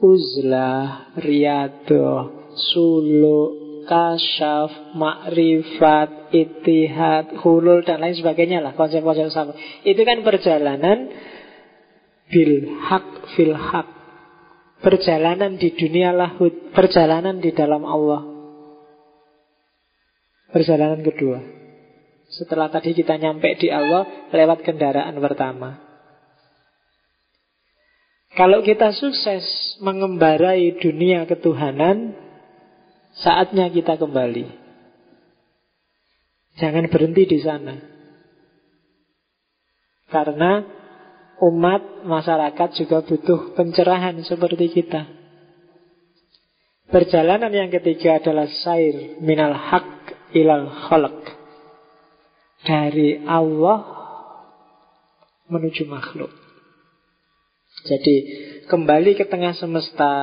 Uzlah, 0.00 1.12
riyado, 1.20 2.32
suluk, 2.56 3.59
kasyaf, 3.90 4.94
makrifat, 4.94 6.30
itihad, 6.30 7.42
hulul, 7.42 7.82
dan 7.82 7.98
lain 7.98 8.14
sebagainya 8.14 8.62
lah. 8.62 8.78
Konsep-konsep 8.78 9.34
sama. 9.34 9.58
Itu 9.82 10.06
kan 10.06 10.22
perjalanan 10.22 11.10
bil 12.30 12.78
hak 12.86 13.34
fil 13.34 13.58
hak. 13.58 13.88
Perjalanan 14.80 15.58
di 15.60 15.74
dunia 15.76 16.14
lahud, 16.14 16.72
perjalanan 16.72 17.42
di 17.42 17.50
dalam 17.52 17.84
Allah. 17.84 18.22
Perjalanan 20.54 21.04
kedua. 21.04 21.42
Setelah 22.30 22.70
tadi 22.70 22.94
kita 22.94 23.18
nyampe 23.18 23.58
di 23.58 23.68
Allah 23.68 24.30
lewat 24.30 24.62
kendaraan 24.62 25.18
pertama. 25.18 25.90
Kalau 28.38 28.62
kita 28.62 28.94
sukses 28.94 29.42
mengembarai 29.82 30.78
dunia 30.78 31.26
ketuhanan, 31.26 32.29
saatnya 33.18 33.66
kita 33.70 33.98
kembali. 33.98 34.46
Jangan 36.60 36.86
berhenti 36.92 37.24
di 37.26 37.38
sana. 37.40 37.74
Karena 40.10 40.66
umat 41.40 42.04
masyarakat 42.04 42.68
juga 42.76 43.00
butuh 43.06 43.54
pencerahan 43.54 44.20
seperti 44.26 44.66
kita. 44.74 45.06
Perjalanan 46.90 47.54
yang 47.54 47.70
ketiga 47.70 48.18
adalah 48.18 48.50
sair 48.50 49.14
minal 49.22 49.54
haq 49.54 50.10
ilal 50.34 50.66
khalq 50.90 51.22
dari 52.66 53.22
Allah 53.22 53.78
menuju 55.46 55.86
makhluk. 55.86 56.34
Jadi 57.86 58.16
kembali 58.70 59.18
ke 59.18 59.26
tengah 59.26 59.58
semesta, 59.58 60.14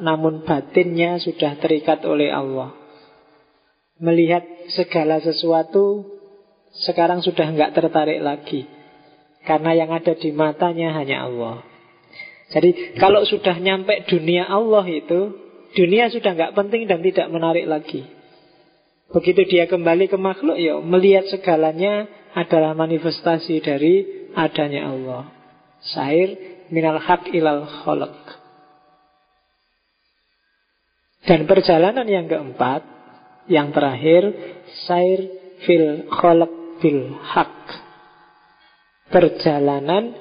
namun 0.00 0.40
batinnya 0.48 1.20
sudah 1.20 1.60
terikat 1.60 2.00
oleh 2.08 2.32
Allah. 2.32 2.72
Melihat 4.00 4.40
segala 4.72 5.20
sesuatu 5.20 6.08
sekarang 6.88 7.20
sudah 7.20 7.52
enggak 7.52 7.76
tertarik 7.76 8.24
lagi. 8.24 8.64
Karena 9.44 9.76
yang 9.76 9.92
ada 9.92 10.16
di 10.16 10.32
matanya 10.32 10.96
hanya 10.96 11.28
Allah. 11.28 11.60
Jadi 12.56 12.96
kalau 12.96 13.28
sudah 13.28 13.60
nyampe 13.60 14.08
dunia 14.08 14.48
Allah 14.48 14.88
itu, 14.88 15.36
dunia 15.76 16.08
sudah 16.08 16.32
enggak 16.32 16.56
penting 16.56 16.88
dan 16.88 17.04
tidak 17.04 17.28
menarik 17.28 17.68
lagi. 17.68 18.08
Begitu 19.12 19.44
dia 19.44 19.68
kembali 19.68 20.08
ke 20.08 20.16
makhluk, 20.16 20.56
ya 20.56 20.80
melihat 20.80 21.28
segalanya 21.28 22.08
adalah 22.32 22.72
manifestasi 22.72 23.60
dari 23.60 23.94
adanya 24.32 24.88
Allah. 24.88 25.22
Sair 25.82 26.59
minal 26.70 26.98
haq 27.02 27.28
ilal 27.34 27.66
kholak. 27.82 28.16
Dan 31.26 31.44
perjalanan 31.44 32.08
yang 32.08 32.26
keempat, 32.26 32.82
yang 33.46 33.70
terakhir, 33.76 34.32
sair 34.88 35.28
fil 35.66 36.08
kholak 36.08 36.50
bil 36.80 37.14
haq. 37.20 37.54
Perjalanan 39.10 40.16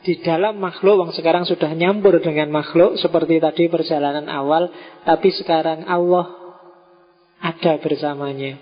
di 0.00 0.16
dalam 0.24 0.56
makhluk 0.56 1.06
yang 1.06 1.12
sekarang 1.12 1.44
sudah 1.44 1.70
nyampur 1.76 2.18
dengan 2.24 2.48
makhluk 2.48 2.96
seperti 2.96 3.36
tadi 3.38 3.68
perjalanan 3.68 4.26
awal, 4.32 4.72
tapi 5.04 5.28
sekarang 5.30 5.84
Allah 5.84 6.40
ada 7.40 7.76
bersamanya. 7.80 8.56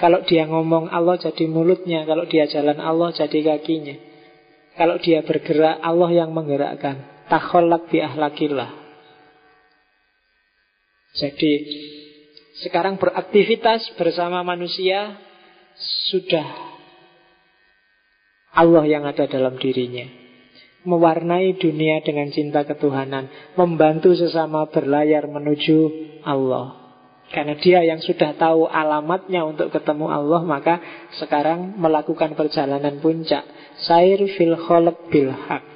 Kalau 0.00 0.26
dia 0.26 0.48
ngomong 0.48 0.90
Allah 0.90 1.20
jadi 1.20 1.46
mulutnya, 1.46 2.02
kalau 2.08 2.26
dia 2.26 2.50
jalan 2.50 2.82
Allah 2.82 3.14
jadi 3.14 3.54
kakinya. 3.54 4.13
Kalau 4.74 4.98
dia 4.98 5.22
bergerak 5.22 5.78
Allah 5.78 6.10
yang 6.10 6.30
menggerakkan. 6.34 7.26
Takholak 7.30 7.88
bi 7.88 8.02
ahlakillah. 8.02 8.70
Jadi 11.14 11.52
sekarang 12.66 12.98
beraktivitas 12.98 13.94
bersama 13.94 14.42
manusia 14.42 15.14
sudah 16.10 16.74
Allah 18.54 18.84
yang 18.86 19.06
ada 19.06 19.26
dalam 19.26 19.58
dirinya. 19.58 20.06
Mewarnai 20.84 21.56
dunia 21.56 22.04
dengan 22.04 22.28
cinta 22.28 22.62
ketuhanan, 22.68 23.30
membantu 23.56 24.12
sesama 24.12 24.68
berlayar 24.68 25.24
menuju 25.26 25.78
Allah. 26.22 26.83
Karena 27.34 27.58
dia 27.58 27.82
yang 27.82 27.98
sudah 27.98 28.38
tahu 28.38 28.70
alamatnya 28.70 29.42
untuk 29.42 29.74
ketemu 29.74 30.06
Allah 30.06 30.46
Maka 30.46 30.74
sekarang 31.18 31.74
melakukan 31.74 32.38
perjalanan 32.38 33.02
puncak. 33.02 33.42
Sair 33.82 34.22
fil 34.38 34.54
kholak 34.54 35.10
bil 35.10 35.34
haq. 35.34 35.66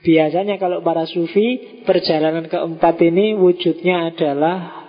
Biasanya 0.00 0.56
kalau 0.56 0.80
para 0.80 1.04
sufi 1.04 1.82
Perjalanan 1.84 2.48
keempat 2.48 2.96
ini 3.04 3.36
wujudnya 3.36 4.16
adalah 4.16 4.88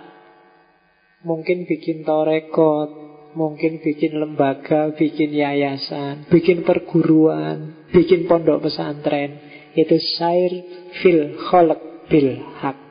Mungkin 1.20 1.68
bikin 1.68 2.08
torekot 2.08 2.88
Mungkin 3.36 3.84
bikin 3.84 4.16
lembaga 4.16 4.96
Bikin 4.96 5.36
yayasan 5.36 6.32
Bikin 6.32 6.64
perguruan 6.64 7.88
Bikin 7.92 8.24
pondok 8.24 8.68
pesantren. 8.68 9.36
Itu 9.76 10.00
sair 10.16 10.52
fil 11.04 11.36
kholak 11.48 12.08
bil 12.08 12.40
haq 12.64 12.87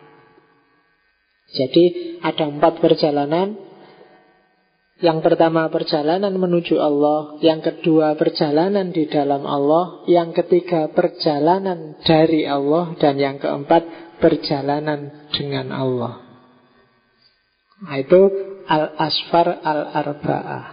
jadi 1.47 1.83
ada 2.19 2.51
empat 2.51 2.83
perjalanan. 2.83 3.55
Yang 4.97 5.19
pertama 5.21 5.69
perjalanan 5.69 6.33
menuju 6.41 6.81
Allah 6.81 7.37
Yang 7.37 7.69
kedua 7.69 8.17
perjalanan 8.17 8.89
di 8.89 9.05
dalam 9.05 9.45
Allah 9.45 10.01
Yang 10.09 10.41
ketiga 10.41 10.89
perjalanan 10.89 12.01
dari 12.01 12.49
Allah 12.49 12.97
Dan 12.97 13.21
yang 13.21 13.37
keempat 13.37 13.85
perjalanan 14.17 15.29
dengan 15.29 15.69
Allah. 15.69 16.13
Nah 17.85 17.95
itu 18.01 18.21
Al-Asfar 18.65 19.61
Al-Arba'ah. 19.61 20.65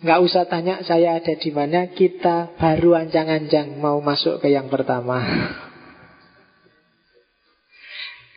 Nggak 0.00 0.20
usah 0.24 0.48
tanya 0.48 0.80
saya 0.88 1.20
ada 1.20 1.36
di 1.36 1.50
mana 1.52 1.92
Kita 1.92 2.56
baru 2.56 2.96
ancang-ancang 2.96 3.76
mau 3.76 4.00
masuk 4.00 4.40
ke 4.40 4.48
yang 4.48 4.72
pertama 4.72 5.20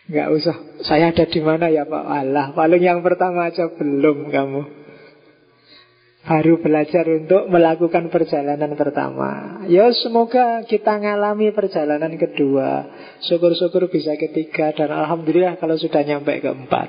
Enggak 0.04 0.28
usah. 0.36 0.56
Saya 0.84 1.16
ada 1.16 1.24
di 1.24 1.40
mana 1.40 1.72
ya 1.72 1.88
Pak 1.88 2.04
Allah. 2.04 2.52
Paling 2.52 2.84
yang 2.84 3.00
pertama 3.00 3.48
aja 3.48 3.72
belum 3.72 4.28
kamu. 4.30 4.62
Baru 6.24 6.56
belajar 6.64 7.04
untuk 7.04 7.52
melakukan 7.52 8.08
perjalanan 8.08 8.80
pertama. 8.80 9.60
Ya 9.68 9.92
semoga 9.92 10.64
kita 10.64 10.96
ngalami 10.96 11.52
perjalanan 11.52 12.16
kedua. 12.16 12.88
Syukur-syukur 13.28 13.92
bisa 13.92 14.16
ketiga 14.16 14.72
dan 14.72 14.92
alhamdulillah 14.92 15.60
kalau 15.60 15.76
sudah 15.76 16.00
nyampe 16.04 16.40
keempat. 16.40 16.88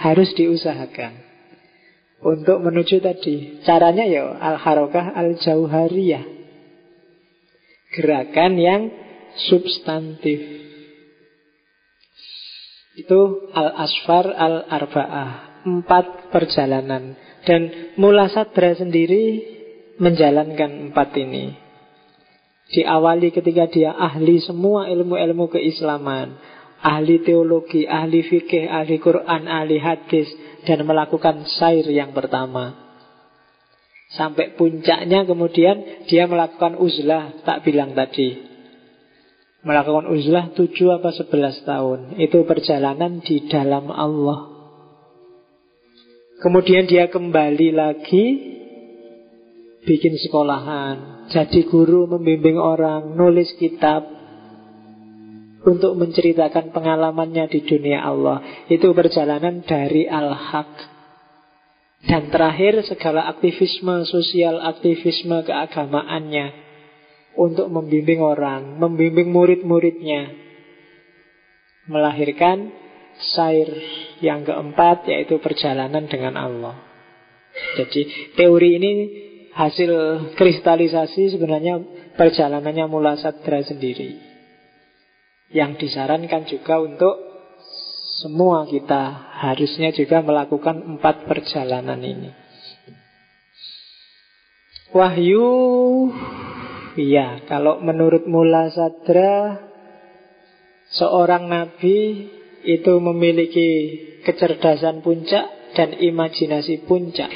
Harus 0.00 0.32
diusahakan 0.32 1.12
untuk 2.24 2.60
menuju 2.64 3.04
tadi. 3.04 3.60
Caranya 3.68 4.08
ya 4.08 4.32
al-harokah 4.32 5.12
al-jauhariyah. 5.12 6.24
Gerakan 8.00 8.52
yang 8.56 8.82
substantif. 9.48 10.59
Itu 13.00 13.48
Al-Asfar 13.56 14.28
Al-Arba'ah. 14.28 15.64
Empat 15.64 16.28
perjalanan. 16.28 17.16
Dan 17.48 17.94
Mula 17.96 18.28
Sadra 18.28 18.76
sendiri 18.76 19.56
Menjalankan 20.00 20.92
empat 20.92 21.12
ini. 21.20 21.52
Diawali 22.72 23.28
ketika 23.36 23.68
dia 23.68 23.92
ahli 23.92 24.40
semua 24.40 24.88
ilmu-ilmu 24.88 25.52
keislaman. 25.52 26.40
Ahli 26.80 27.20
teologi, 27.20 27.84
ahli 27.84 28.24
fikih, 28.24 28.64
ahli 28.64 28.96
Quran, 28.96 29.44
ahli 29.44 29.76
hadis 29.76 30.28
Dan 30.64 30.88
melakukan 30.88 31.44
sair 31.60 31.84
yang 31.88 32.16
pertama. 32.16 32.88
Sampai 34.16 34.56
puncaknya 34.56 35.22
kemudian 35.22 36.08
dia 36.10 36.26
melakukan 36.26 36.74
uzlah 36.82 37.46
Tak 37.46 37.62
bilang 37.62 37.94
tadi 37.94 38.49
Melakukan 39.60 40.08
uzlah 40.08 40.56
tujuh 40.56 40.96
apa 40.96 41.12
sebelas 41.12 41.60
tahun 41.68 42.16
Itu 42.16 42.48
perjalanan 42.48 43.20
di 43.20 43.44
dalam 43.48 43.92
Allah 43.92 44.50
Kemudian 46.40 46.88
dia 46.88 47.12
kembali 47.12 47.68
lagi 47.76 48.26
bikin 49.84 50.16
sekolahan, 50.16 51.28
jadi 51.28 51.68
guru 51.68 52.08
membimbing 52.08 52.56
orang, 52.56 53.12
nulis 53.12 53.52
kitab 53.60 54.08
untuk 55.60 56.00
menceritakan 56.00 56.72
pengalamannya 56.72 57.44
di 57.52 57.60
dunia 57.60 58.00
Allah. 58.08 58.40
Itu 58.72 58.96
perjalanan 58.96 59.60
dari 59.68 60.08
al-haq. 60.08 60.72
Dan 62.08 62.32
terakhir 62.32 62.80
segala 62.88 63.28
aktivisme 63.28 64.08
sosial, 64.08 64.64
aktivisme 64.64 65.44
keagamaannya 65.44 66.59
untuk 67.40 67.72
membimbing 67.72 68.20
orang, 68.20 68.76
membimbing 68.76 69.32
murid-muridnya. 69.32 70.36
Melahirkan 71.88 72.68
sair 73.32 73.66
yang 74.20 74.44
keempat 74.44 75.08
yaitu 75.08 75.40
perjalanan 75.40 76.04
dengan 76.04 76.36
Allah. 76.36 76.76
Jadi 77.80 78.36
teori 78.36 78.76
ini 78.76 78.92
hasil 79.56 79.90
kristalisasi 80.36 81.34
sebenarnya 81.34 81.80
perjalanannya 82.14 82.86
Mula 82.86 83.16
Sadra 83.16 83.64
sendiri. 83.64 84.20
Yang 85.50 85.88
disarankan 85.88 86.46
juga 86.46 86.78
untuk 86.78 87.16
semua 88.22 88.68
kita 88.68 89.32
harusnya 89.48 89.90
juga 89.90 90.22
melakukan 90.22 90.94
empat 90.94 91.26
perjalanan 91.26 91.98
ini. 91.98 92.30
Wahyu, 94.94 95.46
ya 97.08 97.40
kalau 97.48 97.80
menurut 97.80 98.28
Mula 98.28 98.68
Sadra, 98.68 99.56
seorang 100.92 101.48
nabi 101.48 102.28
itu 102.66 102.92
memiliki 103.00 103.70
kecerdasan 104.26 105.00
puncak 105.00 105.72
dan 105.72 105.96
imajinasi 105.96 106.84
puncak. 106.84 107.30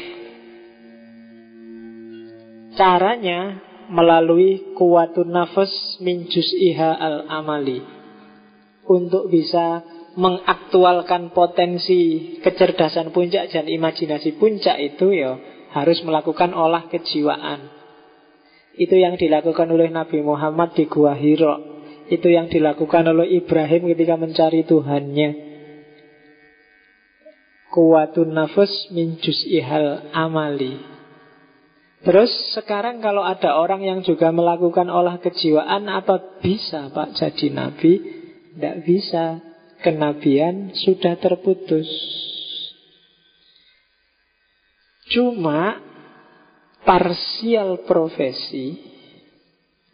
Caranya 2.75 3.63
melalui 3.89 4.75
kuatun 4.75 5.31
nafas 5.31 5.71
minjus 6.03 6.51
iha 6.59 6.99
al-amali 6.99 7.79
untuk 8.85 9.31
bisa 9.31 9.87
mengaktualkan 10.15 11.35
potensi 11.35 12.35
kecerdasan 12.43 13.11
puncak 13.11 13.51
dan 13.51 13.67
imajinasi 13.67 14.39
puncak 14.39 14.79
itu 14.79 15.11
ya 15.15 15.39
harus 15.75 16.03
melakukan 16.07 16.55
olah 16.55 16.87
kejiwaan. 16.87 17.74
Itu 18.75 18.99
yang 18.99 19.15
dilakukan 19.15 19.71
oleh 19.71 19.91
Nabi 19.91 20.23
Muhammad 20.23 20.75
di 20.75 20.91
Gua 20.91 21.15
Hiro. 21.15 21.83
Itu 22.11 22.29
yang 22.29 22.51
dilakukan 22.53 23.07
oleh 23.07 23.41
Ibrahim 23.41 23.89
ketika 23.95 24.15
mencari 24.19 24.67
Tuhannya. 24.67 25.31
Kuatun 27.71 28.35
nafas 28.35 28.71
minjus 28.95 29.43
ihal 29.51 30.15
amali 30.15 30.95
Terus 32.05 32.29
sekarang 32.53 33.01
kalau 33.01 33.25
ada 33.25 33.57
orang 33.57 33.81
yang 33.81 34.05
juga 34.05 34.29
melakukan 34.29 34.93
olah 34.93 35.17
kejiwaan 35.25 35.89
apa 35.89 36.37
bisa 36.45 36.93
Pak 36.93 37.17
jadi 37.17 37.49
nabi? 37.49 37.93
Tidak 38.55 38.77
bisa. 38.85 39.41
Kenabian 39.81 40.73
sudah 40.73 41.17
terputus. 41.21 41.85
Cuma 45.13 45.77
parsial 46.85 47.83
profesi 47.89 48.79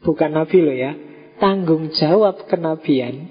bukan 0.03 0.31
nabi 0.35 0.59
loh 0.61 0.77
ya, 0.77 0.93
tanggung 1.39 1.95
jawab 1.95 2.51
kenabian 2.51 3.31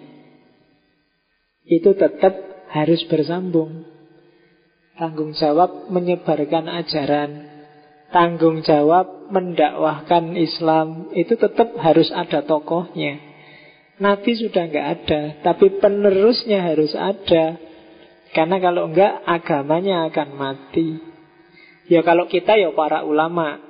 itu 1.70 1.94
tetap 1.94 2.34
harus 2.74 3.06
bersambung. 3.06 3.86
Tanggung 4.98 5.32
jawab 5.32 5.88
menyebarkan 5.88 6.68
ajaran 6.68 7.50
tanggung 8.10 8.66
jawab 8.66 9.30
mendakwahkan 9.30 10.34
Islam 10.34 11.14
itu 11.14 11.38
tetap 11.38 11.78
harus 11.78 12.10
ada 12.10 12.42
tokohnya. 12.42 13.22
Nabi 14.00 14.32
sudah 14.32 14.64
nggak 14.72 14.88
ada, 15.00 15.22
tapi 15.44 15.78
penerusnya 15.78 16.64
harus 16.64 16.96
ada. 16.96 17.60
Karena 18.32 18.62
kalau 18.62 18.88
enggak 18.88 19.26
agamanya 19.26 20.08
akan 20.08 20.30
mati. 20.38 21.09
Ya 21.90 22.06
kalau 22.06 22.30
kita 22.30 22.56
ya 22.56 22.70
para 22.72 23.02
ulama. 23.04 23.66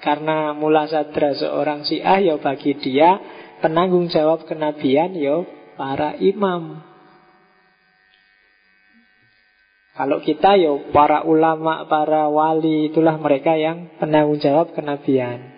Karena 0.00 0.56
mula 0.56 0.88
sadra 0.88 1.36
seorang 1.36 1.84
syiah 1.84 2.18
ya 2.24 2.34
bagi 2.40 2.72
dia 2.72 3.20
penanggung 3.60 4.08
jawab 4.08 4.48
kenabian 4.48 5.12
ya 5.12 5.44
para 5.76 6.16
imam. 6.16 6.80
Kalau 10.00 10.24
kita 10.24 10.56
ya 10.56 10.72
para 10.96 11.28
ulama, 11.28 11.84
para 11.84 12.32
wali 12.32 12.88
itulah 12.88 13.20
mereka 13.20 13.52
yang 13.60 13.92
penanggung 14.00 14.40
jawab 14.40 14.72
kenabian. 14.72 15.52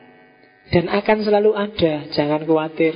Dan 0.75 0.91
akan 0.91 1.19
selalu 1.23 1.55
ada, 1.55 2.11
jangan 2.11 2.43
khawatir. 2.43 2.91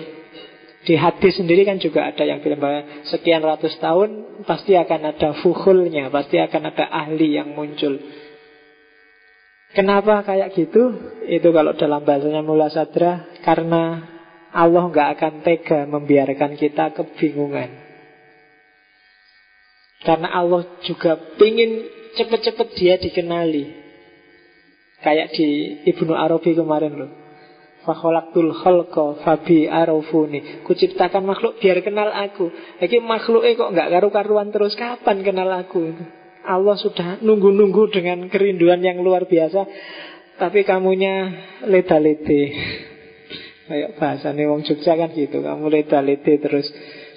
Di 0.87 0.99
hadis 0.99 1.39
sendiri 1.39 1.63
kan 1.63 1.79
juga 1.79 2.11
ada 2.11 2.23
yang 2.27 2.43
bilang 2.43 2.63
bahwa 2.63 3.07
sekian 3.11 3.43
ratus 3.43 3.79
tahun 3.79 4.43
pasti 4.43 4.75
akan 4.75 5.01
ada 5.15 5.35
fuhulnya, 5.39 6.11
pasti 6.11 6.43
akan 6.43 6.63
ada 6.75 6.87
ahli 6.91 7.39
yang 7.39 7.55
muncul. 7.55 7.95
Kenapa 9.77 10.25
kayak 10.25 10.57
gitu? 10.57 10.97
Itu 11.29 11.53
kalau 11.53 11.77
dalam 11.77 12.01
bahasanya 12.01 12.41
Mula 12.41 12.73
Sadra, 12.73 13.29
karena 13.45 14.09
Allah 14.49 14.89
nggak 14.89 15.09
akan 15.21 15.35
tega 15.45 15.85
membiarkan 15.85 16.57
kita 16.57 16.97
kebingungan. 16.97 17.77
Karena 20.01 20.33
Allah 20.33 20.65
juga 20.81 21.21
ingin 21.37 21.85
cepat-cepat 22.17 22.73
dia 22.73 22.97
dikenali. 22.97 23.85
Kayak 25.05 25.37
di 25.37 25.77
Ibnu 25.93 26.17
Arabi 26.17 26.57
kemarin 26.57 26.97
loh. 26.97 27.13
Fakholaktul 27.85 28.51
kholko 28.51 29.23
fabi 29.23 29.71
arafuni 29.71 30.67
Kuciptakan 30.67 31.23
makhluk 31.23 31.63
biar 31.63 31.87
kenal 31.87 32.11
aku 32.11 32.51
Lagi 32.83 32.99
makhluknya 32.99 33.55
kok 33.55 33.71
nggak 33.79 33.91
karu-karuan 33.95 34.51
terus 34.51 34.75
Kapan 34.75 35.23
kenal 35.23 35.47
aku 35.55 35.95
Allah 36.47 36.79
sudah 36.79 37.21
nunggu-nunggu 37.21 37.91
dengan 37.91 38.31
kerinduan 38.31 38.81
yang 38.81 39.03
luar 39.03 39.27
biasa 39.27 39.67
Tapi 40.39 40.63
kamunya 40.63 41.35
leda-lede 41.67 42.43
Kayak 43.67 43.99
bahasa 43.99 44.31
nih 44.31 44.47
wong 44.47 44.63
Jogja 44.63 44.95
kan 44.95 45.11
gitu 45.13 45.43
Kamu 45.43 45.67
leda-lede 45.67 46.39
terus 46.39 46.67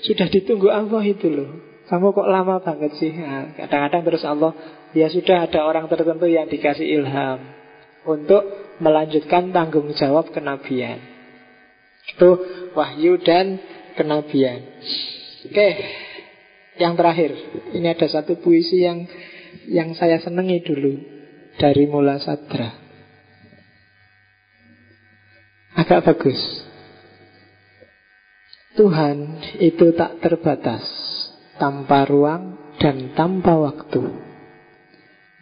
Sudah 0.02 0.26
ditunggu 0.28 0.74
Allah 0.74 1.06
itu 1.06 1.30
loh 1.30 1.70
kamu 1.90 2.14
kok 2.14 2.30
lama 2.30 2.62
banget 2.62 3.02
sih? 3.02 3.10
Nah, 3.10 3.58
kadang-kadang 3.58 4.06
terus 4.06 4.22
Allah, 4.22 4.54
ya 4.94 5.10
sudah 5.10 5.50
ada 5.50 5.66
orang 5.66 5.90
tertentu 5.90 6.30
yang 6.30 6.46
dikasih 6.46 6.86
ilham 6.86 7.42
untuk 8.06 8.46
melanjutkan 8.78 9.50
tanggung 9.50 9.90
jawab 9.98 10.30
kenabian. 10.30 11.02
Itu 12.14 12.46
wahyu 12.78 13.18
dan 13.26 13.58
kenabian. 13.98 14.70
Oke, 15.50 15.70
yang 16.80 16.96
terakhir, 16.96 17.36
ini 17.76 17.88
ada 17.92 18.08
satu 18.08 18.40
puisi 18.40 18.88
yang 18.88 19.04
yang 19.68 19.92
saya 19.94 20.18
senangi 20.24 20.64
dulu 20.64 20.96
dari 21.60 21.84
Mula 21.86 22.18
Sadra. 22.24 22.72
Agak 25.76 26.08
bagus. 26.08 26.40
Tuhan 28.80 29.44
itu 29.60 29.92
tak 29.92 30.24
terbatas 30.24 30.88
tanpa 31.60 32.08
ruang 32.08 32.76
dan 32.80 33.12
tanpa 33.12 33.60
waktu. 33.60 34.08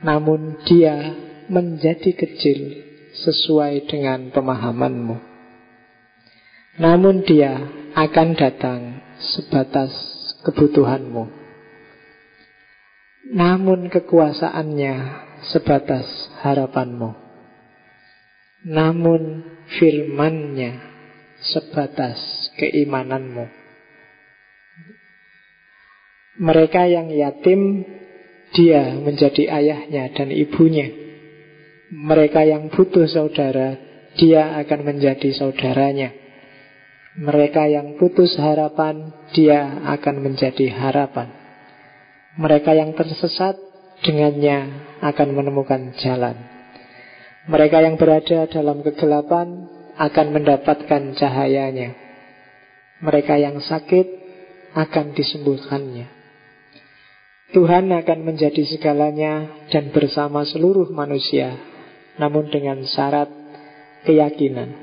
Namun 0.02 0.58
dia 0.66 1.14
menjadi 1.54 2.18
kecil 2.18 2.82
sesuai 3.14 3.86
dengan 3.86 4.34
pemahamanmu. 4.34 5.18
Namun 6.82 7.26
dia 7.26 7.62
akan 7.94 8.28
datang 8.38 8.82
sebatas 9.18 10.17
kebutuhanmu. 10.46 11.24
Namun 13.34 13.92
kekuasaannya 13.92 14.96
sebatas 15.52 16.08
harapanmu. 16.42 17.14
Namun 18.68 19.46
firmannya 19.78 20.82
sebatas 21.54 22.18
keimananmu. 22.58 23.46
Mereka 26.38 26.86
yang 26.86 27.10
yatim, 27.10 27.82
dia 28.54 28.94
menjadi 28.94 29.50
ayahnya 29.50 30.14
dan 30.14 30.30
ibunya. 30.30 30.88
Mereka 31.90 32.46
yang 32.46 32.70
butuh 32.70 33.10
saudara, 33.10 33.76
dia 34.16 34.56
akan 34.62 34.80
menjadi 34.86 35.34
saudaranya. 35.34 36.27
Mereka 37.18 37.66
yang 37.66 37.98
putus 37.98 38.38
harapan, 38.38 39.10
dia 39.34 39.82
akan 39.90 40.22
menjadi 40.22 40.70
harapan. 40.70 41.34
Mereka 42.38 42.78
yang 42.78 42.94
tersesat, 42.94 43.58
dengannya 44.06 44.86
akan 45.02 45.34
menemukan 45.34 45.98
jalan. 45.98 46.38
Mereka 47.50 47.82
yang 47.82 47.98
berada 47.98 48.46
dalam 48.46 48.86
kegelapan 48.86 49.66
akan 49.98 50.28
mendapatkan 50.30 51.18
cahayanya. 51.18 51.98
Mereka 53.02 53.42
yang 53.42 53.66
sakit 53.66 54.08
akan 54.78 55.18
disembuhkannya. 55.18 56.14
Tuhan 57.58 57.90
akan 57.90 58.20
menjadi 58.28 58.62
segalanya 58.68 59.66
dan 59.74 59.90
bersama 59.90 60.46
seluruh 60.46 60.94
manusia, 60.94 61.58
namun 62.22 62.54
dengan 62.54 62.84
syarat 62.86 63.32
keyakinan. 64.06 64.76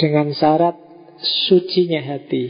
Dengan 0.00 0.32
syarat 0.32 0.85
sucinya 1.20 2.02
hati. 2.02 2.44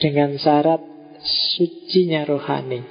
Dengan 0.00 0.36
syarat 0.40 0.80
sucinya 1.20 2.24
rohani. 2.24 2.82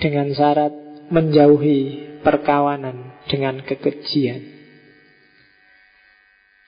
Dengan 0.00 0.32
syarat 0.32 0.72
menjauhi 1.12 1.80
perkawanan 2.24 3.28
dengan 3.28 3.60
kekejian. 3.60 4.40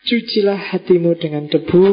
Cucilah 0.06 0.70
hatimu 0.70 1.18
dengan 1.18 1.51
debu 1.51 1.84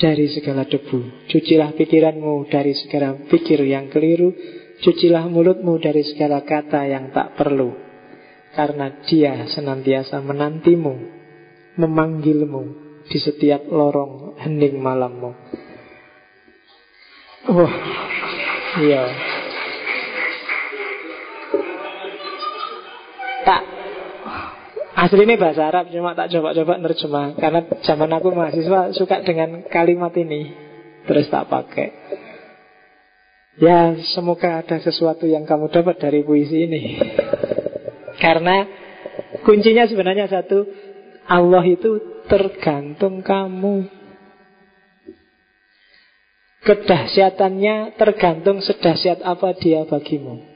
dari 0.00 0.26
segala 0.32 0.64
debu. 0.64 1.28
Cucilah 1.28 1.76
pikiranmu 1.76 2.48
dari 2.48 2.72
segala 2.72 3.18
pikir 3.28 3.60
yang 3.68 3.92
keliru. 3.92 4.32
Cucilah 4.80 5.28
mulutmu 5.28 5.76
dari 5.76 6.00
segala 6.00 6.40
kata 6.40 6.88
yang 6.88 7.12
tak 7.12 7.36
perlu. 7.36 7.76
Karena 8.56 9.04
dia 9.04 9.44
senantiasa 9.52 10.24
menantimu, 10.24 10.94
memanggilmu 11.76 12.89
di 13.10 13.18
setiap 13.18 13.66
lorong 13.66 14.38
hening 14.38 14.78
malammu. 14.78 15.34
Oh, 17.50 17.72
iya. 18.78 19.02
Tak. 23.42 23.62
Asli 24.94 25.24
ini 25.24 25.40
bahasa 25.40 25.72
Arab 25.72 25.90
Cuma 25.90 26.14
tak 26.14 26.30
coba-coba 26.30 26.78
nerjemah. 26.78 27.34
Karena 27.34 27.60
zaman 27.82 28.10
aku 28.14 28.30
mahasiswa 28.30 28.94
suka 28.94 29.26
dengan 29.26 29.66
kalimat 29.66 30.14
ini. 30.14 30.54
Terus 31.10 31.26
tak 31.26 31.50
pakai. 31.50 31.90
Ya 33.58 33.98
semoga 34.14 34.62
ada 34.62 34.78
sesuatu 34.78 35.26
yang 35.26 35.42
kamu 35.42 35.74
dapat 35.74 35.98
dari 35.98 36.22
puisi 36.22 36.70
ini. 36.70 36.94
Karena 38.22 38.68
kuncinya 39.42 39.90
sebenarnya 39.90 40.30
satu 40.30 40.62
Allah 41.26 41.64
itu 41.66 42.19
tergantung 42.30 43.26
kamu 43.26 43.90
Kedahsyatannya 46.60 47.96
tergantung 47.96 48.62
sedahsyat 48.62 49.24
apa 49.24 49.56
dia 49.58 49.82
bagimu 49.88 50.50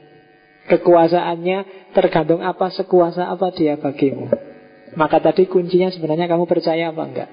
Kekuasaannya 0.65 1.93
tergantung 1.93 2.41
apa 2.41 2.73
sekuasa 2.73 3.29
apa 3.29 3.53
dia 3.53 3.77
bagimu. 3.77 4.33
Maka 4.97 5.21
tadi 5.21 5.45
kuncinya 5.45 5.93
sebenarnya 5.93 6.25
kamu 6.25 6.49
percaya 6.49 6.89
apa 6.89 7.03
enggak. 7.05 7.29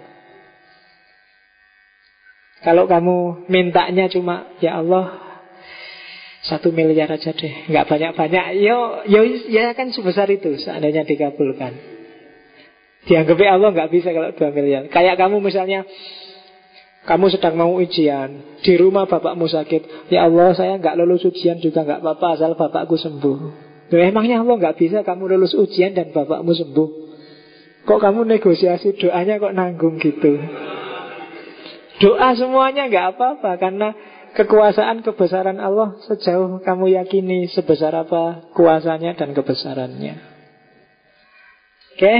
Kalau 2.62 2.84
kamu 2.84 3.48
mintanya 3.48 4.12
cuma 4.12 4.52
ya 4.60 4.84
Allah 4.84 5.18
satu 6.44 6.74
miliar 6.74 7.08
aja 7.08 7.32
deh, 7.32 7.70
nggak 7.70 7.86
banyak-banyak, 7.86 8.58
yo, 8.60 9.06
yo, 9.06 9.20
ya 9.46 9.72
kan 9.78 9.94
sebesar 9.94 10.26
itu 10.30 10.58
seandainya 10.58 11.06
dikabulkan. 11.06 11.91
Dianggapnya 13.02 13.58
Allah 13.58 13.70
nggak 13.74 13.90
bisa 13.90 14.14
kalau 14.14 14.30
dua 14.30 14.50
miliar. 14.54 14.86
Kayak 14.86 15.18
kamu 15.18 15.42
misalnya 15.42 15.82
kamu 17.02 17.34
sedang 17.34 17.58
mau 17.58 17.74
ujian 17.74 18.62
Di 18.62 18.78
rumah 18.78 19.10
bapakmu 19.10 19.50
sakit 19.50 20.06
Ya 20.06 20.30
Allah 20.30 20.54
saya 20.54 20.78
nggak 20.78 20.94
lulus 21.02 21.26
ujian 21.26 21.58
juga 21.58 21.82
nggak 21.82 21.98
apa-apa 21.98 22.38
Asal 22.38 22.54
bapakku 22.54 22.94
sembuh. 22.94 23.38
Loh, 23.90 24.00
Emangnya 24.00 24.40
Allah 24.40 24.54
nggak 24.54 24.78
bisa 24.78 25.02
kamu 25.02 25.34
lulus 25.34 25.52
ujian 25.58 25.98
dan 25.98 26.14
bapakmu 26.14 26.54
sembuh? 26.54 26.88
Kok 27.82 27.98
kamu 27.98 28.38
negosiasi 28.38 28.94
doanya 28.94 29.42
kok 29.42 29.50
nanggung 29.50 29.98
gitu? 29.98 30.38
Doa 31.98 32.38
semuanya 32.38 32.86
nggak 32.86 33.18
apa-apa 33.18 33.58
Karena 33.58 33.88
kekuasaan 34.38 35.02
kebesaran 35.02 35.58
Allah 35.58 35.98
Sejauh 36.06 36.62
kamu 36.62 36.94
yakini 37.02 37.50
sebesar 37.50 37.98
apa 37.98 38.46
kuasanya 38.54 39.18
dan 39.18 39.34
kebesarannya 39.34 40.31
Oke, 41.92 42.16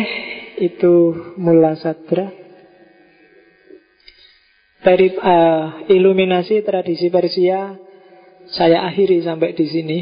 itu 0.60 0.94
mula 1.40 1.80
sadra 1.80 2.28
dari 4.84 5.08
uh, 5.16 5.88
iluminasi 5.88 6.60
tradisi 6.60 7.08
Persia 7.08 7.80
saya 8.52 8.84
akhiri 8.84 9.24
sampai 9.24 9.56
di 9.56 9.66
sini. 9.72 9.98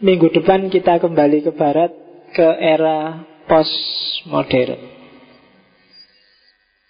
Minggu 0.00 0.32
depan 0.32 0.72
kita 0.72 1.04
kembali 1.04 1.44
ke 1.44 1.52
barat 1.52 1.92
ke 2.32 2.48
era 2.64 3.28
postmodern. 3.44 4.80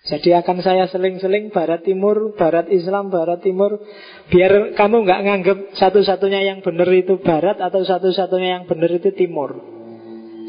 Jadi 0.05 0.37
akan 0.39 0.63
saya 0.63 0.87
seling-seling 0.87 1.51
barat 1.51 1.83
timur, 1.83 2.37
barat 2.37 2.69
Islam, 2.69 3.09
barat 3.09 3.41
timur 3.41 3.81
Biar 4.29 4.77
kamu 4.77 5.01
nggak 5.01 5.21
nganggep 5.25 5.59
satu-satunya 5.81 6.45
yang 6.45 6.61
benar 6.61 6.85
itu 6.93 7.17
barat 7.25 7.57
Atau 7.57 7.89
satu-satunya 7.89 8.61
yang 8.61 8.65
benar 8.69 8.93
itu 8.93 9.17
timur 9.17 9.74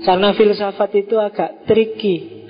Karena 0.06 0.38
filsafat 0.38 0.92
itu 0.94 1.18
agak 1.18 1.66
tricky. 1.66 2.46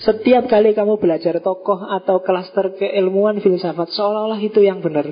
Setiap 0.00 0.48
kali 0.48 0.72
kamu 0.72 0.96
belajar 0.96 1.40
tokoh 1.44 1.80
atau 1.80 2.20
klaster 2.20 2.76
keilmuan 2.76 3.40
filsafat 3.40 3.92
Seolah-olah 3.92 4.40
itu 4.40 4.64
yang 4.64 4.80
benar. 4.80 5.08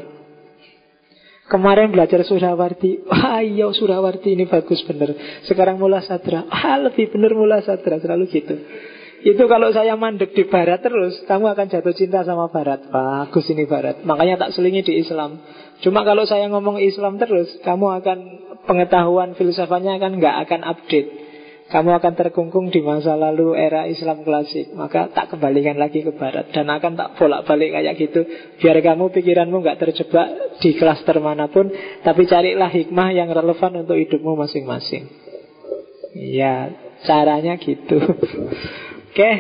Kemarin 1.44 1.92
belajar 1.92 2.24
Surawarti 2.24 3.04
Wah 3.08 3.44
iya 3.44 3.68
Surawarti 3.68 4.32
ini 4.32 4.48
bagus 4.48 4.80
benar. 4.88 5.12
Sekarang 5.44 5.76
Mula 5.76 6.00
Sadra. 6.00 6.48
Wah 6.48 6.80
lebih 6.88 7.12
benar 7.12 7.36
Mula 7.36 7.60
Sadra 7.60 8.00
Selalu 8.00 8.24
gitu. 8.32 8.56
Itu 9.24 9.48
kalau 9.48 9.72
saya 9.72 9.96
mandek 9.96 10.36
di 10.36 10.44
barat 10.48 10.84
terus 10.84 11.20
Kamu 11.24 11.52
akan 11.52 11.68
jatuh 11.68 11.96
cinta 11.96 12.24
sama 12.24 12.48
barat. 12.48 12.88
Bagus 12.88 13.44
ini 13.52 13.68
barat. 13.68 14.04
Makanya 14.04 14.40
tak 14.40 14.56
selingi 14.56 14.84
di 14.84 15.00
Islam. 15.00 15.40
Cuma 15.84 16.00
kalau 16.04 16.24
saya 16.24 16.48
ngomong 16.48 16.80
Islam 16.80 17.20
terus 17.20 17.48
Kamu 17.60 17.92
akan 18.00 18.18
Pengetahuan 18.64 19.36
filsafatnya 19.36 20.00
akan 20.00 20.16
nggak 20.20 20.36
akan 20.48 20.60
update 20.64 21.23
kamu 21.64 21.96
akan 21.96 22.12
terkungkung 22.12 22.68
di 22.68 22.84
masa 22.84 23.16
lalu 23.16 23.56
era 23.56 23.88
Islam 23.88 24.20
klasik. 24.20 24.76
Maka 24.76 25.08
tak 25.16 25.32
kembalikan 25.32 25.80
lagi 25.80 26.04
ke 26.04 26.12
barat. 26.12 26.52
Dan 26.52 26.68
akan 26.68 26.92
tak 26.92 27.16
bolak-balik 27.16 27.72
kayak 27.72 27.96
gitu. 27.96 28.20
Biar 28.60 28.76
kamu 28.84 29.08
pikiranmu 29.08 29.64
nggak 29.64 29.80
terjebak 29.80 30.60
di 30.60 30.76
klaster 30.76 31.16
mana 31.24 31.48
pun 31.48 31.72
Tapi 32.04 32.28
carilah 32.28 32.68
hikmah 32.68 33.16
yang 33.16 33.32
relevan 33.32 33.80
untuk 33.80 33.96
hidupmu 33.96 34.36
masing-masing. 34.36 35.08
Ya 36.12 36.68
caranya 37.08 37.56
gitu. 37.56 37.96
Oke. 39.08 39.32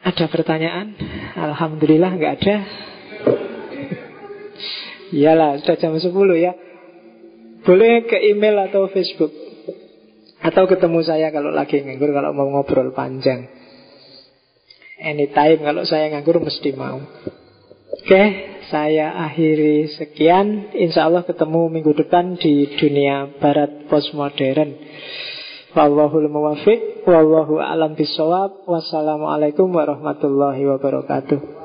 Ada 0.00 0.32
pertanyaan? 0.32 0.96
Alhamdulillah 1.36 2.16
nggak 2.16 2.34
ada. 2.40 2.56
Iyalah 5.12 5.60
sudah 5.60 5.76
jam 5.76 5.92
10 5.92 6.08
ya. 6.40 6.56
Boleh 7.68 8.06
ke 8.06 8.16
email 8.32 8.70
atau 8.70 8.86
Facebook 8.90 9.45
atau 10.42 10.68
ketemu 10.68 11.00
saya 11.00 11.32
kalau 11.32 11.48
lagi 11.50 11.80
nganggur 11.80 12.12
Kalau 12.12 12.36
mau 12.36 12.48
ngobrol 12.52 12.92
panjang. 12.92 13.48
Anytime 14.96 15.60
kalau 15.60 15.84
saya 15.84 16.12
nganggur 16.12 16.40
mesti 16.40 16.70
mau. 16.76 17.00
Oke 17.96 18.22
saya 18.68 19.14
akhiri 19.28 19.88
sekian. 19.96 20.74
Insya 20.74 21.06
Allah 21.08 21.22
ketemu 21.22 21.70
minggu 21.70 21.92
depan 21.96 22.36
Di 22.36 22.76
dunia 22.76 23.36
barat 23.40 23.88
postmodern. 23.88 24.76
Wallahul 25.76 26.32
muwafiq 26.32 27.04
Wallahu 27.04 27.60
alam 27.60 27.92
bisawab 27.92 28.64
Wassalamualaikum 28.64 29.68
warahmatullahi 29.68 30.64
wabarakatuh 30.64 31.55